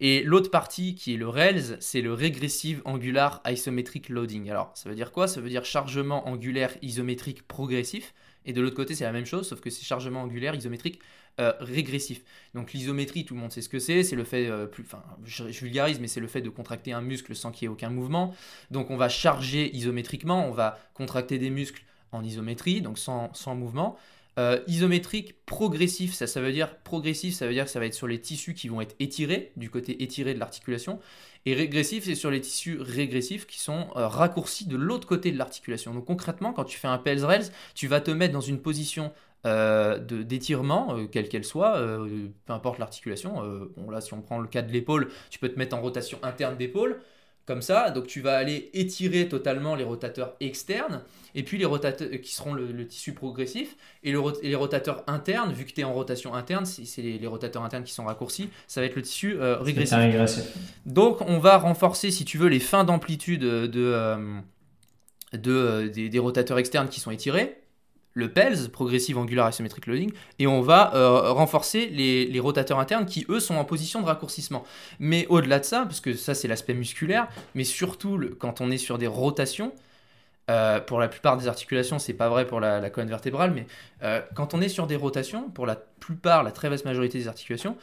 Et 0.02 0.24
l'autre 0.24 0.52
partie 0.52 0.96
qui 0.96 1.14
est 1.14 1.18
le 1.18 1.30
RELS, 1.30 1.78
c'est 1.80 2.02
le 2.02 2.14
Regressive 2.14 2.82
Angular 2.86 3.42
Isometric 3.50 4.10
Loading. 4.10 4.50
Alors, 4.50 4.72
ça 4.76 4.90
veut 4.90 4.96
dire 4.96 5.12
quoi? 5.12 5.28
Ça 5.28 5.40
veut 5.40 5.50
dire 5.50 5.64
chargement 5.64 6.28
angulaire 6.28 6.76
isométrique 6.82 7.48
progressif. 7.48 8.14
Et 8.46 8.54
de 8.54 8.62
l'autre 8.62 8.76
côté, 8.76 8.94
c'est 8.94 9.06
la 9.06 9.12
même 9.12 9.26
chose, 9.26 9.48
sauf 9.48 9.62
que 9.62 9.70
c'est 9.70 9.84
chargement 9.84 10.22
angulaire 10.22 10.54
isométrique 10.54 11.00
euh, 11.40 11.52
régressif. 11.60 12.24
Donc 12.54 12.72
l'isométrie, 12.72 13.26
tout 13.26 13.34
le 13.34 13.42
monde 13.42 13.52
sait 13.52 13.62
ce 13.62 13.70
que 13.70 13.80
c'est, 13.80 14.04
c'est 14.04 14.16
le 14.16 14.24
fait, 14.24 14.48
euh, 14.48 14.68
enfin 14.80 15.04
vulgarise, 15.26 16.00
mais 16.00 16.08
c'est 16.08 16.22
le 16.22 16.28
fait 16.28 16.42
de 16.42 16.50
contracter 16.50 16.94
un 16.94 17.02
muscle 17.02 17.36
sans 17.36 17.52
qu'il 17.52 17.64
y 17.64 17.66
ait 17.66 17.70
aucun 17.70 17.90
mouvement. 17.90 18.34
Donc 18.72 18.90
on 18.90 18.96
va 18.96 19.10
charger 19.10 19.76
isométriquement, 19.76 20.48
on 20.48 20.52
va 20.52 20.80
contracter 20.94 21.38
des 21.38 21.50
muscles 21.50 21.84
en 22.14 22.24
isométrie, 22.24 22.82
donc 22.82 22.98
sans 23.00 23.56
mouvement. 23.56 23.98
Euh, 24.38 24.60
isométrique 24.68 25.46
progressif, 25.46 26.14
ça, 26.14 26.42
veut 26.42 26.52
dire 26.52 26.78
progressif, 26.80 27.36
ça 27.36 27.48
veut 27.48 27.54
dire 27.54 27.66
que 27.66 27.72
ça 27.72 27.80
va 27.80 27.86
être 27.86 27.94
sur 27.94 28.08
les 28.08 28.20
tissus 28.20 28.54
qui 28.54 28.68
vont 28.68 28.82
être 28.82 28.96
étirés, 29.00 29.54
du 29.56 29.70
côté 29.70 30.04
étiré 30.04 30.34
de 30.34 30.40
l'articulation. 30.40 31.00
Et 31.46 31.54
régressif, 31.54 32.06
c'est 32.06 32.16
sur 32.16 32.32
les 32.32 32.42
tissus 32.42 32.78
régressifs 32.82 33.48
qui 33.48 33.60
sont 33.60 33.88
raccourcis 33.94 34.66
de 34.66 34.76
l'autre 34.76 35.08
côté 35.08 35.32
de 35.32 35.38
l'articulation. 35.38 35.94
Donc 35.94 36.06
concrètement, 36.06 36.54
quand 36.54 36.66
tu 36.66 36.78
fais 36.78 36.88
un 36.88 36.98
pels 36.98 37.24
rels, 37.24 37.46
tu 37.76 37.88
vas 37.88 38.02
te 38.02 38.12
mettre 38.12 38.34
dans 38.34 38.42
une 38.42 38.60
position 38.60 39.14
euh, 39.46 40.00
d'étirement, 40.00 40.98
euh, 40.98 41.06
quelle 41.06 41.30
qu'elle 41.30 41.44
soit, 41.44 41.78
euh, 41.78 42.30
peu 42.46 42.54
importe 42.54 42.80
l'articulation. 42.80 43.44
bon, 43.78 43.92
là, 43.92 44.02
si 44.02 44.14
on 44.14 44.22
prend 44.22 44.40
le 44.40 44.48
cas 44.48 44.64
de 44.64 44.72
l'épaule, 44.72 45.10
tu 45.30 45.38
peux 45.38 45.50
te 45.50 45.60
mettre 45.60 45.76
en 45.78 45.82
rotation 45.82 46.18
interne 46.24 46.58
d'épaule, 46.58 47.00
comme 47.46 47.62
ça. 47.62 47.92
Donc, 47.92 48.08
tu 48.08 48.22
vas 48.22 48.38
aller 48.38 48.70
étirer 48.74 49.28
totalement 49.28 49.76
les 49.76 49.84
rotateurs 49.84 50.36
externes, 50.40 51.02
et 51.36 51.44
puis 51.44 51.58
les 51.58 51.66
rotateurs 51.66 52.10
qui 52.22 52.34
seront 52.34 52.54
le, 52.54 52.88
tissu 52.88 53.14
progressif, 53.14 53.76
et, 54.04 54.14
les 54.44 54.56
rotateurs 54.56 55.04
internes, 55.08 55.54
vu 55.54 55.66
que 55.66 55.72
tu 55.72 55.82
es 55.82 55.84
en 55.84 55.94
rotation 55.94 56.34
interne, 56.34 56.66
c'est 56.66 57.02
les, 57.02 57.28
rotateurs 57.28 57.64
internes 57.64 57.84
qui 57.84 57.94
sont 57.94 58.06
raccourcis, 58.06 58.50
ça 58.68 58.82
va 58.82 58.88
être 58.88 58.96
le 58.96 59.02
tissu 59.02 59.38
régressif. 59.40 59.98
Donc, 60.86 61.22
on 61.22 61.40
va 61.40 61.58
renforcer, 61.58 62.12
si 62.12 62.26
tu 62.26 62.38
veux, 62.38 62.48
les 62.48 62.60
fins 62.60 62.84
d'amplitude 62.84 63.42
de, 63.42 63.68
de, 65.34 65.88
des 65.88 66.20
rotateurs 66.20 66.58
externes 66.58 66.90
qui 66.90 67.00
sont 67.00 67.12
étirés 67.12 67.58
le 68.16 68.32
PELS, 68.32 68.70
Progressive 68.70 69.18
Angular 69.18 69.46
Asymmetric 69.46 69.86
Loading, 69.86 70.12
et 70.40 70.48
on 70.48 70.62
va 70.62 70.96
euh, 70.96 71.32
renforcer 71.34 71.88
les, 71.88 72.40
rotateurs 72.40 72.80
internes 72.80 73.06
qui, 73.06 73.26
eux, 73.30 73.42
sont 73.42 73.56
en 73.56 73.66
position 73.66 74.02
de 74.02 74.06
raccourcissement. 74.08 74.64
Mais 75.00 75.28
au-delà 75.28 75.60
de 75.60 75.66
ça, 75.66 75.84
parce 75.84 76.00
que 76.00 76.14
ça, 76.14 76.34
c'est 76.34 76.48
l'aspect 76.48 76.74
musculaire, 76.74 77.28
mais 77.54 77.66
surtout 77.66 78.20
quand 78.40 78.62
on 78.62 78.72
est 78.72 78.78
sur 78.78 78.98
des 78.98 79.08
rotations, 79.08 79.74
euh, 80.50 80.80
pour 80.80 81.00
la 81.00 81.10
plupart 81.10 81.38
des 81.38 81.48
articulations, 81.48 82.00
c'est 82.00 82.14
pas 82.14 82.30
vrai 82.30 82.48
pour 82.48 82.62
la, 82.62 82.90
colonne 82.90 83.10
vertébrale, 83.10 83.52
mais 83.52 83.68
euh, 84.04 84.22
quand 84.34 84.54
on 84.54 84.62
est 84.62 84.70
sur 84.70 84.88
des 84.88 84.96
rotations, 84.96 85.50
pour 85.50 85.66
la 85.66 85.76
plupart, 85.76 86.44
la 86.44 86.52
très 86.52 86.70
vaste 86.70 86.86
majorité 86.86 87.18
des 87.18 87.28
articulations, 87.28 87.78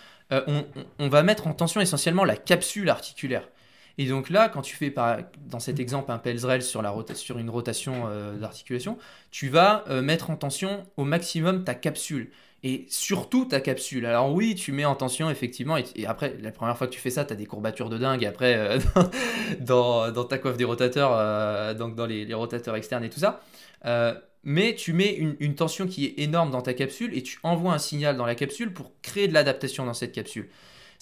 on, 0.99 1.09
va 1.09 1.23
mettre 1.23 1.47
en 1.47 1.53
tension 1.53 1.83
essentiellement 1.83 2.25
la 2.25 2.37
capsule 2.37 2.89
articulaire. 2.89 3.47
Et 3.99 4.07
donc 4.07 4.31
là, 4.31 4.49
quand 4.49 4.63
tu 4.63 4.77
fais 4.77 4.95
dans 5.47 5.61
cet 5.61 5.79
exemple 5.79 6.11
un 6.13 6.19
PELSREL 6.19 6.63
sur, 6.63 6.83
une 7.39 7.51
rotation 7.51 8.05
euh, 8.07 8.37
d'articulation, 8.37 8.99
tu 9.31 9.49
vas 9.49 9.85
euh, 9.89 10.03
mettre 10.03 10.31
en 10.31 10.37
tension 10.37 10.87
au 10.97 11.05
maximum 11.05 11.65
ta 11.65 11.75
capsule. 11.75 12.31
Et 12.65 12.87
surtout 12.89 13.45
ta 13.45 13.61
capsule. 13.61 14.07
Alors 14.07 14.33
oui, 14.33 14.55
tu 14.55 14.71
mets 14.71 14.85
en 14.85 14.95
tension 14.95 15.29
effectivement, 15.29 15.77
et, 15.77 16.07
après, 16.07 16.37
la 16.41 16.53
première 16.53 16.79
fois 16.79 16.87
que 16.87 16.93
tu 16.93 17.01
fais 17.01 17.11
ça, 17.11 17.25
tu 17.25 17.33
as 17.33 17.37
des 17.37 17.47
courbatures 17.47 17.89
de 17.89 17.99
dingue 17.99 18.25
après 18.25 18.55
euh, 18.57 18.79
dans, 19.61 20.25
ta 20.25 20.39
coiffe 20.39 20.57
des 20.57 20.65
rotateurs, 20.65 21.75
donc 21.75 21.97
dans 21.97 22.07
les, 22.07 22.33
rotateurs 22.33 22.77
externes 22.77 23.03
et 23.03 23.11
tout 23.11 23.21
ça. 23.21 23.41
mais 24.45 24.77
tu 24.77 24.93
mets 24.93 25.13
une, 25.13 25.55
tension 25.57 25.89
qui 25.89 26.07
est 26.07 26.21
énorme 26.21 26.51
dans 26.53 26.63
ta 26.63 26.73
capsule 26.73 27.17
et 27.17 27.23
tu 27.23 27.41
envoies 27.43 27.73
un 27.73 27.79
signal 27.79 28.17
dans 28.17 28.27
la 28.27 28.37
capsule 28.37 28.73
pour 28.73 28.93
créer 29.03 29.27
de 29.27 29.35
l'adaptation 29.35 29.85
dans 29.85 29.95
cette 29.95 30.13
capsule. 30.13 30.49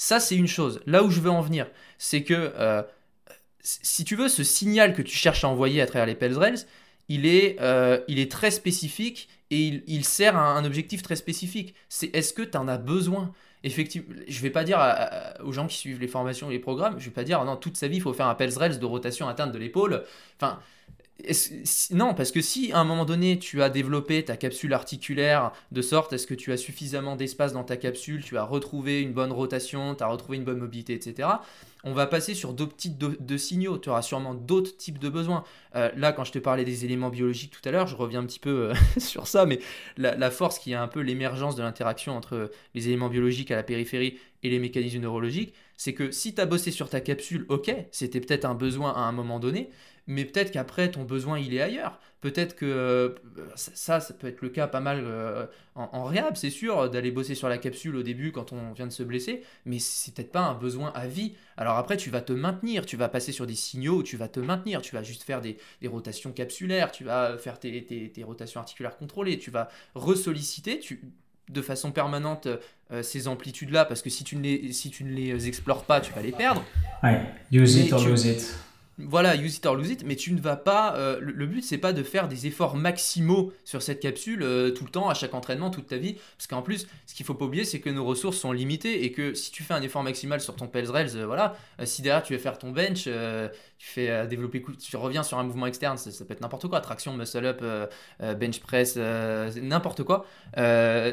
Ça, 0.01 0.19
c'est 0.19 0.35
une 0.35 0.49
chose. 0.49 0.81
Là 0.87 1.05
où 1.05 1.11
je 1.11 1.21
veux 1.21 1.29
en 1.29 1.43
venir, 1.43 1.67
c'est 1.99 2.23
que 2.23 2.55
euh, 2.57 2.83
si 3.61 4.03
tu 4.03 4.17
veux, 4.17 4.29
ce 4.29 4.43
signal 4.43 4.95
que 4.95 5.03
tu 5.03 5.15
cherches 5.15 5.45
à 5.45 5.49
envoyer 5.49 5.83
à 5.83 5.87
travers 5.87 6.07
les 6.07 6.15
Pels 6.15 6.39
il 7.11 7.27
est, 7.27 7.61
euh, 7.61 8.01
il 8.09 8.19
est 8.19 8.33
très 8.33 8.51
spécifique 8.51 9.29
et 9.51 9.83
il, 9.87 10.07
sert 10.07 10.39
à 10.39 10.57
un 10.57 10.65
objectif 10.65 11.03
très 11.03 11.17
spécifique. 11.17 11.75
C'est 11.91 12.17
est-ce 12.17 12.33
que 12.33 12.41
tu 12.41 12.57
en 12.57 12.67
as 12.67 12.79
besoin? 12.79 13.35
Effectivement, 13.63 14.15
je 14.27 14.41
vais 14.41 14.49
pas 14.49 14.65
dire 14.65 14.79
aux 15.45 15.53
gens 15.53 15.67
qui 15.67 15.77
suivent 15.77 16.01
les 16.01 16.09
formations 16.09 16.49
et 16.49 16.55
les 16.55 16.61
programmes, 16.61 16.99
je 16.99 17.05
vais 17.05 17.11
pas 17.11 17.25
dire 17.25 17.45
non, 17.45 17.57
toute 17.57 17.77
sa 17.77 17.87
vie 17.87 17.97
il 17.97 18.03
faut 18.03 18.15
faire 18.15 18.29
un 18.29 18.35
Pels 18.35 18.55
de 18.55 18.87
rotation 18.87 19.29
interne 19.29 19.53
de 19.53 19.59
l'épaule. 19.59 20.03
Enfin, 20.41 20.61
non, 21.91 22.15
parce 22.15 22.33
que 22.33 22.41
si 22.41 22.73
à 22.73 22.79
un 22.79 22.85
moment 22.85 23.05
donné 23.05 23.39
tu 23.39 23.63
as 23.63 23.71
développé 23.71 24.25
ta 24.25 24.37
capsule 24.37 24.73
articulaire 24.73 25.53
de 25.73 25.83
sorte 25.83 26.13
à 26.13 26.19
ce 26.19 26.27
que 26.27 26.35
tu 26.35 26.53
as 26.53 26.57
suffisamment 26.57 27.17
d'espace 27.17 27.53
dans 27.53 27.65
ta 27.65 27.77
capsule, 27.77 28.23
tu 28.23 28.37
as 28.37 28.45
retrouvé 28.45 29.01
une 29.01 29.13
bonne 29.13 29.33
rotation, 29.33 29.95
tu 29.95 30.03
as 30.03 30.07
retrouvé 30.07 30.39
une 30.39 30.45
bonne 30.45 30.59
mobilité, 30.59 30.95
etc., 30.95 31.29
on 31.85 31.93
va 31.93 32.07
passer 32.07 32.35
sur 32.35 32.53
d'autres 32.53 32.77
types 32.77 32.99
de, 32.99 33.37
signaux. 33.37 33.79
Tu 33.79 33.89
auras 33.89 34.03
sûrement 34.03 34.35
d'autres 34.35 34.77
types 34.77 34.99
de 34.99 35.09
besoins. 35.09 35.45
Euh, 35.77 35.91
là, 35.97 36.13
quand 36.13 36.25
je 36.25 36.33
te 36.33 36.39
parlais 36.39 36.65
des 36.65 36.85
éléments 36.85 37.09
biologiques 37.09 37.53
tout 37.53 37.67
à 37.67 37.73
l'heure, 37.73 37.87
je 37.87 37.97
reviens 37.97 38.21
un 38.21 38.27
petit 38.27 38.39
peu 38.39 38.71
euh, 38.71 38.75
sur 38.99 39.27
ça, 39.27 39.47
mais 39.47 39.61
la, 39.97 40.31
force 40.31 40.59
qui 40.59 40.73
est 40.73 40.77
un 40.77 40.89
peu 40.89 41.01
l'émergence 41.01 41.57
de 41.57 41.63
l'interaction 41.63 42.17
entre 42.17 42.51
les 42.75 42.89
éléments 42.89 43.09
biologiques 43.09 43.51
à 43.51 43.57
la 43.57 43.63
périphérie 43.63 44.19
et 44.43 44.51
les 44.51 44.59
mécanismes 44.59 45.01
neurologiques, 45.01 45.55
c'est 45.77 45.95
que 45.95 46.11
si 46.11 46.35
tu 46.35 46.41
as 46.41 46.47
bossé 46.47 46.71
sur 46.71 46.91
ta 46.91 47.01
capsule, 47.01 47.47
ok, 47.49 47.75
c'était 47.91 48.21
peut-être 48.21 48.45
un 48.45 48.55
besoin 48.55 48.93
à 48.93 49.01
un 49.01 49.13
moment 49.13 49.41
donné, 49.41 49.71
mais 50.11 50.25
peut-être 50.25 50.51
qu'après 50.51 50.91
ton 50.91 51.05
besoin 51.05 51.39
il 51.39 51.55
est 51.55 51.61
ailleurs. 51.61 52.01
Peut-être 52.21 52.57
que 52.57 52.67
euh, 52.67 53.11
ça, 53.55 54.01
ça 54.01 54.13
peut 54.13 54.27
être 54.27 54.43
le 54.43 54.51
cas 54.51 54.67
pas 54.67 54.81
mal 54.81 55.01
euh, 55.05 55.47
en, 55.75 55.89
en, 55.93 56.05
réhab, 56.05 56.37
c'est 56.37 56.51
sûr, 56.51 56.91
d'aller 56.91 57.13
bosser 57.13 57.35
sur 57.35 57.49
la 57.49 57.57
capsule 57.57 57.95
au 57.97 58.03
début 58.03 58.33
quand 58.33 58.53
on 58.53 58.73
vient 58.73 58.87
de 58.87 58.93
se 58.93 59.05
blesser, 59.05 59.43
mais 59.65 59.79
c'est 59.79 60.13
peut-être 60.13 60.33
pas 60.33 60.41
un 60.41 60.55
besoin 60.55 60.93
à 60.95 61.07
vie. 61.07 61.35
Alors 61.57 61.79
après, 61.79 61.97
tu 61.97 62.11
vas 62.11 62.21
te 62.21 62.33
maintenir, 62.33 62.85
tu 62.85 62.97
vas 62.97 63.09
passer 63.09 63.31
sur 63.31 63.47
des 63.47 63.55
signaux, 63.55 64.03
tu 64.03 64.17
vas 64.17 64.29
te 64.29 64.41
maintenir, 64.41 64.83
tu 64.83 64.95
vas 64.95 65.03
juste 65.03 65.23
faire 65.23 65.41
des, 65.41 65.57
rotations 65.87 66.33
capsulaires, 66.33 66.91
tu 66.91 67.05
vas 67.05 67.39
faire 67.39 67.59
tes, 67.59 67.85
tes, 68.13 68.25
rotations 68.25 68.61
articulaires 68.61 68.97
contrôlées, 68.97 69.39
tu 69.39 69.53
vas 69.53 69.69
ressolliciter, 69.95 70.81
tu, 70.81 71.01
de 71.49 71.63
façon 71.63 71.93
permanente 71.93 72.49
euh, 72.91 73.03
ces 73.03 73.29
amplitudes-là, 73.29 73.85
parce 73.85 74.03
que 74.03 74.11
si 74.11 74.25
tu, 74.25 74.37
ne 74.37 74.43
les, 74.43 74.73
si 74.73 74.91
tu 74.91 75.05
ne 75.05 75.13
les 75.13 75.47
explores 75.47 75.85
pas, 75.85 76.01
tu 76.01 76.13
vas 76.13 76.21
les 76.21 76.33
perdre. 76.33 76.65
Ouais, 77.03 77.23
use 77.51 77.77
it 77.77 77.93
or 77.93 78.05
lose 78.05 78.27
it 78.27 78.70
voilà, 78.99 79.35
use 79.37 79.57
it 79.57 79.67
or 79.67 79.77
lose 79.77 79.91
it, 79.91 80.05
mais 80.05 80.17
tu 80.17 80.33
ne 80.33 80.41
vas 80.41 80.57
pas. 80.57 80.95
Euh, 80.97 81.19
le, 81.21 81.47
but, 81.47 81.63
c'est 81.63 81.79
pas 81.79 81.93
de 81.93 82.03
faire 82.03 82.29
des 82.29 82.47
efforts 82.47 82.77
maximaux 82.77 83.53
sur 83.65 83.83
cette 83.83 84.01
capsule 84.01 84.43
euh, 84.43 84.71
tout 84.71 84.85
le 84.85 84.91
temps, 84.91 85.09
à 85.09 85.15
chaque 85.15 85.35
entraînement, 85.35 85.71
toute 85.71 85.87
ta 85.87 85.97
vie. 85.97 86.17
Parce 86.37 86.47
qu'en 86.47 86.63
plus, 86.63 86.87
ce 87.07 87.15
qu'il 87.15 87.25
faut 87.25 87.35
pas 87.35 87.45
oublier, 87.47 87.65
c'est 87.65 87.81
que 87.81 87.91
nos 87.91 88.05
ressources 88.05 88.37
sont 88.37 88.53
limitées 88.53 89.05
et 89.05 89.13
que 89.13 89.35
si 89.35 89.51
tu 89.51 89.63
fais 89.63 89.75
un 89.75 89.83
effort 89.83 90.03
maximal 90.03 90.41
sur 90.41 90.57
ton 90.57 90.67
Pels 90.67 90.91
Rails, 90.91 91.17
euh, 91.17 91.27
voilà, 91.27 91.57
si 91.85 92.03
derrière 92.03 92.23
tu 92.23 92.33
veux 92.33 92.39
faire 92.39 92.59
ton 92.59 92.71
bench, 92.71 93.05
tu 93.05 93.87
fais 93.87 94.27
développer, 94.27 94.63
tu 94.79 94.97
reviens 94.97 95.23
sur 95.23 95.39
un 95.39 95.45
mouvement 95.45 95.67
externe, 95.67 95.97
ça, 95.97 96.11
peut 96.25 96.33
être 96.33 96.41
n'importe 96.41 96.69
quoi, 96.69 96.81
traction, 96.81 97.17
muscle 97.17 97.45
up, 97.45 97.63
bench 98.39 98.61
press, 98.61 98.97
n'importe 98.97 100.05
quoi. 100.05 100.27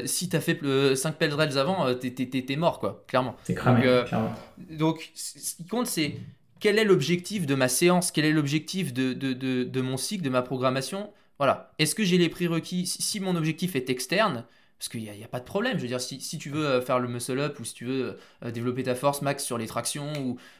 si 0.04 0.28
tu 0.28 0.36
as 0.36 0.40
fait 0.40 0.58
5 0.94 1.16
Pels 1.16 1.34
Rails 1.34 1.58
avant, 1.58 1.94
t'es, 1.94 2.14
es, 2.48 2.56
mort, 2.56 2.78
quoi, 2.78 3.04
clairement. 3.06 3.36
T'es 3.44 3.54
cramé, 3.54 3.86
donc, 3.86 4.06
clairement. 4.06 4.34
donc, 4.70 5.10
ce 5.14 5.56
qui 5.56 5.66
compte, 5.66 5.86
c'est 5.86 6.16
quel 6.60 6.78
est 6.78 6.84
l'objectif 6.84 7.46
de 7.46 7.54
ma 7.54 7.68
séance, 7.68 8.10
quel 8.10 8.24
est 8.24 8.32
l'objectif 8.32 8.92
de, 8.92 9.80
mon 9.80 9.96
cycle, 9.96 10.22
de 10.22 10.30
ma 10.30 10.42
programmation? 10.42 11.12
Voilà. 11.38 11.72
Est-ce 11.78 11.94
que 11.94 12.04
j'ai 12.04 12.18
les 12.18 12.28
prérequis? 12.28 12.86
Si, 12.86 13.20
mon 13.20 13.36
objectif 13.36 13.76
est 13.76 13.90
externe, 13.90 14.44
parce 14.78 14.88
qu'il 14.88 15.02
n'y 15.02 15.24
a, 15.24 15.28
pas 15.28 15.40
de 15.40 15.44
problème, 15.44 15.76
je 15.76 15.82
veux 15.82 15.88
dire, 15.88 16.00
si, 16.00 16.18
tu 16.38 16.50
veux 16.50 16.66
euh, 16.66 16.80
faire 16.80 16.98
le 16.98 17.08
muscle 17.08 17.38
up 17.38 17.58
ou 17.58 17.64
si 17.64 17.74
tu 17.74 17.84
veux 17.84 18.18
euh, 18.44 18.50
développer 18.50 18.84
ta 18.84 18.94
force 18.94 19.22
max 19.22 19.44
sur 19.44 19.58
les 19.58 19.66
tractions, 19.66 20.12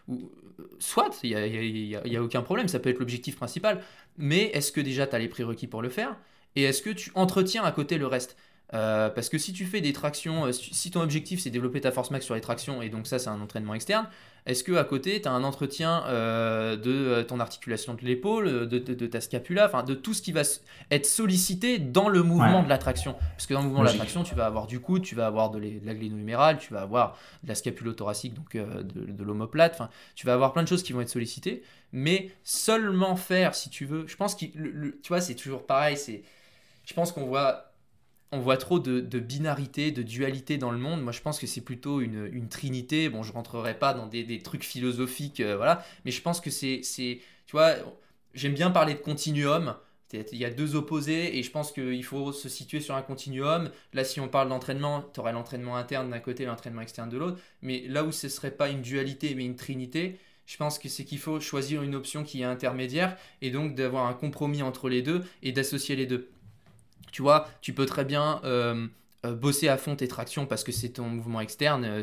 ou, 0.08 0.30
soit, 0.78 1.10
il 1.22 1.36
n'y 1.36 1.94
a, 1.94 2.00
a, 2.00 2.18
a, 2.18 2.22
aucun 2.22 2.42
problème, 2.42 2.68
ça 2.68 2.78
peut 2.78 2.90
être 2.90 2.98
l'objectif 2.98 3.36
principal, 3.36 3.82
mais 4.16 4.50
est-ce 4.54 4.72
que 4.72 4.80
déjà 4.80 5.06
tu 5.06 5.14
as 5.14 5.18
les 5.18 5.28
prérequis 5.28 5.66
pour 5.66 5.82
le 5.82 5.88
faire? 5.88 6.16
Et 6.56 6.62
est-ce 6.64 6.82
que 6.82 6.90
tu 6.90 7.12
entretiens 7.14 7.62
à 7.62 7.72
côté 7.72 7.98
le 7.98 8.06
reste? 8.06 8.36
Euh, 8.74 9.08
parce 9.08 9.28
que 9.28 9.38
si 9.38 9.52
tu 9.52 9.64
fais 9.64 9.80
des 9.80 9.92
tractions, 9.92 10.50
si 10.52 10.90
ton 10.90 11.00
objectif 11.00 11.40
c'est 11.40 11.50
développer 11.50 11.80
ta 11.80 11.92
force 11.92 12.10
max 12.10 12.24
sur 12.24 12.34
les 12.34 12.40
tractions, 12.40 12.82
et 12.82 12.88
donc 12.88 13.06
ça 13.06 13.18
c'est 13.18 13.30
un 13.30 13.40
entraînement 13.40 13.74
externe, 13.74 14.08
est-ce 14.48 14.64
que 14.64 14.72
à 14.72 14.84
côté, 14.84 15.20
tu 15.20 15.28
as 15.28 15.32
un 15.32 15.44
entretien 15.44 16.04
euh, 16.06 16.74
de 16.76 16.90
euh, 16.90 17.22
ton 17.22 17.38
articulation 17.38 17.92
de 17.92 18.00
l'épaule, 18.00 18.66
de, 18.66 19.06
ta 19.06 19.20
scapula, 19.20 19.66
enfin 19.66 19.82
de 19.82 19.92
tout 19.92 20.14
ce 20.14 20.22
qui 20.22 20.32
va 20.32 20.40
être 20.90 21.04
sollicité 21.04 21.78
dans 21.78 22.08
le 22.08 22.22
mouvement 22.22 22.62
de 22.62 22.68
l'attraction? 22.70 23.14
Parce 23.36 23.46
que 23.46 23.52
dans 23.52 23.60
le 23.60 23.66
mouvement 23.66 23.82
de 23.82 23.88
l'attraction, 23.88 24.22
tu 24.22 24.34
vas 24.34 24.46
avoir 24.46 24.66
du 24.66 24.80
coude, 24.80 25.02
tu 25.02 25.14
vas 25.14 25.26
avoir 25.26 25.50
de, 25.50 25.58
la 25.58 25.94
gléno-humérale, 25.94 26.56
tu 26.56 26.72
vas 26.72 26.80
avoir 26.80 27.18
de 27.42 27.48
la 27.48 27.54
scapulothoracique, 27.54 28.32
donc 28.32 28.54
euh, 28.54 28.82
de, 28.82 29.22
l'omoplate, 29.22 29.74
enfin, 29.74 29.90
tu 30.14 30.24
vas 30.24 30.32
avoir 30.32 30.54
plein 30.54 30.62
de 30.62 30.68
choses 30.68 30.82
qui 30.82 30.94
vont 30.94 31.02
être 31.02 31.10
sollicitées, 31.10 31.62
mais 31.92 32.30
seulement 32.42 33.16
faire, 33.16 33.54
si 33.54 33.68
tu 33.68 33.84
veux, 33.84 34.06
je 34.06 34.16
pense 34.16 34.34
que, 34.34 34.46
tu 34.46 35.08
vois, 35.08 35.20
c'est 35.20 35.34
toujours 35.34 35.66
pareil, 35.66 35.98
c'est, 35.98 36.22
je 36.86 36.94
pense 36.94 37.12
qu'on 37.12 37.26
voit 37.26 37.67
on 38.30 38.40
voit 38.40 38.56
trop 38.56 38.78
de, 38.78 39.00
binarité, 39.18 39.90
de 39.90 40.02
dualité 40.02 40.58
dans 40.58 40.70
le 40.70 40.78
monde. 40.78 41.02
Moi, 41.02 41.12
je 41.12 41.20
pense 41.20 41.38
que 41.38 41.46
c'est 41.46 41.60
plutôt 41.60 42.00
une, 42.00 42.48
trinité. 42.48 43.08
Bon, 43.08 43.22
je 43.22 43.32
rentrerai 43.32 43.78
pas 43.78 43.94
dans 43.94 44.06
des, 44.06 44.38
trucs 44.40 44.64
philosophiques, 44.64 45.40
euh, 45.40 45.56
voilà. 45.56 45.84
Mais 46.04 46.10
je 46.10 46.20
pense 46.22 46.40
que 46.40 46.50
c'est, 46.50 46.80
tu 46.84 47.52
vois, 47.52 47.74
j'aime 48.34 48.54
bien 48.54 48.70
parler 48.70 48.94
de 48.94 49.00
continuum. 49.00 49.76
Il 50.12 50.38
y 50.38 50.46
a 50.46 50.50
deux 50.50 50.74
opposés 50.74 51.38
et 51.38 51.42
je 51.42 51.50
pense 51.50 51.70
qu'il 51.70 52.04
faut 52.04 52.32
se 52.32 52.48
situer 52.48 52.80
sur 52.80 52.94
un 52.94 53.02
continuum. 53.02 53.70
Là, 53.92 54.04
si 54.04 54.20
on 54.20 54.28
parle 54.28 54.48
d'entraînement, 54.48 55.02
tu 55.12 55.20
aurais 55.20 55.32
l'entraînement 55.32 55.76
interne 55.76 56.10
d'un 56.10 56.18
côté 56.18 56.46
l'entraînement 56.46 56.80
externe 56.80 57.10
de 57.10 57.18
l'autre. 57.18 57.38
Mais 57.60 57.84
là 57.88 58.04
où 58.04 58.12
ce 58.12 58.28
serait 58.28 58.50
pas 58.50 58.70
une 58.70 58.80
dualité 58.80 59.34
mais 59.34 59.44
une 59.44 59.56
trinité, 59.56 60.18
je 60.46 60.56
pense 60.56 60.78
que 60.78 60.88
c'est 60.88 61.04
qu'il 61.04 61.18
faut 61.18 61.40
choisir 61.40 61.82
une 61.82 61.94
option 61.94 62.24
qui 62.24 62.40
est 62.40 62.44
intermédiaire 62.44 63.18
et 63.42 63.50
donc 63.50 63.74
d'avoir 63.74 64.06
un 64.06 64.14
compromis 64.14 64.62
entre 64.62 64.88
les 64.88 65.02
deux 65.02 65.22
et 65.42 65.52
d'associer 65.52 65.94
les 65.94 66.06
deux. 66.06 66.30
Tu 67.12 67.22
vois, 67.22 67.48
tu 67.60 67.72
peux 67.72 67.86
très 67.86 68.04
bien 68.04 68.40
euh, 68.44 68.86
euh, 69.26 69.34
bosser 69.34 69.68
à 69.68 69.76
fond 69.76 69.96
tes 69.96 70.06
tractions 70.08 70.46
parce 70.46 70.62
que 70.62 70.72
c'est 70.72 70.90
ton 70.90 71.08
mouvement 71.08 71.40
externe. 71.40 71.84
Euh, 71.84 72.02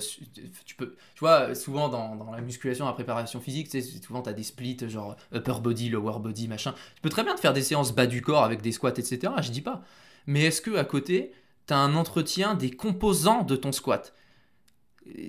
tu, 0.65 0.75
peux, 0.75 0.95
tu 1.13 1.19
vois, 1.19 1.55
souvent 1.55 1.89
dans, 1.89 2.31
la 2.31 2.41
musculation, 2.41 2.85
la 2.85 2.93
préparation 2.93 3.39
physique, 3.39 3.69
souvent 4.03 4.21
tu 4.21 4.29
as 4.29 4.33
des 4.33 4.43
splits 4.43 4.77
genre 4.87 5.15
upper 5.33 5.59
body, 5.61 5.89
lower 5.89 6.19
body, 6.19 6.47
machin. 6.47 6.73
Tu 6.95 7.01
peux 7.01 7.09
très 7.09 7.23
bien 7.23 7.35
te 7.35 7.39
faire 7.39 7.53
des 7.53 7.61
séances 7.61 7.93
bas 7.93 8.07
du 8.07 8.21
corps 8.21 8.43
avec 8.43 8.61
des 8.61 8.71
squats, 8.71 8.89
etc. 8.89 9.31
Je 9.41 9.51
dis 9.51 9.61
pas. 9.61 9.81
Mais 10.27 10.43
est-ce 10.43 10.61
que 10.61 10.75
à 10.75 10.83
côté, 10.83 11.31
tu 11.67 11.73
as 11.73 11.77
un 11.77 11.95
entretien 11.95 12.55
des 12.55 12.71
composants 12.71 13.43
de 13.43 13.55
ton 13.55 13.71
squat? 13.71 14.13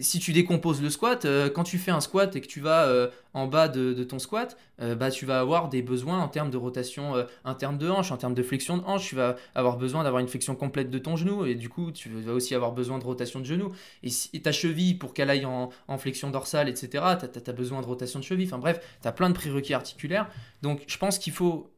Si 0.00 0.18
tu 0.18 0.32
décomposes 0.32 0.80
le 0.80 0.90
squat, 0.90 1.24
euh, 1.24 1.50
quand 1.50 1.64
tu 1.64 1.78
fais 1.78 1.90
un 1.90 2.00
squat 2.00 2.34
et 2.34 2.40
que 2.40 2.46
tu 2.46 2.60
vas 2.60 2.86
euh, 2.86 3.08
en 3.34 3.46
bas 3.46 3.68
de, 3.68 4.04
ton 4.04 4.18
squat, 4.18 4.56
euh, 4.80 4.94
bah, 4.94 5.10
tu 5.10 5.26
vas 5.26 5.38
avoir 5.38 5.68
des 5.68 5.82
besoins 5.82 6.20
en 6.20 6.28
termes 6.28 6.50
de 6.50 6.56
rotation 6.56 7.26
interne 7.44 7.76
de 7.76 7.88
hanche, 7.88 8.10
en 8.10 8.16
termes 8.16 8.34
de 8.34 8.42
flexion 8.42 8.78
de 8.78 8.82
hanche, 8.84 9.08
tu 9.08 9.16
vas 9.16 9.36
avoir 9.54 9.76
besoin 9.76 10.02
d'avoir 10.04 10.20
une 10.20 10.28
flexion 10.28 10.54
complète 10.54 10.90
de 10.90 10.98
ton 10.98 11.16
genou 11.16 11.44
et 11.44 11.54
du 11.54 11.68
coup 11.68 11.92
tu 11.92 12.08
vas 12.08 12.32
aussi 12.32 12.54
avoir 12.54 12.72
besoin 12.72 12.98
de 12.98 13.04
rotation 13.04 13.40
de 13.40 13.44
genou. 13.44 13.72
Et, 14.02 14.40
ta 14.40 14.52
cheville, 14.52 14.96
pour 14.96 15.12
qu'elle 15.12 15.30
aille 15.30 15.44
en, 15.44 15.70
flexion 15.98 16.30
dorsale, 16.30 16.68
etc., 16.68 17.04
tu 17.18 17.50
as, 17.50 17.52
besoin 17.52 17.80
de 17.80 17.86
rotation 17.86 18.18
de 18.18 18.24
cheville. 18.24 18.46
Enfin 18.46 18.58
bref, 18.58 18.80
tu 19.02 19.08
as 19.08 19.12
plein 19.12 19.28
de 19.28 19.34
prérequis 19.34 19.74
articulaires. 19.74 20.28
Donc 20.62 20.82
je 20.86 20.98
pense 20.98 21.18
qu'il 21.18 21.32
faut, 21.32 21.70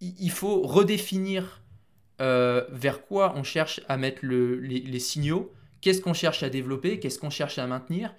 il 0.00 0.30
faut 0.30 0.62
redéfinir 0.62 1.62
vers 2.18 3.06
quoi 3.06 3.34
on 3.36 3.42
cherche 3.42 3.80
à 3.88 3.96
mettre 3.96 4.24
les 4.24 4.98
signaux 4.98 5.52
qu'est-ce 5.80 6.00
qu'on 6.00 6.14
cherche 6.14 6.42
à 6.42 6.50
développer, 6.50 6.98
qu'est-ce 7.00 7.18
qu'on 7.18 7.30
cherche 7.30 7.58
à 7.58 7.66
maintenir. 7.66 8.14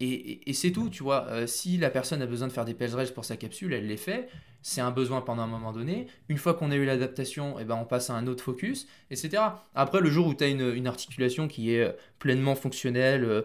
Et, 0.00 0.52
c'est 0.52 0.70
tout, 0.70 0.90
tu 0.90 1.02
vois. 1.02 1.26
Euh, 1.28 1.48
si 1.48 1.76
la 1.76 1.90
personne 1.90 2.22
a 2.22 2.26
besoin 2.26 2.46
de 2.46 2.52
faire 2.52 2.64
des 2.64 2.74
pèlerinages 2.74 3.12
pour 3.12 3.24
sa 3.24 3.36
capsule, 3.36 3.72
elle 3.72 3.88
les 3.88 3.96
fait. 3.96 4.28
C'est 4.62 4.80
un 4.80 4.92
besoin 4.92 5.22
pendant 5.22 5.42
un 5.42 5.48
moment 5.48 5.72
donné. 5.72 6.06
Une 6.28 6.38
fois 6.38 6.54
qu'on 6.54 6.70
a 6.70 6.76
eu 6.76 6.84
l'adaptation, 6.84 7.58
eh 7.58 7.64
ben, 7.64 7.74
on 7.74 7.84
passe 7.84 8.08
à 8.08 8.14
un 8.14 8.28
autre 8.28 8.44
focus, 8.44 8.86
etc. 9.10 9.42
Après, 9.74 10.00
le 10.00 10.08
jour 10.08 10.28
où 10.28 10.34
tu 10.34 10.44
as 10.44 10.48
une, 10.48 10.86
articulation 10.86 11.48
qui 11.48 11.74
est 11.74 11.82
euh, 11.82 11.92
pleinement 12.20 12.54
fonctionnelle, 12.54 13.24
euh, 13.24 13.42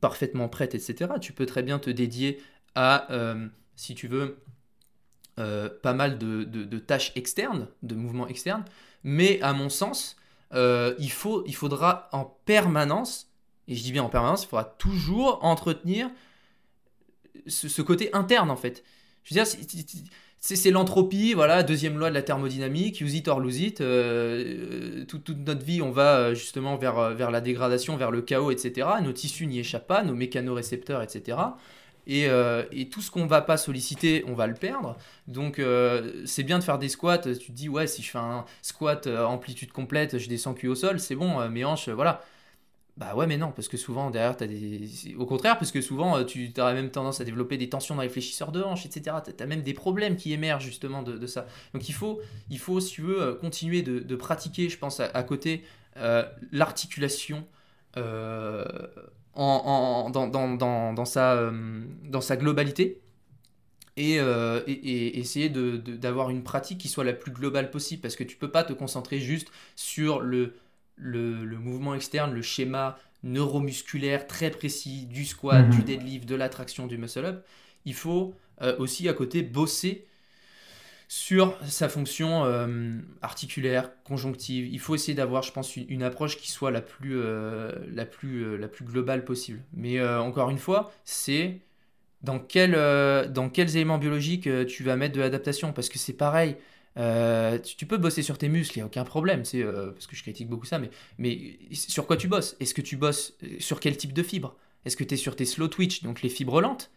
parfaitement 0.00 0.48
prête, 0.48 0.74
etc., 0.74 1.12
tu 1.20 1.34
peux 1.34 1.46
très 1.46 1.62
bien 1.62 1.78
te 1.78 1.90
dédier 1.90 2.40
à, 2.74 3.08
si 3.76 3.94
tu 3.94 4.06
veux, 4.06 4.38
pas 5.36 5.94
mal 5.94 6.18
de 6.18 6.78
tâches 6.78 7.12
externes, 7.16 7.66
de 7.82 7.94
mouvements 7.94 8.28
externes. 8.28 8.64
Mais 9.04 9.40
à 9.42 9.52
mon 9.54 9.68
sens, 9.68 10.17
euh, 10.54 10.94
il, 10.98 11.10
faut, 11.10 11.44
il 11.46 11.54
faudra 11.54 12.08
en 12.12 12.24
permanence, 12.24 13.30
et 13.66 13.74
je 13.74 13.82
dis 13.82 13.92
bien 13.92 14.02
en 14.02 14.08
permanence, 14.08 14.44
il 14.44 14.48
faudra 14.48 14.64
toujours 14.64 15.44
entretenir 15.44 16.10
ce, 17.46 17.82
côté 17.82 18.10
interne 18.12 18.50
en 18.50 18.56
fait. 18.56 18.84
Je 19.24 19.34
veux 19.34 19.42
dire, 19.42 19.52
c'est 20.38 20.70
l'entropie, 20.70 21.34
voilà, 21.34 21.62
deuxième 21.62 21.98
loi 21.98 22.08
de 22.08 22.14
la 22.14 22.22
thermodynamique, 22.22 23.00
use 23.00 23.14
it 23.14 23.28
or 23.28 23.40
lose 23.40 23.60
it. 23.60 23.80
Euh, 23.80 25.04
toute, 25.04 25.28
notre 25.28 25.64
vie, 25.64 25.82
on 25.82 25.90
va 25.90 26.18
euh, 26.18 26.34
justement 26.34 26.76
vers, 26.76 27.14
vers 27.14 27.30
la 27.30 27.40
dégradation, 27.40 27.96
vers 27.96 28.10
le 28.10 28.22
chaos, 28.22 28.50
etc. 28.50 28.88
Nos 29.02 29.12
tissus 29.12 29.46
n'y 29.46 29.58
échappent 29.58 29.86
pas, 29.86 30.02
nos 30.02 30.14
mécanorécepteurs, 30.14 31.02
etc. 31.02 31.38
Euh, 32.08 32.64
et, 32.72 32.88
tout 32.88 33.02
ce 33.02 33.10
qu'on 33.10 33.26
va 33.26 33.42
pas 33.42 33.56
solliciter, 33.56 34.24
on 34.26 34.34
va 34.34 34.46
le 34.46 34.54
perdre. 34.54 34.96
Donc 35.26 35.58
euh, 35.58 36.22
c'est 36.24 36.42
bien 36.42 36.58
de 36.58 36.64
faire 36.64 36.78
des 36.78 36.88
squats. 36.88 37.18
Tu 37.18 37.34
te 37.34 37.52
dis, 37.52 37.68
ouais, 37.68 37.86
si 37.86 38.02
je 38.02 38.10
fais 38.10 38.18
un 38.18 38.44
squat 38.62 39.06
euh, 39.06 39.24
amplitude 39.24 39.72
complète, 39.72 40.18
je 40.18 40.28
descends 40.28 40.54
cul 40.54 40.68
au 40.68 40.74
sol, 40.74 41.00
c'est 41.00 41.14
bon, 41.14 41.48
mes 41.50 41.64
hanches, 41.64 41.88
voilà. 41.88 42.22
Bah 42.96 43.14
ouais, 43.14 43.28
mais 43.28 43.36
non, 43.36 43.52
parce 43.52 43.68
que 43.68 43.76
souvent 43.76 44.10
derrière, 44.10 44.36
tu 44.36 44.42
as 44.44 44.46
des. 44.48 45.14
Au 45.16 45.26
contraire, 45.26 45.56
parce 45.56 45.70
que 45.70 45.80
souvent, 45.80 46.24
tu 46.24 46.52
auras 46.58 46.74
même 46.74 46.90
tendance 46.90 47.20
à 47.20 47.24
développer 47.24 47.56
des 47.56 47.68
tensions 47.68 47.94
dans 47.94 48.02
les 48.02 48.08
fléchisseurs 48.08 48.50
de 48.50 48.60
hanches, 48.62 48.86
etc. 48.86 49.16
Tu 49.24 49.40
as 49.40 49.46
même 49.46 49.62
des 49.62 49.74
problèmes 49.74 50.16
qui 50.16 50.32
émergent 50.32 50.64
justement 50.64 51.02
de, 51.02 51.26
ça. 51.26 51.46
Donc 51.74 51.88
il 51.88 51.92
faut, 51.92 52.20
il 52.50 52.58
faut, 52.58 52.80
si 52.80 52.94
tu 52.94 53.02
veux, 53.02 53.34
continuer 53.34 53.82
de, 53.82 54.16
pratiquer, 54.16 54.68
je 54.68 54.78
pense, 54.78 54.98
à, 54.98 55.22
côté, 55.22 55.62
l'articulation 56.50 57.46
en, 59.38 60.10
dans, 60.10 60.26
dans, 60.26 60.92
dans, 60.92 61.04
sa, 61.04 61.34
euh, 61.34 61.82
dans 62.04 62.20
sa 62.20 62.36
globalité 62.36 63.00
euh, 63.98 64.62
et, 64.66 64.72
et, 64.72 65.18
essayer 65.18 65.48
d'avoir 65.48 66.30
une 66.30 66.42
pratique 66.42 66.78
qui 66.78 66.88
soit 66.88 67.04
la 67.04 67.12
plus 67.12 67.32
globale 67.32 67.70
possible 67.70 68.02
parce 68.02 68.16
que 68.16 68.24
tu 68.24 68.36
peux 68.36 68.50
pas 68.50 68.64
te 68.64 68.72
concentrer 68.72 69.20
juste 69.20 69.48
sur 69.76 70.20
le, 70.20 70.54
le, 70.96 71.44
le 71.44 71.58
mouvement 71.58 71.94
externe, 71.94 72.32
le 72.32 72.42
schéma 72.42 72.98
neuromusculaire 73.22 74.26
très 74.26 74.50
précis 74.50 75.06
du 75.06 75.24
squat, 75.24 75.66
mhm. 75.66 75.70
du 75.70 75.82
deadlift, 75.82 76.28
de 76.28 76.34
l'attraction, 76.34 76.86
du 76.86 76.98
muscle-up. 76.98 77.44
Il 77.84 77.94
faut 77.94 78.34
euh, 78.62 78.76
aussi 78.78 79.08
à 79.08 79.12
côté 79.12 79.42
bosser 79.42 80.06
sur 81.08 81.56
sa 81.66 81.88
fonction 81.88 82.44
euh, 82.44 82.98
articulaire, 83.22 83.90
conjonctive. 84.04 84.68
Il 84.70 84.78
faut 84.78 84.94
essayer 84.94 85.14
d'avoir, 85.14 85.42
je 85.42 85.52
pense, 85.52 85.74
une, 85.76 86.02
approche 86.02 86.36
qui 86.36 86.50
soit 86.50 86.70
la 86.70 86.82
plus, 86.82 87.18
euh, 87.18 87.72
la 87.92 88.04
plus, 88.04 88.44
euh, 88.44 88.56
la 88.58 88.68
plus 88.68 88.84
globale 88.84 89.24
possible. 89.24 89.62
Mais 89.72 90.00
encore 90.02 90.50
une 90.50 90.58
fois, 90.58 90.92
c'est 91.04 91.60
dans, 92.22 92.38
quel, 92.38 92.72
dans 93.32 93.48
quels 93.48 93.74
éléments 93.76 93.98
biologiques 93.98 94.48
tu 94.66 94.84
vas 94.84 94.96
mettre 94.96 95.14
de 95.14 95.20
l'adaptation. 95.20 95.72
Parce 95.72 95.88
que 95.88 95.98
c'est 95.98 96.12
pareil. 96.12 96.56
Tu, 96.96 97.86
peux 97.86 97.96
bosser 97.96 98.22
sur 98.22 98.36
tes 98.36 98.50
muscles, 98.50 98.76
il 98.76 98.80
n'y 98.80 98.82
a 98.82 98.86
aucun 98.86 99.04
problème, 99.04 99.44
c'est 99.44 99.62
parce 99.62 100.06
que 100.06 100.16
je 100.16 100.22
critique 100.22 100.48
beaucoup 100.48 100.66
ça, 100.66 100.78
mais, 100.78 100.90
mais 101.16 101.58
sur 101.72 102.06
quoi 102.06 102.16
tu 102.16 102.28
bosses? 102.28 102.56
Est-ce 102.60 102.74
que 102.74 102.82
tu 102.82 102.96
bosses 102.96 103.38
sur 103.60 103.80
quel 103.80 103.96
type 103.96 104.12
de 104.12 104.22
fibres? 104.22 104.56
Est-ce 104.84 104.96
que 104.96 105.04
tu 105.04 105.14
es 105.14 105.16
sur 105.16 105.36
tes 105.36 105.44
slow 105.44 105.68
twitch, 105.68 106.02
donc 106.02 106.22
les 106.22 106.28
fibres 106.28 106.60
lentes? 106.60 106.90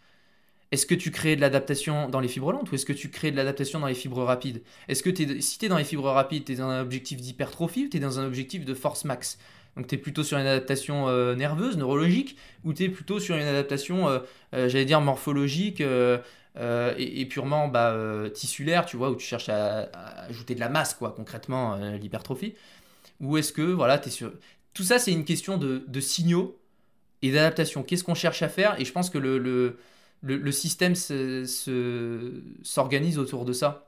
Est-ce 0.72 0.86
que 0.86 0.96
tu 0.96 1.12
crées 1.12 1.36
de 1.36 1.42
l'adaptation 1.42 2.08
dans 2.08 2.22
les 2.22 2.30
fibres 2.30 2.52
lentes 2.54 2.72
ou 2.72 2.76
est-ce 2.76 2.86
que 2.86 2.94
tu 2.94 3.10
crées 3.10 3.32
de 3.32 3.36
l'adaptation 3.36 3.80
dans 3.80 3.88
les 3.88 3.94
fibres 3.94 4.24
rapides? 4.24 4.62
Est-ce 4.88 5.04
que 5.04 5.10
si 5.42 5.58
tu 5.58 5.66
es 5.66 5.70
dans 5.70 5.78
les 5.78 5.84
fibres 5.84 6.10
rapides, 6.10 6.46
tu 6.46 6.54
es 6.54 6.56
dans 6.56 6.70
un 6.70 6.82
objectif 6.82 7.20
d'hypertrophie 7.20 7.86
ou 7.86 7.90
tu 7.90 7.98
es 7.98 8.00
dans 8.00 8.20
un 8.20 8.26
objectif 8.26 8.64
de 8.64 8.74
force 8.74 9.04
max? 9.04 9.38
Donc 9.76 9.88
tu 9.88 9.96
es 9.96 9.98
plutôt 9.98 10.24
sur 10.24 10.38
une 10.38 10.46
adaptation 10.46 11.08
euh, 11.10 11.36
nerveuse, 11.36 11.78
neurologique, 11.78 12.38
ou 12.64 12.74
tu 12.74 12.84
es 12.84 12.90
plutôt 12.90 13.20
sur 13.20 13.36
une 13.36 13.44
adaptation, 13.48 14.08
euh, 14.08 14.20
euh, 14.54 14.70
j'allais 14.70 14.86
dire, 14.86 15.02
morphologique 15.02 15.82
et, 15.82 17.26
purement 17.30 17.68
bah, 17.68 17.96
tissulaire, 18.34 18.86
tu 18.86 18.98
vois, 18.98 19.10
où 19.12 19.16
tu 19.16 19.26
cherches 19.26 19.50
à, 19.50 19.90
ajouter 20.30 20.56
de 20.56 20.60
la 20.60 20.70
masse, 20.70 20.94
quoi, 20.94 21.14
concrètement, 21.16 21.76
l'hypertrophie? 21.96 22.56
Ou 23.20 23.38
est-ce 23.38 23.54
que, 23.54 23.62
voilà, 23.62 23.98
tu 23.98 24.10
es 24.10 24.12
sur... 24.12 24.32
Tout 24.74 24.84
ça, 24.84 25.00
c'est 25.00 25.12
une 25.12 25.26
question 25.26 25.58
de, 25.58 26.00
signaux 26.00 26.58
et 27.22 27.32
d'adaptation. 27.32 27.84
Qu'est-ce 27.84 28.04
qu'on 28.04 28.16
cherche 28.16 28.42
à 28.42 28.50
faire? 28.50 28.80
Et 28.80 28.86
je 28.86 28.92
pense 28.92 29.10
que 29.10 29.18
le 30.24 30.52
système 30.52 30.96
s'organise 32.64 33.18
autour 33.18 33.46
de 33.46 33.54
ça. 33.54 33.88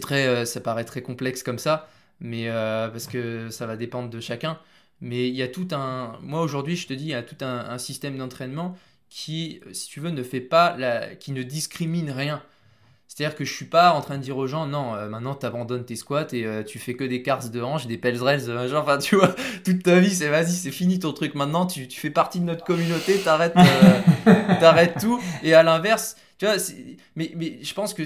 très, 0.00 0.26
euh, 0.26 0.44
ça 0.44 0.60
paraît 0.60 0.84
très 0.84 1.02
complexe 1.02 1.42
comme 1.42 1.58
ça, 1.58 1.88
mais 2.20 2.48
euh, 2.48 2.88
parce 2.88 3.06
que 3.06 3.50
ça 3.50 3.66
va 3.66 3.76
dépendre 3.76 4.10
de 4.10 4.20
chacun. 4.20 4.58
Mais 5.00 5.28
il 5.28 5.34
y 5.34 5.42
a 5.42 5.48
tout 5.48 5.68
un, 5.72 6.18
moi 6.22 6.42
aujourd'hui, 6.42 6.76
je 6.76 6.88
te 6.88 6.92
dis, 6.92 7.04
il 7.04 7.10
y 7.10 7.14
a 7.14 7.22
tout 7.22 7.36
un, 7.44 7.78
système 7.78 8.18
d'entraînement 8.18 8.76
qui, 9.08 9.60
si 9.72 9.88
tu 9.88 10.00
veux, 10.00 10.10
ne 10.10 10.22
fait 10.24 10.40
pas, 10.40 10.76
qui 11.20 11.32
ne 11.32 11.42
discrimine 11.42 12.10
rien. 12.10 12.42
C'est-à-dire 13.08 13.34
que 13.34 13.44
je 13.44 13.52
suis 13.52 13.64
pas 13.64 13.92
en 13.94 14.02
train 14.02 14.18
de 14.18 14.22
dire 14.22 14.36
aux 14.36 14.46
gens, 14.46 14.66
non, 14.66 14.94
euh, 14.94 15.08
maintenant 15.08 15.34
tu 15.34 15.46
abandonnes 15.46 15.86
tes 15.86 15.96
squats 15.96 16.26
et 16.32 16.44
euh, 16.44 16.62
tu 16.62 16.78
fais 16.78 16.92
que 16.92 17.04
des 17.04 17.22
cars 17.22 17.48
de 17.48 17.62
hanches, 17.62 17.86
des 17.86 17.96
pelles 17.96 18.22
euh, 18.22 18.68
genre, 18.68 18.82
enfin 18.82 18.98
tu 18.98 19.16
vois, 19.16 19.34
toute 19.64 19.82
ta 19.82 19.98
vie, 19.98 20.14
c'est 20.14 20.28
vas-y, 20.28 20.52
c'est 20.52 20.70
fini 20.70 20.98
ton 20.98 21.14
truc 21.14 21.34
maintenant, 21.34 21.64
tu, 21.64 21.88
tu, 21.88 21.98
fais 21.98 22.10
partie 22.10 22.38
de 22.38 22.44
notre 22.44 22.64
communauté, 22.64 23.18
t'arrêtes 23.18 23.54
t'arrêtes 24.60 25.00
tout. 25.00 25.18
Et 25.42 25.54
à 25.54 25.62
l'inverse, 25.62 26.16
tu 26.36 26.44
vois, 26.44 26.56
mais, 27.16 27.32
mais 27.34 27.58
je 27.62 27.72
pense 27.72 27.94
que 27.94 28.02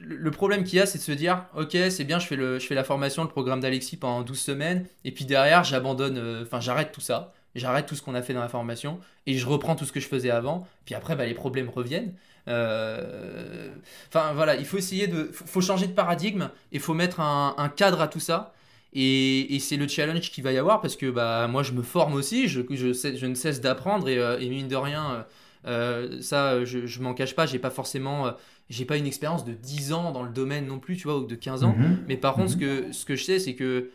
le 0.00 0.30
problème 0.30 0.62
qu'il 0.62 0.78
y 0.78 0.80
a, 0.80 0.86
c'est 0.86 0.98
de 0.98 1.02
se 1.02 1.12
dire, 1.12 1.46
ok, 1.56 1.76
c'est 1.90 2.04
bien, 2.04 2.20
je 2.20 2.26
fais, 2.26 2.36
le, 2.36 2.60
je 2.60 2.66
fais 2.66 2.76
la 2.76 2.84
formation, 2.84 3.22
le 3.24 3.28
programme 3.28 3.58
d'Alexis 3.58 3.96
pendant 3.96 4.22
12 4.22 4.38
semaines, 4.38 4.86
et 5.04 5.10
puis 5.10 5.24
derrière, 5.24 5.64
j'abandonne, 5.64 6.42
enfin 6.42 6.60
j'arrête 6.60 6.92
tout 6.92 7.00
ça, 7.00 7.32
j'arrête 7.56 7.86
tout 7.86 7.96
ce 7.96 8.02
qu'on 8.02 8.14
a 8.14 8.22
fait 8.22 8.34
dans 8.34 8.40
la 8.40 8.48
formation, 8.48 9.00
et 9.26 9.34
je 9.34 9.46
reprends 9.46 9.74
tout 9.74 9.84
ce 9.84 9.92
que 9.92 10.00
je 10.00 10.06
faisais 10.06 10.30
avant, 10.30 10.64
puis 10.84 10.94
après, 10.94 11.16
bah, 11.16 11.26
les 11.26 11.34
problèmes 11.34 11.68
reviennent. 11.68 12.14
Euh, 12.48 13.70
enfin 14.08 14.32
voilà, 14.34 14.56
il 14.56 14.66
faut 14.66 14.76
essayer 14.76 15.06
de, 15.06 15.30
faut 15.32 15.60
changer 15.60 15.86
de 15.86 15.92
paradigme 15.92 16.50
et 16.72 16.78
faut 16.78 16.94
mettre 16.94 17.20
un, 17.20 17.72
cadre 17.74 18.00
à 18.00 18.08
tout 18.08 18.20
ça. 18.20 18.54
Et, 18.92 19.58
c'est 19.60 19.76
le 19.76 19.88
challenge 19.88 20.30
qu'il 20.30 20.44
va 20.44 20.52
y 20.52 20.58
avoir 20.58 20.80
parce 20.80 20.96
que 20.96 21.10
bah 21.10 21.48
moi 21.48 21.62
je 21.62 21.72
me 21.72 21.82
forme 21.82 22.14
aussi, 22.14 22.48
je, 22.48 22.60
je, 22.70 22.92
je 22.92 23.26
ne 23.26 23.34
cesse 23.34 23.60
d'apprendre 23.60 24.08
et, 24.08 24.18
euh, 24.18 24.38
mine 24.38 24.68
de 24.68 24.76
rien, 24.76 25.26
euh, 25.66 26.20
ça 26.20 26.64
je, 26.64 26.86
je 26.86 27.02
m'en 27.02 27.14
cache 27.14 27.34
pas, 27.34 27.46
j'ai 27.46 27.58
pas 27.58 27.70
forcément, 27.70 28.34
j'ai 28.70 28.84
pas 28.84 28.96
une 28.96 29.06
expérience 29.06 29.44
de 29.44 29.52
10 29.52 29.92
ans 29.92 30.12
dans 30.12 30.22
le 30.22 30.30
domaine 30.30 30.66
non 30.66 30.78
plus, 30.78 30.96
tu 30.96 31.04
vois, 31.04 31.18
ou 31.18 31.26
de 31.26 31.34
15 31.34 31.64
ans. 31.64 31.74
Mhm. 31.76 32.04
Mais 32.08 32.16
par 32.16 32.34
contre, 32.34 32.50
ce 32.50 32.56
mhm. 32.56 32.60
que, 32.60 32.92
ce 32.92 33.04
que 33.04 33.16
je 33.16 33.24
sais, 33.24 33.38
c'est 33.38 33.54
que 33.54 33.90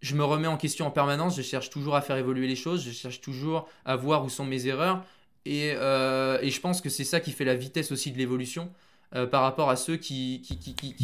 je 0.00 0.16
me 0.16 0.24
remets 0.24 0.48
en 0.48 0.56
question 0.56 0.86
en 0.86 0.90
permanence, 0.90 1.36
je 1.36 1.42
cherche 1.42 1.70
toujours 1.70 1.94
à 1.94 2.00
faire 2.00 2.16
évoluer 2.16 2.48
les 2.48 2.56
choses, 2.56 2.84
je 2.84 2.90
cherche 2.90 3.20
toujours 3.20 3.68
à 3.84 3.96
voir 3.96 4.24
où 4.24 4.28
sont 4.28 4.44
mes 4.44 4.66
erreurs. 4.66 5.04
Et, 5.44 5.72
euh, 5.76 6.38
et, 6.40 6.50
je 6.50 6.60
pense 6.60 6.80
que 6.80 6.88
c'est 6.88 7.04
ça 7.04 7.20
qui 7.20 7.32
fait 7.32 7.44
la 7.44 7.54
vitesse 7.56 7.90
aussi 7.92 8.12
de 8.12 8.18
l'évolution. 8.18 8.70
euh, 9.14 9.26
par 9.26 9.42
rapport 9.42 9.68
à 9.68 9.76
ceux 9.76 9.96
qui, 9.98 10.40
qui, 10.42 10.56
qui, 10.58 10.94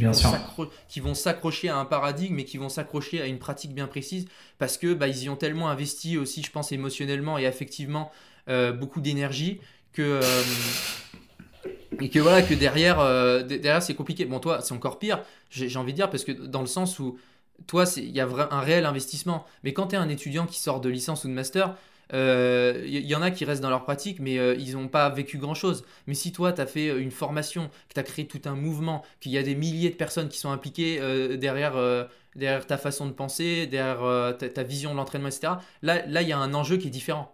qui, 0.89 1.01
vont 1.01 1.15
s'accrocher 1.15 1.69
à 1.69 1.77
un 1.77 1.85
paradigme 1.85 2.39
et 2.39 2.45
qui 2.47 2.57
vont 2.57 2.71
s'accrocher 2.71 3.21
à 3.21 3.27
une 3.27 3.39
pratique 3.39 3.75
bien 3.75 3.87
précise 3.87 4.27
parce 4.59 4.79
que 4.79 4.95
bah, 4.95 5.09
ils 5.09 5.25
y 5.25 5.29
ont 5.29 5.37
tellement 5.37 5.69
investi 5.69 6.17
aussi, 6.17 6.43
je 6.43 6.51
pense, 6.51 6.73
émotionnellement 6.73 7.37
et 7.37 7.45
affectivement 7.47 8.11
euh, 8.49 8.73
beaucoup 8.73 9.03
d'énergie 9.03 9.61
que. 9.93 10.03
euh, 10.23 10.23
et 12.01 12.09
que 12.11 12.19
voilà, 12.19 12.43
que 12.43 12.55
derrière, 12.55 12.99
de- 12.99 13.57
derrière 13.57 13.83
c'est 13.83 13.95
compliqué. 13.95 14.25
Bon, 14.25 14.39
toi, 14.41 14.61
c'est 14.61 14.73
encore 14.73 14.99
pire, 14.99 15.21
j'ai 15.51 15.77
envie 15.77 15.93
de 15.93 15.97
dire, 15.97 16.11
parce 16.11 16.25
que 16.25 16.33
dans 16.33 16.61
le 16.61 16.67
sens 16.67 16.99
où 16.99 17.19
toi, 17.67 17.85
il 17.97 18.11
y 18.11 18.21
a 18.21 18.29
un 18.51 18.61
réel 18.61 18.87
investissement. 18.87 19.45
Mais 19.65 19.73
quand 19.73 19.89
tu 19.89 19.97
es 19.97 19.99
un 19.99 20.09
étudiant 20.09 20.47
qui 20.47 20.59
sort 20.61 20.81
de 20.81 20.89
licence 20.89 21.25
ou 21.25 21.29
de 21.29 21.33
master, 21.33 21.75
euh, 22.13 22.83
y, 22.87 23.15
en 23.15 23.23
a 23.23 23.31
qui 23.31 23.45
restent 23.45 23.63
dans 23.63 23.71
leur 23.71 23.85
pratique, 23.85 24.21
mais 24.21 24.39
euh, 24.39 24.55
ils 24.59 24.73
n'ont 24.73 24.89
pas 24.89 25.09
vécu 25.11 25.39
grand-chose. 25.39 25.85
Mais 26.07 26.15
si 26.15 26.33
toi, 26.33 26.53
tu 26.53 26.61
as 26.61 26.67
fait 26.67 26.87
une 26.99 27.11
formation, 27.11 27.69
que 27.89 27.95
tu 27.95 28.01
as 28.01 28.03
créé 28.03 28.27
tout 28.27 28.41
un 28.47 28.55
mouvement, 28.55 29.03
qu'il 29.21 29.33
y 29.33 29.39
a 29.39 29.43
des 29.43 29.55
milliers 29.55 29.91
de 29.91 29.95
personnes 29.95 30.29
qui 30.29 30.39
sont 30.39 30.51
impliquées 30.51 30.99
euh, 31.01 31.37
derrière, 31.37 31.77
euh, 31.77 32.05
derrière 32.37 32.67
ta 32.67 32.79
façon 32.79 33.07
de 33.07 33.13
penser, 33.13 33.67
derrière 33.67 34.03
euh, 34.03 34.33
ta, 34.33 34.63
vision 34.63 34.93
de 34.93 34.97
l'entraînement, 34.97 35.29
etc., 35.29 35.55
là, 35.83 36.23
il 36.23 36.29
y 36.29 36.33
a 36.33 36.39
un 36.39 36.55
enjeu 36.55 36.77
qui 36.77 36.89
est 36.89 36.91
différent. 36.91 37.33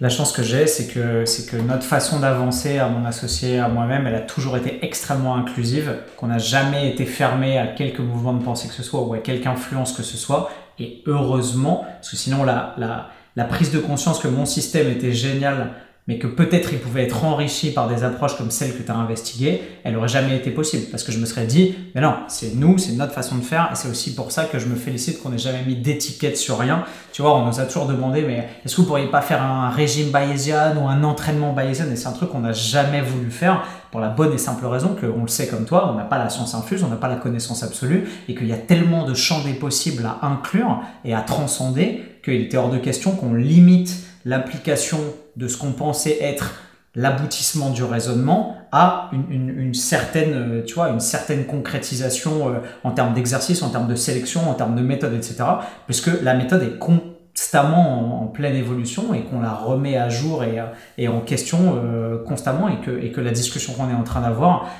La 0.00 0.08
chance 0.08 0.32
que 0.32 0.42
j'ai, 0.42 0.66
c'est 0.66 0.88
que, 0.88 1.24
c'est 1.24 1.48
que 1.48 1.56
notre 1.56 1.84
façon 1.84 2.18
d'avancer 2.18 2.78
à 2.78 2.88
mon 2.88 3.04
associé, 3.04 3.60
à 3.60 3.68
moi-même, 3.68 4.06
elle 4.06 4.16
a 4.16 4.20
toujours 4.20 4.56
été 4.56 4.84
extrêmement 4.84 5.36
inclusive, 5.36 5.98
qu'on 6.16 6.26
n'a 6.26 6.38
jamais 6.38 6.90
été 6.90 7.06
fermé 7.06 7.58
à 7.58 7.68
quelques 7.68 8.00
mouvements 8.00 8.32
de 8.32 8.42
pensée 8.42 8.66
que 8.66 8.74
ce 8.74 8.82
soit 8.82 9.02
ou 9.02 9.14
à 9.14 9.18
quelque 9.18 9.46
influence 9.46 9.92
que 9.92 10.02
ce 10.02 10.16
soit. 10.16 10.50
Et 10.80 11.02
heureusement, 11.06 11.84
parce 11.86 12.10
que 12.10 12.16
sinon 12.16 12.42
la, 12.42 12.74
la, 12.78 13.10
la 13.36 13.44
prise 13.44 13.70
de 13.70 13.78
conscience 13.78 14.18
que 14.18 14.28
mon 14.28 14.44
système 14.44 14.88
était 14.88 15.12
génial, 15.12 15.72
mais 16.08 16.18
que 16.18 16.26
peut-être 16.26 16.72
il 16.72 16.80
pouvait 16.80 17.04
être 17.04 17.24
enrichi 17.24 17.70
par 17.70 17.88
des 17.88 18.02
approches 18.02 18.36
comme 18.36 18.50
celles 18.50 18.76
que 18.76 18.82
tu 18.82 18.90
as 18.90 18.96
investiguées, 18.96 19.62
elle 19.84 19.96
aurait 19.96 20.08
jamais 20.08 20.36
été 20.36 20.50
possible. 20.50 20.86
Parce 20.90 21.04
que 21.04 21.12
je 21.12 21.18
me 21.18 21.26
serais 21.26 21.46
dit, 21.46 21.76
mais 21.94 22.00
non, 22.00 22.16
c'est 22.26 22.54
nous, 22.56 22.76
c'est 22.76 22.92
notre 22.92 23.12
façon 23.12 23.36
de 23.36 23.42
faire, 23.42 23.68
et 23.70 23.76
c'est 23.76 23.88
aussi 23.88 24.14
pour 24.14 24.32
ça 24.32 24.46
que 24.46 24.58
je 24.58 24.66
me 24.66 24.74
félicite 24.74 25.22
qu'on 25.22 25.28
n'ait 25.28 25.38
jamais 25.38 25.62
mis 25.64 25.76
d'étiquette 25.76 26.36
sur 26.36 26.58
rien. 26.58 26.84
Tu 27.12 27.22
vois, 27.22 27.36
on 27.36 27.46
nous 27.46 27.60
a 27.60 27.64
toujours 27.64 27.86
demandé, 27.86 28.22
mais 28.22 28.48
est-ce 28.64 28.74
que 28.74 28.80
vous 28.80 28.86
pourriez 28.88 29.06
pas 29.06 29.22
faire 29.22 29.42
un 29.42 29.70
régime 29.70 30.10
bayésian 30.10 30.76
ou 30.76 30.88
un 30.88 31.04
entraînement 31.04 31.52
bayésian? 31.52 31.86
Et 31.92 31.96
c'est 31.96 32.08
un 32.08 32.12
truc 32.12 32.30
qu'on 32.30 32.40
n'a 32.40 32.52
jamais 32.52 33.00
voulu 33.00 33.30
faire 33.30 33.62
pour 33.92 34.00
la 34.00 34.08
bonne 34.08 34.32
et 34.32 34.38
simple 34.38 34.66
raison 34.66 34.96
qu'on 34.98 35.22
le 35.22 35.28
sait 35.28 35.46
comme 35.46 35.66
toi, 35.66 35.90
on 35.92 35.96
n'a 35.96 36.04
pas 36.04 36.18
la 36.18 36.30
science 36.30 36.54
infuse, 36.54 36.82
on 36.82 36.88
n'a 36.88 36.96
pas 36.96 37.08
la 37.08 37.16
connaissance 37.16 37.62
absolue, 37.62 38.08
et 38.26 38.34
qu'il 38.34 38.48
y 38.48 38.52
a 38.52 38.56
tellement 38.56 39.06
de 39.06 39.14
champs 39.14 39.44
des 39.44 39.52
possibles 39.52 40.04
à 40.06 40.26
inclure 40.26 40.80
et 41.04 41.14
à 41.14 41.20
transcender 41.20 42.02
qu'il 42.24 42.40
était 42.40 42.56
hors 42.56 42.70
de 42.70 42.78
question 42.78 43.12
qu'on 43.12 43.34
limite 43.34 43.94
l'application 44.24 44.98
de 45.36 45.48
ce 45.48 45.56
qu'on 45.56 45.72
pensait 45.72 46.18
être 46.20 46.54
l'aboutissement 46.94 47.70
du 47.70 47.84
raisonnement 47.84 48.56
à 48.70 49.10
une, 49.12 49.74
certaine, 49.74 50.32
euh, 50.34 50.64
tu 50.64 50.74
vois, 50.74 50.90
une 50.90 51.00
certaine 51.00 51.46
concrétisation 51.46 52.48
euh, 52.48 52.58
en 52.84 52.90
termes 52.90 53.14
d'exercice, 53.14 53.62
en 53.62 53.70
termes 53.70 53.88
de 53.88 53.94
sélection, 53.94 54.48
en 54.48 54.54
termes 54.54 54.74
de 54.74 54.82
méthode, 54.82 55.14
etc. 55.14 55.44
Puisque 55.86 56.10
la 56.22 56.34
méthode 56.34 56.62
est 56.62 56.78
constamment 56.78 58.22
en, 58.22 58.26
pleine 58.26 58.56
évolution 58.56 59.12
et 59.12 59.24
qu'on 59.24 59.40
la 59.40 59.52
remet 59.52 59.96
à 59.96 60.08
jour 60.08 60.42
et, 60.44 60.58
euh, 60.58 60.64
et 60.96 61.08
en 61.08 61.20
question 61.20 61.78
constamment 62.26 62.68
et 62.68 62.80
que, 62.80 62.90
et 62.90 63.12
que 63.12 63.20
la 63.20 63.30
discussion 63.30 63.74
qu'on 63.74 63.90
est 63.90 63.94
en 63.94 64.04
train 64.04 64.22
d'avoir 64.22 64.70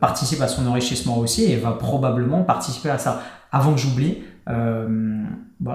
participe 0.00 0.40
à 0.40 0.48
son 0.48 0.66
enrichissement 0.66 1.18
aussi 1.18 1.44
et 1.44 1.56
va 1.56 1.72
probablement 1.72 2.42
participer 2.42 2.90
à 2.90 2.98
ça. 2.98 3.22
Avant 3.52 3.74
que 3.74 3.78
j'oublie, 3.78 4.24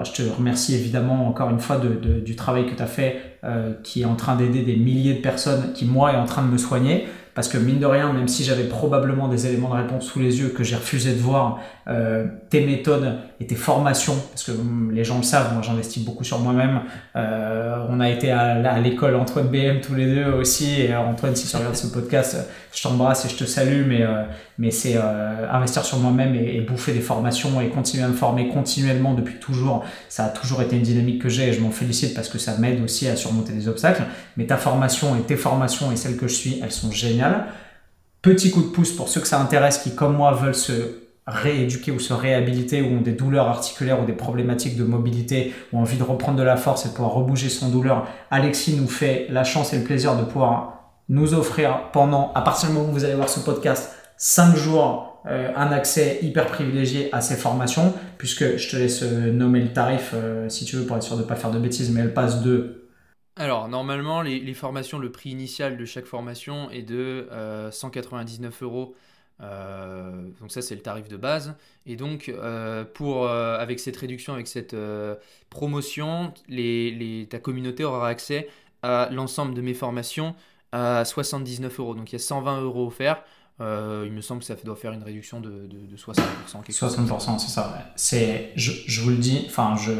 je 0.04 0.12
te 0.12 0.22
remercie 0.22 0.74
évidemment 0.74 1.28
encore 1.28 1.50
une 1.50 1.60
fois 1.60 1.78
du 1.78 2.36
travail 2.36 2.66
que 2.66 2.74
tu 2.74 2.82
as 2.82 2.86
fait, 2.86 3.20
euh, 3.44 3.72
qui 3.82 4.02
est 4.02 4.04
en 4.04 4.14
train 4.14 4.36
d'aider 4.36 4.62
des 4.62 4.76
milliers 4.76 5.14
de 5.14 5.20
personnes, 5.20 5.72
qui 5.74 5.84
moi 5.84 6.12
est 6.12 6.16
en 6.16 6.26
train 6.26 6.42
de 6.42 6.48
me 6.48 6.58
soigner. 6.58 7.06
Parce 7.34 7.48
que 7.48 7.56
mine 7.56 7.78
de 7.78 7.86
rien, 7.86 8.12
même 8.12 8.28
si 8.28 8.44
j'avais 8.44 8.64
probablement 8.64 9.26
des 9.26 9.46
éléments 9.46 9.70
de 9.70 9.76
réponse 9.76 10.04
sous 10.04 10.20
les 10.20 10.40
yeux 10.40 10.50
que 10.50 10.62
j'ai 10.62 10.76
refusé 10.76 11.12
de 11.12 11.20
voir, 11.20 11.60
euh, 11.88 12.26
tes 12.50 12.64
méthodes 12.64 13.14
et 13.40 13.46
tes 13.46 13.54
formations, 13.54 14.16
parce 14.30 14.44
que 14.44 14.52
hum, 14.52 14.90
les 14.92 15.02
gens 15.02 15.16
le 15.16 15.22
savent, 15.22 15.54
moi 15.54 15.62
j'investis 15.62 16.04
beaucoup 16.04 16.24
sur 16.24 16.38
moi-même. 16.40 16.82
Euh, 17.16 17.86
on 17.88 18.00
a 18.00 18.10
été 18.10 18.30
à, 18.30 18.78
l'école 18.80 19.16
Antoine 19.16 19.48
BM 19.48 19.80
tous 19.80 19.94
les 19.94 20.14
deux 20.14 20.26
aussi. 20.32 20.82
Et 20.82 20.92
euh, 20.92 21.00
Antoine, 21.00 21.34
si 21.34 21.48
tu 21.48 21.56
regardes 21.56 21.74
ce 21.74 21.86
podcast, 21.86 22.36
je 22.70 22.82
t'embrasse 22.82 23.24
et 23.24 23.30
je 23.30 23.36
te 23.36 23.44
salue, 23.44 23.84
mais, 23.86 24.02
mais 24.58 24.70
c'est 24.70 24.96
investir 24.96 25.84
sur 25.84 25.98
moi-même 25.98 26.34
et, 26.34 26.56
et 26.56 26.60
bouffer 26.60 26.92
des 26.92 27.00
formations 27.00 27.60
et 27.60 27.68
continuer 27.68 28.04
à 28.04 28.08
me 28.08 28.14
former 28.14 28.48
continuellement 28.48 29.14
depuis 29.14 29.38
toujours. 29.40 29.84
Ça 30.08 30.26
a 30.26 30.28
toujours 30.28 30.62
été 30.62 30.76
une 30.76 30.82
dynamique 30.82 31.20
que 31.20 31.28
j'ai 31.28 31.48
et 31.48 31.52
je 31.52 31.60
m'en 31.60 31.70
félicite 31.70 32.14
parce 32.14 32.28
que 32.28 32.38
ça 32.38 32.56
m'aide 32.58 32.82
aussi 32.82 33.08
à 33.08 33.16
surmonter 33.16 33.52
des 33.52 33.68
obstacles. 33.68 34.04
Mais 34.36 34.46
ta 34.46 34.56
formation 34.56 35.16
et 35.16 35.22
tes 35.22 35.36
formations 35.36 35.92
et 35.92 35.96
celles 35.96 36.16
que 36.16 36.28
je 36.28 36.34
suis, 36.34 36.60
elles 36.62 36.72
sont 36.72 36.90
géniales. 36.90 37.21
Petit 38.20 38.50
coup 38.50 38.62
de 38.62 38.68
pouce 38.68 38.92
pour 38.92 39.08
ceux 39.08 39.20
que 39.20 39.26
ça 39.26 39.40
intéresse 39.40 39.78
qui, 39.78 39.94
comme 39.94 40.16
moi, 40.16 40.32
veulent 40.32 40.54
se 40.54 41.02
rééduquer 41.26 41.92
ou 41.92 42.00
se 42.00 42.12
réhabiliter 42.12 42.82
ou 42.82 42.96
ont 42.96 43.00
des 43.00 43.12
douleurs 43.12 43.48
articulaires 43.48 44.00
ou 44.00 44.06
des 44.06 44.12
problématiques 44.12 44.76
de 44.76 44.84
mobilité 44.84 45.52
ou 45.72 45.78
envie 45.78 45.96
de 45.96 46.02
reprendre 46.02 46.38
de 46.38 46.42
la 46.42 46.56
force 46.56 46.84
et 46.84 46.88
de 46.88 46.94
pouvoir 46.94 47.14
rebouger 47.14 47.48
son 47.48 47.68
douleur. 47.68 48.06
Alexis 48.30 48.76
nous 48.76 48.88
fait 48.88 49.26
la 49.30 49.44
chance 49.44 49.72
et 49.72 49.78
le 49.78 49.84
plaisir 49.84 50.16
de 50.16 50.24
pouvoir 50.24 50.82
nous 51.08 51.34
offrir 51.34 51.90
pendant, 51.92 52.32
à 52.34 52.42
partir 52.42 52.68
du 52.68 52.74
moment 52.74 52.88
où 52.88 52.92
vous 52.92 53.04
allez 53.04 53.14
voir 53.14 53.28
ce 53.28 53.40
podcast, 53.40 53.94
5 54.16 54.56
jours 54.56 55.20
euh, 55.26 55.50
un 55.54 55.70
accès 55.70 56.18
hyper 56.22 56.46
privilégié 56.46 57.08
à 57.12 57.20
ces 57.20 57.36
formations, 57.36 57.94
puisque 58.18 58.56
je 58.56 58.70
te 58.70 58.76
laisse 58.76 59.02
euh, 59.02 59.32
nommer 59.32 59.60
le 59.60 59.72
tarif 59.72 60.12
euh, 60.14 60.48
si 60.48 60.64
tu 60.64 60.74
veux 60.74 60.84
pour 60.84 60.96
être 60.96 61.04
sûr 61.04 61.16
de 61.16 61.22
ne 61.22 61.26
pas 61.26 61.36
faire 61.36 61.52
de 61.52 61.60
bêtises, 61.60 61.90
mais 61.90 62.00
elle 62.00 62.12
passe 62.12 62.42
de 62.42 62.81
Alors, 63.36 63.68
normalement, 63.68 64.20
les, 64.20 64.54
formations, 64.54 64.98
le 64.98 65.10
prix 65.10 65.30
initial 65.30 65.78
de 65.78 65.84
chaque 65.84 66.04
formation 66.04 66.70
est 66.70 66.82
de 66.82 67.28
euh, 67.32 67.70
199 67.70 68.62
euros. 68.62 68.94
Euh, 69.40 70.28
donc 70.40 70.52
ça, 70.52 70.60
c'est 70.60 70.74
le 70.74 70.82
tarif 70.82 71.08
de 71.08 71.16
base. 71.16 71.54
Et 71.86 71.96
donc, 71.96 72.28
euh, 72.28 72.84
euh, 73.00 73.58
avec 73.58 73.80
cette 73.80 73.96
réduction, 73.96 74.34
avec 74.34 74.46
cette 74.46 74.74
euh, 74.74 75.16
promotion, 75.48 76.34
les, 76.48 77.26
ta 77.30 77.38
communauté 77.38 77.84
aura 77.84 78.08
accès 78.08 78.48
à 78.82 79.08
l'ensemble 79.10 79.54
de 79.54 79.62
mes 79.62 79.74
formations 79.74 80.34
à 80.72 81.04
79 81.04 81.80
euros. 81.80 81.94
Donc, 81.94 82.10
il 82.12 82.14
y 82.14 82.16
a 82.16 82.18
120 82.18 82.60
euros 82.60 82.86
offerts. 82.86 83.24
Euh, 83.60 84.04
il 84.06 84.12
me 84.12 84.20
semble 84.20 84.40
que 84.40 84.46
ça 84.46 84.54
doit 84.56 84.76
faire 84.76 84.92
une 84.92 85.02
réduction 85.02 85.40
de, 85.40 85.50
de, 85.50 85.86
de 85.86 85.96
60%. 85.96 86.16
quelque 86.64 86.72
chose 86.72 86.96
comme 86.96 87.06
ça. 87.06 87.14
60%, 87.14 87.38
c'est 87.38 87.48
ça. 87.48 88.52
je, 88.56 88.72
je 88.86 89.00
vous 89.00 89.10
le 89.10 89.16
dis, 89.16 89.44
enfin, 89.46 89.76
je, 89.76 89.92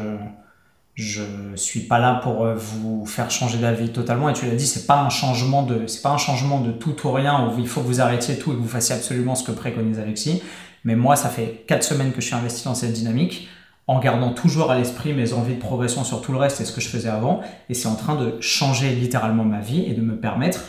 je 0.95 1.23
suis 1.57 1.81
pas 1.81 1.99
là 1.99 2.17
pour 2.23 2.45
euh, 2.45 2.55
vous 2.55 3.07
faire 3.07 3.31
changer 3.31 3.59
d'avis 3.59 3.91
totalement. 3.91 4.29
Et 4.29 4.35
tu 4.35 4.47
l'as 4.47 4.55
dit, 4.55 4.67
c'est 4.67 4.87
pas 4.87 5.01
un 5.01 5.09
changement 5.09 5.63
de, 5.63 5.87
c'est 5.87 6.03
pas 6.03 6.11
un 6.11 6.19
changement 6.19 6.61
de 6.61 6.71
tout 6.71 6.95
ou 7.07 7.13
rien 7.13 7.49
où 7.49 7.59
il 7.59 7.67
faut 7.67 7.81
que 7.81 7.87
vous 7.87 8.01
arrêtiez 8.01 8.39
tout 8.39 8.53
et 8.53 8.55
que 8.55 8.61
vous 8.61 8.69
fassiez 8.69 8.95
absolument 8.95 9.35
ce 9.35 9.45
que 9.45 9.53
préconise 9.53 9.99
Alexis. 9.99 10.43
Mais 10.85 10.97
moi, 10.97 11.17
ça 11.17 11.29
fait 11.29 11.65
quatre 11.67 11.85
semaines 11.85 12.13
que 12.13 12.21
je 12.21 12.27
suis 12.27 12.35
investi 12.35 12.65
dans 12.65 12.75
cette 12.75 12.93
dynamique 12.93 13.49
en 13.87 13.99
gardant 13.99 14.33
toujours 14.33 14.71
à 14.71 14.79
l'esprit 14.79 15.13
mes 15.13 15.33
envies 15.33 15.55
de 15.55 15.61
progression 15.61 16.05
sur 16.05 16.21
tout 16.21 16.33
le 16.33 16.39
reste 16.39 16.61
et 16.61 16.65
ce 16.65 16.73
que 16.73 16.81
je 16.81 16.89
faisais 16.89 17.09
avant. 17.09 17.41
Et 17.69 17.75
c'est 17.75 17.89
en 17.89 17.97
train 17.97 18.15
de 18.15 18.37
changer 18.41 18.91
littéralement 18.91 19.45
ma 19.45 19.61
vie 19.61 19.85
et 19.87 19.95
de 19.95 20.03
me 20.03 20.17
permettre 20.17 20.61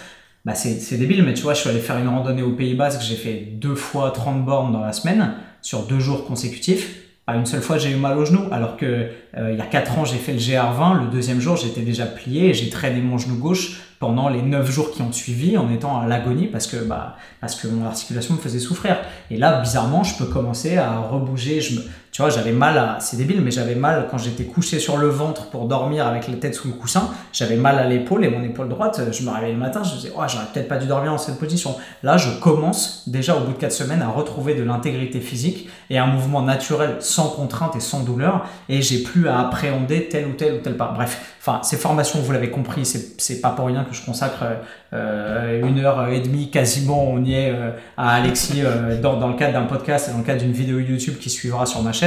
bah 0.46 0.56
c'est, 0.56 0.80
c'est 0.80 0.98
débile, 0.98 1.24
mais 1.24 1.34
tu 1.34 1.44
vois, 1.44 1.54
je 1.54 1.62
suis 1.62 1.70
allé 1.70 1.80
faire 1.80 1.98
une 1.98 2.10
randonnée 2.10 2.42
au 2.42 2.52
Pays 2.52 2.74
Basque, 2.74 3.02
j'ai 3.02 3.16
fait 3.16 3.36
deux 3.36 3.76
fois 3.76 4.12
30 4.12 4.44
bornes 4.44 4.74
dans 4.74 4.82
la 4.82 4.92
semaine, 4.92 5.36
sur 5.62 5.84
deux 5.84 6.00
jours 6.00 6.26
consécutifs. 6.26 7.03
Pas 7.26 7.36
une 7.36 7.46
seule 7.46 7.62
fois 7.62 7.78
j'ai 7.78 7.92
eu 7.92 7.96
mal 7.96 8.18
au 8.18 8.26
genou, 8.26 8.42
alors 8.52 8.76
que 8.76 8.86
euh, 9.38 9.52
il 9.52 9.58
y 9.58 9.62
a 9.62 9.66
4 9.66 10.00
ans 10.00 10.06
j'ai 10.06 10.18
fait 10.18 10.34
le 10.34 10.40
GR20, 10.40 11.06
le 11.06 11.08
deuxième 11.08 11.40
jour 11.40 11.56
j'étais 11.56 11.82
déjà 11.82 12.06
plié 12.06 12.50
et 12.50 12.54
j'ai 12.54 12.70
traîné 12.70 13.02
mon 13.02 13.18
genou 13.18 13.38
gauche 13.38 13.80
pendant 14.04 14.28
les 14.28 14.42
9 14.42 14.70
jours 14.70 14.92
qui 14.92 15.02
ont 15.02 15.14
suivi 15.14 15.58
en 15.58 15.72
étant 15.72 16.02
à 16.02 16.06
l'agonie 16.08 16.48
parce 16.48 16.68
que, 16.68 16.76
bah, 16.76 17.16
parce 17.40 17.56
que 17.56 17.70
mon 17.70 17.86
articulation 17.86 18.34
me 18.34 18.40
faisait 18.40 18.60
souffrir. 18.60 18.98
Et 19.32 19.38
là, 19.38 19.62
bizarrement, 19.62 20.04
je 20.04 20.18
peux 20.18 20.26
commencer 20.26 20.76
à 20.76 21.00
rebouger. 21.00 21.62
Je 21.62 21.76
me, 21.76 21.84
tu 22.14 22.22
vois, 22.22 22.30
j'avais 22.30 22.52
mal 22.52 22.78
à, 22.78 23.00
c'est 23.00 23.18
débile, 23.18 23.42
mais 23.42 23.50
j'avais 23.50 23.74
mal 23.74 24.08
quand 24.10 24.20
j'étais 24.20 24.44
couché 24.44 24.78
sur 24.78 24.98
le 24.98 25.08
ventre 25.08 25.48
pour 25.50 25.66
dormir 25.66 26.06
avec 26.06 26.28
la 26.28 26.36
tête 26.36 26.54
sous 26.54 26.68
le 26.68 26.76
coussin. 26.76 27.10
J'avais 27.34 27.56
mal 27.56 27.80
à 27.80 27.88
l'épaule 27.88 28.24
et 28.24 28.30
mon 28.30 28.44
épaule 28.44 28.70
droite, 28.70 29.02
je 29.12 29.24
me 29.24 29.32
réveillais 29.32 29.54
le 29.54 29.60
matin, 29.60 29.82
je 29.84 29.96
me 29.96 29.96
disais, 29.96 30.12
j'aurais 30.14 30.46
peut-être 30.54 30.68
pas 30.68 30.78
dû 30.78 30.86
dormir 30.86 31.12
dans 31.12 31.18
cette 31.18 31.40
position. 31.40 31.76
Là, 32.04 32.18
je 32.18 32.30
commence 32.40 33.10
déjà 33.10 33.36
au 33.36 33.40
bout 33.40 33.54
de 33.54 33.58
4 33.58 33.72
semaines 33.72 34.04
à 34.04 34.10
retrouver 34.10 34.54
de 34.54 34.62
l'intégrité 34.62 35.22
physique 35.22 35.68
et 35.90 35.98
un 35.98 36.06
mouvement 36.06 36.44
naturel 36.44 36.98
sans 37.00 37.30
contrainte 37.30 37.76
et 37.76 37.80
sans 37.80 38.04
douleur 38.04 38.46
et 38.70 38.84
j'ai 38.84 39.02
plus 39.02 39.28
à 39.28 39.40
appréhender 39.40 40.08
tel 40.08 40.28
ou 40.28 40.34
tel 40.34 40.54
ou 40.54 40.58
tel 40.60 40.78
pas. 40.78 40.92
Bref, 40.94 41.36
enfin, 41.40 41.62
ces 41.64 41.78
formations, 41.78 42.20
vous 42.20 42.32
l'avez 42.32 42.52
compris, 42.52 42.86
c'est 42.86 43.42
pas 43.42 43.50
pour 43.50 43.66
rien 43.66 43.86
que 43.86 43.96
je 43.96 44.06
consacre 44.06 44.44
euh, 44.94 45.68
une 45.68 45.80
heure 45.80 46.08
et 46.10 46.20
demie 46.20 46.52
quasiment, 46.52 47.10
on 47.10 47.24
y 47.24 47.34
est 47.34 47.50
euh, 47.50 47.72
à 47.98 48.14
Alexis 48.16 48.62
euh, 48.64 49.02
dans, 49.02 49.18
dans 49.18 49.30
le 49.30 49.36
cadre 49.36 49.54
d'un 49.54 49.66
podcast 49.66 50.10
et 50.10 50.12
dans 50.12 50.20
le 50.20 50.24
cadre 50.24 50.42
d'une 50.42 50.52
vidéo 50.52 50.78
YouTube 50.78 51.16
qui 51.20 51.32
suivra 51.32 51.66
sur 51.66 51.82
ma 51.82 51.92
chaîne. 51.92 52.03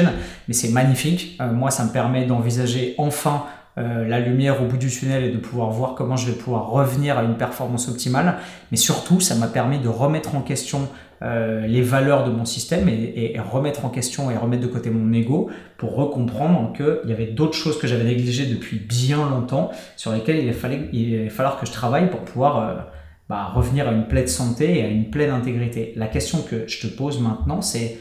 Mais 0.49 0.55
c'est 0.55 0.71
magnifique. 0.71 1.37
Euh, 1.41 1.53
moi, 1.53 1.71
ça 1.71 1.85
me 1.85 1.91
permet 1.93 2.25
d'envisager 2.27 2.95
enfin 2.99 3.45
euh, 3.79 4.07
la 4.09 4.21
lumière 4.21 4.63
au 4.63 4.67
bout 4.67 4.79
du 4.79 4.89
tunnel 4.89 5.25
et 5.25 5.31
de 5.31 5.37
pouvoir 5.39 5.71
voir 5.71 5.95
comment 5.95 6.17
je 6.17 6.27
vais 6.31 6.37
pouvoir 6.37 6.71
revenir 6.71 7.19
à 7.19 7.23
une 7.25 7.37
performance 7.37 7.89
optimale. 7.89 8.37
Mais 8.71 8.77
surtout, 8.79 9.21
ça 9.21 9.35
m'a 9.35 9.49
permis 9.49 9.79
de 9.81 9.89
remettre 9.89 10.35
en 10.35 10.41
question 10.41 10.89
euh, 11.23 11.67
les 11.67 11.83
valeurs 11.83 12.25
de 12.25 12.31
mon 12.31 12.45
système 12.45 12.89
et, 12.89 12.93
et- 12.93 13.37
et 13.37 13.41
remettre 13.41 13.85
en 13.87 13.89
question 13.91 14.31
et 14.31 14.37
remettre 14.37 14.63
de 14.63 14.69
côté 14.69 14.91
mon 14.91 15.13
ego 15.15 15.51
pour 15.79 15.95
recomprendre 15.95 16.73
qu'il 16.75 17.09
y 17.11 17.13
avait 17.13 17.27
d'autres 17.27 17.55
choses 17.57 17.79
que 17.79 17.87
j'avais 17.87 18.05
négligées 18.05 18.47
depuis 18.47 18.79
bien 18.79 19.29
longtemps 19.31 19.71
sur 19.97 20.13
lesquelles 20.13 20.45
il 20.45 20.53
fallait, 20.53 20.89
il 20.93 21.31
falloir 21.31 21.59
que 21.59 21.67
je 21.67 21.73
travaille 21.73 22.11
pour 22.11 22.21
pouvoir 22.21 22.87
bah, 23.31 23.51
revenir 23.55 23.89
à 23.89 23.93
une 23.93 24.07
pleine 24.09 24.27
santé 24.27 24.79
et 24.79 24.85
à 24.85 24.89
une 24.89 25.09
pleine 25.11 25.31
intégrité. 25.31 25.93
La 25.97 26.07
question 26.07 26.43
que 26.43 26.65
je 26.69 26.87
te 26.87 26.87
pose 26.87 27.21
maintenant, 27.21 27.61
c'est 27.63 27.99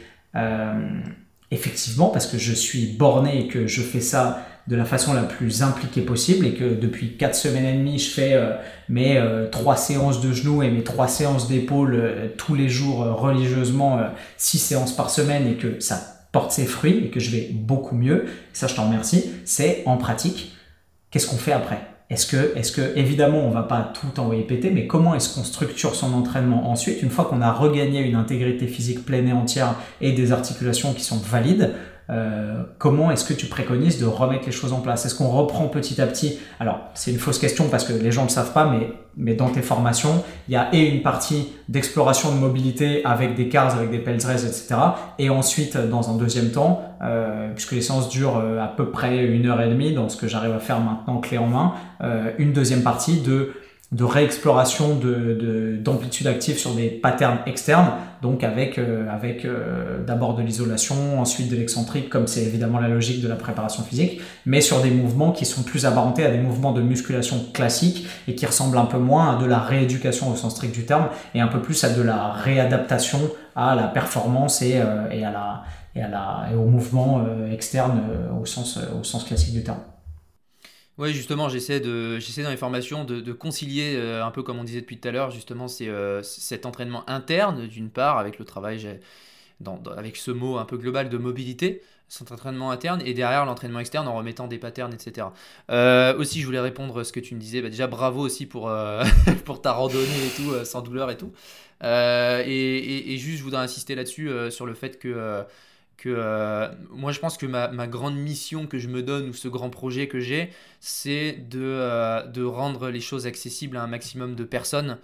effectivement, 1.51 2.09
parce 2.09 2.27
que 2.27 2.37
je 2.37 2.53
suis 2.53 2.87
borné 2.87 3.41
et 3.41 3.47
que 3.47 3.67
je 3.67 3.81
fais 3.81 4.01
ça 4.01 4.45
de 4.67 4.75
la 4.75 4.85
façon 4.85 5.13
la 5.13 5.23
plus 5.23 5.61
impliquée 5.61 6.01
possible 6.01 6.45
et 6.47 6.53
que 6.53 6.73
depuis 6.73 7.17
4 7.17 7.35
semaines 7.35 7.65
et 7.65 7.73
demie, 7.73 7.99
je 7.99 8.09
fais 8.09 8.33
euh, 8.33 8.53
mes 8.89 9.17
euh, 9.17 9.47
trois 9.47 9.75
séances 9.75 10.21
de 10.21 10.33
genoux 10.33 10.63
et 10.63 10.71
mes 10.71 10.83
trois 10.83 11.07
séances 11.07 11.47
d'épaule 11.47 11.93
euh, 11.93 12.27
tous 12.35 12.55
les 12.55 12.67
jours 12.67 12.97
religieusement, 12.97 13.99
6 14.37 14.57
séances 14.57 14.95
par 14.95 15.11
semaine 15.11 15.47
et 15.47 15.55
que 15.55 15.79
ça 15.79 16.01
porte 16.31 16.51
ses 16.51 16.65
fruits 16.65 17.05
et 17.05 17.09
que 17.09 17.19
je 17.19 17.29
vais 17.29 17.49
beaucoup 17.53 17.95
mieux, 17.95 18.25
ça 18.53 18.67
je 18.67 18.75
t'en 18.75 18.87
remercie, 18.87 19.31
c'est 19.45 19.83
en 19.85 19.97
pratique, 19.97 20.53
qu'est-ce 21.11 21.27
qu'on 21.27 21.37
fait 21.37 21.53
après? 21.53 21.94
Est-ce 22.09 22.27
que, 22.27 22.55
est 22.55 22.75
que, 22.75 22.97
évidemment, 22.97 23.39
on 23.39 23.49
va 23.49 23.63
pas 23.63 23.91
tout 23.93 24.19
envoyer 24.19 24.43
péter, 24.43 24.69
mais 24.69 24.85
comment 24.85 25.15
est-ce 25.15 25.33
qu'on 25.33 25.43
structure 25.43 25.95
son 25.95 26.13
entraînement 26.13 26.69
ensuite, 26.69 27.01
une 27.01 27.09
fois 27.09 27.25
qu'on 27.25 27.41
a 27.41 27.51
regagné 27.51 28.01
une 28.01 28.15
intégrité 28.15 28.67
physique 28.67 29.05
pleine 29.05 29.27
et 29.27 29.33
entière 29.33 29.75
et 30.01 30.11
des 30.11 30.31
articulations 30.31 30.93
qui 30.93 31.03
sont 31.03 31.17
valides 31.17 31.73
euh, 32.09 32.63
comment 32.77 33.09
est-ce 33.09 33.25
que 33.25 33.33
tu 33.33 33.47
préconises 33.47 33.99
de 33.99 34.05
remettre 34.05 34.45
les 34.45 34.51
choses 34.51 34.73
en 34.73 34.81
place? 34.81 35.05
Est-ce 35.05 35.15
qu'on 35.15 35.29
reprend 35.29 35.67
petit 35.67 35.99
à 36.01 36.07
petit? 36.07 36.39
Alors, 36.59 36.79
c'est 36.93 37.11
une 37.11 37.17
fausse 37.17 37.39
question 37.39 37.67
parce 37.69 37.83
que 37.83 37.93
les 37.93 38.11
gens 38.11 38.21
ne 38.21 38.27
le 38.27 38.31
savent 38.31 38.53
pas, 38.53 38.65
mais, 38.65 38.89
mais 39.17 39.33
dans 39.33 39.49
tes 39.49 39.61
formations, 39.61 40.23
il 40.47 40.53
y 40.53 40.57
a 40.57 40.69
et 40.73 40.87
une 40.87 41.01
partie 41.01 41.53
d'exploration 41.67 42.31
de 42.31 42.37
mobilité 42.37 43.03
avec 43.05 43.35
des 43.35 43.49
cars, 43.49 43.75
avec 43.75 43.89
des 43.89 43.99
pelletrés, 43.99 44.33
etc. 44.33 44.75
Et 45.17 45.29
ensuite, 45.29 45.77
dans 45.77 46.11
un 46.11 46.17
deuxième 46.17 46.51
temps, 46.51 46.81
euh, 47.01 47.51
puisque 47.53 47.71
les 47.71 47.81
séances 47.81 48.09
durent 48.09 48.37
euh, 48.37 48.63
à 48.63 48.67
peu 48.67 48.91
près 48.91 49.25
une 49.25 49.47
heure 49.47 49.61
et 49.61 49.69
demie, 49.69 49.93
dans 49.93 50.09
ce 50.09 50.17
que 50.17 50.27
j'arrive 50.27 50.53
à 50.53 50.59
faire 50.59 50.79
maintenant 50.79 51.17
clé 51.19 51.37
en 51.37 51.47
main, 51.47 51.73
une 52.37 52.53
deuxième 52.53 52.83
partie 52.83 53.21
de 53.21 53.53
de 53.91 54.03
réexploration 54.03 54.95
d'amplitude 54.95 56.25
de, 56.25 56.31
active 56.31 56.57
sur 56.57 56.73
des 56.73 56.89
patterns 56.89 57.37
externes, 57.45 57.91
donc 58.23 58.43
avec, 58.43 58.79
euh, 58.79 59.07
avec 59.09 59.45
euh, 59.45 60.03
d'abord 60.03 60.35
de 60.35 60.41
l'isolation, 60.41 61.19
ensuite 61.19 61.51
de 61.51 61.55
l'excentrique, 61.55 62.09
comme 62.09 62.25
c'est 62.25 62.41
évidemment 62.41 62.79
la 62.79 62.87
logique 62.87 63.21
de 63.21 63.27
la 63.27 63.35
préparation 63.35 63.83
physique, 63.83 64.21
mais 64.47 64.59
sur 64.59 64.81
des 64.81 64.89
mouvements 64.89 65.31
qui 65.31 65.45
sont 65.45 65.61
plus 65.61 65.85
apparentés 65.85 66.25
à 66.25 66.31
des 66.31 66.39
mouvements 66.39 66.71
de 66.71 66.81
musculation 66.81 67.45
classiques 67.53 68.07
et 68.27 68.33
qui 68.33 68.47
ressemblent 68.47 68.77
un 68.77 68.85
peu 68.85 68.97
moins 68.97 69.37
à 69.37 69.41
de 69.41 69.45
la 69.45 69.59
rééducation 69.59 70.31
au 70.31 70.35
sens 70.35 70.55
strict 70.55 70.73
du 70.73 70.85
terme 70.85 71.07
et 71.35 71.39
un 71.39 71.47
peu 71.47 71.61
plus 71.61 71.83
à 71.83 71.89
de 71.91 72.01
la 72.01 72.31
réadaptation 72.31 73.19
à 73.55 73.75
la 73.75 73.87
performance 73.87 74.63
et, 74.63 74.77
euh, 74.77 75.07
et, 75.11 75.23
à 75.23 75.31
la, 75.31 75.63
et, 75.95 76.01
à 76.01 76.09
la, 76.09 76.47
et 76.51 76.55
au 76.55 76.65
mouvement 76.65 77.23
externe 77.51 78.01
au, 78.41 78.45
sens, 78.45 78.79
au 78.99 79.03
sens 79.03 79.23
classique 79.23 79.53
du 79.53 79.63
terme. 79.63 79.77
Oui, 80.97 81.13
justement, 81.13 81.49
j'essaie 81.49 81.81
de, 81.81 82.19
j'essaie 82.19 82.41
dans 82.41 82.49
les 82.49 82.55
formations 82.55 83.03
de, 83.03 83.33
concilier, 83.33 83.95
euh, 83.97 84.23
un 84.23 84.31
peu 84.31 84.43
comme 84.43 84.59
on 84.59 84.63
disait 84.63 84.79
depuis 84.79 84.97
tout 84.97 85.07
à 85.09 85.11
l'heure, 85.11 85.29
justement, 85.29 85.67
c'est 85.67 85.89
euh, 85.89 86.23
cet 86.23 86.65
entraînement 86.65 87.03
interne, 87.09 87.67
d'une 87.67 87.89
part, 87.89 88.17
avec 88.17 88.39
le 88.39 88.45
travail, 88.45 88.99
avec 89.97 90.15
ce 90.15 90.31
mot 90.31 90.57
un 90.57 90.63
peu 90.63 90.77
global 90.77 91.09
de 91.09 91.17
mobilité, 91.17 91.81
cet 92.07 92.31
entraînement 92.31 92.71
interne, 92.71 93.01
et 93.03 93.13
derrière 93.13 93.45
l'entraînement 93.45 93.79
externe 93.79 94.07
en 94.07 94.15
remettant 94.15 94.47
des 94.47 94.57
patterns, 94.57 94.93
etc. 94.93 95.27
Euh, 95.69 96.17
aussi, 96.17 96.39
je 96.39 96.45
voulais 96.45 96.61
répondre 96.61 96.97
à 97.01 97.03
ce 97.03 97.11
que 97.11 97.19
tu 97.19 97.35
me 97.35 97.41
disais. 97.41 97.61
Bah, 97.61 97.69
déjà, 97.69 97.87
bravo 97.87 98.21
aussi 98.21 98.45
pour, 98.45 98.71
pour 99.45 99.61
ta 99.61 99.73
randonnée 99.73 100.27
et 100.27 100.35
tout, 100.37 100.63
sans 100.63 100.81
douleur 100.81 101.11
et 101.11 101.17
tout. 101.17 101.33
Et, 101.83 103.17
juste, 103.17 103.39
je 103.39 103.43
voudrais 103.43 103.63
insister 103.63 103.95
là-dessus, 103.95 104.31
sur 104.49 104.65
le 104.65 104.73
fait 104.75 104.97
que 104.97 105.43
que 105.97 106.09
euh, 106.09 106.69
moi 106.89 107.11
je 107.11 107.19
pense 107.19 107.37
que 107.37 107.45
ma, 107.45 107.87
grande 107.87 108.15
mission 108.15 108.67
que 108.67 108.77
je 108.77 108.87
me 108.87 109.01
donne 109.01 109.29
ou 109.29 109.33
ce 109.33 109.47
grand 109.47 109.69
projet 109.69 110.07
que 110.07 110.19
j'ai, 110.19 110.51
c'est 110.79 111.33
de, 111.49 111.61
euh, 111.61 112.47
rendre 112.47 112.89
les 112.89 113.01
choses 113.01 113.27
accessibles 113.27 113.77
à 113.77 113.83
un 113.83 113.87
maximum 113.87 114.35
de 114.35 114.43
personnes. 114.43 114.97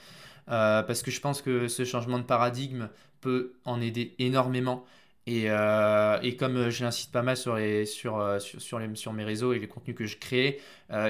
Euh, 0.49 0.83
parce 0.83 1.01
que 1.03 1.11
je 1.11 1.21
pense 1.21 1.41
que 1.41 1.67
ce 1.67 1.85
changement 1.85 2.17
de 2.17 2.23
paradigme 2.23 2.89
peut 3.21 3.53
en 3.65 3.79
aider 3.79 4.15
énormément. 4.19 4.83
Et, 5.27 5.45
euh, 5.47 6.19
et, 6.23 6.35
comme 6.35 6.57
euh, 6.57 6.71
pas 7.11 7.21
mal 7.21 7.37
sur, 7.37 7.53
euh, 7.55 7.85
sur, 7.85 8.37
sur, 8.39 8.61
sur, 8.95 9.13
mes 9.13 9.23
réseaux 9.23 9.53
et 9.53 9.59
les 9.59 9.67
contenus 9.67 9.95
que 9.95 10.07
je 10.07 10.17
crée, 10.17 10.59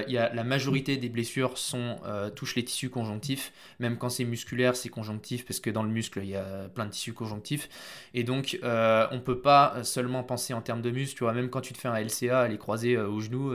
il 0.06 0.12
y 0.12 0.18
a, 0.18 0.32
la 0.32 0.44
majorité 0.44 0.96
des 0.96 1.08
blessures 1.08 1.58
sont, 1.58 1.96
touchent 2.36 2.54
les 2.54 2.64
tissus 2.64 2.88
conjonctifs. 2.88 3.52
Même 3.80 3.98
quand 3.98 4.10
c'est 4.10 4.24
musculaire, 4.24 4.76
c'est 4.76 4.90
conjonctif 4.90 5.44
parce 5.44 5.58
que 5.58 5.70
dans 5.70 5.82
le 5.82 5.88
muscle, 5.88 6.20
il 6.22 6.28
y 6.28 6.36
a 6.36 6.68
plein 6.72 6.86
de 6.86 6.90
tissus 6.90 7.12
conjonctifs. 7.12 7.68
Et 8.14 8.22
donc, 8.22 8.60
on 8.62 8.66
ne 8.66 9.18
peut 9.18 9.40
pas 9.40 9.82
seulement 9.82 10.22
penser 10.22 10.54
en 10.54 10.60
termes 10.60 10.82
de 10.82 10.90
muscles. 10.92 11.16
Tu 11.16 11.24
vois, 11.24 11.32
même 11.32 11.50
quand 11.50 11.62
tu 11.62 11.72
te 11.72 11.78
fais 11.78 11.88
un 11.88 11.98
LCA, 11.98 12.46
les 12.46 12.58
croisés 12.58 12.96
au 12.96 13.18
genou, 13.18 13.52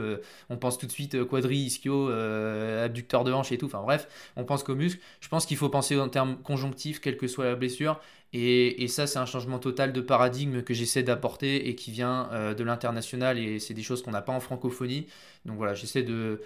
on 0.50 0.58
pense 0.58 0.76
tout 0.76 0.84
de 0.84 0.92
suite 0.92 1.24
quadri, 1.24 1.56
ischio, 1.56 2.10
abducteur 2.10 3.24
de 3.24 3.32
hanche 3.32 3.50
et 3.50 3.56
tout. 3.56 3.66
Enfin 3.66 3.80
bref, 3.80 4.06
on 4.36 4.44
pense 4.44 4.62
qu'aux 4.62 4.74
muscles. 4.74 5.00
Je 5.20 5.28
pense 5.28 5.46
qu'il 5.46 5.56
faut 5.56 5.70
penser 5.70 5.98
en 5.98 6.10
termes 6.10 6.36
conjonctifs, 6.42 7.00
quelle 7.00 7.16
que 7.16 7.26
soit 7.26 7.46
la 7.46 7.54
blessure. 7.54 7.98
Et, 8.32 8.88
ça, 8.88 9.06
c'est 9.06 9.18
un 9.18 9.26
changement 9.26 9.58
total 9.58 9.92
de 9.92 10.00
paradigme 10.00 10.62
que 10.62 10.74
j'essaie 10.74 11.02
d'apporter 11.02 11.68
et 11.68 11.74
qui 11.74 11.90
vient 11.90 12.28
euh, 12.32 12.54
de 12.54 12.62
l'international. 12.62 13.38
Et 13.38 13.58
c'est 13.58 13.74
des 13.74 13.82
choses 13.82 14.02
qu'on 14.02 14.10
n'a 14.10 14.22
pas 14.22 14.32
en 14.32 14.40
francophonie. 14.40 15.06
Donc 15.46 15.56
voilà, 15.56 15.74
j'essaie 15.74 16.02
de, 16.02 16.42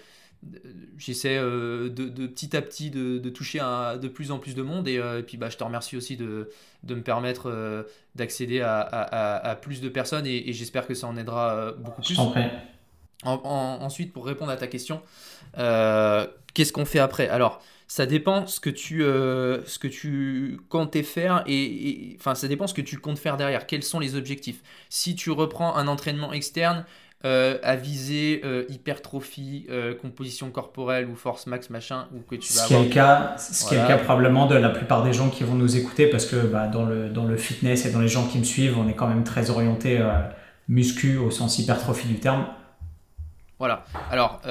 j'essaie 0.97 1.37
euh, 1.37 1.89
de, 1.89 2.27
petit 2.27 2.55
à 2.55 2.61
petit 2.61 2.89
de, 2.89 3.17
toucher 3.29 3.59
de 3.59 4.07
plus 4.07 4.31
en 4.31 4.39
plus 4.39 4.55
de 4.55 4.61
monde 4.61 4.87
et, 4.87 4.97
euh, 4.97 5.21
puis 5.21 5.35
bah, 5.35 5.49
je 5.49 5.57
te 5.57 5.63
remercie 5.63 5.97
aussi 5.97 6.15
de, 6.15 6.49
me 6.87 7.01
permettre 7.01 7.85
d'accéder 8.15 8.61
à, 8.61 9.59
plus 9.61 9.81
de 9.81 9.89
personnes 9.89 10.25
et, 10.25 10.53
j'espère 10.53 10.87
que 10.87 10.93
ça 10.93 11.07
en 11.07 11.17
aidera 11.17 11.73
beaucoup 11.73 12.01
plus. 12.01 12.17
Ensuite, 13.25 14.13
pour 14.13 14.25
répondre 14.25 14.51
à 14.51 14.57
ta 14.57 14.67
question, 14.67 15.01
qu'est-ce 15.55 16.73
qu'on 16.73 16.85
fait 16.85 16.99
après? 16.99 17.29
Alors, 17.29 17.61
ça 17.87 18.07
dépend 18.07 18.47
ce 18.47 18.59
que 18.59 18.71
tu, 18.71 19.03
euh, 19.03 19.63
ce 19.65 19.77
que 19.77 19.87
tu 19.87 20.59
comptes 20.69 20.99
faire 21.03 21.43
et, 21.45 22.15
enfin 22.19 22.33
ça 22.33 22.47
dépend 22.47 22.65
ce 22.65 22.73
que 22.73 22.81
tu 22.81 22.97
comptes 22.97 23.19
faire 23.19 23.37
derrière. 23.37 23.67
Quels 23.67 23.83
sont 23.83 23.99
les 23.99 24.15
objectifs? 24.15 24.63
Si 24.89 25.13
tu 25.13 25.29
reprends 25.29 25.75
un 25.75 25.87
entraînement 25.87 26.33
externe 26.33 26.85
euh, 27.23 27.59
à 27.61 27.75
viser 27.75 28.41
euh, 28.45 28.63
hypertrophie, 28.67 29.67
composition 30.01 30.49
corporelle 30.49 31.07
ou 31.07 31.15
force 31.15 31.45
max 31.45 31.69
machin, 31.69 32.07
ou 32.15 32.21
que 32.21 32.35
tu 32.35 32.51
vas 32.53 32.61
ce 32.61 32.67
qui 32.67 32.73
est 32.73 32.83
le 32.83 32.89
cas, 32.89 33.35
ce 33.37 33.67
qui 33.67 33.75
est 33.75 33.81
le 33.81 33.87
cas 33.87 33.97
probablement 33.97 34.47
de 34.47 34.55
la 34.55 34.69
plupart 34.69 35.03
des 35.03 35.13
gens 35.13 35.29
qui 35.29 35.43
vont 35.43 35.53
nous 35.53 35.77
écouter 35.77 36.07
parce 36.07 36.25
que 36.25 36.37
bah, 36.37 36.65
dans 36.65 36.85
le 36.85 37.09
dans 37.09 37.25
le 37.25 37.37
fitness 37.37 37.85
et 37.85 37.91
dans 37.91 38.01
les 38.01 38.07
gens 38.07 38.27
qui 38.27 38.39
me 38.39 38.43
suivent, 38.43 38.75
on 38.77 38.87
est 38.87 38.95
quand 38.95 39.07
même 39.07 39.23
très 39.23 39.51
orienté 39.51 39.99
muscu 40.67 41.17
au 41.17 41.29
sens 41.29 41.59
hypertrophie 41.59 42.07
du 42.07 42.19
terme. 42.19 42.47
Voilà. 43.63 43.85
Alors, 44.11 44.41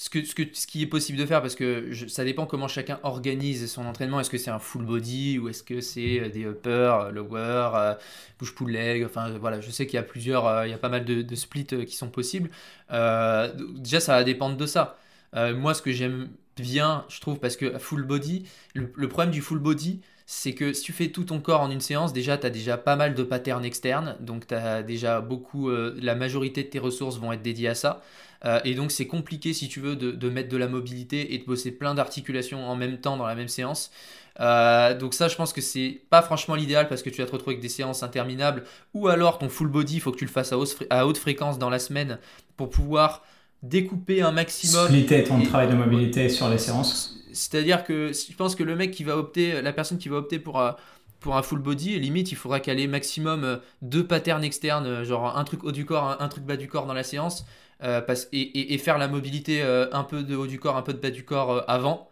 ce, 0.00 0.08
que, 0.08 0.24
ce, 0.24 0.34
que, 0.34 0.44
ce 0.54 0.66
qui 0.66 0.80
est 0.80 0.86
possible 0.86 1.18
de 1.18 1.26
faire, 1.26 1.42
parce 1.42 1.54
que 1.54 1.92
ça 2.08 2.24
dépend 2.24 2.46
comment 2.46 2.68
chacun 2.68 2.98
organise 3.02 3.70
son 3.70 3.84
entraînement. 3.84 4.18
Est-ce 4.18 4.30
que 4.30 4.38
c'est 4.38 4.50
un 4.50 4.58
full 4.58 4.86
body 4.86 5.38
ou 5.38 5.50
est-ce 5.50 5.62
que 5.62 5.82
c'est 5.82 6.20
euh, 6.20 6.30
des 6.30 6.44
uppers, 6.46 7.00
euh, 7.00 7.10
lower, 7.10 7.70
euh, 7.74 7.94
push 8.38 8.54
pull 8.54 8.70
leg 8.70 9.04
Enfin 9.04 9.36
voilà, 9.38 9.60
je 9.60 9.70
sais 9.70 9.86
qu'il 9.86 9.96
y 9.96 9.98
a 9.98 10.02
plusieurs, 10.02 10.64
il 10.64 10.70
y 10.70 10.72
a 10.72 10.78
pas 10.78 10.88
mal 10.88 11.04
de, 11.04 11.34
splits 11.34 11.66
qui 11.66 11.96
sont 11.96 12.08
possibles. 12.08 12.48
déjà, 12.88 14.00
ça 14.00 14.14
va 14.14 14.24
dépendre 14.24 14.56
de 14.56 14.64
ça. 14.64 14.96
moi, 15.34 15.74
ce 15.74 15.82
que 15.82 15.92
j'aime 15.92 16.30
bien, 16.56 17.04
je 17.10 17.20
trouve, 17.20 17.38
parce 17.38 17.56
que 17.56 17.78
full 17.78 18.02
body, 18.02 18.46
le 18.74 19.06
problème 19.06 19.30
du 19.30 19.42
full 19.42 19.58
body, 19.58 20.00
c'est 20.32 20.54
que 20.54 20.72
si 20.72 20.82
tu 20.82 20.92
fais 20.92 21.08
tout 21.08 21.24
ton 21.24 21.40
corps 21.40 21.60
en 21.60 21.70
une 21.70 21.80
séance, 21.80 22.12
déjà, 22.12 22.38
tu 22.38 22.46
as 22.46 22.50
déjà 22.50 22.76
pas 22.76 22.96
mal 22.96 23.14
de 23.14 23.22
patterns 23.22 23.64
externes, 23.64 24.16
donc 24.20 24.46
tu 24.46 24.54
as 24.54 24.82
déjà 24.82 25.20
beaucoup, 25.20 25.70
la 25.70 26.14
majorité 26.14 26.62
de 26.62 26.68
tes 26.68 26.78
ressources 26.78 27.18
vont 27.18 27.32
être 27.32 27.42
dédiées 27.42 27.68
à 27.68 27.74
ça. 27.74 28.02
Euh, 28.44 28.58
et 28.64 28.74
donc 28.74 28.90
c'est 28.90 29.06
compliqué 29.06 29.52
si 29.52 29.68
tu 29.68 29.80
veux 29.80 29.96
de, 29.96 30.30
mettre 30.30 30.48
de 30.48 30.56
la 30.56 30.68
mobilité 30.68 31.34
et 31.34 31.38
de 31.38 31.44
bosser 31.44 31.72
plein 31.72 31.94
d'articulations 31.94 32.68
en 32.68 32.76
même 32.76 32.98
temps 32.98 33.16
dans 33.16 33.26
la 33.26 33.34
même 33.34 33.48
séance. 33.48 33.90
Euh, 34.38 34.96
donc 34.96 35.12
ça 35.12 35.28
je 35.28 35.36
pense 35.36 35.52
que 35.52 35.60
c'est 35.60 36.00
pas 36.08 36.22
franchement 36.22 36.54
l'idéal 36.54 36.88
parce 36.88 37.02
que 37.02 37.10
tu 37.10 37.20
vas 37.20 37.26
te 37.26 37.32
retrouver 37.32 37.54
avec 37.54 37.62
des 37.62 37.68
séances 37.68 38.02
interminables 38.02 38.64
ou 38.94 39.08
alors 39.08 39.38
ton 39.38 39.48
full 39.48 39.68
body 39.68 39.96
il 39.96 40.00
faut 40.00 40.12
que 40.12 40.16
tu 40.16 40.24
le 40.24 40.30
fasses 40.30 40.52
à, 40.52 41.06
haute 41.06 41.18
fréquence 41.18 41.58
dans 41.58 41.68
la 41.68 41.78
semaine 41.78 42.18
pour 42.56 42.70
pouvoir 42.70 43.22
découper 43.62 44.22
un 44.22 44.30
maximum. 44.30 44.86
Splitter 44.86 45.24
ton 45.24 45.42
travail 45.42 45.68
de 45.68 45.74
mobilité 45.74 46.30
sur 46.30 46.48
les 46.48 46.58
séances. 46.58 47.19
C'est-à-dire 47.32 47.84
que 47.84 48.12
je 48.12 48.34
pense 48.34 48.54
que 48.54 48.62
le 48.62 48.76
mec 48.76 48.90
qui 48.90 49.04
va 49.04 49.16
opter, 49.16 49.62
la 49.62 49.72
personne 49.72 49.98
qui 49.98 50.08
va 50.08 50.16
opter 50.16 50.38
pour, 50.38 50.60
euh, 50.60 50.72
pour 51.20 51.36
un 51.36 51.42
full 51.42 51.60
body, 51.60 51.98
limite 52.00 52.32
il 52.32 52.36
faudra 52.36 52.60
caler 52.60 52.86
maximum 52.86 53.60
deux 53.82 54.06
patterns 54.06 54.44
externes, 54.44 55.04
genre 55.04 55.36
un 55.36 55.44
truc 55.44 55.64
haut 55.64 55.72
du 55.72 55.84
corps, 55.84 56.16
un 56.20 56.28
truc 56.28 56.44
bas 56.44 56.56
du 56.56 56.68
corps 56.68 56.86
dans 56.86 56.94
la 56.94 57.04
séance 57.04 57.44
euh, 57.82 58.02
et, 58.32 58.76
faire 58.78 58.98
la 58.98 59.08
mobilité 59.08 59.62
euh, 59.62 59.88
un 59.92 60.04
peu 60.04 60.22
de 60.22 60.36
haut 60.36 60.46
du 60.46 60.60
corps, 60.60 60.76
un 60.76 60.82
peu 60.82 60.92
de 60.92 60.98
bas 60.98 61.10
du 61.10 61.24
corps 61.24 61.50
euh, 61.50 61.60
avant, 61.66 62.10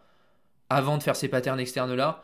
avant 0.70 0.97
de 0.97 1.03
faire 1.03 1.16
ces 1.16 1.28
patterns 1.28 1.61
externes 1.61 1.95
là. 1.95 2.23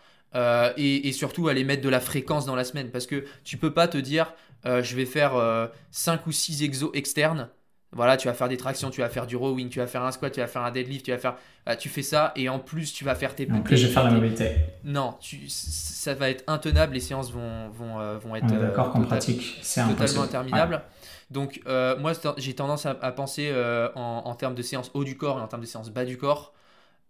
Et, 0.77 1.12
surtout 1.12 1.49
aller 1.49 1.65
mettre 1.65 1.83
de 1.83 1.89
la 1.89 2.01
fréquence 2.01 2.47
dans 2.47 2.57
la 2.57 2.65
semaine 2.65 2.91
parce 2.91 3.07
que 3.07 3.25
tu 3.45 3.59
peux 3.59 3.73
pas 3.73 3.89
te 3.89 3.99
dire 3.99 4.33
je 4.65 4.97
vais 4.97 5.07
faire 5.07 5.71
5 5.91 6.27
ou 6.27 6.33
6 6.33 6.62
exos 6.65 6.91
externes 6.95 7.51
voilà, 7.95 8.16
tu 8.16 8.29
vas 8.29 8.35
faire 8.35 8.49
des 8.49 8.57
tractions, 8.57 8.91
tu 8.91 9.01
vas 9.01 9.09
faire 9.09 9.27
du 9.27 9.37
rowing, 9.37 9.69
tu 9.69 9.79
vas 9.79 9.87
faire 9.87 10.03
un 10.03 10.12
squat, 10.12 10.33
tu 10.33 10.41
vas 10.41 10.47
faire 10.47 10.62
un 10.62 10.71
deadlift, 10.71 11.05
tu 11.05 11.12
vas 11.12 11.19
faire, 11.19 11.37
tu 11.79 11.89
fais 11.89 12.03
ça 12.03 12.33
et 12.37 12.49
en 12.49 12.59
plus 12.59 12.93
tu 12.93 13.05
vas 13.05 13.15
faire 13.15 13.35
tes. 13.35 13.51
En 13.51 13.61
plus, 13.62 13.77
je 13.77 13.87
vais 13.87 13.93
faire 13.93 14.05
la 14.05 14.11
mobilité. 14.11 14.57
Non, 14.85 15.16
tu, 15.21 15.45
ça 15.49 16.15
va 16.15 16.31
être 16.31 16.45
intenable. 16.47 16.95
Les 16.95 17.01
séances 17.01 17.33
vont 17.33 17.69
vont, 17.71 18.19
vont 18.19 18.37
être. 18.37 18.47
D'accord, 18.47 18.93
qu'en 18.93 19.03
pratique, 19.03 19.59
c'est 19.62 19.87
totalement 19.87 20.23
interminable. 20.23 20.83
Donc, 21.31 21.61
euh, 21.66 21.99
moi, 21.99 22.12
j'ai 22.37 22.55
tendance 22.55 22.87
à, 22.87 22.95
penser 23.12 23.51
euh, 23.53 23.89
en, 23.95 24.35
termes 24.35 24.55
de 24.55 24.62
séance 24.62 24.91
haut 24.95 25.05
du 25.05 25.16
corps 25.16 25.39
et 25.39 25.43
en 25.43 25.49
termes 25.49 25.62
de 25.62 25.66
séance 25.66 25.91
bas 25.91 26.05
du 26.05 26.19
corps. 26.19 26.55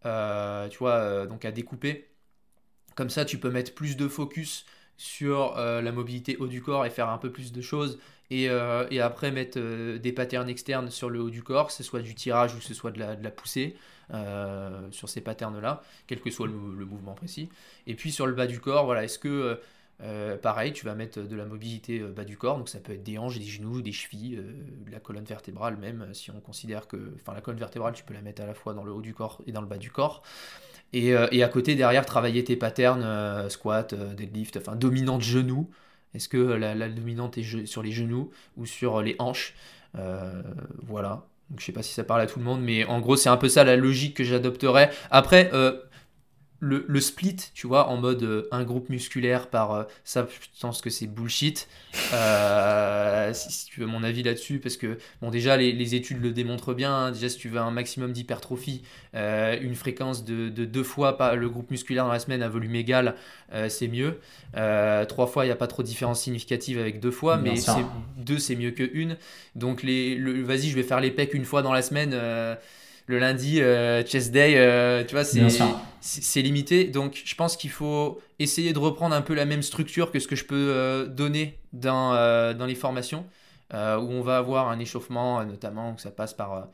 euh, 0.06 0.68
tu 0.68 0.78
vois, 0.78 1.26
donc 1.26 1.44
à 1.44 1.50
découper. 1.50 2.10
Comme 2.94 3.10
ça, 3.10 3.24
tu 3.24 3.38
peux 3.38 3.50
mettre 3.50 3.74
plus 3.74 3.96
de 3.96 4.08
focus 4.08 4.66
sur 4.96 5.56
la 5.56 5.92
mobilité 5.92 6.36
haut 6.36 6.46
du 6.46 6.62
corps 6.62 6.86
et 6.86 6.90
faire 6.90 7.08
un 7.08 7.18
peu 7.18 7.30
plus 7.30 7.52
de 7.52 7.60
choses. 7.60 7.98
Et, 8.30 8.48
après 8.48 9.30
mettre 9.30 9.58
des 9.98 10.12
patterns 10.12 10.48
externes 10.48 10.90
sur 10.90 11.10
le 11.10 11.20
haut 11.20 11.30
du 11.30 11.42
corps, 11.42 11.68
que 11.68 11.72
ce 11.72 11.82
soit 11.82 12.00
du 12.00 12.14
tirage 12.14 12.54
ou 12.54 12.58
que 12.58 12.64
ce 12.64 12.74
soit 12.74 12.90
de 12.90 12.98
la, 12.98 13.30
poussée, 13.30 13.76
sur 14.90 15.08
ces 15.08 15.20
patterns-là, 15.20 15.82
quel 16.06 16.20
que 16.20 16.30
soit 16.30 16.46
le, 16.46 16.52
mouvement 16.52 17.14
précis. 17.14 17.48
Et 17.86 17.94
puis 17.94 18.12
sur 18.12 18.26
le 18.26 18.34
bas 18.34 18.46
du 18.46 18.60
corps, 18.60 18.84
voilà, 18.84 19.04
est-ce 19.04 19.18
que 19.18 19.58
euh, 20.00 20.36
pareil, 20.36 20.72
tu 20.72 20.84
vas 20.84 20.94
mettre 20.94 21.20
de 21.20 21.36
la 21.36 21.44
mobilité 21.44 22.00
euh, 22.00 22.10
bas 22.10 22.24
du 22.24 22.36
corps, 22.36 22.58
donc 22.58 22.68
ça 22.68 22.80
peut 22.80 22.92
être 22.92 23.04
des 23.04 23.16
hanches, 23.16 23.38
des 23.38 23.44
genoux, 23.44 23.80
des 23.80 23.92
chevilles, 23.92 24.36
euh, 24.36 24.52
la 24.90 24.98
colonne 24.98 25.24
vertébrale 25.24 25.76
même, 25.76 26.12
si 26.12 26.32
on 26.32 26.40
considère 26.40 26.88
que, 26.88 27.12
enfin 27.14 27.32
la 27.32 27.40
colonne 27.40 27.60
vertébrale, 27.60 27.94
tu 27.94 28.02
peux 28.02 28.14
la 28.14 28.20
mettre 28.20 28.42
à 28.42 28.46
la 28.46 28.54
fois 28.54 28.74
dans 28.74 28.82
le 28.82 28.92
haut 28.92 29.02
du 29.02 29.14
corps 29.14 29.40
et 29.46 29.52
dans 29.52 29.60
le 29.60 29.68
bas 29.68 29.78
du 29.78 29.90
corps. 29.90 30.22
Et, 30.94 31.14
et 31.32 31.42
à 31.42 31.48
côté, 31.48 31.74
derrière, 31.74 32.06
travailler 32.06 32.44
tes 32.44 32.56
patterns, 32.56 33.04
squat, 33.50 33.94
deadlift, 33.94 34.56
enfin 34.56 34.76
dominante 34.76 35.22
genou. 35.22 35.68
Est-ce 36.14 36.28
que 36.28 36.38
la, 36.38 36.88
dominante 36.88 37.36
est 37.36 37.66
sur 37.66 37.82
les 37.82 37.92
genoux 37.92 38.30
ou 38.56 38.64
sur 38.64 39.02
les 39.02 39.16
hanches? 39.18 39.54
Voilà. 40.86 41.26
Donc 41.50 41.60
je 41.60 41.66
sais 41.66 41.72
pas 41.72 41.82
si 41.82 41.92
ça 41.92 42.04
parle 42.04 42.20
à 42.20 42.26
tout 42.26 42.38
le 42.38 42.44
monde, 42.44 42.62
mais 42.62 42.84
en 42.84 43.00
gros 43.00 43.16
c'est 43.16 43.28
un 43.28 43.36
peu 43.36 43.48
ça 43.48 43.64
la 43.64 43.76
logique 43.76 44.16
que 44.16 44.24
j'adopterais. 44.24 44.90
Après, 45.10 45.50
le, 46.64 47.00
split, 47.00 47.36
tu 47.54 47.66
vois, 47.66 47.88
en 47.88 47.96
mode 47.96 48.22
euh, 48.22 48.48
un 48.50 48.64
groupe 48.64 48.88
musculaire 48.88 49.48
par 49.48 49.72
euh, 49.72 49.84
ça, 50.04 50.26
je 50.30 50.60
pense 50.60 50.80
que 50.80 50.90
c'est 50.90 51.06
bullshit. 51.06 51.68
Euh, 52.12 53.30
si, 53.34 53.66
tu 53.66 53.80
veux 53.80 53.86
mon 53.86 54.02
avis 54.02 54.22
là-dessus, 54.22 54.58
parce 54.58 54.76
que, 54.76 54.98
bon, 55.20 55.30
déjà, 55.30 55.56
les, 55.56 55.94
études 55.94 56.22
le 56.22 56.30
démontrent 56.30 56.74
bien. 56.74 56.94
Hein. 56.94 57.10
déjà, 57.10 57.28
si 57.28 57.36
tu 57.36 57.48
veux 57.48 57.58
un 57.58 57.70
maximum 57.70 58.12
d'hypertrophie, 58.12 58.82
une 59.14 59.74
fréquence 59.74 60.24
de, 60.24 60.48
deux 60.48 60.82
fois 60.82 61.16
pas 61.18 61.34
le 61.34 61.48
groupe 61.48 61.70
musculaire 61.70 62.04
dans 62.04 62.12
la 62.12 62.18
semaine 62.18 62.42
à 62.42 62.48
volume 62.48 62.74
égal, 62.74 63.14
c'est 63.68 63.88
mieux. 63.88 64.18
trois 65.08 65.26
fois, 65.26 65.44
il 65.44 65.48
n'y 65.48 65.52
a 65.52 65.56
pas 65.56 65.66
trop 65.66 65.82
de 65.82 65.86
différence 65.86 66.22
significative 66.22 66.78
avec 66.78 67.00
deux 67.00 67.10
fois, 67.10 67.36
mais 67.36 67.54
deux, 68.16 68.38
c'est 68.38 68.56
mieux 68.56 68.70
que 68.70 68.88
une. 68.92 69.16
Donc, 69.54 69.82
les, 69.82 70.18
vas-y, 70.42 70.70
je 70.70 70.74
vais 70.74 70.82
faire 70.82 71.00
les 71.00 71.10
pecs 71.10 71.34
une 71.34 71.44
fois 71.44 71.62
dans 71.62 71.72
la 71.72 71.82
semaine 71.82 72.14
le 73.06 73.18
lundi, 73.18 73.60
euh, 73.60 74.02
chest 74.02 74.32
day, 74.32 74.54
euh, 74.56 75.04
tu 75.04 75.14
vois, 75.14 75.24
c'est 75.24 76.42
limité. 76.42 76.84
Donc, 76.84 77.20
je 77.24 77.34
pense 77.34 77.56
qu'il 77.56 77.70
faut 77.70 78.20
essayer 78.38 78.72
de 78.72 78.78
reprendre 78.78 79.14
un 79.14 79.22
peu 79.22 79.34
la 79.34 79.44
même 79.44 79.62
structure 79.62 80.10
que 80.10 80.18
ce 80.18 80.28
que 80.28 80.36
je 80.36 80.44
peux 80.44 80.54
euh, 80.54 81.06
donner 81.06 81.58
dans, 81.72 82.12
dans 82.54 82.66
les 82.66 82.74
formations, 82.74 83.26
où 83.72 83.76
on 83.76 84.22
va 84.22 84.38
avoir 84.38 84.68
un 84.68 84.78
échauffement, 84.78 85.44
notamment, 85.44 85.94
que 85.94 86.00
ça 86.00 86.10
passe 86.10 86.34
par 86.34 86.68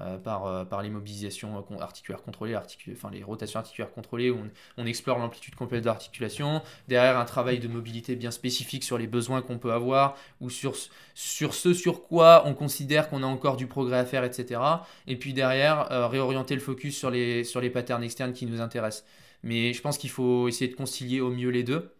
euh, 0.00 0.16
par, 0.16 0.46
euh, 0.46 0.64
par 0.64 0.80
euh, 0.80 1.78
articulaires 1.80 2.22
contrôlées, 2.22 2.56
enfin 2.92 3.10
les 3.10 3.22
rotations 3.22 3.60
articulaires 3.60 3.92
contrôlées, 3.92 4.30
où 4.30 4.38
on, 4.78 4.86
explore 4.86 5.18
l'amplitude 5.18 5.54
complète 5.54 5.84
d'articulation. 5.84 6.62
Derrière, 6.88 7.18
un 7.18 7.26
travail 7.26 7.58
de 7.58 7.68
mobilité 7.68 8.16
bien 8.16 8.30
spécifique 8.30 8.84
sur 8.84 8.96
les 8.96 9.06
besoins 9.06 9.42
qu'on 9.42 9.58
peut 9.58 9.70
avoir, 9.70 10.16
ou 10.40 10.48
sur, 10.48 10.76
sur 11.14 11.52
ce 11.52 11.74
sur 11.74 12.04
quoi 12.04 12.42
on 12.46 12.54
considère 12.54 13.10
qu'on 13.10 13.22
a 13.22 13.26
encore 13.26 13.58
du 13.58 13.66
progrès 13.66 13.98
à 13.98 14.06
faire, 14.06 14.24
etc. 14.24 14.62
Et 15.06 15.16
puis 15.18 15.34
derrière, 15.34 16.08
réorienter 16.10 16.54
le 16.54 16.62
focus 16.62 16.96
sur 16.96 17.10
les, 17.10 17.44
sur 17.44 17.60
les 17.60 17.68
patterns 17.68 18.02
externes 18.02 18.32
qui 18.32 18.46
nous 18.46 18.62
intéressent. 18.62 19.04
Mais 19.42 19.74
je 19.74 19.82
pense 19.82 19.98
qu'il 19.98 20.10
faut 20.10 20.48
essayer 20.48 20.70
de 20.70 20.76
concilier 20.76 21.20
au 21.20 21.30
mieux 21.30 21.50
les 21.50 21.64
deux. 21.64 21.92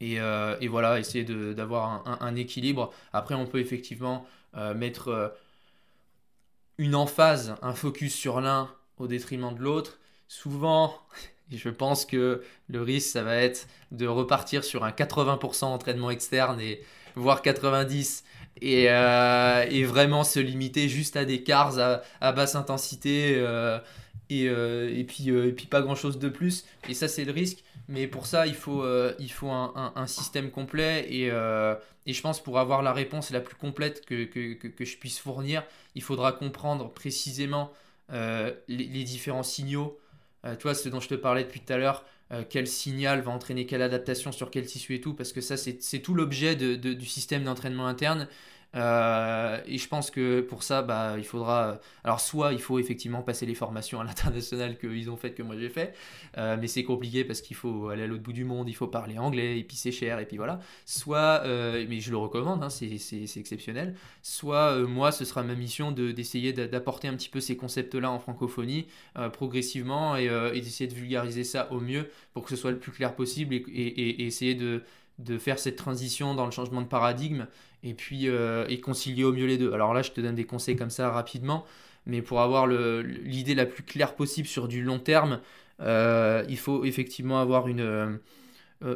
Et, 0.00 0.16
et 0.16 0.68
voilà, 0.68 0.98
essayer 0.98 1.24
d'avoir 1.24 2.04
un, 2.22 2.36
équilibre. 2.36 2.92
Après, 3.14 3.34
on 3.34 3.46
peut 3.46 3.58
effectivement 3.58 4.26
mettre 4.74 5.32
une 6.78 6.94
emphase, 6.94 7.56
un 7.62 7.74
focus 7.74 8.14
sur 8.14 8.40
l'un 8.40 8.70
au 8.98 9.06
détriment 9.06 9.54
de 9.54 9.60
l'autre, 9.60 9.98
souvent, 10.28 10.94
je 11.52 11.68
pense 11.68 12.06
que 12.06 12.42
le 12.68 12.82
risque, 12.82 13.10
ça 13.10 13.22
va 13.22 13.36
être 13.36 13.66
de 13.90 14.06
repartir 14.06 14.64
sur 14.64 14.84
un 14.84 14.90
80% 14.90 15.64
entraînement 15.64 16.10
externe 16.10 16.60
et 16.60 16.82
voire 17.14 17.42
90% 17.42 18.22
euh, 18.64 19.66
et, 19.70 19.84
vraiment 19.84 20.24
se 20.24 20.40
limiter 20.40 20.88
juste 20.88 21.16
à 21.16 21.24
des 21.24 21.42
cars 21.42 21.78
à, 22.20 22.32
basse 22.32 22.56
intensité 22.56 23.34
euh, 23.36 23.78
euh, 24.32 24.88
et, 24.90 25.00
et 25.00 25.52
puis 25.52 25.66
pas 25.66 25.80
grand 25.80 25.94
chose 25.94 26.18
de 26.18 26.28
plus. 26.28 26.64
Et 26.88 26.94
ça, 26.94 27.08
c'est 27.08 27.24
le 27.24 27.32
risque. 27.32 27.62
Mais 27.88 28.06
pour 28.06 28.26
ça, 28.26 28.46
il 28.46 28.54
faut, 28.54 28.84
il 29.18 29.32
faut 29.32 29.50
un, 29.50 30.06
système 30.06 30.50
complet 30.50 31.06
et, 31.10 31.30
et 32.08 32.12
je 32.14 32.22
pense 32.22 32.42
pour 32.42 32.58
avoir 32.58 32.82
la 32.82 32.94
réponse 32.94 33.30
la 33.30 33.40
plus 33.40 33.54
complète 33.54 34.04
que, 34.06 34.24
que, 34.24 34.54
que, 34.54 34.84
je 34.84 34.96
puisse 34.96 35.18
fournir, 35.18 35.62
il 35.94 36.02
faudra 36.02 36.32
comprendre 36.32 36.90
précisément 36.90 37.70
euh, 38.10 38.54
les, 38.66 39.04
différents 39.04 39.42
signaux. 39.42 40.00
Euh, 40.46 40.56
tu 40.56 40.62
vois, 40.62 40.74
ce 40.74 40.88
dont 40.88 41.00
je 41.00 41.08
te 41.08 41.14
parlais 41.14 41.44
depuis 41.44 41.60
tout 41.60 41.70
à 41.70 41.76
l'heure, 41.76 42.06
euh, 42.32 42.42
quel 42.48 42.66
signal 42.66 43.20
va 43.20 43.30
entraîner 43.30 43.66
quelle 43.66 43.82
adaptation 43.82 44.32
sur 44.32 44.50
quel 44.50 44.64
tissu 44.64 44.94
et 44.94 45.02
tout, 45.02 45.12
parce 45.12 45.34
que 45.34 45.42
ça, 45.42 45.58
c'est 45.58 45.98
tout 45.98 46.14
l'objet 46.14 46.56
de, 46.56 46.74
du 46.74 47.04
système 47.04 47.44
d'entraînement 47.44 47.86
interne. 47.86 48.26
Euh, 48.74 49.58
et 49.66 49.78
je 49.78 49.88
pense 49.88 50.10
que 50.10 50.40
pour 50.40 50.62
ça, 50.62 50.82
bah, 50.82 51.14
il 51.16 51.24
faudra. 51.24 51.80
Alors, 52.04 52.20
soit 52.20 52.52
il 52.52 52.60
faut 52.60 52.78
effectivement 52.78 53.22
passer 53.22 53.46
les 53.46 53.54
formations 53.54 54.00
à 54.00 54.04
l'international 54.04 54.78
qu'ils 54.80 55.10
ont 55.10 55.16
faites, 55.16 55.34
que 55.34 55.42
moi 55.42 55.56
j'ai 55.58 55.70
fait, 55.70 55.94
euh, 56.36 56.56
mais 56.60 56.66
c'est 56.66 56.84
compliqué 56.84 57.24
parce 57.24 57.40
qu'il 57.40 57.56
faut 57.56 57.88
aller 57.88 58.02
à 58.02 58.06
l'autre 58.06 58.22
bout 58.22 58.32
du 58.32 58.44
monde, 58.44 58.68
il 58.68 58.74
faut 58.74 58.86
parler 58.86 59.18
anglais, 59.18 59.58
et 59.58 59.64
puis 59.64 59.76
c'est 59.76 59.92
cher, 59.92 60.18
et 60.18 60.26
puis 60.26 60.36
voilà. 60.36 60.60
Soit, 60.84 61.42
euh, 61.44 61.84
mais 61.88 62.00
je 62.00 62.10
le 62.10 62.18
recommande, 62.18 62.62
hein, 62.62 62.70
c'est 62.70 62.90
exceptionnel. 63.36 63.94
Soit, 64.22 64.78
moi, 64.80 65.12
ce 65.12 65.24
sera 65.24 65.42
ma 65.42 65.54
mission 65.54 65.90
d'essayer 65.92 66.52
d'apporter 66.52 67.08
un 67.08 67.14
petit 67.14 67.30
peu 67.30 67.40
ces 67.40 67.56
concepts-là 67.56 68.10
en 68.10 68.18
francophonie 68.18 68.86
progressivement 69.32 70.16
et, 70.16 70.28
d'essayer 70.60 70.88
de 70.88 70.94
vulgariser 70.94 71.44
ça 71.44 71.70
au 71.72 71.80
mieux 71.80 72.10
pour 72.32 72.44
que 72.44 72.50
ce 72.50 72.56
soit 72.56 72.70
le 72.70 72.78
plus 72.78 72.92
clair 72.92 73.14
possible 73.14 73.54
et 73.54 74.26
essayer 74.26 74.54
de 74.54 75.38
faire 75.38 75.58
cette 75.58 75.76
transition 75.76 76.34
dans 76.34 76.44
le 76.44 76.50
changement 76.50 76.82
de 76.82 76.86
paradigme 76.86 77.46
et 77.82 77.94
puis 77.94 78.28
euh, 78.28 78.66
et 78.68 78.80
concilier 78.80 79.24
au 79.24 79.32
mieux 79.32 79.46
les 79.46 79.58
deux. 79.58 79.72
Alors 79.72 79.94
là, 79.94 80.02
je 80.02 80.10
te 80.10 80.20
donne 80.20 80.34
des 80.34 80.44
conseils 80.44 80.76
comme 80.76 80.90
ça 80.90 81.10
rapidement, 81.10 81.64
mais 82.06 82.22
pour 82.22 82.40
avoir 82.40 82.66
l'idée 82.66 83.54
la 83.54 83.66
plus 83.66 83.82
claire 83.82 84.14
possible 84.14 84.48
sur 84.48 84.68
du 84.68 84.82
long 84.82 84.98
terme, 84.98 85.40
euh, 85.80 86.44
il 86.48 86.58
faut 86.58 86.84
effectivement 86.84 87.40
avoir 87.40 87.68
une, 87.68 87.80
euh, 87.80 88.18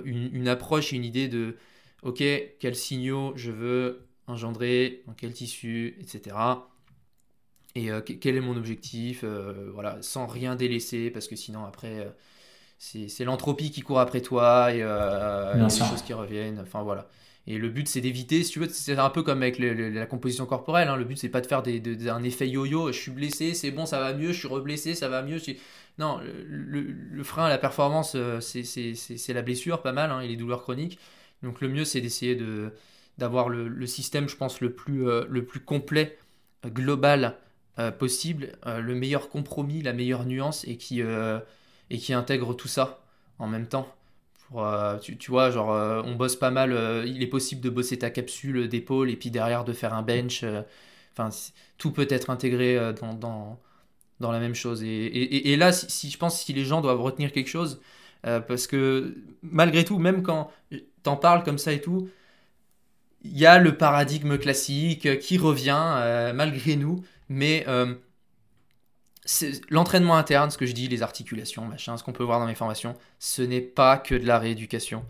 une, 0.04 0.30
une, 0.34 0.48
approche 0.48 0.92
et 0.92 0.96
une 0.96 1.04
idée 1.04 1.28
de 1.28 1.56
ok, 2.02 2.22
quels 2.58 2.76
signaux 2.76 3.32
je 3.36 3.50
veux 3.50 4.06
engendrer, 4.26 5.02
dans 5.06 5.14
quel 5.14 5.32
tissu, 5.32 5.96
etc. 6.00 6.36
Et 7.74 7.88
quel 8.20 8.36
est 8.36 8.40
mon 8.40 8.56
objectif, 8.56 9.24
voilà, 9.24 9.96
sans 10.02 10.26
rien 10.26 10.56
délaisser, 10.56 11.10
parce 11.10 11.26
que 11.26 11.36
sinon 11.36 11.64
après 11.64 12.06
c'est 12.82 13.24
l'entropie 13.24 13.70
qui 13.70 13.82
court 13.82 14.00
après 14.00 14.20
toi 14.20 14.74
et, 14.74 14.82
euh, 14.82 15.54
les 15.54 15.68
choses 15.70 16.02
qui 16.02 16.12
reviennent. 16.12 16.58
Enfin 16.60 16.82
voilà. 16.82 17.08
Et 17.46 17.58
le 17.58 17.68
but, 17.70 17.88
c'est 17.88 18.00
d'éviter, 18.00 18.44
si 18.44 18.52
tu 18.52 18.60
veux, 18.60 18.68
c'est 18.68 18.96
un 18.96 19.10
peu 19.10 19.22
comme 19.22 19.42
avec 19.42 19.58
la 19.58 20.06
composition 20.06 20.46
corporelle. 20.46 20.88
Hein. 20.88 20.96
Le 20.96 21.04
but, 21.04 21.16
c'est 21.16 21.28
pas 21.28 21.40
de 21.40 21.46
faire 21.46 21.62
un 21.62 22.22
effet 22.22 22.48
yo-yo. 22.48 22.92
Je 22.92 22.98
suis 22.98 23.10
blessé, 23.10 23.52
c'est 23.54 23.72
bon, 23.72 23.84
ça 23.84 23.98
va 23.98 24.14
mieux. 24.14 24.32
Je 24.32 24.38
suis 24.38 24.48
reblessé, 24.48 24.94
ça 24.94 25.08
va 25.08 25.22
mieux. 25.22 25.38
Non, 25.98 26.20
le, 26.22 27.22
frein 27.24 27.46
à 27.46 27.48
la 27.48 27.58
performance, 27.58 28.12
euh, 28.14 28.40
c'est 28.40 29.32
la 29.32 29.42
blessure, 29.42 29.82
pas 29.82 29.92
mal, 29.92 30.10
hein, 30.12 30.20
et 30.20 30.28
les 30.28 30.36
douleurs 30.36 30.62
chroniques. 30.62 30.98
Donc 31.42 31.60
le 31.60 31.68
mieux, 31.68 31.84
c'est 31.84 32.00
d'essayer 32.00 32.38
d'avoir 33.18 33.48
le, 33.48 33.86
système, 33.86 34.28
je 34.28 34.36
pense, 34.36 34.60
le 34.60 34.72
plus, 34.72 35.08
euh, 35.08 35.24
complet, 35.66 36.16
global 36.66 37.36
possible, 37.98 38.52
le 38.64 38.94
meilleur 38.94 39.28
compromis, 39.30 39.82
la 39.82 39.92
meilleure 39.92 40.26
nuance, 40.26 40.64
et 40.68 40.76
qui 40.76 41.02
intègre 42.14 42.54
tout 42.54 42.68
ça 42.68 43.02
en 43.40 43.48
même 43.48 43.66
temps. 43.66 43.92
Euh, 44.56 44.98
tu, 44.98 45.16
tu, 45.16 45.30
vois, 45.30 45.50
genre, 45.50 45.72
euh, 45.72 46.02
on 46.04 46.14
bosse 46.14 46.36
pas 46.36 46.50
mal. 46.50 46.72
Euh, 46.72 47.04
il 47.06 47.22
est 47.22 47.26
possible 47.28 47.60
de 47.60 47.70
bosser 47.70 47.98
ta 47.98 48.10
capsule 48.10 48.68
d'épaule 48.68 49.10
et 49.10 49.16
puis 49.16 49.30
derrière 49.30 49.64
de 49.64 49.72
faire 49.72 49.94
un 49.94 50.02
bench. 50.02 50.44
Enfin, 51.12 51.30
tout 51.78 51.92
peut 51.92 52.06
être 52.10 52.30
intégré 52.30 52.92
dans, 53.00 53.14
dans, 53.14 53.60
dans, 54.20 54.32
la 54.32 54.40
même 54.40 54.54
chose. 54.54 54.82
Et, 54.82 54.88
et, 54.88 55.52
et 55.52 55.56
là, 55.56 55.72
si, 55.72 56.10
je 56.10 56.18
pense 56.18 56.40
si 56.40 56.52
les 56.52 56.64
gens 56.64 56.80
doivent 56.80 57.00
retenir 57.00 57.32
quelque 57.32 57.48
chose, 57.50 57.80
parce 58.22 58.66
que 58.66 59.16
malgré 59.42 59.84
tout, 59.84 59.98
même 59.98 60.22
quand 60.22 60.50
t'en 61.02 61.16
parles 61.16 61.42
comme 61.42 61.58
ça 61.58 61.72
et 61.72 61.80
tout, 61.80 62.08
il 63.24 63.38
y 63.38 63.46
a 63.46 63.58
le 63.58 63.76
paradigme 63.76 64.38
classique 64.38 65.18
qui 65.18 65.38
revient 65.38 66.32
malgré 66.34 66.76
nous, 66.76 67.04
mais 67.28 67.66
l'entraînement 69.70 70.16
interne, 70.16 70.50
ce 70.50 70.58
que 70.58 70.66
je 70.66 70.72
dis, 70.72 70.88
les 70.88 71.02
articulations, 71.02 71.64
machin, 71.64 71.96
ce 71.96 72.02
qu'on 72.02 72.12
peut 72.12 72.24
voir 72.24 72.40
dans 72.40 72.46
mes 72.46 72.54
formations, 72.54 72.96
ce 73.18 73.42
n'est 73.42 73.60
pas 73.60 73.96
que 73.96 74.14
de 74.14 74.26
la 74.26 74.38
rééducation. 74.38 75.04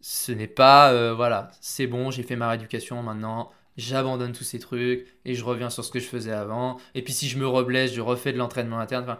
Ce 0.00 0.32
n'est 0.32 0.48
pas, 0.48 0.92
euh, 0.92 1.14
voilà, 1.14 1.50
c'est 1.60 1.86
bon, 1.86 2.10
j'ai 2.10 2.22
fait 2.22 2.36
ma 2.36 2.48
rééducation, 2.48 3.02
maintenant 3.02 3.50
j'abandonne 3.76 4.32
tous 4.32 4.44
ces 4.44 4.58
trucs 4.58 5.06
et 5.24 5.34
je 5.34 5.44
reviens 5.44 5.70
sur 5.70 5.84
ce 5.84 5.90
que 5.90 5.98
je 5.98 6.06
faisais 6.06 6.32
avant. 6.32 6.78
Et 6.94 7.02
puis 7.02 7.12
si 7.12 7.28
je 7.28 7.38
me 7.38 7.46
reblesse, 7.46 7.92
je 7.92 8.00
refais 8.00 8.32
de 8.32 8.38
l'entraînement 8.38 8.78
interne. 8.78 9.16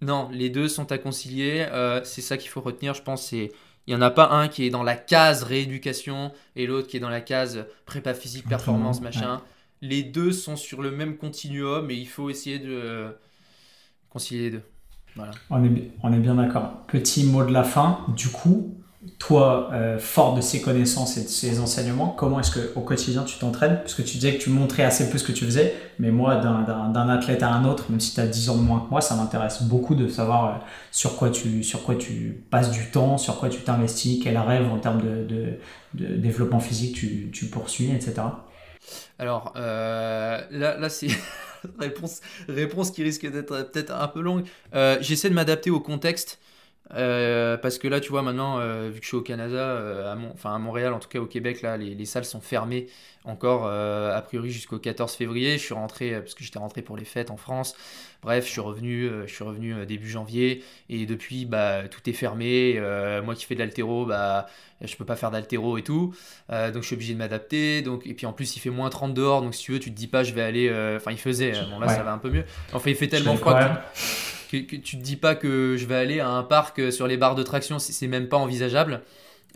non, 0.00 0.28
les 0.32 0.50
deux 0.50 0.68
sont 0.68 0.90
à 0.92 0.98
concilier. 0.98 1.66
Euh, 1.72 2.02
c'est 2.04 2.20
ça 2.20 2.36
qu'il 2.36 2.50
faut 2.50 2.60
retenir, 2.60 2.94
je 2.94 3.02
pense. 3.02 3.32
Il 3.32 3.50
n'y 3.88 3.94
en 3.94 4.02
a 4.02 4.10
pas 4.10 4.30
un 4.30 4.48
qui 4.48 4.66
est 4.66 4.70
dans 4.70 4.82
la 4.82 4.96
case 4.96 5.42
rééducation 5.42 6.32
et 6.56 6.66
l'autre 6.66 6.88
qui 6.88 6.96
est 6.96 7.00
dans 7.00 7.08
la 7.08 7.20
case 7.20 7.66
prépa 7.86 8.14
physique, 8.14 8.48
performance, 8.48 9.00
machin 9.00 9.42
les 9.82 10.02
deux 10.02 10.32
sont 10.32 10.56
sur 10.56 10.80
le 10.80 10.90
même 10.90 11.16
continuum 11.18 11.90
et 11.90 11.94
il 11.94 12.08
faut 12.08 12.30
essayer 12.30 12.58
de 12.58 13.08
concilier 14.08 14.42
les 14.44 14.50
deux. 14.52 14.62
Voilà. 15.16 15.32
On 15.50 15.62
est, 15.62 15.90
on 16.02 16.12
est 16.12 16.18
bien 16.18 16.36
d'accord. 16.36 16.84
Petit 16.86 17.24
mot 17.24 17.44
de 17.44 17.52
la 17.52 17.64
fin. 17.64 17.98
Du 18.16 18.28
coup, 18.28 18.82
toi, 19.18 19.68
euh, 19.72 19.98
fort 19.98 20.34
de 20.34 20.40
ces 20.40 20.62
connaissances 20.62 21.16
et 21.16 21.24
de 21.24 21.28
ces 21.28 21.58
enseignements, 21.58 22.06
comment 22.08 22.38
est-ce 22.38 22.56
qu'au 22.56 22.80
quotidien 22.80 23.24
tu 23.24 23.36
t'entraînes? 23.38 23.78
Parce 23.78 23.94
que 23.94 24.02
tu 24.02 24.14
disais 24.14 24.36
que 24.36 24.42
tu 24.42 24.50
montrais 24.50 24.84
assez 24.84 25.10
peu 25.10 25.18
ce 25.18 25.24
que 25.24 25.32
tu 25.32 25.44
faisais, 25.44 25.74
mais 25.98 26.12
moi, 26.12 26.36
d'un 26.36 27.08
athlète 27.08 27.42
à 27.42 27.50
un 27.52 27.64
autre, 27.64 27.90
même 27.90 27.98
si 27.98 28.14
tu 28.14 28.20
as 28.20 28.26
10 28.28 28.50
ans 28.50 28.56
de 28.56 28.62
moins 28.62 28.80
que 28.80 28.90
moi, 28.90 29.00
ça 29.00 29.16
m'intéresse 29.16 29.64
beaucoup 29.64 29.96
de 29.96 30.06
savoir 30.06 30.46
euh, 30.46 30.58
sur, 30.92 31.16
quoi 31.16 31.30
tu, 31.30 31.64
sur 31.64 31.82
quoi 31.82 31.96
tu 31.96 32.44
passes 32.50 32.70
du 32.70 32.90
temps, 32.90 33.18
sur 33.18 33.40
quoi 33.40 33.48
tu 33.48 33.60
t'investis, 33.62 34.20
quel 34.22 34.38
rêve 34.38 34.70
en 34.70 34.78
termes 34.78 35.02
de, 35.02 35.26
de, 35.28 36.16
développement 36.16 36.60
physique 36.60 36.94
tu, 36.94 37.28
tu, 37.32 37.46
poursuis, 37.46 37.90
etc. 37.90 38.22
Alors, 39.18 39.52
euh, 39.56 40.40
là, 40.50 40.88
c'est. 40.88 41.08
réponse, 41.78 42.20
réponse 42.48 42.90
qui 42.90 43.04
risque 43.04 43.24
d'être 43.30 43.70
peut-être 43.70 43.92
un 43.92 44.08
peu 44.08 44.20
longue. 44.20 44.44
J'essaie 45.00 45.30
de 45.30 45.34
m'adapter 45.34 45.70
au 45.70 45.80
contexte. 45.80 46.38
Euh, 46.94 47.56
parce 47.56 47.78
que 47.78 47.88
là, 47.88 48.00
tu 48.00 48.10
vois, 48.10 48.22
maintenant, 48.22 48.58
euh, 48.58 48.90
vu 48.90 48.98
que 48.98 49.04
je 49.04 49.08
suis 49.08 49.16
au 49.16 49.22
Canada, 49.22 49.56
euh, 49.56 50.14
enfin 50.34 50.54
à 50.54 50.58
Montréal, 50.58 50.92
en 50.92 50.98
tout 50.98 51.08
cas 51.08 51.20
au 51.20 51.26
Québec, 51.26 51.62
là, 51.62 51.76
les, 51.76 51.94
les 51.94 52.04
salles 52.04 52.24
sont 52.24 52.40
fermées 52.40 52.88
encore, 53.24 53.66
a 53.66 54.20
priori, 54.22 54.50
jusqu'au 54.50 54.78
14 54.78 55.14
février. 55.14 55.58
Je 55.58 55.62
suis 55.64 55.74
rentré, 55.74 56.18
parce 56.20 56.34
que 56.34 56.44
j'étais 56.44 56.58
rentré 56.58 56.82
pour 56.82 56.96
les 56.96 57.04
fêtes 57.04 57.30
en 57.30 57.36
France. 57.36 57.76
Bref, 58.22 58.46
je 58.46 58.50
suis 58.50 58.60
revenu, 58.60 59.10
je 59.26 59.32
suis 59.32 59.42
revenu 59.42 59.84
début 59.84 60.08
janvier. 60.08 60.62
Et 60.88 61.06
depuis, 61.06 61.44
bah, 61.44 61.88
tout 61.88 62.08
est 62.08 62.12
fermé. 62.12 62.80
moi 63.24 63.34
qui 63.34 63.44
fais 63.44 63.54
de 63.54 63.60
l'altéro, 63.60 64.06
bah, 64.06 64.46
je 64.80 64.94
peux 64.94 65.04
pas 65.04 65.16
faire 65.16 65.32
d'altéro 65.32 65.76
et 65.76 65.82
tout. 65.82 66.14
donc, 66.48 66.82
je 66.82 66.86
suis 66.86 66.94
obligé 66.94 67.14
de 67.14 67.18
m'adapter. 67.18 67.82
Donc, 67.82 68.06
et 68.06 68.14
puis, 68.14 68.26
en 68.26 68.32
plus, 68.32 68.54
il 68.54 68.60
fait 68.60 68.70
moins 68.70 68.90
30 68.90 69.12
dehors. 69.12 69.42
Donc, 69.42 69.56
si 69.56 69.64
tu 69.64 69.72
veux, 69.72 69.80
tu 69.80 69.90
te 69.90 69.96
dis 69.96 70.06
pas, 70.06 70.22
je 70.22 70.32
vais 70.34 70.42
aller. 70.42 70.70
Enfin, 70.96 71.10
il 71.10 71.18
faisait. 71.18 71.52
Bon, 71.68 71.80
là, 71.80 71.88
ça 71.88 72.04
va 72.04 72.12
un 72.12 72.18
peu 72.18 72.30
mieux. 72.30 72.44
Enfin, 72.72 72.90
il 72.90 72.96
fait 72.96 73.08
tellement 73.08 73.36
froid 73.36 73.58
que, 74.60 74.76
tu 74.76 74.96
te 74.96 75.02
dis 75.02 75.16
pas 75.16 75.34
que 75.34 75.76
je 75.76 75.86
vais 75.86 75.94
aller 75.94 76.20
à 76.20 76.28
un 76.28 76.42
parc 76.42 76.78
euh, 76.78 76.90
sur 76.90 77.06
les 77.06 77.16
barres 77.16 77.34
de 77.34 77.42
traction, 77.42 77.78
c'est 77.78 78.06
même 78.06 78.28
pas 78.28 78.36
envisageable. 78.36 79.02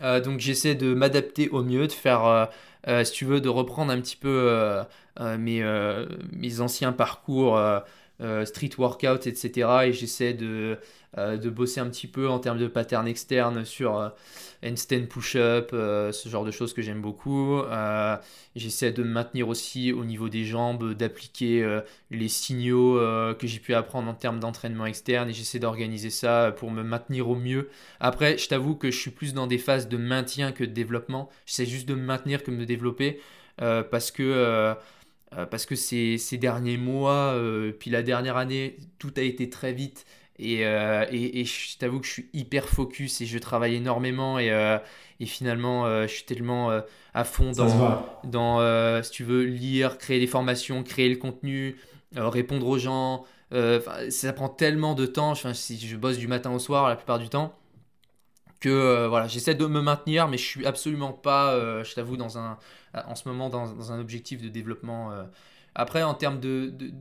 Euh, 0.01 0.19
donc 0.21 0.39
j'essaie 0.39 0.75
de 0.75 0.93
m'adapter 0.93 1.49
au 1.49 1.63
mieux, 1.63 1.87
de 1.87 1.91
faire, 1.91 2.49
euh, 2.87 3.03
si 3.03 3.11
tu 3.11 3.25
veux, 3.25 3.41
de 3.41 3.49
reprendre 3.49 3.91
un 3.91 3.99
petit 3.99 4.15
peu 4.15 4.83
mes, 5.19 5.63
mes, 6.31 6.61
anciens 6.61 6.91
parcours 6.91 7.59
street 8.45 8.71
workout, 8.77 9.27
etc. 9.27 9.69
Et 9.85 9.93
j'essaie 9.93 10.33
de, 10.33 10.77
de 11.15 11.49
bosser 11.49 11.79
un 11.79 11.89
petit 11.89 12.07
peu 12.07 12.29
en 12.29 12.39
termes 12.39 12.57
de 12.57 12.67
pattern 12.67 13.07
externe 13.07 13.63
sur 13.63 14.11
handstand 14.63 15.07
push-up, 15.07 15.69
euh, 15.73 16.11
ce 16.11 16.29
genre 16.29 16.45
de 16.45 16.51
choses 16.51 16.73
que 16.73 16.81
j'aime 16.81 17.01
beaucoup. 17.01 17.59
Euh, 17.59 18.17
j'essaie 18.55 18.91
de 18.91 19.03
me 19.03 19.09
maintenir 19.09 19.47
aussi 19.47 19.91
au 19.91 20.03
niveau 20.03 20.29
des 20.29 20.45
jambes, 20.45 20.93
d'appliquer 20.93 21.63
euh, 21.63 21.81
les 22.11 22.27
signaux 22.27 22.95
que 23.37 23.47
j'ai 23.47 23.59
pu 23.59 23.73
apprendre 23.73 24.09
en 24.09 24.13
termes 24.13 24.39
d'entraînement 24.39 24.85
externe 24.85 25.29
et 25.29 25.33
j'essaie 25.33 25.59
d'organiser 25.59 26.09
ça 26.09 26.53
pour 26.57 26.71
me 26.71 26.83
maintenir 26.83 27.29
au 27.29 27.35
mieux. 27.35 27.69
Après, 27.99 28.37
je 28.37 28.47
t'avoue 28.47 28.75
que 28.75 28.91
je 28.91 28.97
suis 28.97 29.11
plus 29.11 29.33
dans 29.33 29.47
des 29.47 29.57
phases 29.57 29.87
de 29.87 29.97
maintien 29.97 30.51
que 30.51 30.63
de 30.63 30.71
développement. 30.71 31.29
J'essaie 31.45 31.65
juste 31.65 31.87
de 31.87 31.95
me 31.95 32.01
maintenir 32.01 32.43
que 32.43 32.51
de 32.51 32.55
me 32.55 32.65
développer 32.65 33.19
parce 33.57 34.11
que 34.11 34.75
parce 35.31 35.65
que 35.65 35.75
ces, 35.75 36.17
ces 36.17 36.37
derniers 36.37 36.77
mois, 36.77 37.37
puis 37.79 37.89
la 37.89 38.01
dernière 38.01 38.37
année, 38.37 38.77
tout 38.97 39.13
a 39.17 39.21
été 39.21 39.49
très 39.49 39.73
vite. 39.73 40.05
Euh, 40.39 41.05
et, 41.09 41.39
et, 41.41 41.45
je 41.45 41.77
t'avoue 41.77 41.99
que 41.99 42.05
je 42.05 42.11
suis 42.11 42.29
hyper 42.33 42.65
focus 42.65 43.21
et 43.21 43.25
je 43.25 43.39
travaille 43.39 43.75
énormément 43.75 44.37
et, 44.37 44.51
euh, 44.51 44.77
et 45.19 45.25
finalement 45.25 45.87
euh, 45.87 46.03
je 46.03 46.13
suis 46.13 46.25
tellement 46.25 46.69
à 47.13 47.23
fond 47.23 47.51
dans, 47.51 48.05
dans 48.23 49.03
si 49.03 49.11
tu 49.11 49.23
veux, 49.23 49.43
lire, 49.43 49.97
créer 49.97 50.19
des 50.19 50.27
formations, 50.27 50.83
créer 50.83 51.09
le 51.09 51.15
contenu, 51.15 51.77
répondre 52.15 52.67
aux 52.67 52.77
gens. 52.77 53.25
ça 53.51 54.33
prend 54.33 54.49
tellement 54.49 54.93
de 54.93 55.05
temps, 55.07 55.31
enfin, 55.31 55.53
si 55.53 55.79
je 55.79 55.95
bosse 55.95 56.17
du 56.17 56.27
matin 56.27 56.51
au 56.51 56.59
soir 56.59 56.87
la 56.87 56.95
plupart 56.95 57.19
du 57.19 57.29
temps, 57.29 57.55
que 58.59 59.07
voilà, 59.07 59.27
j'essaie 59.27 59.55
de 59.55 59.65
me 59.65 59.81
maintenir, 59.81 60.27
mais 60.27 60.37
je 60.37 60.45
suis 60.45 60.65
absolument 60.65 61.13
pas, 61.13 61.83
je 61.83 61.93
t'avoue, 61.93 62.17
dans 62.17 62.37
un, 62.37 62.57
en 62.93 63.15
ce 63.15 63.27
moment 63.27 63.49
dans, 63.49 63.91
un 63.91 63.99
objectif 63.99 64.41
de 64.41 64.49
développement. 64.49 65.11
Après, 65.75 66.01
en 66.03 66.15
termes 66.15 66.39
de, 66.39 66.71
de, 66.71 66.91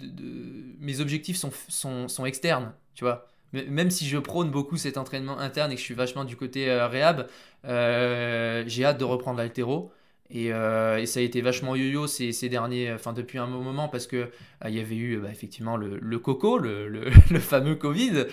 Mes 0.80 1.00
objectifs 1.00 1.38
sont, 1.38 1.50
sont, 1.68 2.08
sont 2.08 2.26
externes 2.26 2.72
tu 2.96 3.04
vois. 3.04 3.28
Même 3.52 3.90
si 3.90 4.06
je 4.06 4.18
prône 4.18 4.50
beaucoup 4.50 4.76
cet 4.76 4.98
entraînement 4.98 5.38
interne 5.38 5.70
et 5.70 5.76
que 5.76 5.80
je 5.80 5.84
suis 5.84 5.94
vachement 5.94 6.24
du 6.24 6.36
côté 6.36 6.68
euh, 6.68 6.88
réhab, 6.88 7.28
euh, 7.64 8.64
j'ai 8.66 8.84
hâte 8.84 8.98
de 8.98 9.04
reprendre 9.04 9.38
l'altéro. 9.38 9.92
Et, 10.30 10.52
euh, 10.52 10.98
et, 10.98 11.06
ça 11.06 11.20
a 11.20 11.22
été 11.22 11.40
vachement 11.40 11.76
yo-yo 11.76 12.06
ces, 12.06 12.32
ces, 12.32 12.48
derniers, 12.48 12.92
enfin 12.92 13.12
depuis 13.12 13.38
un 13.38 13.46
moment 13.46 13.88
parce 13.88 14.06
que 14.06 14.28
il 14.66 14.74
y 14.74 14.80
avait 14.80 14.96
eu 14.96 15.18
bah, 15.18 15.28
effectivement 15.30 15.76
le, 15.76 16.18
coco, 16.18 16.58
le, 16.58 17.10
fameux 17.38 17.76
Covid, 17.76 18.26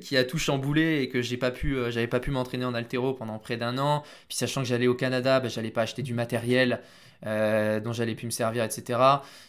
qui 0.00 0.16
a 0.16 0.24
tout 0.24 0.38
chamboulé 0.38 1.02
et 1.02 1.08
que 1.08 1.22
j'ai 1.22 1.36
pas 1.36 1.50
pu, 1.50 1.76
j'avais 1.88 2.06
pas 2.06 2.20
pu 2.20 2.30
m'entraîner 2.30 2.64
en 2.64 2.74
altéro 2.74 3.14
pendant 3.14 3.38
près 3.38 3.56
d'un 3.56 3.78
an. 3.78 4.04
Puis 4.28 4.36
sachant 4.36 4.62
que 4.62 4.68
j'allais 4.68 4.86
au 4.86 4.94
Canada, 4.94 5.40
bah, 5.40 5.48
j'allais 5.48 5.70
pas 5.70 5.82
acheter 5.82 6.02
du 6.02 6.14
matériel. 6.14 6.80
Euh, 7.26 7.80
dont 7.80 7.92
j'allais 7.92 8.14
pu 8.14 8.26
me 8.26 8.30
servir, 8.30 8.64
etc. 8.64 8.98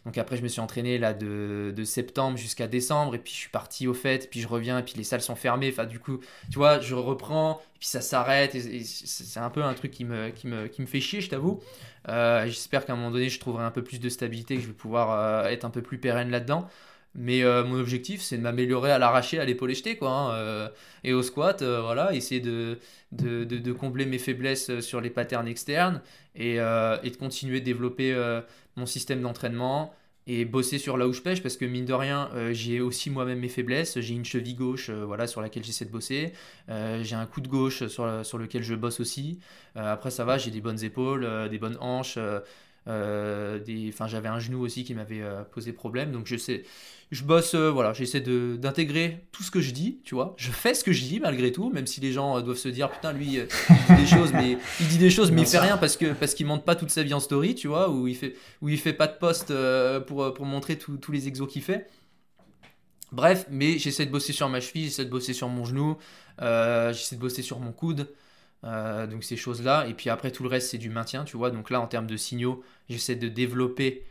Donc 0.06 0.18
après, 0.18 0.38
je 0.38 0.44
me 0.44 0.48
suis 0.48 0.62
entraîné 0.62 0.98
là 0.98 1.14
de, 1.14 1.74
de 1.76 1.84
septembre 1.84 2.38
jusqu'à 2.38 2.68
décembre, 2.68 3.16
et 3.16 3.20
puis 3.20 3.34
je 3.34 3.38
suis 3.38 3.50
parti 3.50 3.86
au 3.86 3.94
fait, 3.94 4.30
puis 4.30 4.40
je 4.40 4.48
reviens, 4.48 4.80
et 4.80 4.84
puis 4.84 4.94
les 4.96 5.04
salles 5.04 5.22
sont 5.22 5.36
fermées. 5.36 5.70
Enfin, 5.72 5.86
du 5.86 6.00
coup, 6.00 6.20
tu 6.50 6.58
vois, 6.58 6.80
je 6.80 6.96
reprends, 6.96 7.60
et 7.76 7.80
puis 7.80 7.88
ça 7.90 8.00
s'arrête, 8.00 8.56
et, 8.56 8.84
c'est 8.84 9.40
un 9.42 9.50
peu 9.50 9.62
un 9.62 9.74
truc 9.74 9.92
qui 9.92 10.06
me, 10.06 10.30
qui 10.30 10.48
me, 10.48 10.68
qui 10.68 10.82
me 10.82 10.88
fait 10.88 11.02
chier, 11.02 11.20
je 11.20 11.30
t'avoue. 11.30 11.60
Euh, 12.08 12.46
j'espère 12.46 12.86
qu'à 12.86 12.94
un 12.94 12.96
moment 12.96 13.12
donné, 13.12 13.28
je 13.28 13.40
trouverai 13.40 13.66
un 13.66 13.72
peu 13.72 13.84
plus 13.84 14.00
de 14.00 14.08
stabilité, 14.08 14.56
que 14.56 14.62
je 14.62 14.68
vais 14.68 14.74
pouvoir 14.74 15.12
euh, 15.12 15.50
être 15.50 15.66
un 15.66 15.70
peu 15.70 15.82
plus 15.82 15.98
pérenne 15.98 16.32
là-dedans. 16.32 16.70
Mais 17.16 17.44
euh, 17.44 17.64
mon 17.64 17.80
objectif, 17.80 18.22
c'est 18.22 18.38
de 18.38 18.42
m'améliorer 18.42 18.92
à 18.92 19.00
l'arraché, 19.00 19.40
à 19.40 19.46
l'épaule 19.46 19.74
jeté, 19.74 19.96
quoi. 19.98 20.10
Hein, 20.10 20.32
euh, 20.34 20.70
et 21.06 21.14
au 21.14 21.24
squat, 21.24 21.62
euh, 21.62 21.82
voilà, 21.82 22.14
essayer 22.14 22.42
de, 22.42 22.78
de, 23.14 23.46
de, 23.46 23.72
combler 23.72 24.06
mes 24.06 24.18
faiblesses 24.20 24.82
sur 24.82 25.00
les 25.00 25.10
patterns 25.10 25.48
externes 25.48 26.02
et, 26.36 26.56
et 26.56 27.10
de 27.10 27.16
continuer 27.18 27.62
de 27.62 27.66
développer 27.66 28.14
mon 28.76 28.86
système 28.86 29.22
d'entraînement 29.22 29.94
et 30.28 30.44
bosser 30.44 30.80
sur 30.80 30.98
là 30.98 31.08
où 31.08 31.14
je 31.14 31.22
pêche 31.22 31.42
parce 31.44 31.56
que 31.56 31.66
mine 31.66 31.86
de 31.86 31.94
rien, 31.94 32.30
j'ai 32.52 32.82
aussi 32.82 33.10
moi-même 33.10 33.40
mes 33.40 33.48
faiblesses. 33.48 34.00
J'ai 34.00 34.16
une 34.16 34.26
cheville 34.26 34.56
gauche, 34.56 34.90
voilà, 34.90 35.28
sur 35.28 35.42
laquelle 35.42 35.64
j'essaie 35.64 35.86
de 35.86 35.92
bosser. 35.92 36.34
j'ai 36.68 37.16
un 37.16 37.26
coup 37.26 37.40
de 37.42 37.48
gauche 37.48 37.88
sur, 37.88 38.26
sur 38.26 38.38
lequel 38.38 38.64
je 38.64 38.76
bosse 38.76 39.00
aussi. 39.00 39.40
après, 39.76 40.12
ça 40.12 40.26
va, 40.26 40.38
j'ai 40.38 40.52
des 40.52 40.62
bonnes 40.62 40.84
épaules, 40.84 41.26
des 41.50 41.60
bonnes 41.60 41.78
hanches. 41.80 42.18
Des, 42.88 43.90
enfin, 43.90 44.08
j'avais 44.08 44.28
un 44.28 44.40
genou 44.40 44.62
aussi 44.62 44.84
qui 44.84 44.94
m'avait 44.94 45.24
posé 45.52 45.74
problème, 45.74 46.12
donc 46.12 46.28
je 46.28 46.38
sais, 46.38 46.64
je 47.12 47.24
bosse, 47.24 47.54
euh, 47.54 47.70
voilà, 47.70 47.94
j'essaie 47.94 48.20
d'intégrer 48.20 49.26
tout 49.32 49.44
ce 49.44 49.52
que 49.52 49.62
je 49.62 49.72
dis, 49.72 50.00
tu 50.04 50.16
vois. 50.16 50.34
Je 50.38 50.52
fais 50.52 50.74
ce 50.74 50.84
que 50.84 50.92
je 50.92 51.04
dis 51.04 51.20
malgré 51.20 51.52
tout, 51.52 51.70
même 51.70 51.86
si 51.86 52.02
les 52.02 52.12
gens 52.12 52.38
euh, 52.38 52.42
doivent 52.42 52.58
se 52.58 52.70
dire 52.70 52.90
putain 52.90 53.14
lui 53.14 53.40
euh, 53.40 53.46
il 53.70 53.96
dit 53.96 54.02
des 54.02 54.08
choses, 54.08 54.34
mais 54.34 54.58
il 54.80 54.88
dit 54.88 54.98
des 54.98 55.10
choses, 55.10 55.32
mais 55.32 55.42
il 55.42 55.48
fait 55.48 55.60
rien 55.60 55.78
parce 55.78 55.98
que 55.98 56.14
parce 56.14 56.34
qu'il 56.34 56.46
monte 56.46 56.66
pas 56.66 56.76
toute 56.76 56.90
sa 56.90 57.04
vie 57.04 57.14
en 57.14 57.20
story, 57.20 57.56
tu 57.56 57.68
vois, 57.68 57.90
ou 57.90 58.08
il 58.08 58.16
fait 58.16 58.36
où 58.62 58.70
il 58.70 58.80
fait 58.80 58.94
pas 58.94 59.08
de 59.08 59.18
post 59.18 59.54
pour 60.08 60.34
pour 60.34 60.46
montrer 60.46 60.78
tous 60.78 61.12
les 61.12 61.28
exos 61.28 61.48
qu'il 61.48 61.62
fait. 61.62 61.88
Bref, 63.12 63.46
mais 63.50 63.78
j'essaie 63.78 64.06
de 64.06 64.12
bosser 64.12 64.34
sur 64.34 64.50
ma 64.50 64.60
cheville, 64.60 64.86
j'essaie 64.86 65.06
de 65.06 65.10
bosser 65.10 65.34
sur 65.34 65.48
mon 65.48 65.64
genou, 65.64 65.98
j'essaie 66.40 67.16
de 67.16 67.22
bosser 67.22 67.44
sur 67.44 67.60
mon 67.60 67.72
coude. 67.72 68.10
Donc 68.66 69.24
ces 69.24 69.38
choses-là. 69.38 69.86
Et 69.88 69.94
puis 69.94 70.10
après, 70.10 70.32
tout 70.32 70.44
le 70.44 70.50
reste, 70.50 70.72
c'est 70.72 70.78
du 70.78 70.90
maintien, 70.90 71.24
tu 71.24 71.38
vois. 71.38 71.52
Donc 71.52 71.70
là, 71.70 71.80
en 71.80 71.88
termes 71.88 72.08
de 72.08 72.18
signaux, 72.18 72.64
j'essaie 72.90 73.16
de 73.16 73.28
développer 73.28 74.04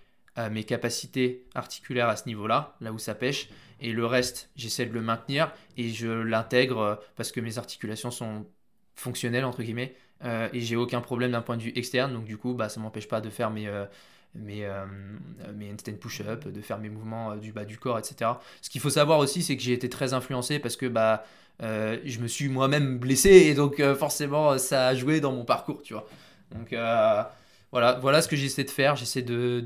mes 0.50 0.64
capacités 0.64 1.44
articulaires 1.54 2.08
à 2.08 2.16
ce 2.16 2.26
niveau-là, 2.26 2.76
là 2.80 2.92
où 2.92 2.98
ça 2.98 3.14
pêche, 3.14 3.48
et 3.80 3.92
le 3.92 4.06
reste, 4.06 4.50
j'essaie 4.56 4.86
de 4.86 4.92
le 4.92 5.02
maintenir 5.02 5.52
et 5.76 5.90
je 5.90 6.08
l'intègre 6.08 6.78
euh, 6.78 6.94
parce 7.16 7.32
que 7.32 7.40
mes 7.40 7.58
articulations 7.58 8.10
sont 8.10 8.46
fonctionnelles, 8.94 9.44
entre 9.44 9.62
guillemets, 9.62 9.94
euh, 10.24 10.48
et 10.52 10.60
j'ai 10.60 10.76
aucun 10.76 11.00
problème 11.00 11.32
d'un 11.32 11.42
point 11.42 11.56
de 11.56 11.62
vue 11.62 11.72
externe, 11.74 12.12
donc 12.12 12.24
du 12.24 12.38
coup, 12.38 12.54
bah, 12.54 12.68
ça 12.68 12.80
m'empêche 12.80 13.08
pas 13.08 13.20
de 13.20 13.28
faire 13.28 13.50
mes, 13.50 13.66
euh, 13.66 13.84
mes, 14.34 14.66
mes 15.54 15.70
handstand 15.70 15.98
push-up, 16.00 16.48
de 16.48 16.60
faire 16.60 16.78
mes 16.78 16.88
mouvements 16.88 17.36
du 17.36 17.52
bas 17.52 17.64
du 17.64 17.78
corps, 17.78 17.98
etc. 17.98 18.30
Ce 18.62 18.70
qu'il 18.70 18.80
faut 18.80 18.90
savoir 18.90 19.18
aussi, 19.18 19.42
c'est 19.42 19.56
que 19.56 19.62
j'ai 19.62 19.72
été 19.72 19.88
très 19.88 20.14
influencé 20.14 20.58
parce 20.58 20.76
que 20.76 20.86
bah, 20.86 21.24
je 21.60 22.18
me 22.20 22.28
suis 22.28 22.48
moi-même 22.48 22.98
blessé, 22.98 23.30
et 23.30 23.54
donc 23.54 23.82
forcément, 23.94 24.58
ça 24.58 24.88
a 24.88 24.94
joué 24.94 25.20
dans 25.20 25.32
mon 25.32 25.44
parcours, 25.44 25.82
tu 25.82 25.94
vois. 25.94 26.06
Donc 26.54 26.74
voilà, 27.72 27.98
voilà 28.00 28.22
ce 28.22 28.28
que 28.28 28.36
j'essaie 28.36 28.64
de 28.64 28.70
faire. 28.70 28.96
J'essaie 28.96 29.22
de, 29.22 29.60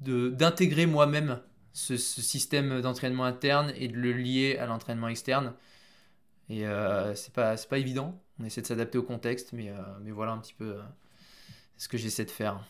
d'intégrer 0.00 0.86
moi-même 0.86 1.40
ce, 1.72 1.96
système 1.96 2.80
d'entraînement 2.80 3.24
interne 3.24 3.72
et 3.76 3.88
de 3.88 3.96
le 3.96 4.12
lier 4.12 4.58
à 4.58 4.66
l'entraînement 4.66 5.08
externe. 5.08 5.52
Et 6.48 6.66
euh, 6.66 7.14
c'est 7.14 7.32
pas, 7.32 7.56
pas 7.56 7.78
évident. 7.78 8.20
On 8.40 8.44
essaie 8.44 8.60
de 8.60 8.66
s'adapter 8.66 8.98
au 8.98 9.02
contexte, 9.02 9.52
mais, 9.52 9.70
euh, 9.70 9.74
mais 10.02 10.10
voilà 10.10 10.32
un 10.32 10.38
petit 10.38 10.54
peu 10.54 10.72
euh, 10.72 10.80
ce 11.78 11.88
que 11.88 11.96
j'essaie 11.96 12.24
de 12.24 12.30
faire. 12.30 12.60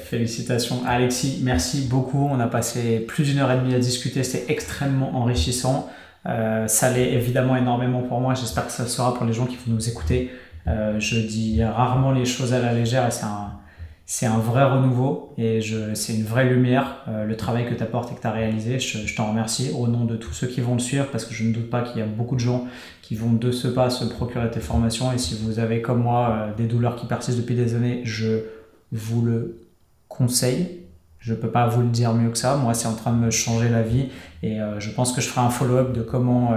félicitations 0.00 0.84
Alexis, 0.86 1.40
merci 1.42 1.82
beaucoup. 1.88 2.26
On 2.30 2.38
a 2.38 2.46
passé 2.46 3.00
plus 3.00 3.24
d'une 3.24 3.38
heure 3.38 3.50
et 3.50 3.58
demie 3.58 3.74
à 3.74 3.80
discuter, 3.80 4.22
c'était 4.22 4.52
extrêmement 4.52 5.16
enrichissant. 5.16 5.90
Ça 6.24 6.90
l'est 6.90 7.12
évidemment 7.12 7.56
énormément 7.56 8.02
pour 8.02 8.20
moi, 8.20 8.34
j'espère 8.34 8.66
que 8.66 8.72
ça 8.72 8.86
sera 8.86 9.14
pour 9.14 9.26
les 9.26 9.32
gens 9.32 9.46
qui 9.46 9.56
vont 9.56 9.74
nous 9.74 9.88
écouter. 9.88 10.30
Euh, 10.68 11.00
je 11.00 11.18
dis 11.18 11.62
rarement 11.62 12.12
les 12.12 12.24
choses 12.24 12.52
à 12.52 12.60
la 12.60 12.72
légère 12.72 13.06
et 13.06 13.10
c'est 13.10 14.26
un, 14.26 14.32
un 14.32 14.38
vrai 14.38 14.64
renouveau 14.64 15.34
et 15.36 15.60
c'est 15.94 16.14
une 16.14 16.24
vraie 16.24 16.48
lumière, 16.48 17.04
euh, 17.08 17.24
le 17.24 17.36
travail 17.36 17.68
que 17.68 17.74
tu 17.74 17.82
apportes 17.82 18.12
et 18.12 18.14
que 18.14 18.20
tu 18.20 18.26
as 18.26 18.32
réalisé. 18.32 18.78
Je, 18.78 19.14
t'en 19.16 19.30
remercie 19.30 19.70
au 19.76 19.88
nom 19.88 20.04
de 20.04 20.16
tous 20.16 20.32
ceux 20.32 20.46
qui 20.46 20.60
vont 20.60 20.74
le 20.74 20.80
suivre 20.80 21.06
parce 21.10 21.24
que 21.24 21.34
je 21.34 21.44
ne 21.44 21.52
doute 21.52 21.70
pas 21.70 21.82
qu'il 21.82 21.98
y 21.98 22.02
a 22.02 22.06
beaucoup 22.06 22.36
de 22.36 22.40
gens 22.40 22.66
qui 23.00 23.16
vont 23.16 23.32
de 23.32 23.50
ce 23.50 23.68
pas 23.68 23.90
se 23.90 24.04
procurer 24.04 24.50
tes 24.50 24.60
formations. 24.60 25.12
Et 25.12 25.18
si 25.18 25.36
vous 25.42 25.58
avez 25.58 25.82
comme 25.82 26.02
moi 26.02 26.30
euh, 26.30 26.54
des 26.54 26.66
douleurs 26.66 26.96
qui 26.96 27.06
persistent 27.06 27.38
depuis 27.38 27.56
des 27.56 27.74
années, 27.74 28.02
je 28.04 28.44
vous 28.92 29.22
le 29.22 29.66
conseille. 30.08 30.81
Je 31.22 31.34
peux 31.34 31.50
pas 31.50 31.66
vous 31.66 31.80
le 31.80 31.88
dire 31.88 32.12
mieux 32.12 32.30
que 32.30 32.38
ça. 32.38 32.56
Moi, 32.56 32.74
c'est 32.74 32.88
en 32.88 32.94
train 32.94 33.12
de 33.12 33.18
me 33.18 33.30
changer 33.30 33.70
la 33.70 33.82
vie 33.82 34.10
et 34.42 34.60
euh, 34.60 34.78
je 34.78 34.90
pense 34.90 35.12
que 35.12 35.20
je 35.20 35.28
ferai 35.28 35.40
un 35.40 35.50
follow-up 35.50 35.92
de 35.92 36.02
comment 36.02 36.54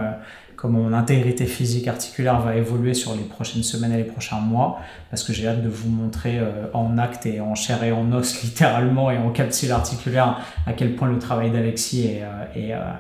comment 0.56 0.80
mon 0.80 0.94
intégrité 0.94 1.46
physique 1.46 1.88
articulaire 1.88 2.40
va 2.42 2.56
évoluer 2.56 2.94
sur 2.94 3.14
les 3.14 3.24
prochaines 3.24 3.64
semaines 3.64 3.92
et 3.92 3.98
les 3.98 4.04
prochains 4.04 4.40
mois, 4.40 4.80
parce 5.10 5.24
que 5.24 5.34
j'ai 5.34 5.48
hâte 5.48 5.62
de 5.62 5.70
vous 5.70 5.90
montrer 5.90 6.40
euh, 6.40 6.68
en 6.74 6.98
acte 6.98 7.26
et 7.26 7.42
en 7.42 7.56
chair 7.56 7.84
et 7.84 7.92
en 7.92 8.12
os 8.12 8.42
littéralement 8.44 9.12
et 9.12 9.18
en 9.18 9.32
capsule 9.32 9.72
articulaire 9.72 10.40
à 10.66 10.74
quel 10.74 10.96
point 10.96 11.10
le 11.10 11.20
travail 11.20 11.52
d'Alexis 11.52 12.08
est, 12.08 12.24
euh, 12.24 12.94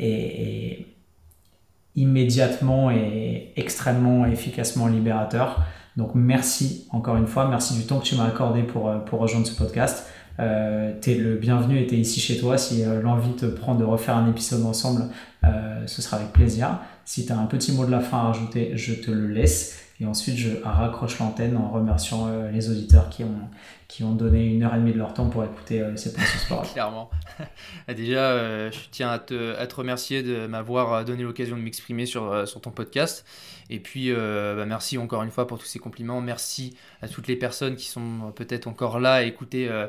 euh, 0.00 0.74
immédiatement 1.94 2.90
et 2.90 3.52
extrêmement 3.56 4.26
efficacement 4.26 4.88
libérateur. 4.88 5.64
Donc 5.96 6.10
merci 6.14 6.88
encore 6.90 7.16
une 7.16 7.28
fois, 7.28 7.46
merci 7.48 7.74
du 7.74 7.86
temps 7.86 8.00
que 8.00 8.04
tu 8.04 8.16
m'as 8.16 8.26
accordé 8.26 8.64
pour, 8.64 8.92
pour 9.04 9.20
rejoindre 9.20 9.46
ce 9.46 9.54
podcast. 9.54 10.10
Euh, 10.40 10.92
t'es 11.00 11.14
le 11.14 11.36
bienvenu 11.36 11.80
et 11.80 11.86
t'es 11.86 11.96
ici 11.96 12.20
chez 12.20 12.38
toi. 12.38 12.58
Si 12.58 12.84
l'envie 13.02 13.36
te 13.36 13.46
prend 13.46 13.74
de 13.74 13.84
refaire 13.84 14.16
un 14.16 14.28
épisode 14.28 14.64
ensemble, 14.64 15.08
euh, 15.46 15.86
ce 15.86 16.02
sera 16.02 16.18
avec 16.18 16.32
plaisir. 16.32 16.78
Si 17.04 17.26
tu 17.26 17.32
as 17.32 17.38
un 17.38 17.46
petit 17.46 17.72
mot 17.72 17.84
de 17.84 17.90
la 17.90 18.00
fin 18.00 18.18
à 18.18 18.22
rajouter, 18.22 18.76
je 18.76 18.94
te 18.94 19.10
le 19.10 19.28
laisse. 19.28 19.80
Et 20.00 20.06
ensuite, 20.06 20.36
je 20.36 20.50
raccroche 20.64 21.18
l'antenne 21.20 21.56
en 21.56 21.70
remerciant 21.70 22.26
euh, 22.26 22.50
les 22.50 22.68
auditeurs 22.68 23.08
qui 23.10 23.22
ont, 23.22 23.48
qui 23.86 24.02
ont 24.02 24.14
donné 24.14 24.44
une 24.44 24.64
heure 24.64 24.74
et 24.74 24.78
demie 24.78 24.92
de 24.92 24.98
leur 24.98 25.14
temps 25.14 25.28
pour 25.28 25.44
écouter 25.44 25.80
euh, 25.80 25.94
cette 25.96 26.16
émission 26.16 26.38
sport. 26.40 26.62
Clairement. 26.72 27.10
Déjà, 27.88 28.70
je 28.70 28.78
tiens 28.90 29.10
à 29.10 29.18
te, 29.20 29.56
à 29.56 29.66
te 29.66 29.74
remercier 29.74 30.22
de 30.22 30.46
m'avoir 30.46 31.04
donné 31.04 31.22
l'occasion 31.22 31.56
de 31.56 31.62
m'exprimer 31.62 32.06
sur, 32.06 32.48
sur 32.48 32.60
ton 32.60 32.70
podcast. 32.70 33.24
Et 33.70 33.78
puis, 33.78 34.12
bah, 34.12 34.66
merci 34.66 34.98
encore 34.98 35.22
une 35.22 35.30
fois 35.30 35.46
pour 35.46 35.58
tous 35.58 35.66
ces 35.66 35.78
compliments. 35.78 36.20
Merci 36.20 36.76
à 37.02 37.08
toutes 37.08 37.28
les 37.28 37.36
personnes 37.36 37.76
qui 37.76 37.86
sont 37.86 38.32
peut-être 38.34 38.66
encore 38.66 38.98
là 38.98 39.14
à 39.14 39.22
écouter 39.22 39.68
euh, 39.68 39.86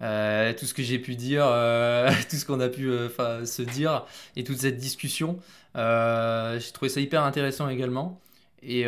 tout 0.00 0.66
ce 0.66 0.74
que 0.74 0.82
j'ai 0.82 0.98
pu 0.98 1.16
dire, 1.16 1.44
euh, 1.46 2.10
tout 2.30 2.36
ce 2.36 2.44
qu'on 2.44 2.60
a 2.60 2.68
pu 2.68 2.90
euh, 2.90 3.44
se 3.44 3.62
dire 3.62 4.04
et 4.36 4.44
toute 4.44 4.58
cette 4.58 4.76
discussion. 4.76 5.38
j'ai 5.74 6.72
trouvé 6.72 6.88
ça 6.88 7.00
hyper 7.00 7.24
intéressant 7.24 7.68
également. 7.68 8.20
Et, 8.62 8.86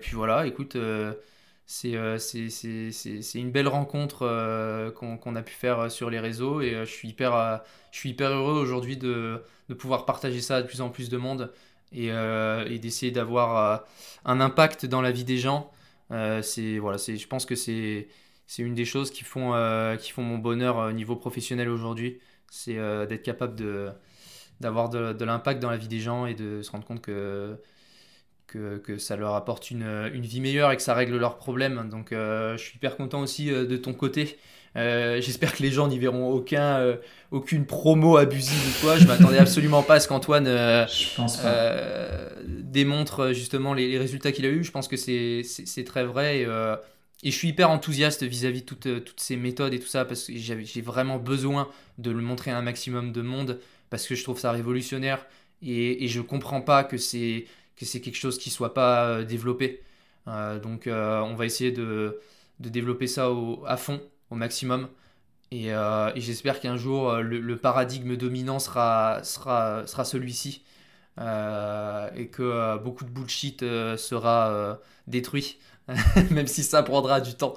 puis 0.00 0.12
voilà, 0.14 0.46
écoute, 0.46 0.76
c'est 1.66 1.90
une 3.34 3.50
belle 3.50 3.68
rencontre 3.68 4.92
qu'on 4.94 5.36
a 5.36 5.42
pu 5.42 5.54
faire 5.54 5.90
sur 5.90 6.10
les 6.10 6.20
réseaux 6.20 6.60
et 6.60 6.72
je 6.80 6.90
suis 6.90 7.08
hyper, 7.08 7.34
heureux 8.20 8.60
aujourd'hui 8.60 8.96
de, 8.96 9.42
de, 9.68 9.74
pouvoir 9.74 10.04
partager 10.04 10.40
ça 10.40 10.56
à 10.56 10.62
de 10.62 10.66
plus 10.66 10.80
en 10.80 10.90
plus 10.90 11.08
de 11.08 11.16
monde 11.16 11.52
et, 11.92 12.08
et 12.08 12.78
d'essayer 12.78 13.12
d'avoir 13.12 13.84
un 14.24 14.40
impact 14.40 14.86
dans 14.86 15.02
la 15.02 15.12
vie 15.12 15.24
des 15.24 15.38
gens. 15.38 15.70
c'est 16.42 16.78
voilà, 16.78 16.98
je 16.98 17.26
pense 17.26 17.46
que 17.46 17.54
c'est 17.54 18.08
c'est 18.50 18.62
une 18.62 18.74
des 18.74 18.84
choses 18.84 19.12
qui 19.12 19.22
font, 19.22 19.54
euh, 19.54 19.94
qui 19.94 20.10
font 20.10 20.24
mon 20.24 20.36
bonheur 20.36 20.78
au 20.78 20.90
niveau 20.90 21.14
professionnel 21.14 21.68
aujourd'hui. 21.68 22.18
C'est 22.50 22.78
euh, 22.78 23.06
d'être 23.06 23.22
capable 23.22 23.54
de, 23.54 23.90
d'avoir 24.60 24.88
de, 24.88 25.24
l'impact 25.24 25.62
dans 25.62 25.70
la 25.70 25.76
vie 25.76 25.86
des 25.86 26.00
gens 26.00 26.26
et 26.26 26.34
de 26.34 26.60
se 26.60 26.72
rendre 26.72 26.84
compte 26.84 27.00
que, 27.00 27.60
que, 28.48 28.78
que 28.78 28.98
ça 28.98 29.14
leur 29.14 29.36
apporte 29.36 29.70
une, 29.70 30.10
une, 30.12 30.24
vie 30.24 30.40
meilleure 30.40 30.72
et 30.72 30.76
que 30.76 30.82
ça 30.82 30.94
règle 30.94 31.16
leurs 31.16 31.36
problèmes. 31.36 31.88
Donc 31.90 32.10
euh, 32.10 32.56
je 32.56 32.64
suis 32.64 32.74
hyper 32.74 32.96
content 32.96 33.20
aussi 33.20 33.50
de 33.50 33.76
ton 33.76 33.92
côté. 33.92 34.36
j'espère 34.74 35.54
que 35.54 35.62
les 35.62 35.70
gens 35.70 35.86
n'y 35.86 36.00
verront 36.00 36.32
aucun, 36.32 36.98
aucune 37.30 37.66
promo 37.66 38.16
abusive 38.16 38.66
ou 38.66 38.84
quoi. 38.84 38.96
Je 38.96 39.06
m'attendais 39.06 39.38
absolument 39.38 39.84
pas 39.84 39.94
à 39.94 40.00
ce 40.00 40.08
qu'Antoine 40.08 40.48
démontre 42.48 43.32
justement 43.32 43.74
les, 43.74 43.86
les 43.86 43.98
résultats 43.98 44.32
qu'il 44.32 44.44
a 44.44 44.48
eu. 44.48 44.64
Je 44.64 44.72
pense 44.72 44.88
que 44.88 44.96
c'est, 44.96 45.42
c'est, 45.44 45.84
très 45.84 46.04
vrai. 46.04 46.40
Et, 46.40 46.46
et 47.22 47.30
je 47.30 47.36
suis 47.36 47.48
hyper 47.48 47.70
enthousiaste 47.70 48.22
vis-à-vis 48.22 48.62
de 48.62 48.88
euh, 48.88 49.00
toutes, 49.00 49.20
ces 49.20 49.36
méthodes 49.36 49.74
et 49.74 49.80
tout 49.80 49.86
ça, 49.86 50.04
parce 50.04 50.26
que 50.26 50.36
j'ai 50.36 50.80
vraiment 50.80 51.18
besoin 51.18 51.68
de 51.98 52.10
le 52.10 52.22
montrer 52.22 52.50
à 52.50 52.58
un 52.58 52.62
maximum 52.62 53.12
de 53.12 53.20
monde, 53.22 53.60
parce 53.90 54.06
que 54.06 54.14
je 54.14 54.22
trouve 54.22 54.38
ça 54.38 54.52
révolutionnaire, 54.52 55.26
et, 55.62 56.08
je 56.08 56.20
comprends 56.22 56.62
pas 56.62 56.84
que 56.84 56.96
c'est 56.96 57.46
quelque 57.76 58.16
chose 58.16 58.38
qui 58.38 58.50
soit 58.50 58.72
pas 58.74 59.06
euh, 59.06 59.24
développé. 59.24 59.82
Euh, 60.28 60.58
donc 60.58 60.84
on 60.86 61.34
va 61.34 61.46
essayer 61.46 61.72
de, 61.72 62.20
développer 62.58 63.06
ça 63.06 63.30
au, 63.30 63.64
à 63.66 63.76
fond, 63.76 64.00
au 64.30 64.34
maximum. 64.34 64.88
Et, 65.50 65.68
et 65.70 66.20
j'espère 66.20 66.60
qu'un 66.60 66.76
jour, 66.76 67.16
le, 67.16 67.56
paradigme 67.56 68.16
dominant 68.16 68.60
sera, 68.60 69.22
sera, 69.24 69.86
sera 69.86 70.04
celui-ci. 70.04 70.62
et 71.18 72.28
que 72.28 72.78
beaucoup 72.78 73.04
de 73.04 73.10
bullshit 73.10 73.60
sera 73.60 74.78
détruit. 75.06 75.58
même 76.30 76.46
si 76.46 76.62
ça 76.62 76.82
prendra 76.82 77.20
du 77.20 77.34
temps. 77.34 77.54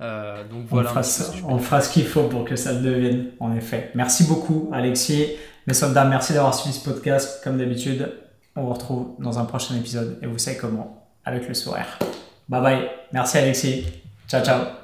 Euh, 0.00 0.42
donc 0.48 0.66
voilà. 0.68 0.90
On 1.46 1.58
fera, 1.58 1.80
ce 1.80 1.92
qu'il 1.92 2.06
faut 2.06 2.24
pour 2.24 2.44
que 2.44 2.56
ça 2.56 2.72
le 2.72 2.80
devienne, 2.80 3.26
en 3.40 3.54
effet. 3.54 3.90
Merci 3.94 4.24
beaucoup, 4.24 4.70
Alexis. 4.72 5.28
Mes 5.66 5.74
soldats, 5.74 6.04
merci 6.04 6.32
d'avoir 6.32 6.54
suivi 6.54 6.74
ce 6.74 6.84
podcast. 6.84 7.40
Comme 7.44 7.58
d'habitude, 7.58 8.10
on 8.56 8.64
vous 8.64 8.72
retrouve 8.72 9.14
dans 9.18 9.38
un 9.38 9.44
prochain 9.44 9.76
épisode 9.76 10.18
et 10.22 10.26
vous 10.26 10.38
savez 10.38 10.56
comment, 10.56 11.08
avec 11.24 11.48
le 11.48 11.54
sourire. 11.54 11.98
Bye 12.48 12.62
bye. 12.62 12.90
Merci, 13.12 13.38
Alexis. 13.38 13.86
Ciao, 14.28 14.44
ciao. 14.44 14.83